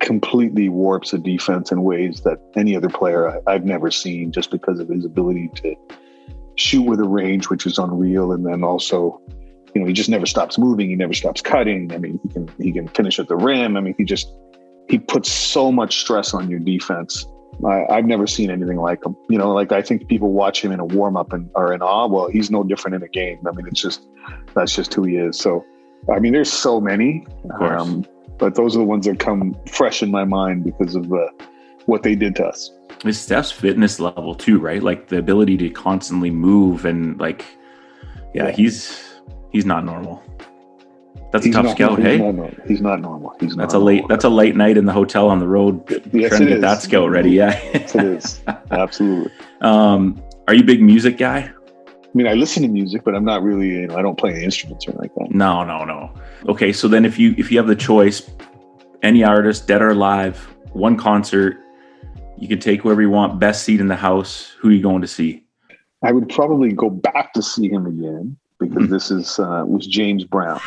completely 0.00 0.68
warps 0.68 1.12
a 1.12 1.18
defense 1.18 1.72
in 1.72 1.82
ways 1.82 2.20
that 2.22 2.38
any 2.56 2.76
other 2.76 2.88
player 2.88 3.40
I, 3.48 3.52
have 3.52 3.64
never 3.64 3.90
seen 3.90 4.32
just 4.32 4.50
because 4.50 4.78
of 4.78 4.88
his 4.88 5.04
ability 5.04 5.50
to 5.56 5.74
shoot 6.56 6.82
with 6.82 7.00
a 7.00 7.08
range 7.08 7.48
which 7.48 7.66
is 7.66 7.78
unreal 7.78 8.32
and 8.32 8.46
then 8.46 8.62
also 8.62 9.20
you 9.74 9.80
know 9.80 9.86
he 9.86 9.92
just 9.92 10.08
never 10.08 10.26
stops 10.26 10.58
moving 10.58 10.88
he 10.88 10.96
never 10.96 11.14
stops 11.14 11.40
cutting 11.40 11.92
i 11.92 11.98
mean 11.98 12.18
he 12.22 12.28
can 12.28 12.48
he 12.58 12.72
can 12.72 12.88
finish 12.88 13.18
at 13.18 13.28
the 13.28 13.36
rim 13.36 13.76
i 13.76 13.80
mean 13.80 13.94
he 13.98 14.04
just 14.04 14.32
he 14.88 14.98
puts 14.98 15.30
so 15.30 15.70
much 15.70 16.00
stress 16.00 16.32
on 16.32 16.48
your 16.48 16.60
defense 16.60 17.26
I, 17.66 17.96
have 17.96 18.04
never 18.04 18.26
seen 18.26 18.50
anything 18.50 18.76
like 18.76 19.04
him. 19.04 19.16
You 19.28 19.38
know, 19.38 19.52
like 19.52 19.72
I 19.72 19.82
think 19.82 20.06
people 20.06 20.32
watch 20.32 20.62
him 20.62 20.70
in 20.70 20.78
a 20.78 20.84
warm 20.84 21.16
up 21.16 21.32
and 21.32 21.50
are 21.56 21.72
in 21.72 21.82
awe. 21.82 22.06
Well, 22.06 22.28
he's 22.28 22.50
no 22.50 22.62
different 22.62 22.94
in 22.94 23.02
a 23.02 23.08
game. 23.08 23.40
I 23.48 23.52
mean, 23.52 23.66
it's 23.66 23.80
just 23.80 24.06
that's 24.54 24.74
just 24.74 24.94
who 24.94 25.02
he 25.04 25.16
is. 25.16 25.38
So, 25.38 25.64
I 26.14 26.20
mean, 26.20 26.32
there's 26.32 26.52
so 26.52 26.80
many. 26.80 27.26
Um, 27.60 28.04
but 28.38 28.54
those 28.54 28.76
are 28.76 28.80
the 28.80 28.84
ones 28.84 29.06
that 29.06 29.18
come 29.18 29.56
fresh 29.66 30.02
in 30.02 30.10
my 30.10 30.24
mind 30.24 30.64
because 30.64 30.94
of 30.94 31.12
uh, 31.12 31.28
what 31.86 32.02
they 32.02 32.14
did 32.14 32.36
to 32.36 32.46
us. 32.46 32.70
It's 33.04 33.18
Steph's 33.18 33.50
fitness 33.50 34.00
level 34.00 34.34
too, 34.34 34.58
right? 34.58 34.82
Like 34.82 35.08
the 35.08 35.18
ability 35.18 35.56
to 35.58 35.70
constantly 35.70 36.30
move 36.30 36.84
and 36.84 37.18
like, 37.18 37.44
yeah, 38.34 38.46
yeah. 38.46 38.50
he's 38.50 39.20
he's 39.52 39.64
not 39.64 39.84
normal. 39.84 40.22
That's 41.30 41.44
he's 41.44 41.54
a 41.54 41.58
tough 41.58 41.66
not, 41.66 41.76
scout, 41.76 41.98
he's 41.98 42.06
hey? 42.06 42.32
Not 42.32 42.66
he's 42.66 42.80
not 42.80 43.00
normal. 43.00 43.36
He's 43.38 43.54
that's 43.54 43.74
a 43.74 43.78
late. 43.78 44.04
That's 44.08 44.24
a 44.24 44.30
late 44.30 44.56
night 44.56 44.76
in 44.76 44.86
the 44.86 44.92
hotel 44.92 45.28
on 45.28 45.40
the 45.40 45.48
road, 45.48 45.82
yes, 46.12 46.30
trying 46.30 46.40
to 46.40 46.46
get 46.46 46.56
is. 46.56 46.60
that 46.62 46.82
scout 46.82 47.10
ready. 47.10 47.30
Yeah, 47.30 47.60
yes, 47.74 47.94
it 47.94 48.04
is 48.04 48.40
absolutely. 48.70 49.32
Um, 49.60 50.22
are 50.46 50.54
you 50.54 50.62
a 50.62 50.66
big 50.66 50.80
music 50.80 51.18
guy? 51.18 51.52
I 52.08 52.10
mean, 52.14 52.26
I 52.26 52.32
listen 52.32 52.62
to 52.62 52.68
music, 52.68 53.04
but 53.04 53.14
I'm 53.14 53.24
not 53.24 53.42
really. 53.42 53.68
You 53.68 53.86
know, 53.88 53.96
I 53.96 54.02
don't 54.02 54.16
play 54.16 54.32
any 54.32 54.44
instruments 54.44 54.86
or 54.86 54.92
anything 54.92 55.10
like 55.16 55.28
that. 55.28 55.34
No, 55.34 55.62
no, 55.62 55.84
no. 55.84 56.10
Okay, 56.48 56.72
so 56.72 56.88
then 56.88 57.04
if 57.04 57.18
you 57.18 57.34
if 57.36 57.52
you 57.52 57.58
have 57.58 57.66
the 57.66 57.76
choice, 57.76 58.30
any 59.02 59.24
artist, 59.24 59.66
dead 59.66 59.82
or 59.82 59.90
alive, 59.90 60.38
one 60.72 60.96
concert, 60.96 61.58
you 62.38 62.48
can 62.48 62.58
take 62.58 62.80
whoever 62.80 63.02
you 63.02 63.10
want. 63.10 63.38
Best 63.38 63.64
seat 63.64 63.78
in 63.78 63.88
the 63.88 63.96
house. 63.96 64.54
Who 64.58 64.68
are 64.68 64.72
you 64.72 64.82
going 64.82 65.02
to 65.02 65.08
see? 65.08 65.44
I 66.02 66.12
would 66.12 66.28
probably 66.30 66.72
go 66.72 66.88
back 66.88 67.34
to 67.34 67.42
see 67.42 67.68
him 67.68 67.84
again 67.86 68.38
because 68.58 68.84
mm-hmm. 68.84 68.92
this 68.92 69.10
is 69.10 69.38
uh, 69.38 69.64
was 69.66 69.86
James 69.86 70.24
Brown. 70.24 70.60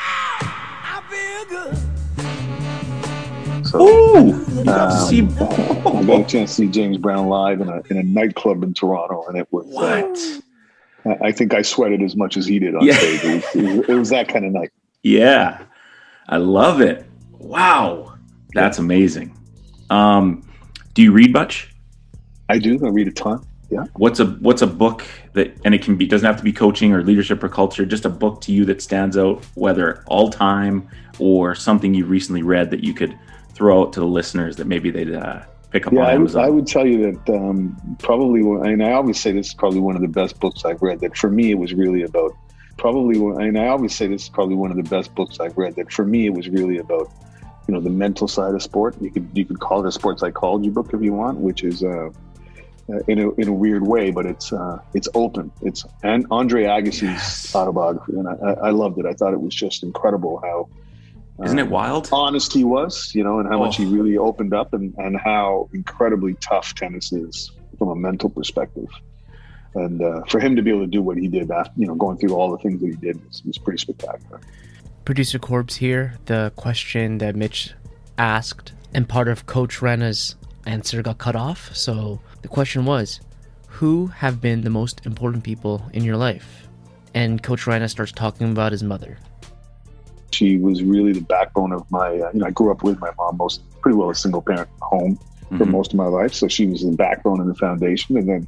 So, 3.64 3.82
Ooh, 3.82 4.28
you 4.28 4.66
got 4.66 4.92
um, 4.92 5.08
see- 5.08 5.22
I 5.22 6.04
got 6.04 6.22
a 6.22 6.26
chance 6.26 6.52
to 6.52 6.64
see 6.64 6.68
James 6.68 6.98
Brown 6.98 7.30
live 7.30 7.62
in 7.62 7.70
a 7.70 7.82
in 7.90 7.98
a 7.98 8.04
nightclub 8.04 8.64
in 8.64 8.74
Toronto, 8.74 9.26
and 9.28 9.38
it 9.38 9.48
was 9.52 9.66
uh, 9.66 9.70
what. 9.70 10.18
Uh, 10.18 10.42
I 11.22 11.32
think 11.32 11.54
I 11.54 11.62
sweated 11.62 12.02
as 12.02 12.16
much 12.16 12.38
as 12.38 12.46
he 12.46 12.60
did 12.60 12.76
on 12.76 12.86
yeah. 12.86 12.94
stage. 12.94 13.24
It 13.24 13.36
was, 13.36 13.56
it, 13.56 13.78
was, 13.78 13.90
it 13.90 13.94
was 13.96 14.10
that 14.10 14.28
kind 14.28 14.46
of 14.46 14.52
night. 14.52 14.72
Yeah, 15.04 15.64
I 16.28 16.38
love 16.38 16.82
it. 16.82 17.06
Wow, 17.32 18.16
that's 18.54 18.78
amazing. 18.78 19.36
Um, 19.90 20.48
do 20.94 21.02
you 21.02 21.12
read 21.12 21.34
much? 21.34 21.74
I 22.50 22.60
do. 22.60 22.80
I 22.86 22.90
read 22.90 23.08
a 23.08 23.12
ton. 23.12 23.46
Yeah. 23.70 23.86
What's 23.96 24.20
a 24.20 24.26
What's 24.26 24.62
a 24.62 24.68
book 24.68 25.04
that, 25.34 25.56
and 25.64 25.74
it 25.74 25.82
can 25.82 25.96
be 25.96 26.06
doesn't 26.06 26.26
have 26.26 26.38
to 26.38 26.44
be 26.44 26.52
coaching 26.52 26.94
or 26.94 27.04
leadership 27.04 27.42
or 27.44 27.50
culture. 27.50 27.86
Just 27.86 28.06
a 28.06 28.10
book 28.10 28.42
to 28.42 28.52
you 28.52 28.66
that 28.66 28.82
stands 28.82 29.18
out, 29.18 29.46
whether 29.56 30.04
all 30.08 30.30
time 30.30 30.90
or 31.20 31.56
something 31.56 31.94
you 31.94 32.06
recently 32.06 32.44
read 32.44 32.70
that 32.72 32.84
you 32.84 32.94
could 32.94 33.18
throw 33.54 33.82
out 33.82 33.94
to 33.94 34.02
the 34.02 34.06
listeners 34.06 34.58
that 34.58 34.68
maybe 34.68 34.92
they'd 34.92 35.14
uh, 35.14 35.42
pick 35.72 35.88
up 35.88 35.94
yeah, 35.94 36.02
I 36.02 36.18
would? 36.18 36.36
I 36.36 36.50
would 36.50 36.68
tell 36.68 36.86
you 36.86 37.12
that 37.12 37.36
um, 37.36 37.98
probably, 38.00 38.42
and 38.70 38.84
I 38.84 38.92
always 38.94 39.20
say 39.20 39.32
this 39.32 39.48
is 39.48 39.54
probably 39.54 39.80
one 39.80 39.96
of 39.96 40.02
the 40.02 40.08
best 40.08 40.40
books 40.40 40.66
I've 40.66 40.82
read. 40.82 41.00
That 41.00 41.18
for 41.18 41.30
me, 41.30 41.52
it 41.52 41.58
was 41.58 41.74
really 41.74 42.04
about 42.04 42.36
probably, 42.78 43.18
and 43.46 43.58
I 43.58 43.68
always 43.68 43.96
say 43.96 44.08
this 44.08 44.24
is 44.24 44.30
probably 44.30 44.56
one 44.56 44.72
of 44.72 44.78
the 44.78 44.84
best 44.84 45.14
books 45.16 45.40
I've 45.40 45.58
read. 45.58 45.76
That 45.76 45.92
for 45.92 46.06
me, 46.06 46.26
it 46.26 46.34
was 46.34 46.50
really 46.50 46.78
about 46.78 47.12
you 47.68 47.74
know 47.74 47.80
the 47.82 47.90
mental 47.90 48.28
side 48.28 48.54
of 48.54 48.62
sport. 48.62 48.96
You 49.02 49.12
could 49.12 49.30
you 49.34 49.46
could 49.46 49.60
call 49.60 49.84
it 49.84 49.88
a 49.88 49.92
sports 49.92 50.22
psychology 50.22 50.70
book 50.70 50.94
if 50.94 51.02
you 51.02 51.14
want, 51.14 51.40
which 51.40 51.64
is. 51.64 51.84
Uh, 51.84 52.10
uh, 52.92 52.98
in 53.08 53.20
a 53.20 53.32
in 53.36 53.48
a 53.48 53.54
weird 53.54 53.88
way, 53.88 54.10
but 54.10 54.26
it's 54.26 54.52
uh, 54.52 54.80
it's 54.94 55.08
open. 55.14 55.52
It's 55.62 55.86
and 56.04 56.26
Andre 56.32 56.64
Agassi's 56.64 57.04
Yes. 57.04 57.56
autobiography, 57.56 58.14
and 58.14 58.28
I 58.28 58.34
I 58.34 58.70
loved 58.72 58.98
it. 58.98 59.06
I 59.06 59.14
thought 59.14 59.34
it 59.34 59.40
was 59.40 59.54
just 59.54 59.84
incredible 59.84 60.42
how 60.44 60.68
Isn't 61.44 61.60
it 61.60 61.64
um, 61.64 61.70
wild? 61.70 62.10
honest 62.12 62.54
he 62.54 62.64
was, 62.64 63.14
you 63.16 63.24
know, 63.24 63.40
and 63.40 63.48
how 63.50 63.60
much 63.60 63.80
Oh. 63.80 63.84
he 63.84 63.90
really 63.90 64.18
opened 64.18 64.54
up, 64.54 64.74
and 64.74 64.94
and 64.98 65.18
how 65.18 65.70
incredibly 65.74 66.36
tough 66.36 66.76
tennis 66.76 67.12
is 67.12 67.52
from 67.78 67.90
a 67.90 67.96
mental 67.96 68.30
perspective. 68.30 68.88
And 69.74 70.02
uh, 70.02 70.24
for 70.28 70.40
him 70.40 70.56
to 70.58 70.62
be 70.62 70.70
able 70.70 70.82
to 70.82 70.88
do 70.88 71.02
what 71.02 71.18
he 71.18 71.28
did 71.28 71.50
after, 71.50 71.72
you 71.78 71.88
know, 71.88 71.96
going 71.96 72.18
through 72.18 72.36
all 72.36 72.52
the 72.52 72.58
things 72.58 72.82
that 72.82 72.88
he 72.88 72.96
did 72.96 73.26
was, 73.26 73.42
was 73.46 73.58
pretty 73.58 73.78
spectacular. 73.80 74.42
Producer 75.06 75.40
Corbs 75.40 75.78
here. 75.78 76.16
The 76.26 76.52
question 76.58 77.20
that 77.20 77.36
Mitch 77.36 77.74
asked 78.18 78.74
and 78.94 79.08
part 79.08 79.28
of 79.30 79.46
Coach 79.46 79.82
Rana's 79.82 80.36
answer 80.66 81.02
got 81.02 81.18
cut 81.18 81.36
off. 81.38 81.74
So 81.74 82.20
the 82.42 82.50
question 82.50 82.84
was, 82.86 83.22
who 83.68 84.08
have 84.08 84.42
been 84.42 84.62
the 84.62 84.70
most 84.70 85.06
important 85.06 85.44
people 85.46 85.90
in 85.94 86.04
your 86.04 86.18
life? 86.18 86.68
And 87.14 87.42
Coach 87.42 87.66
Rana 87.66 87.88
starts 87.90 88.12
talking 88.12 88.52
about 88.52 88.74
his 88.74 88.84
mother. 88.84 89.18
She 90.32 90.58
was 90.58 90.84
really 90.84 91.14
the 91.14 91.22
backbone 91.22 91.72
of 91.72 91.90
my, 91.92 92.08
uh, 92.20 92.32
you 92.34 92.40
know, 92.40 92.46
I 92.48 92.52
grew 92.52 92.72
up 92.72 92.84
with 92.84 93.00
my 93.00 93.12
mom, 93.18 93.38
most 93.38 93.62
pretty 93.82 93.98
well 93.98 94.10
a 94.10 94.16
single 94.16 94.42
parent 94.42 94.70
home. 94.82 95.18
for 95.58 95.66
Mhm. 95.66 95.72
most 95.72 95.92
of 95.92 95.98
my 95.98 96.06
life. 96.06 96.34
So 96.34 96.48
she 96.48 96.66
was 96.66 96.82
the 96.82 96.94
backbone 96.94 97.42
and 97.42 97.50
the 97.50 97.56
foundation. 97.56 98.16
And 98.16 98.26
then, 98.30 98.48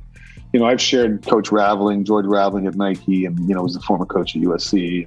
you 0.54 0.60
know, 0.62 0.66
I've 0.66 0.80
shared 0.80 1.28
Coach 1.28 1.52
Raveling, 1.52 2.06
George 2.06 2.26
Raveling 2.26 2.66
at 2.66 2.76
Nike, 2.76 3.26
and 3.26 3.38
you 3.46 3.54
know, 3.54 3.64
was 3.64 3.74
the 3.74 3.82
former 3.82 4.06
coach 4.06 4.38
at 4.38 4.42
USC. 4.42 5.06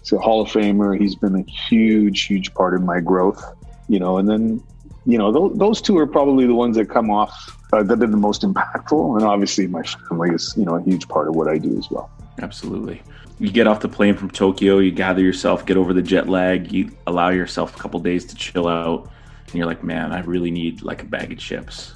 He's 0.00 0.12
a 0.12 0.18
Hall 0.18 0.40
of 0.40 0.48
Famer. 0.48 0.98
He's 0.98 1.14
been 1.16 1.34
a 1.34 1.42
huge, 1.42 2.22
huge 2.24 2.54
part 2.54 2.72
of 2.74 2.82
my 2.82 3.00
growth. 3.00 3.44
You 3.88 3.98
know, 3.98 4.16
and 4.16 4.26
then, 4.26 4.62
you 5.04 5.18
know, 5.18 5.30
those, 5.30 5.52
those 5.58 5.82
two 5.82 5.98
are 5.98 6.06
probably 6.06 6.46
the 6.46 6.54
ones 6.54 6.76
that 6.78 6.88
come 6.88 7.10
off 7.10 7.34
uh, 7.74 7.82
that 7.82 7.90
have 7.90 7.98
been 8.00 8.10
the 8.10 8.16
most 8.16 8.40
impactful. 8.40 9.18
And 9.18 9.26
obviously, 9.26 9.66
my 9.66 9.82
family 9.82 10.30
is, 10.30 10.54
you 10.56 10.64
know, 10.64 10.76
a 10.76 10.82
huge 10.82 11.08
part 11.08 11.28
of 11.28 11.36
what 11.36 11.48
I 11.48 11.58
do 11.58 11.76
as 11.76 11.90
well. 11.90 12.08
Absolutely. 12.40 13.02
You 13.40 13.50
get 13.50 13.68
off 13.68 13.80
the 13.80 13.88
plane 13.88 14.16
from 14.16 14.30
Tokyo, 14.30 14.78
you 14.78 14.90
gather 14.90 15.22
yourself, 15.22 15.64
get 15.64 15.76
over 15.76 15.92
the 15.92 16.02
jet 16.02 16.28
lag, 16.28 16.72
you 16.72 16.90
allow 17.06 17.28
yourself 17.28 17.76
a 17.76 17.78
couple 17.78 18.00
days 18.00 18.24
to 18.26 18.34
chill 18.34 18.66
out, 18.66 19.10
and 19.46 19.54
you're 19.54 19.66
like, 19.66 19.84
man, 19.84 20.12
I 20.12 20.20
really 20.20 20.50
need 20.50 20.82
like 20.82 21.02
a 21.02 21.06
bag 21.06 21.32
of 21.32 21.38
chips. 21.38 21.94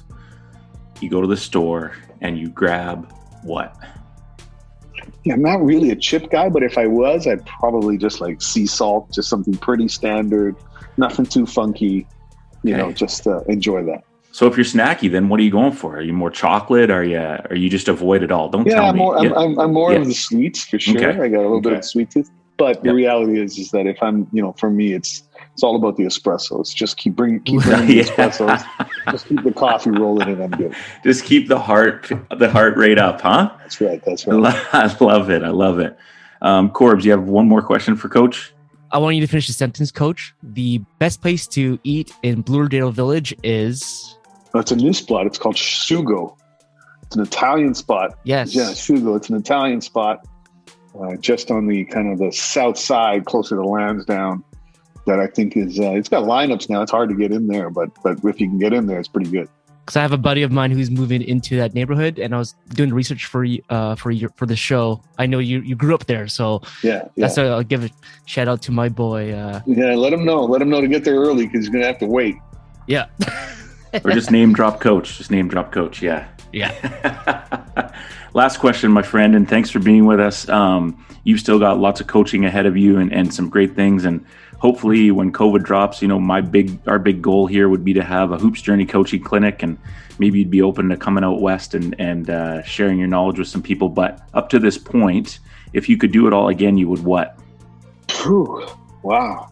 You 1.01 1.09
go 1.09 1.19
to 1.19 1.27
the 1.27 1.37
store 1.37 1.93
and 2.21 2.37
you 2.37 2.47
grab 2.47 3.11
what? 3.43 3.75
Yeah, 5.25 5.33
I'm 5.33 5.41
not 5.41 5.63
really 5.63 5.91
a 5.91 5.95
chip 5.95 6.29
guy, 6.29 6.47
but 6.47 6.63
if 6.63 6.77
I 6.77 6.87
was, 6.87 7.27
I'd 7.27 7.45
probably 7.45 7.97
just 7.97 8.21
like 8.21 8.41
sea 8.41 8.65
salt, 8.65 9.11
just 9.11 9.29
something 9.29 9.55
pretty 9.55 9.89
standard, 9.89 10.55
nothing 10.97 11.25
too 11.25 11.45
funky. 11.45 12.07
You 12.63 12.77
know, 12.77 12.93
just 12.93 13.27
uh, 13.27 13.41
enjoy 13.49 13.83
that. 13.83 14.05
So 14.33 14.47
if 14.47 14.57
you're 14.57 14.65
snacky, 14.65 15.11
then 15.11 15.29
what 15.29 15.39
are 15.39 15.43
you 15.43 15.51
going 15.51 15.73
for? 15.73 15.97
Are 15.97 16.01
you 16.01 16.11
more 16.11 16.31
chocolate? 16.31 16.89
Are 16.89 17.03
you 17.03 17.19
are 17.19 17.55
you 17.55 17.69
just 17.69 17.87
avoid 17.87 18.23
it 18.23 18.31
all? 18.31 18.49
Don't 18.49 18.65
Yeah, 18.67 18.75
tell 18.77 18.87
I'm 18.87 18.95
me. 18.95 19.01
more, 19.03 19.15
I'm, 19.17 19.25
Yeah. 19.25 19.33
I'm, 19.35 19.59
I'm 19.59 19.73
more 19.73 19.91
Yeah. 19.93 19.99
of 19.99 20.07
the 20.07 20.13
sweets 20.15 20.65
for 20.65 20.79
sure. 20.79 20.97
Okay. 20.97 21.21
I 21.21 21.27
got 21.29 21.41
a 21.41 21.41
little 21.43 21.61
bit 21.61 21.69
Okay. 21.73 21.77
of 21.77 21.85
sweet 21.85 22.09
tooth, 22.09 22.31
but 22.57 22.83
the 22.83 22.95
reality 22.95 23.39
is, 23.39 23.59
is 23.59 23.69
that 23.71 23.85
if 23.85 24.01
I'm, 24.01 24.27
you 24.31 24.41
know, 24.41 24.53
for 24.57 24.71
me, 24.71 24.93
it's 24.93 25.21
it's 25.53 25.61
all 25.61 25.75
about 25.75 25.97
the 25.97 26.03
espressos. 26.05 26.73
Just 26.73 26.97
keep 26.97 27.15
bringing, 27.15 27.41
keep 27.43 27.61
bringing 27.63 27.85
the 27.85 27.99
espressos. 27.99 28.63
Just 29.11 29.27
keep 29.27 29.43
the 29.43 29.51
coffee 29.51 29.91
rolling, 29.91 30.27
and 30.29 30.41
I'm 30.41 30.51
good. 30.57 30.73
just 31.03 31.25
keep 31.25 31.47
the 31.47 31.59
heart 31.59 32.11
the 32.35 32.49
heart 32.49 32.75
rate 32.75 32.97
up, 32.97 33.21
huh? 33.21 33.51
That's 33.59 33.79
right. 33.81 34.01
That's 34.03 34.25
right. 34.25 34.43
I 34.73 34.97
love 34.99 35.29
it. 35.29 35.43
I 35.43 35.49
love 35.49 35.77
it. 35.77 35.95
Um, 36.41 36.71
Corbs, 36.71 37.05
you 37.05 37.11
have 37.11 37.25
one 37.25 37.47
more 37.47 37.61
question 37.61 37.95
for 37.95 38.09
Coach? 38.09 38.51
I 38.91 38.97
want 38.97 39.15
you 39.15 39.21
to 39.21 39.27
finish 39.27 39.45
the 39.45 39.53
sentence, 39.53 39.91
Coach. 39.91 40.33
The 40.41 40.81
best 40.99 41.21
place 41.21 41.47
to 41.49 41.79
eat 41.83 42.11
in 42.23 42.43
Bloordale 42.43 42.91
Village 42.91 43.35
is 43.43 44.15
It's 44.55 44.71
a 44.71 44.75
new 44.75 44.93
spot. 44.93 45.25
It's 45.25 45.37
called 45.37 45.55
Sugo. 45.55 46.35
It's 47.03 47.15
an 47.15 47.23
Italian 47.23 47.73
spot. 47.73 48.17
yes. 48.23 48.53
Yeah, 48.55 48.65
Sugo. 48.71 49.17
It's 49.17 49.29
an 49.29 49.35
Italian 49.37 49.81
spot, 49.81 50.25
uh, 50.99 51.15
just 51.17 51.49
on 51.51 51.67
the 51.67 51.85
kind 51.85 52.11
of 52.11 52.19
the 52.19 52.31
south 52.31 52.77
side, 52.77 53.25
closer 53.25 53.55
to 53.55 53.65
Lansdowne. 53.65 54.43
That 55.05 55.19
I 55.19 55.27
think 55.27 55.57
is 55.57 55.79
uh, 55.79 55.91
it's 55.91 56.07
got 56.07 56.23
lineups 56.23 56.69
now. 56.69 56.81
It's 56.81 56.91
hard 56.91 57.09
to 57.09 57.15
get 57.15 57.33
in 57.33 57.47
there, 57.47 57.69
but 57.69 57.89
but 58.03 58.19
if 58.23 58.39
you 58.39 58.47
can 58.47 58.57
get 58.57 58.71
in 58.71 58.85
there, 58.87 58.99
it's 58.99 59.09
pretty 59.09 59.29
good. 59.29 59.49
because 59.81 59.97
I 59.97 60.01
have 60.01 60.13
a 60.13 60.17
buddy 60.17 60.43
of 60.43 60.51
mine 60.53 60.71
who's 60.71 60.89
moving 60.89 61.21
into 61.21 61.57
that 61.57 61.73
neighborhood, 61.73 62.19
and 62.19 62.33
I 62.33 62.37
was 62.37 62.55
doing 62.69 62.93
research 62.93 63.25
for 63.25 63.43
you 63.43 63.61
uh, 63.69 63.95
for 63.95 64.11
your 64.11 64.29
for 64.37 64.45
the 64.45 64.55
show. 64.55 65.01
I 65.17 65.25
know 65.25 65.39
you 65.39 65.59
you 65.59 65.75
grew 65.75 65.93
up 65.93 66.05
there, 66.05 66.29
so 66.29 66.61
Yeah, 66.83 66.91
yeah. 66.93 67.09
that's 67.17 67.35
why 67.35 67.43
I'll 67.47 67.63
give 67.63 67.83
a 67.83 67.89
shout 68.27 68.47
out 68.47 68.61
to 68.61 68.71
my 68.71 68.87
boy. 68.87 69.33
Uh, 69.33 69.59
Yeah, 69.65 69.93
let 69.95 70.13
him 70.13 70.23
know. 70.23 70.45
Let 70.45 70.61
him 70.61 70.69
know 70.69 70.79
to 70.79 70.87
get 70.87 71.03
there 71.03 71.15
early 71.15 71.47
because 71.47 71.65
he's 71.65 71.69
gonna 71.69 71.85
have 71.85 71.97
to 71.99 72.07
wait. 72.07 72.35
yeah, 72.87 73.07
or 74.03 74.11
just 74.11 74.31
name 74.31 74.53
drop 74.53 74.79
Coach? 74.79 75.17
Just 75.17 75.31
name 75.31 75.47
drop 75.47 75.71
Coach. 75.71 76.01
Yeah. 76.01 76.27
yeah. 76.51 77.91
Last 78.33 78.57
question, 78.57 78.91
my 78.91 79.03
friend, 79.03 79.35
and 79.35 79.47
thanks 79.47 79.69
for 79.69 79.79
being 79.79 80.05
with 80.05 80.19
us. 80.19 80.49
Um, 80.49 81.05
you've 81.23 81.39
still 81.39 81.59
got 81.59 81.79
lots 81.79 82.01
of 82.01 82.07
coaching 82.07 82.45
ahead 82.45 82.65
of 82.65 82.75
you 82.75 82.97
and, 82.97 83.13
and 83.13 83.33
some 83.33 83.49
great 83.49 83.75
things. 83.75 84.05
And 84.05 84.25
hopefully, 84.57 85.11
when 85.11 85.31
COVID 85.31 85.63
drops, 85.63 86.01
you 86.01 86.07
know, 86.07 86.19
my 86.19 86.41
big 86.41 86.79
our 86.87 86.97
big 86.97 87.21
goal 87.21 87.45
here 87.47 87.69
would 87.69 87.85
be 87.85 87.93
to 87.93 88.03
have 88.03 88.31
a 88.31 88.37
hoops 88.37 88.61
journey 88.61 88.85
coaching 88.85 89.21
clinic, 89.21 89.61
and 89.61 89.77
maybe 90.17 90.39
you'd 90.39 90.49
be 90.49 90.61
open 90.61 90.89
to 90.89 90.97
coming 90.97 91.23
out 91.23 91.41
west 91.41 91.75
and 91.75 91.95
and 91.99 92.29
uh, 92.29 92.63
sharing 92.63 92.97
your 92.97 93.07
knowledge 93.07 93.39
with 93.39 93.47
some 93.47 93.61
people. 93.61 93.89
But 93.89 94.27
up 94.33 94.49
to 94.49 94.59
this 94.59 94.77
point, 94.77 95.39
if 95.73 95.87
you 95.87 95.97
could 95.97 96.11
do 96.11 96.25
it 96.25 96.33
all 96.33 96.49
again, 96.49 96.77
you 96.77 96.89
would 96.89 97.03
what? 97.03 97.37
Whew, 98.23 98.65
wow. 99.03 99.49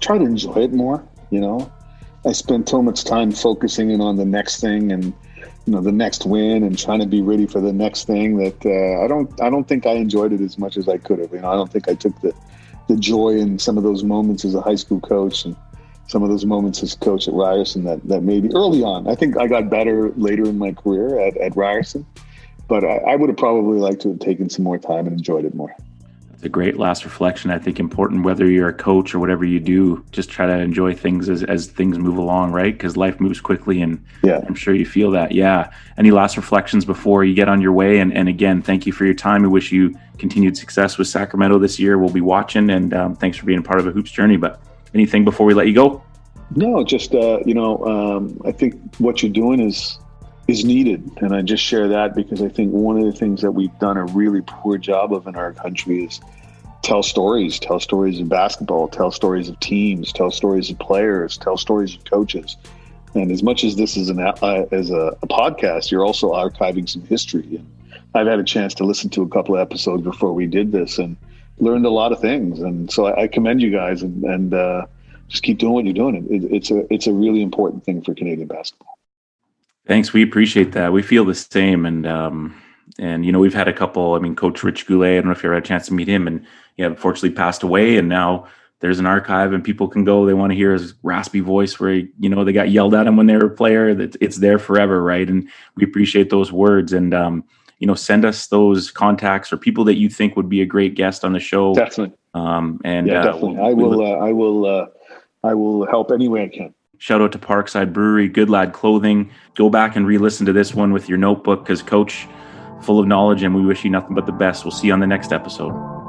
Try 0.00 0.18
to 0.18 0.24
enjoy 0.24 0.54
it 0.54 0.72
more. 0.72 1.04
You 1.30 1.40
know, 1.40 1.72
I 2.24 2.32
spent 2.32 2.68
so 2.68 2.80
much 2.80 3.04
time 3.04 3.32
focusing 3.32 3.90
in 3.90 4.00
on 4.00 4.16
the 4.16 4.24
next 4.24 4.60
thing 4.60 4.92
and 4.92 5.12
you 5.66 5.72
know 5.72 5.80
the 5.80 5.92
next 5.92 6.26
win 6.26 6.62
and 6.62 6.78
trying 6.78 7.00
to 7.00 7.06
be 7.06 7.22
ready 7.22 7.46
for 7.46 7.60
the 7.60 7.72
next 7.72 8.06
thing 8.06 8.36
that 8.38 8.66
uh, 8.66 9.04
I 9.04 9.08
don't 9.08 9.40
I 9.40 9.50
don't 9.50 9.66
think 9.66 9.86
I 9.86 9.92
enjoyed 9.92 10.32
it 10.32 10.40
as 10.40 10.58
much 10.58 10.76
as 10.76 10.88
I 10.88 10.98
could 10.98 11.18
have. 11.18 11.32
You 11.32 11.40
know, 11.40 11.50
I 11.50 11.54
don't 11.54 11.70
think 11.70 11.88
I 11.88 11.94
took 11.94 12.20
the 12.20 12.32
the 12.88 12.96
joy 12.96 13.30
in 13.30 13.58
some 13.58 13.76
of 13.78 13.84
those 13.84 14.02
moments 14.02 14.44
as 14.44 14.54
a 14.54 14.60
high 14.60 14.74
school 14.74 15.00
coach 15.00 15.44
and 15.44 15.56
some 16.08 16.22
of 16.22 16.28
those 16.28 16.44
moments 16.44 16.82
as 16.82 16.94
a 16.94 16.98
coach 16.98 17.28
at 17.28 17.34
Ryerson 17.34 17.84
that 17.84 18.06
that 18.08 18.22
maybe 18.22 18.50
early 18.54 18.82
on. 18.82 19.08
I 19.08 19.14
think 19.14 19.38
I 19.38 19.46
got 19.46 19.70
better 19.70 20.10
later 20.10 20.44
in 20.44 20.58
my 20.58 20.72
career 20.72 21.18
at, 21.20 21.36
at 21.36 21.56
Ryerson, 21.56 22.06
but 22.68 22.84
I, 22.84 22.98
I 22.98 23.16
would 23.16 23.28
have 23.28 23.38
probably 23.38 23.78
liked 23.78 24.02
to 24.02 24.10
have 24.10 24.18
taken 24.18 24.48
some 24.48 24.64
more 24.64 24.78
time 24.78 25.06
and 25.06 25.12
enjoyed 25.12 25.44
it 25.44 25.54
more. 25.54 25.74
A 26.44 26.48
great 26.48 26.76
last 26.76 27.04
reflection. 27.04 27.52
I 27.52 27.58
think 27.58 27.78
important 27.78 28.24
whether 28.24 28.50
you're 28.50 28.68
a 28.68 28.74
coach 28.74 29.14
or 29.14 29.20
whatever 29.20 29.44
you 29.44 29.60
do, 29.60 30.04
just 30.10 30.28
try 30.28 30.44
to 30.44 30.58
enjoy 30.58 30.92
things 30.92 31.28
as, 31.28 31.44
as 31.44 31.68
things 31.68 31.98
move 31.98 32.16
along, 32.16 32.50
right? 32.50 32.72
Because 32.72 32.96
life 32.96 33.20
moves 33.20 33.40
quickly 33.40 33.80
and 33.80 34.04
Yeah. 34.24 34.40
I'm 34.44 34.56
sure 34.56 34.74
you 34.74 34.84
feel 34.84 35.12
that. 35.12 35.30
Yeah. 35.30 35.70
Any 35.96 36.10
last 36.10 36.36
reflections 36.36 36.84
before 36.84 37.22
you 37.22 37.34
get 37.34 37.48
on 37.48 37.60
your 37.60 37.72
way? 37.72 38.00
And, 38.00 38.12
and 38.12 38.28
again, 38.28 38.60
thank 38.60 38.86
you 38.86 38.92
for 38.92 39.04
your 39.04 39.14
time. 39.14 39.42
We 39.42 39.48
wish 39.48 39.70
you 39.70 39.96
continued 40.18 40.56
success 40.56 40.98
with 40.98 41.06
Sacramento 41.06 41.60
this 41.60 41.78
year. 41.78 41.96
We'll 41.96 42.10
be 42.10 42.20
watching 42.20 42.70
and 42.70 42.92
um, 42.92 43.14
thanks 43.14 43.36
for 43.36 43.46
being 43.46 43.60
a 43.60 43.62
part 43.62 43.78
of 43.78 43.86
a 43.86 43.92
hoops 43.92 44.10
journey. 44.10 44.36
But 44.36 44.60
anything 44.94 45.24
before 45.24 45.46
we 45.46 45.54
let 45.54 45.68
you 45.68 45.74
go? 45.74 46.02
No, 46.56 46.82
just 46.82 47.14
uh, 47.14 47.38
you 47.46 47.54
know, 47.54 47.86
um, 47.86 48.40
I 48.44 48.50
think 48.50 48.96
what 48.96 49.22
you're 49.22 49.32
doing 49.32 49.60
is 49.60 49.98
is 50.48 50.64
needed, 50.64 51.10
and 51.18 51.34
I 51.34 51.42
just 51.42 51.62
share 51.62 51.88
that 51.88 52.14
because 52.14 52.42
I 52.42 52.48
think 52.48 52.72
one 52.72 52.98
of 52.98 53.04
the 53.04 53.12
things 53.12 53.42
that 53.42 53.52
we've 53.52 53.76
done 53.78 53.96
a 53.96 54.04
really 54.06 54.42
poor 54.44 54.76
job 54.76 55.12
of 55.14 55.26
in 55.26 55.36
our 55.36 55.52
country 55.52 56.04
is 56.04 56.20
tell 56.82 57.02
stories, 57.02 57.58
tell 57.58 57.78
stories 57.78 58.20
of 58.20 58.28
basketball, 58.28 58.88
tell 58.88 59.10
stories 59.12 59.48
of 59.48 59.58
teams, 59.60 60.12
tell 60.12 60.30
stories 60.30 60.68
of 60.68 60.78
players, 60.78 61.38
tell 61.38 61.56
stories 61.56 61.94
of 61.94 62.04
coaches. 62.04 62.56
And 63.14 63.30
as 63.30 63.42
much 63.42 63.62
as 63.62 63.76
this 63.76 63.96
is 63.96 64.08
an 64.08 64.18
uh, 64.20 64.66
as 64.72 64.90
a, 64.90 65.16
a 65.22 65.26
podcast, 65.26 65.90
you're 65.90 66.04
also 66.04 66.32
archiving 66.32 66.88
some 66.88 67.02
history. 67.02 67.56
And 67.56 67.66
I've 68.14 68.26
had 68.26 68.38
a 68.38 68.44
chance 68.44 68.74
to 68.74 68.84
listen 68.84 69.10
to 69.10 69.22
a 69.22 69.28
couple 69.28 69.54
of 69.54 69.60
episodes 69.60 70.02
before 70.02 70.32
we 70.32 70.46
did 70.46 70.72
this, 70.72 70.98
and 70.98 71.16
learned 71.58 71.86
a 71.86 71.90
lot 71.90 72.12
of 72.12 72.20
things. 72.20 72.60
And 72.60 72.90
so 72.90 73.06
I, 73.06 73.22
I 73.22 73.26
commend 73.28 73.62
you 73.62 73.70
guys, 73.70 74.02
and, 74.02 74.24
and 74.24 74.54
uh, 74.54 74.86
just 75.28 75.42
keep 75.42 75.58
doing 75.58 75.72
what 75.74 75.84
you're 75.84 75.94
doing. 75.94 76.26
It, 76.30 76.44
it's 76.50 76.70
a 76.70 76.92
it's 76.92 77.06
a 77.06 77.12
really 77.12 77.42
important 77.42 77.84
thing 77.84 78.02
for 78.02 78.14
Canadian 78.14 78.48
basketball. 78.48 78.98
Thanks. 79.86 80.12
We 80.12 80.22
appreciate 80.22 80.72
that. 80.72 80.92
We 80.92 81.02
feel 81.02 81.24
the 81.24 81.34
same. 81.34 81.86
And, 81.86 82.06
um, 82.06 82.60
and, 82.98 83.24
you 83.26 83.32
know, 83.32 83.38
we've 83.38 83.54
had 83.54 83.68
a 83.68 83.72
couple, 83.72 84.14
I 84.14 84.18
mean, 84.18 84.36
coach 84.36 84.62
Rich 84.62 84.86
Goulet, 84.86 85.12
I 85.12 85.14
don't 85.16 85.26
know 85.26 85.32
if 85.32 85.42
you 85.42 85.48
ever 85.48 85.54
had 85.54 85.64
a 85.64 85.66
chance 85.66 85.86
to 85.86 85.94
meet 85.94 86.08
him 86.08 86.26
and 86.26 86.46
he 86.76 86.82
unfortunately 86.82 87.30
passed 87.30 87.62
away. 87.62 87.96
And 87.96 88.08
now 88.08 88.46
there's 88.80 88.98
an 88.98 89.06
archive 89.06 89.52
and 89.52 89.64
people 89.64 89.88
can 89.88 90.04
go, 90.04 90.24
they 90.24 90.34
want 90.34 90.50
to 90.50 90.56
hear 90.56 90.72
his 90.72 90.94
raspy 91.02 91.40
voice 91.40 91.80
where, 91.80 91.94
he, 91.94 92.08
you 92.20 92.28
know, 92.28 92.44
they 92.44 92.52
got 92.52 92.70
yelled 92.70 92.94
at 92.94 93.06
him 93.06 93.16
when 93.16 93.26
they 93.26 93.36
were 93.36 93.46
a 93.46 93.50
player 93.50 93.94
that 93.94 94.16
it's 94.20 94.38
there 94.38 94.58
forever. 94.58 95.02
Right. 95.02 95.28
And 95.28 95.48
we 95.76 95.84
appreciate 95.84 96.30
those 96.30 96.52
words 96.52 96.92
and, 96.92 97.12
um, 97.12 97.44
you 97.78 97.86
know, 97.88 97.96
send 97.96 98.24
us 98.24 98.46
those 98.46 98.92
contacts 98.92 99.52
or 99.52 99.56
people 99.56 99.82
that 99.84 99.96
you 99.96 100.08
think 100.08 100.36
would 100.36 100.48
be 100.48 100.62
a 100.62 100.66
great 100.66 100.94
guest 100.94 101.24
on 101.24 101.32
the 101.32 101.40
show. 101.40 101.74
Definitely, 101.74 102.16
Um, 102.34 102.80
and 102.84 103.08
yeah, 103.08 103.20
uh, 103.20 103.24
definitely. 103.24 103.58
I 103.58 103.72
will. 103.72 104.00
Uh, 104.00 104.24
I 104.24 104.32
will. 104.32 104.66
Uh, 104.66 104.86
I 105.42 105.54
will 105.54 105.86
help 105.86 106.12
any 106.12 106.28
way 106.28 106.44
I 106.44 106.48
can. 106.48 106.72
Shout 107.02 107.20
out 107.20 107.32
to 107.32 107.38
Parkside 107.40 107.92
Brewery, 107.92 108.28
Good 108.28 108.48
Lad 108.48 108.72
Clothing. 108.72 109.32
Go 109.56 109.68
back 109.68 109.96
and 109.96 110.06
re 110.06 110.18
listen 110.18 110.46
to 110.46 110.52
this 110.52 110.72
one 110.72 110.92
with 110.92 111.08
your 111.08 111.18
notebook 111.18 111.64
because, 111.64 111.82
Coach, 111.82 112.28
full 112.80 113.00
of 113.00 113.08
knowledge, 113.08 113.42
and 113.42 113.56
we 113.56 113.66
wish 113.66 113.82
you 113.82 113.90
nothing 113.90 114.14
but 114.14 114.24
the 114.24 114.30
best. 114.30 114.64
We'll 114.64 114.70
see 114.70 114.86
you 114.86 114.92
on 114.92 115.00
the 115.00 115.06
next 115.08 115.32
episode. 115.32 116.01